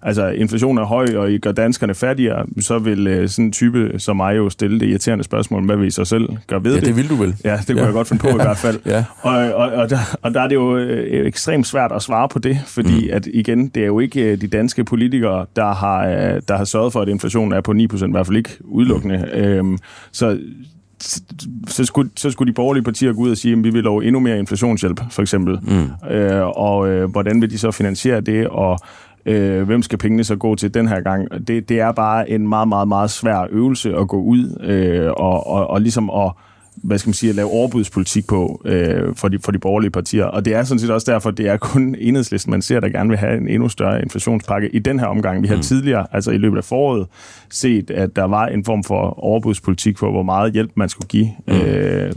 altså 0.05 0.27
inflationen 0.27 0.77
er 0.77 0.85
høj, 0.85 1.07
og 1.15 1.31
I 1.31 1.37
gør 1.37 1.51
danskerne 1.51 1.93
fattigere, 1.93 2.45
så 2.59 2.79
vil 2.79 3.07
øh, 3.07 3.29
sådan 3.29 3.45
en 3.45 3.51
type 3.51 3.91
som 3.97 4.15
mig 4.15 4.37
jo 4.37 4.49
stille 4.49 4.79
det 4.79 4.85
irriterende 4.85 5.23
spørgsmål, 5.23 5.65
hvad 5.65 5.77
vil 5.77 5.87
I 5.87 5.91
så 5.91 6.05
selv 6.05 6.29
gøre 6.47 6.63
ved 6.63 6.71
ja, 6.73 6.79
det? 6.79 6.87
det 6.87 6.95
vil 6.95 7.09
du 7.09 7.15
vel. 7.15 7.35
Ja, 7.43 7.57
det 7.57 7.67
kunne 7.67 7.79
ja. 7.79 7.85
jeg 7.85 7.93
godt 7.93 8.07
finde 8.07 8.21
på 8.21 8.29
i 8.29 8.41
hvert 8.45 8.57
fald. 8.57 8.79
ja. 8.85 9.05
og, 9.21 9.33
og, 9.33 9.71
og, 9.71 9.89
der, 9.89 9.97
og 10.21 10.33
der 10.33 10.41
er 10.41 10.47
det 10.47 10.55
jo 10.55 10.77
øh, 10.77 11.27
ekstremt 11.27 11.67
svært 11.67 11.91
at 11.91 12.01
svare 12.01 12.29
på 12.29 12.39
det, 12.39 12.59
fordi 12.67 13.05
mm. 13.07 13.13
at 13.13 13.27
igen, 13.33 13.67
det 13.67 13.83
er 13.83 13.87
jo 13.87 13.99
ikke 13.99 14.31
øh, 14.31 14.41
de 14.41 14.47
danske 14.47 14.83
politikere, 14.83 15.45
der 15.55 15.73
har, 15.73 16.05
der 16.47 16.57
har 16.57 16.65
sørget 16.65 16.93
for, 16.93 17.01
at 17.01 17.09
inflationen 17.09 17.53
er 17.53 17.61
på 17.61 17.71
9%, 17.71 17.75
i 18.07 18.11
hvert 18.11 18.27
fald 18.27 18.37
ikke 18.37 18.49
udelukkende. 18.61 19.25
Mm. 19.33 19.39
Øhm, 19.39 19.77
så 20.11 20.39
så 21.67 21.85
skulle, 21.85 22.09
så 22.15 22.31
skulle 22.31 22.51
de 22.51 22.55
borgerlige 22.55 22.83
partier 22.83 23.13
gå 23.13 23.21
ud 23.21 23.31
og 23.31 23.37
sige, 23.37 23.51
at 23.51 23.63
vi 23.63 23.69
vil 23.69 23.83
love 23.83 24.05
endnu 24.05 24.19
mere 24.19 24.39
inflationshjælp, 24.39 25.01
for 25.11 25.21
eksempel. 25.21 25.59
Mm. 25.61 26.11
Øh, 26.11 26.47
og 26.47 26.89
øh, 26.89 27.11
hvordan 27.11 27.41
vil 27.41 27.51
de 27.51 27.57
så 27.57 27.71
finansiere 27.71 28.21
det, 28.21 28.47
og 28.47 28.79
øh, 29.25 29.63
hvem 29.63 29.81
skal 29.81 29.99
pengene 29.99 30.23
så 30.23 30.35
gå 30.35 30.55
til 30.55 30.73
den 30.73 30.87
her 30.87 31.01
gang? 31.01 31.47
Det, 31.47 31.69
det 31.69 31.79
er 31.79 31.91
bare 31.91 32.29
en 32.29 32.47
meget, 32.47 32.67
meget, 32.67 32.87
meget 32.87 33.09
svær 33.09 33.47
øvelse 33.49 33.95
at 33.95 34.07
gå 34.07 34.21
ud 34.21 34.57
øh, 34.63 35.11
og, 35.17 35.47
og, 35.47 35.67
og 35.67 35.81
ligesom 35.81 36.09
at 36.09 36.31
hvad 36.75 36.97
skal 36.97 37.09
man 37.09 37.13
sige, 37.13 37.29
at 37.29 37.35
lave 37.35 37.49
overbudspolitik 37.49 38.27
på 38.27 38.61
øh, 38.65 39.15
for, 39.15 39.27
de, 39.27 39.39
for 39.39 39.51
de 39.51 39.59
borgerlige 39.59 39.91
partier. 39.91 40.25
Og 40.25 40.45
det 40.45 40.55
er 40.55 40.63
sådan 40.63 40.79
set 40.79 40.89
også 40.89 41.11
derfor, 41.11 41.31
det 41.31 41.47
er 41.47 41.57
kun 41.57 41.95
enhedslisten, 41.99 42.51
man 42.51 42.61
ser, 42.61 42.79
der 42.79 42.89
gerne 42.89 43.09
vil 43.09 43.17
have 43.17 43.37
en 43.37 43.47
endnu 43.47 43.69
større 43.69 44.01
inflationspakke 44.01 44.69
i 44.69 44.79
den 44.79 44.99
her 44.99 45.07
omgang. 45.07 45.41
Vi 45.41 45.47
har 45.47 45.55
mm. 45.55 45.61
tidligere, 45.61 46.07
altså 46.11 46.31
i 46.31 46.37
løbet 46.37 46.57
af 46.57 46.63
foråret, 46.63 47.07
set, 47.49 47.91
at 47.91 48.15
der 48.15 48.23
var 48.23 48.47
en 48.47 48.65
form 48.65 48.83
for 48.83 49.23
overbudspolitik 49.23 49.97
for, 49.97 50.11
hvor 50.11 50.23
meget 50.23 50.53
hjælp 50.53 50.71
man 50.75 50.89
skulle 50.89 51.07
give 51.07 51.31
mm. 51.47 51.53
øh, 51.53 52.13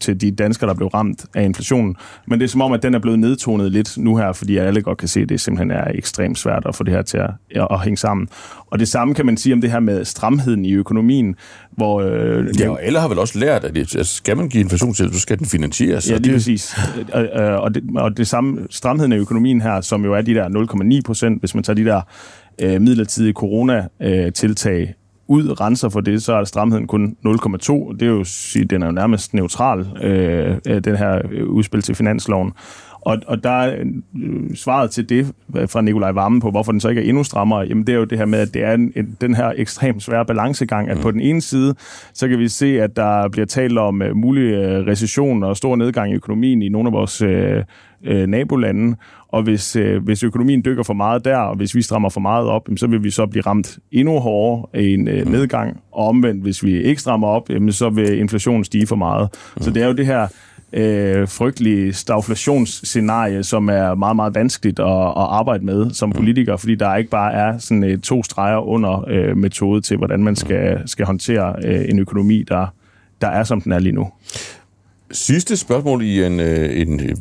til 0.00 0.20
de 0.20 0.30
danskere, 0.30 0.68
der 0.68 0.74
blev 0.74 0.88
ramt 0.88 1.26
af 1.34 1.44
inflationen. 1.44 1.96
Men 2.26 2.40
det 2.40 2.44
er 2.44 2.48
som 2.48 2.60
om, 2.60 2.72
at 2.72 2.82
den 2.82 2.94
er 2.94 2.98
blevet 2.98 3.18
nedtonet 3.18 3.72
lidt 3.72 3.98
nu 3.98 4.16
her, 4.16 4.32
fordi 4.32 4.56
alle 4.56 4.82
godt 4.82 4.98
kan 4.98 5.08
se, 5.08 5.20
at 5.20 5.28
det 5.28 5.40
simpelthen 5.40 5.70
er 5.70 5.84
ekstremt 5.94 6.38
svært 6.38 6.62
at 6.66 6.74
få 6.74 6.84
det 6.84 6.92
her 6.92 7.02
til 7.02 7.18
at, 7.18 7.30
at 7.70 7.80
hænge 7.80 7.96
sammen. 7.96 8.28
Og 8.72 8.78
det 8.78 8.88
samme 8.88 9.14
kan 9.14 9.26
man 9.26 9.36
sige 9.36 9.52
om 9.52 9.60
det 9.60 9.70
her 9.70 9.80
med 9.80 10.04
stramheden 10.04 10.64
i 10.64 10.72
økonomien, 10.72 11.34
hvor... 11.70 12.00
Øh, 12.00 12.60
ja, 12.60 12.70
og 12.70 12.82
alle 12.82 13.00
har 13.00 13.08
vel 13.08 13.18
også 13.18 13.38
lært, 13.38 13.64
at 13.64 13.74
det, 13.74 13.80
altså, 13.80 14.14
skal 14.14 14.36
man 14.36 14.48
give 14.48 14.60
inflationshjælp, 14.60 15.14
så 15.14 15.20
skal 15.20 15.38
den 15.38 15.46
finansieres. 15.46 16.10
Ja, 16.10 16.18
det 16.18 16.26
er 16.26 16.32
præcis. 16.32 16.76
og, 17.12 17.28
og, 17.60 17.74
det, 17.74 17.84
og 17.96 18.16
det 18.16 18.28
samme 18.28 18.66
stramheden 18.70 19.12
i 19.12 19.16
økonomien 19.16 19.60
her, 19.60 19.80
som 19.80 20.04
jo 20.04 20.14
er 20.14 20.22
de 20.22 20.34
der 20.34 20.48
0,9 20.98 21.00
procent, 21.04 21.40
hvis 21.40 21.54
man 21.54 21.64
tager 21.64 21.74
de 21.74 21.84
der 21.84 22.00
øh, 22.62 22.80
midlertidige 22.80 23.32
corona-tiltag 23.32 24.94
ud, 25.28 25.60
renser 25.60 25.88
for 25.88 26.00
det, 26.00 26.22
så 26.22 26.32
er 26.32 26.44
stramheden 26.44 26.86
kun 26.86 27.16
0,2. 27.26 27.92
Det 27.92 28.02
er 28.02 28.06
jo, 28.06 28.24
den 28.70 28.82
er 28.82 28.86
jo 28.86 28.92
nærmest 28.92 29.34
neutral, 29.34 29.86
øh, 30.02 30.56
den 30.84 30.96
her 30.96 31.22
udspil 31.46 31.82
til 31.82 31.94
finansloven. 31.94 32.52
Og, 33.04 33.18
og 33.26 33.44
der 33.44 33.50
er 33.50 33.84
øh, 34.22 34.54
svaret 34.54 34.90
til 34.90 35.08
det 35.08 35.32
fra 35.66 35.80
Nikolaj 35.80 36.12
Vammen 36.12 36.40
på, 36.40 36.50
hvorfor 36.50 36.72
den 36.72 36.80
så 36.80 36.88
ikke 36.88 37.04
er 37.04 37.08
endnu 37.08 37.24
strammere, 37.24 37.60
jamen 37.60 37.86
det 37.86 37.92
er 37.92 37.98
jo 37.98 38.04
det 38.04 38.18
her 38.18 38.26
med, 38.26 38.38
at 38.38 38.54
det 38.54 38.64
er 38.64 38.74
en, 38.74 38.92
en, 38.96 39.16
den 39.20 39.34
her 39.34 39.52
ekstremt 39.56 40.02
svære 40.02 40.26
balancegang, 40.26 40.88
at 40.88 40.96
mm. 40.96 41.02
på 41.02 41.10
den 41.10 41.20
ene 41.20 41.40
side, 41.40 41.74
så 42.14 42.28
kan 42.28 42.38
vi 42.38 42.48
se, 42.48 42.80
at 42.80 42.96
der 42.96 43.28
bliver 43.28 43.46
talt 43.46 43.78
om 43.78 44.02
uh, 44.02 44.16
mulig 44.16 44.58
uh, 44.58 44.86
recession 44.86 45.42
og 45.42 45.56
stor 45.56 45.76
nedgang 45.76 46.12
i 46.12 46.14
økonomien 46.14 46.62
i 46.62 46.68
nogle 46.68 46.88
af 46.88 46.92
vores 46.92 47.22
uh, 47.22 47.28
uh, 48.10 48.26
nabolande, 48.26 48.96
og 49.28 49.42
hvis, 49.42 49.76
uh, 49.76 50.04
hvis 50.04 50.22
økonomien 50.22 50.62
dykker 50.64 50.82
for 50.82 50.94
meget 50.94 51.24
der, 51.24 51.36
og 51.36 51.56
hvis 51.56 51.74
vi 51.74 51.82
strammer 51.82 52.08
for 52.08 52.20
meget 52.20 52.46
op, 52.46 52.68
jamen, 52.68 52.78
så 52.78 52.86
vil 52.86 53.04
vi 53.04 53.10
så 53.10 53.26
blive 53.26 53.42
ramt 53.42 53.78
endnu 53.92 54.18
hårdere 54.18 54.82
i 54.82 54.94
en 54.94 55.08
uh, 55.08 55.32
nedgang, 55.32 55.80
og 55.92 56.08
omvendt, 56.08 56.42
hvis 56.42 56.64
vi 56.64 56.82
ikke 56.82 57.00
strammer 57.00 57.28
op, 57.28 57.50
jamen, 57.50 57.72
så 57.72 57.90
vil 57.90 58.18
inflationen 58.18 58.64
stige 58.64 58.86
for 58.86 58.96
meget. 58.96 59.28
Mm. 59.56 59.62
Så 59.62 59.70
det 59.70 59.82
er 59.82 59.86
jo 59.86 59.92
det 59.92 60.06
her 60.06 60.26
øh, 60.72 61.28
frygtelige 61.28 61.92
stagflationsscenarie, 61.92 63.44
som 63.44 63.68
er 63.68 63.94
meget, 63.94 64.16
meget 64.16 64.34
vanskeligt 64.34 64.80
at, 64.80 64.86
at 64.86 65.12
arbejde 65.16 65.64
med 65.64 65.90
som 65.90 66.08
mm. 66.08 66.12
politiker, 66.12 66.56
fordi 66.56 66.74
der 66.74 66.96
ikke 66.96 67.10
bare 67.10 67.32
er 67.32 67.58
sådan 67.58 67.84
et 67.84 68.02
to 68.02 68.22
streger 68.22 68.58
under 68.58 69.04
øh, 69.08 69.36
metode 69.36 69.80
til, 69.80 69.96
hvordan 69.96 70.24
man 70.24 70.36
skal, 70.36 70.82
skal 70.86 71.06
håndtere 71.06 71.54
øh, 71.64 71.84
en 71.88 71.98
økonomi, 71.98 72.42
der, 72.48 72.66
der 73.20 73.28
er, 73.28 73.44
som 73.44 73.60
den 73.60 73.72
er 73.72 73.78
lige 73.78 73.92
nu. 73.92 74.10
Sidste 75.10 75.56
spørgsmål 75.56 76.02
i 76.02 76.24
en, 76.24 76.40
øh, 76.40 76.80
en 76.80 77.00
øh, 77.00 77.16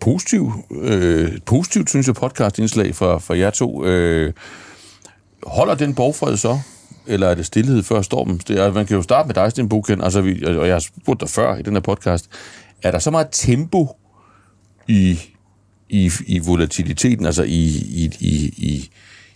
positiv, 0.00 0.52
øh, 0.82 1.28
positivt, 1.46 1.90
synes 1.90 2.06
jeg, 2.06 2.14
podcastindslag 2.14 2.94
fra, 2.94 3.18
fra 3.18 3.38
jer 3.38 3.50
to. 3.50 3.84
Øh, 3.84 4.32
holder 5.46 5.74
den 5.74 5.94
borgfred 5.94 6.36
så? 6.36 6.58
Eller 7.06 7.26
er 7.26 7.34
det 7.34 7.46
stillhed 7.46 7.82
før 7.82 8.02
stormen? 8.02 8.40
Det 8.48 8.60
er, 8.60 8.72
man 8.72 8.86
kan 8.86 8.96
jo 8.96 9.02
starte 9.02 9.26
med 9.26 9.34
dig, 9.34 9.50
Sten 9.50 9.68
Buken, 9.68 10.00
altså, 10.00 10.20
vi, 10.20 10.44
og 10.44 10.66
jeg 10.66 10.74
har 10.74 10.80
spurgt 10.80 11.20
dig 11.20 11.28
før 11.28 11.56
i 11.56 11.62
den 11.62 11.72
her 11.72 11.80
podcast 11.80 12.30
er 12.82 12.90
der 12.90 12.98
så 12.98 13.10
meget 13.10 13.28
tempo 13.32 13.96
i, 14.88 15.20
i, 15.88 16.10
i 16.26 16.38
volatiliteten, 16.38 17.26
altså 17.26 17.42
i, 17.42 17.66
i, 17.76 18.10
i, 18.20 18.54
i, 18.56 18.90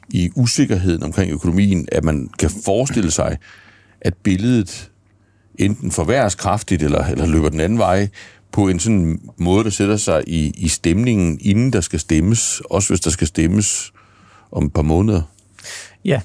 i 0.08 0.30
usikkerheden 0.36 1.02
omkring 1.02 1.32
økonomien, 1.32 1.88
at 1.92 2.04
man 2.04 2.30
kan 2.38 2.50
forestille 2.64 3.10
sig, 3.10 3.36
at 4.00 4.14
billedet 4.14 4.90
enten 5.58 5.90
forværres 5.90 6.34
kraftigt, 6.34 6.82
eller, 6.82 7.04
eller 7.04 7.26
løber 7.26 7.48
den 7.48 7.60
anden 7.60 7.78
vej, 7.78 8.08
på 8.52 8.68
en 8.68 8.78
sådan 8.78 9.20
måde, 9.38 9.64
der 9.64 9.70
sætter 9.70 9.96
sig 9.96 10.22
i, 10.26 10.52
i 10.56 10.68
stemningen, 10.68 11.38
inden 11.40 11.72
der 11.72 11.80
skal 11.80 12.00
stemmes, 12.00 12.62
også 12.70 12.88
hvis 12.88 13.00
der 13.00 13.10
skal 13.10 13.26
stemmes 13.26 13.92
om 14.52 14.64
et 14.64 14.72
par 14.72 14.82
måneder? 14.82 15.22
Ja, 16.04 16.20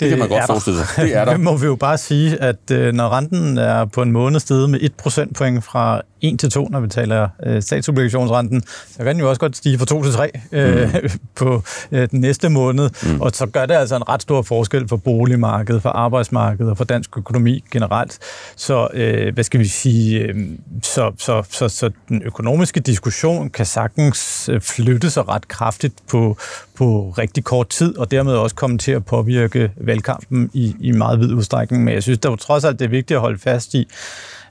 det 0.00 0.08
kan 0.08 0.18
man 0.18 0.28
godt 0.28 0.46
forestille 0.46 0.78
sig. 0.78 1.04
Det 1.04 1.16
er 1.16 1.24
der. 1.30 1.36
Må 1.36 1.56
vi 1.56 1.66
jo 1.66 1.76
bare 1.76 1.98
sige, 1.98 2.42
at 2.42 2.70
øh, 2.72 2.94
når 2.94 3.08
renten 3.08 3.58
er 3.58 3.84
på 3.84 4.02
en 4.02 4.12
måned 4.12 4.40
steget 4.40 4.70
med 4.70 4.78
1 4.82 4.94
procentpoint 4.94 5.64
fra 5.64 6.02
1 6.22 6.40
til 6.40 6.50
2, 6.50 6.68
når 6.68 6.80
vi 6.80 6.88
taler 6.88 7.28
øh, 7.46 7.62
statsobligationsrenten, 7.62 8.62
så 8.90 8.96
kan 8.96 9.06
den 9.06 9.18
jo 9.20 9.28
også 9.28 9.40
godt 9.40 9.56
stige 9.56 9.78
fra 9.78 9.84
2 9.84 10.02
til 10.02 10.12
3 10.12 10.30
øh, 10.52 10.94
mm. 11.02 11.10
på 11.40 11.62
øh, 11.92 12.10
den 12.10 12.20
næste 12.20 12.48
måned. 12.48 12.90
Mm. 13.02 13.20
Og 13.20 13.30
så 13.30 13.46
gør 13.46 13.66
det 13.66 13.74
altså 13.74 13.96
en 13.96 14.08
ret 14.08 14.22
stor 14.22 14.42
forskel 14.42 14.88
for 14.88 14.96
boligmarkedet, 14.96 15.82
for 15.82 15.88
arbejdsmarkedet 15.88 16.70
og 16.70 16.76
for 16.76 16.84
dansk 16.84 17.18
økonomi 17.18 17.64
generelt. 17.70 18.18
Så 18.56 18.88
øh, 18.94 19.34
hvad 19.34 19.44
skal 19.44 19.60
vi 19.60 19.64
sige, 19.64 20.20
øh, 20.20 20.34
så, 20.82 21.12
så, 21.18 21.42
så, 21.50 21.68
så 21.68 21.90
den 22.08 22.22
økonomiske 22.22 22.80
diskussion 22.80 23.50
kan 23.50 23.66
sagtens 23.66 24.48
øh, 24.52 24.60
flytte 24.60 25.10
sig 25.10 25.28
ret 25.28 25.48
kraftigt 25.48 25.94
på, 26.10 26.36
på 26.74 27.14
rigtig 27.18 27.44
kort 27.44 27.68
tid, 27.68 27.98
og 27.98 28.10
dermed 28.10 28.32
også 28.32 28.56
komme 28.56 28.78
til 28.78 28.92
at 28.92 29.04
påvirke 29.04 29.70
valgkampen 29.76 30.50
i, 30.52 30.76
i 30.80 30.92
meget 30.92 31.20
vid 31.20 31.32
udstrækning. 31.32 31.84
Men 31.84 31.94
jeg 31.94 32.02
synes, 32.02 32.18
der 32.18 32.36
trods 32.36 32.64
alt 32.64 32.78
det 32.78 32.84
er 32.84 32.88
vigtigt 32.88 33.16
at 33.16 33.20
holde 33.20 33.38
fast 33.38 33.74
i, 33.74 33.88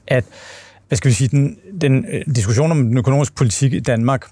at 0.07 0.23
hvad 0.89 0.97
skal 0.97 1.09
vi 1.09 1.13
sige, 1.13 1.27
den, 1.27 1.57
den 1.81 2.05
øh, 2.11 2.35
diskussion 2.35 2.71
om 2.71 2.83
den 2.83 2.97
økonomiske 2.97 3.35
politik 3.35 3.73
i 3.73 3.79
Danmark 3.79 4.25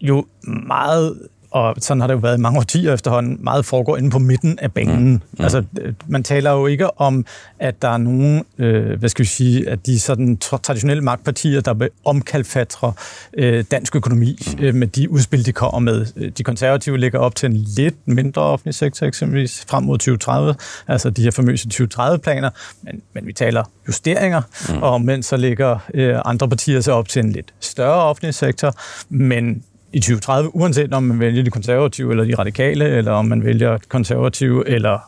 jo 0.00 0.26
meget 0.42 1.28
og 1.58 1.74
sådan 1.78 2.00
har 2.00 2.06
det 2.06 2.14
jo 2.14 2.18
været 2.18 2.38
i 2.38 2.40
mange 2.40 2.58
årtier 2.58 2.94
efterhånden, 2.94 3.38
meget 3.40 3.64
foregår 3.64 3.96
inde 3.96 4.10
på 4.10 4.18
midten 4.18 4.58
af 4.58 4.72
banen. 4.72 5.04
Mm. 5.04 5.10
Mm. 5.10 5.44
Altså, 5.44 5.64
man 6.06 6.22
taler 6.22 6.50
jo 6.50 6.66
ikke 6.66 7.00
om, 7.00 7.24
at 7.58 7.82
der 7.82 7.88
er 7.88 7.96
nogen, 7.96 8.44
øh, 8.58 8.98
hvad 8.98 9.08
skal 9.08 9.22
vi 9.22 9.28
sige, 9.28 9.68
at 9.68 9.86
de 9.86 10.00
sådan 10.00 10.36
traditionelle 10.36 11.02
magtpartier, 11.02 11.60
der 11.60 11.74
vil 11.74 11.88
omkalfatre 12.04 12.92
øh, 13.32 13.64
dansk 13.70 13.96
økonomi 13.96 14.38
øh, 14.60 14.74
med 14.74 14.86
de 14.86 15.10
udspil, 15.10 15.46
de 15.46 15.52
kommer 15.52 15.78
med. 15.78 16.30
De 16.30 16.44
konservative 16.44 16.98
ligger 16.98 17.18
op 17.18 17.34
til 17.34 17.46
en 17.50 17.56
lidt 17.56 17.94
mindre 18.06 18.42
offentlig 18.42 18.74
sektor, 18.74 19.06
eksempelvis 19.06 19.64
frem 19.68 19.84
mod 19.84 19.98
2030, 19.98 20.54
altså 20.88 21.10
de 21.10 21.22
her 21.22 21.30
famøse 21.30 21.68
2030-planer, 21.74 22.50
men, 22.82 23.02
men 23.14 23.26
vi 23.26 23.32
taler 23.32 23.64
justeringer, 23.86 24.42
mm. 24.68 24.82
og 24.82 25.02
mens 25.02 25.26
så 25.26 25.36
ligger 25.36 25.78
øh, 25.94 26.16
andre 26.24 26.48
partier 26.48 26.80
så 26.80 26.92
op 26.92 27.08
til 27.08 27.24
en 27.24 27.32
lidt 27.32 27.54
større 27.60 28.02
offentlig 28.02 28.34
sektor, 28.34 28.74
men 29.08 29.62
i 29.92 30.00
2030, 30.00 30.56
uanset 30.56 30.94
om 30.94 31.02
man 31.02 31.20
vælger 31.20 31.42
de 31.42 31.50
konservative 31.50 32.10
eller 32.10 32.24
de 32.24 32.34
radikale, 32.34 32.88
eller 32.88 33.12
om 33.12 33.24
man 33.24 33.44
vælger 33.44 33.78
konservative 33.88 34.68
eller 34.68 34.98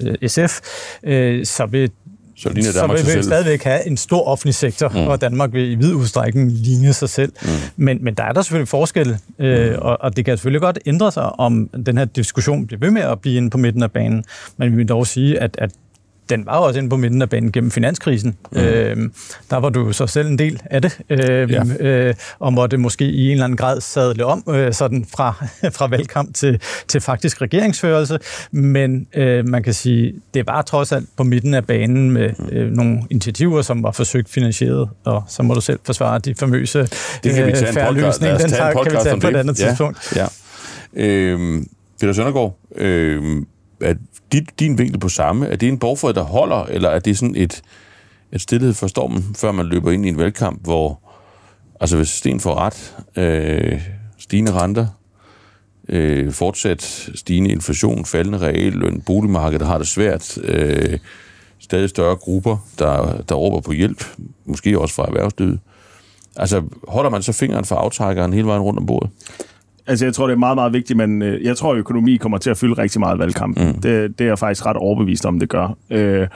øh, 0.00 0.28
SF, 0.28 0.60
øh, 1.02 1.46
så 1.46 1.66
vil 1.66 1.90
så, 2.38 2.48
ligner 2.48 2.72
så 2.72 2.86
vil 2.86 3.16
vi 3.16 3.22
stadigvæk 3.22 3.62
have 3.62 3.86
en 3.86 3.96
stor 3.96 4.24
offentlig 4.24 4.54
sektor, 4.54 4.88
mm. 4.88 5.06
og 5.06 5.20
Danmark 5.20 5.52
vil 5.52 5.70
i 5.70 5.74
vid 5.74 5.94
udstrækning 5.94 6.52
ligne 6.52 6.92
sig 6.92 7.08
selv. 7.08 7.32
Mm. 7.42 7.48
Men, 7.76 8.04
men 8.04 8.14
der 8.14 8.24
er 8.24 8.32
der 8.32 8.42
selvfølgelig 8.42 8.68
forskel, 8.68 9.16
øh, 9.38 9.70
mm. 9.70 9.78
og, 9.78 10.00
og 10.00 10.16
det 10.16 10.24
kan 10.24 10.36
selvfølgelig 10.36 10.60
godt 10.60 10.78
ændre 10.86 11.12
sig, 11.12 11.40
om 11.40 11.68
den 11.86 11.98
her 11.98 12.04
diskussion 12.04 12.66
bliver 12.66 12.80
ved 12.80 12.90
med 12.90 13.02
at 13.02 13.20
blive 13.20 13.36
inde 13.36 13.50
på 13.50 13.58
midten 13.58 13.82
af 13.82 13.92
banen. 13.92 14.24
Men 14.56 14.72
vi 14.72 14.76
vil 14.76 14.88
dog 14.88 15.06
sige, 15.06 15.40
at, 15.40 15.56
at 15.58 15.70
den 16.28 16.46
var 16.46 16.52
også 16.52 16.78
inde 16.78 16.90
på 16.90 16.96
midten 16.96 17.22
af 17.22 17.30
banen 17.30 17.52
gennem 17.52 17.70
finanskrisen. 17.70 18.36
Mm. 18.52 18.58
Øh, 18.58 18.96
der 19.50 19.56
var 19.56 19.68
du 19.68 19.92
så 19.92 20.06
selv 20.06 20.28
en 20.28 20.38
del 20.38 20.62
af 20.64 20.82
det, 20.82 20.98
øh, 21.10 21.50
ja. 21.50 21.62
øh, 21.80 22.14
og 22.38 22.52
måtte 22.52 22.76
måske 22.76 23.04
i 23.04 23.26
en 23.26 23.32
eller 23.32 23.44
anden 23.44 23.56
grad 23.56 23.80
sadle 23.80 24.24
om 24.24 24.44
øh, 24.48 24.72
sådan 24.72 25.06
fra, 25.16 25.46
fra 25.76 25.86
valgkamp 25.86 26.34
til, 26.34 26.60
til 26.88 27.00
faktisk 27.00 27.42
regeringsførelse. 27.42 28.18
Men 28.50 29.06
øh, 29.14 29.48
man 29.48 29.62
kan 29.62 29.74
sige, 29.74 30.14
det 30.34 30.46
var 30.46 30.62
trods 30.62 30.92
alt 30.92 31.08
på 31.16 31.22
midten 31.22 31.54
af 31.54 31.66
banen 31.66 32.10
med 32.10 32.30
øh, 32.52 32.70
nogle 32.70 33.02
initiativer, 33.10 33.62
som 33.62 33.82
var 33.82 33.90
forsøgt 33.90 34.28
finansieret, 34.28 34.88
og 35.04 35.24
så 35.28 35.42
må 35.42 35.54
du 35.54 35.60
selv 35.60 35.78
forsvare 35.84 36.18
de 36.18 36.34
famøse 36.34 36.88
det 37.24 37.34
kan 37.34 37.46
vi 37.46 37.52
tage 37.52 37.68
en 37.68 37.94
podcast, 37.94 38.20
Den 38.20 38.50
tager, 38.50 38.72
kan 38.72 38.92
vi 38.92 38.98
tage 39.02 39.20
på 39.20 39.28
et 39.28 39.36
andet 39.36 39.56
tidspunkt. 39.56 40.16
Ja. 40.16 40.26
Øh, 40.96 41.62
Peter 42.00 42.12
Søndergaard, 42.12 42.58
øh, 42.76 43.42
er 43.80 43.94
dit, 44.32 44.60
din 44.60 44.78
vinkel 44.78 44.98
på 44.98 45.08
samme, 45.08 45.46
er 45.46 45.56
det 45.56 45.68
en 45.68 45.78
borgfred, 45.78 46.14
der 46.14 46.22
holder, 46.22 46.64
eller 46.64 46.88
er 46.88 46.98
det 46.98 47.18
sådan 47.18 47.36
et, 47.36 47.62
et 48.32 48.40
stillhed 48.40 48.74
for 48.74 48.86
stormen, 48.86 49.34
før 49.36 49.52
man 49.52 49.66
løber 49.66 49.90
ind 49.90 50.06
i 50.06 50.08
en 50.08 50.18
valgkamp, 50.18 50.64
hvor, 50.64 51.00
altså 51.80 51.96
hvis 51.96 52.08
Sten 52.08 52.40
får 52.40 52.54
ret, 52.54 52.96
øh, 53.16 53.80
stigende 54.18 54.52
renter, 54.52 54.86
øh, 55.88 56.32
fortsat 56.32 57.10
stigende 57.14 57.50
inflation, 57.50 58.04
faldende 58.04 58.38
realløn, 58.38 59.00
boligmarkedet 59.00 59.66
har 59.66 59.78
det 59.78 59.88
svært, 59.88 60.38
øh, 60.38 60.98
stadig 61.58 61.88
større 61.88 62.16
grupper, 62.16 62.56
der, 62.78 63.22
der 63.28 63.34
råber 63.34 63.60
på 63.60 63.72
hjælp, 63.72 64.04
måske 64.44 64.80
også 64.80 64.94
fra 64.94 65.06
erhvervslivet. 65.06 65.60
Altså, 66.36 66.62
holder 66.88 67.10
man 67.10 67.22
så 67.22 67.32
fingeren 67.32 67.64
for 67.64 67.76
aftrækkeren 67.76 68.32
hele 68.32 68.46
vejen 68.46 68.62
rundt 68.62 68.80
om 68.80 68.86
bordet? 68.86 69.10
Altså, 69.88 70.06
jeg 70.06 70.14
tror, 70.14 70.26
det 70.26 70.34
er 70.34 70.38
meget, 70.38 70.56
meget 70.56 70.72
vigtigt, 70.72 70.96
men 70.96 71.22
øh, 71.22 71.44
jeg 71.44 71.56
tror, 71.56 71.74
økonomi 71.74 72.16
kommer 72.16 72.38
til 72.38 72.50
at 72.50 72.56
fylde 72.56 72.74
rigtig 72.74 73.00
meget 73.00 73.18
valgkampen. 73.18 73.66
Mm. 73.66 73.72
Det, 73.74 74.18
det 74.18 74.24
er 74.24 74.28
jeg 74.28 74.38
faktisk 74.38 74.66
ret 74.66 74.76
overbevist 74.76 75.26
om, 75.26 75.38
det 75.38 75.48
gør. 75.48 75.76
Øh, 75.90 76.26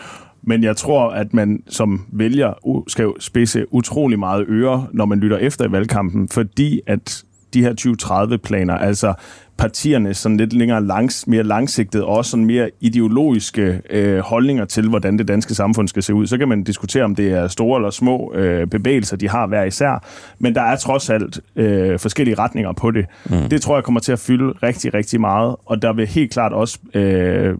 men 0.43 0.63
jeg 0.63 0.77
tror, 0.77 1.11
at 1.11 1.35
man 1.35 1.63
som 1.69 2.07
vælger 2.13 2.53
skal 2.89 3.09
spidse 3.19 3.75
utrolig 3.75 4.19
meget 4.19 4.45
øre, 4.49 4.87
når 4.93 5.05
man 5.05 5.19
lytter 5.19 5.39
efter 5.39 5.69
i 5.69 5.73
valgkampen, 5.73 6.29
fordi 6.29 6.81
at 6.87 7.25
de 7.55 7.63
her 7.63 7.75
2030-planer, 7.81 8.75
altså 8.75 9.15
partierne 9.63 10.15
sådan 10.15 10.37
lidt 10.37 10.53
længere 10.53 10.85
langs, 10.85 11.27
mere 11.27 11.43
langsigtet, 11.43 12.03
og 12.03 12.17
også 12.17 12.31
sådan 12.31 12.45
mere 12.45 12.71
ideologiske 12.81 13.81
øh, 13.91 14.19
holdninger 14.19 14.65
til, 14.65 14.89
hvordan 14.89 15.19
det 15.19 15.29
danske 15.29 15.55
samfund 15.55 15.89
skal 15.89 16.03
se 16.03 16.15
ud. 16.15 16.27
Så 16.27 16.39
kan 16.39 16.49
man 16.49 16.63
diskutere, 16.65 17.05
om 17.05 17.15
det 17.15 17.33
er 17.33 17.49
store 17.49 17.79
eller 17.79 17.91
små 17.91 18.33
øh, 18.35 18.67
bevægelser, 18.67 19.17
de 19.17 19.29
har 19.29 19.47
hver 19.47 19.65
især, 19.65 20.05
men 20.39 20.55
der 20.55 20.63
er 20.63 20.77
trods 20.77 21.11
alt 21.11 21.41
øh, 21.57 21.99
forskellige 21.99 22.35
retninger 22.35 22.73
på 22.73 22.91
det. 22.91 23.07
Mm. 23.31 23.49
Det 23.49 23.63
tror 23.63 23.77
jeg 23.77 23.85
kommer 23.85 24.01
til 24.01 24.13
at 24.13 24.19
fylde 24.19 24.53
rigtig, 24.63 24.95
rigtig 24.95 25.21
meget, 25.21 25.57
og 25.67 25.83
der 25.83 25.93
vil 25.93 26.07
helt 26.07 26.33
klart 26.33 26.53
også... 26.53 26.79
Øh, 26.95 27.55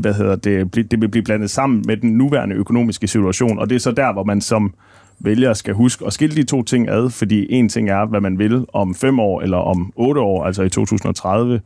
hvad 0.00 0.14
hedder 0.14 0.36
det, 0.36 0.74
det 0.74 1.00
vil 1.00 1.08
blive 1.08 1.22
blandet 1.22 1.50
sammen 1.50 1.82
med 1.86 1.96
den 1.96 2.10
nuværende 2.10 2.56
økonomiske 2.56 3.08
situation, 3.08 3.58
og 3.58 3.70
det 3.70 3.76
er 3.76 3.80
så 3.80 3.90
der, 3.90 4.12
hvor 4.12 4.24
man 4.24 4.40
som 4.40 4.74
vælgere 5.20 5.54
skal 5.54 5.74
huske 5.74 6.06
at 6.06 6.12
skille 6.12 6.36
de 6.36 6.42
to 6.42 6.62
ting 6.62 6.88
ad, 6.88 7.10
fordi 7.10 7.46
en 7.52 7.68
ting 7.68 7.90
er, 7.90 8.06
hvad 8.06 8.20
man 8.20 8.38
vil 8.38 8.64
om 8.72 8.94
fem 8.94 9.20
år 9.20 9.40
eller 9.40 9.56
om 9.56 9.92
otte 9.96 10.20
år, 10.20 10.44
altså 10.44 10.62
i 10.62 10.68
2030, 10.68 11.60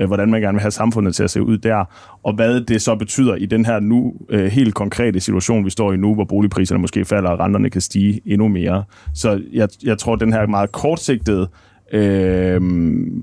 øh, 0.00 0.06
hvordan 0.06 0.30
man 0.30 0.40
gerne 0.40 0.56
vil 0.56 0.60
have 0.60 0.70
samfundet 0.70 1.14
til 1.14 1.22
at 1.22 1.30
se 1.30 1.42
ud 1.42 1.58
der, 1.58 1.84
og 2.22 2.34
hvad 2.34 2.60
det 2.60 2.82
så 2.82 2.94
betyder 2.94 3.34
i 3.34 3.46
den 3.46 3.64
her 3.66 3.80
nu 3.80 4.14
øh, 4.28 4.46
helt 4.46 4.74
konkrete 4.74 5.20
situation, 5.20 5.64
vi 5.64 5.70
står 5.70 5.92
i 5.92 5.96
nu, 5.96 6.14
hvor 6.14 6.24
boligpriserne 6.24 6.80
måske 6.80 7.04
falder, 7.04 7.30
og 7.30 7.40
renterne 7.40 7.70
kan 7.70 7.80
stige 7.80 8.20
endnu 8.26 8.48
mere. 8.48 8.84
Så 9.14 9.40
jeg, 9.52 9.68
jeg 9.84 9.98
tror, 9.98 10.16
den 10.16 10.32
her 10.32 10.46
meget 10.46 10.72
kortsigtede 10.72 11.48
øh, 11.92 12.60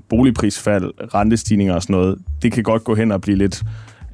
boligprisfald, 0.08 1.14
rentestigninger 1.14 1.74
og 1.74 1.82
sådan 1.82 1.96
noget, 1.96 2.18
det 2.42 2.52
kan 2.52 2.62
godt 2.62 2.84
gå 2.84 2.94
hen 2.94 3.12
og 3.12 3.20
blive 3.20 3.38
lidt 3.38 3.62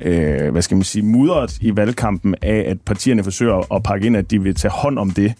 øh, 0.03 0.51
hvad 0.53 0.63
skal 0.63 0.75
man 0.75 0.85
sige, 0.85 1.03
mudret 1.03 1.59
i 1.61 1.77
valgkampen 1.77 2.35
af, 2.43 2.65
at 2.67 2.81
partierne 2.81 3.25
forsøger 3.25 3.75
at 3.75 3.83
pakke 3.83 4.07
ind, 4.07 4.17
at 4.17 4.31
de 4.31 4.43
vil 4.43 4.55
tage 4.55 4.73
hånd 4.73 4.99
om 4.99 5.11
det 5.11 5.35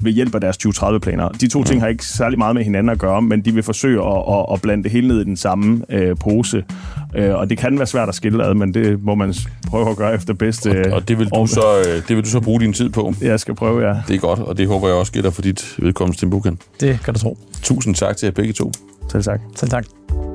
ved 0.00 0.12
hjælp 0.12 0.34
af 0.34 0.40
deres 0.40 0.56
2030-planer. 0.66 1.28
De 1.28 1.48
to 1.48 1.64
ting 1.64 1.80
har 1.80 1.88
ikke 1.88 2.04
særlig 2.04 2.38
meget 2.38 2.54
med 2.54 2.64
hinanden 2.64 2.90
at 2.90 2.98
gøre, 2.98 3.22
men 3.22 3.40
de 3.40 3.54
vil 3.54 3.62
forsøge 3.62 4.02
at, 4.06 4.22
at, 4.28 4.46
at 4.52 4.62
blande 4.62 4.84
det 4.84 4.92
hele 4.92 5.08
ned 5.08 5.20
i 5.20 5.24
den 5.24 5.36
samme 5.36 5.82
øh, 5.88 6.16
pose. 6.16 6.64
Øh, 7.16 7.34
og 7.34 7.50
det 7.50 7.58
kan 7.58 7.78
være 7.78 7.86
svært 7.86 8.08
at 8.08 8.14
skille 8.14 8.44
ad, 8.44 8.54
men 8.54 8.74
det 8.74 9.02
må 9.02 9.14
man 9.14 9.34
prøve 9.68 9.90
at 9.90 9.96
gøre 9.96 10.14
efter 10.14 10.34
bedste... 10.34 10.84
Og, 10.86 10.92
og 10.92 11.08
det, 11.08 11.18
vil 11.18 11.28
du 11.28 11.46
så, 11.46 11.78
øh, 11.78 12.08
det 12.08 12.16
vil 12.16 12.24
du 12.24 12.30
så 12.30 12.40
bruge 12.40 12.60
din 12.60 12.72
tid 12.72 12.88
på? 12.88 13.14
Jeg 13.20 13.40
skal 13.40 13.54
prøve, 13.54 13.88
ja. 13.88 13.94
Det 14.08 14.16
er 14.16 14.20
godt, 14.20 14.38
og 14.38 14.58
det 14.58 14.68
håber 14.68 14.88
jeg 14.88 14.96
også 14.96 15.12
gælder 15.12 15.30
for 15.30 15.42
dit 15.42 15.74
vedkommende 15.78 16.18
til 16.18 16.30
Det 16.80 17.00
kan 17.04 17.14
du 17.14 17.20
tro. 17.20 17.38
Tusind 17.62 17.94
tak 17.94 18.16
til 18.16 18.26
jer 18.26 18.32
begge 18.32 18.52
to. 18.52 18.72
Selv 19.10 19.22
tak. 19.22 19.40
Selv 19.56 19.70
tak. 19.70 20.29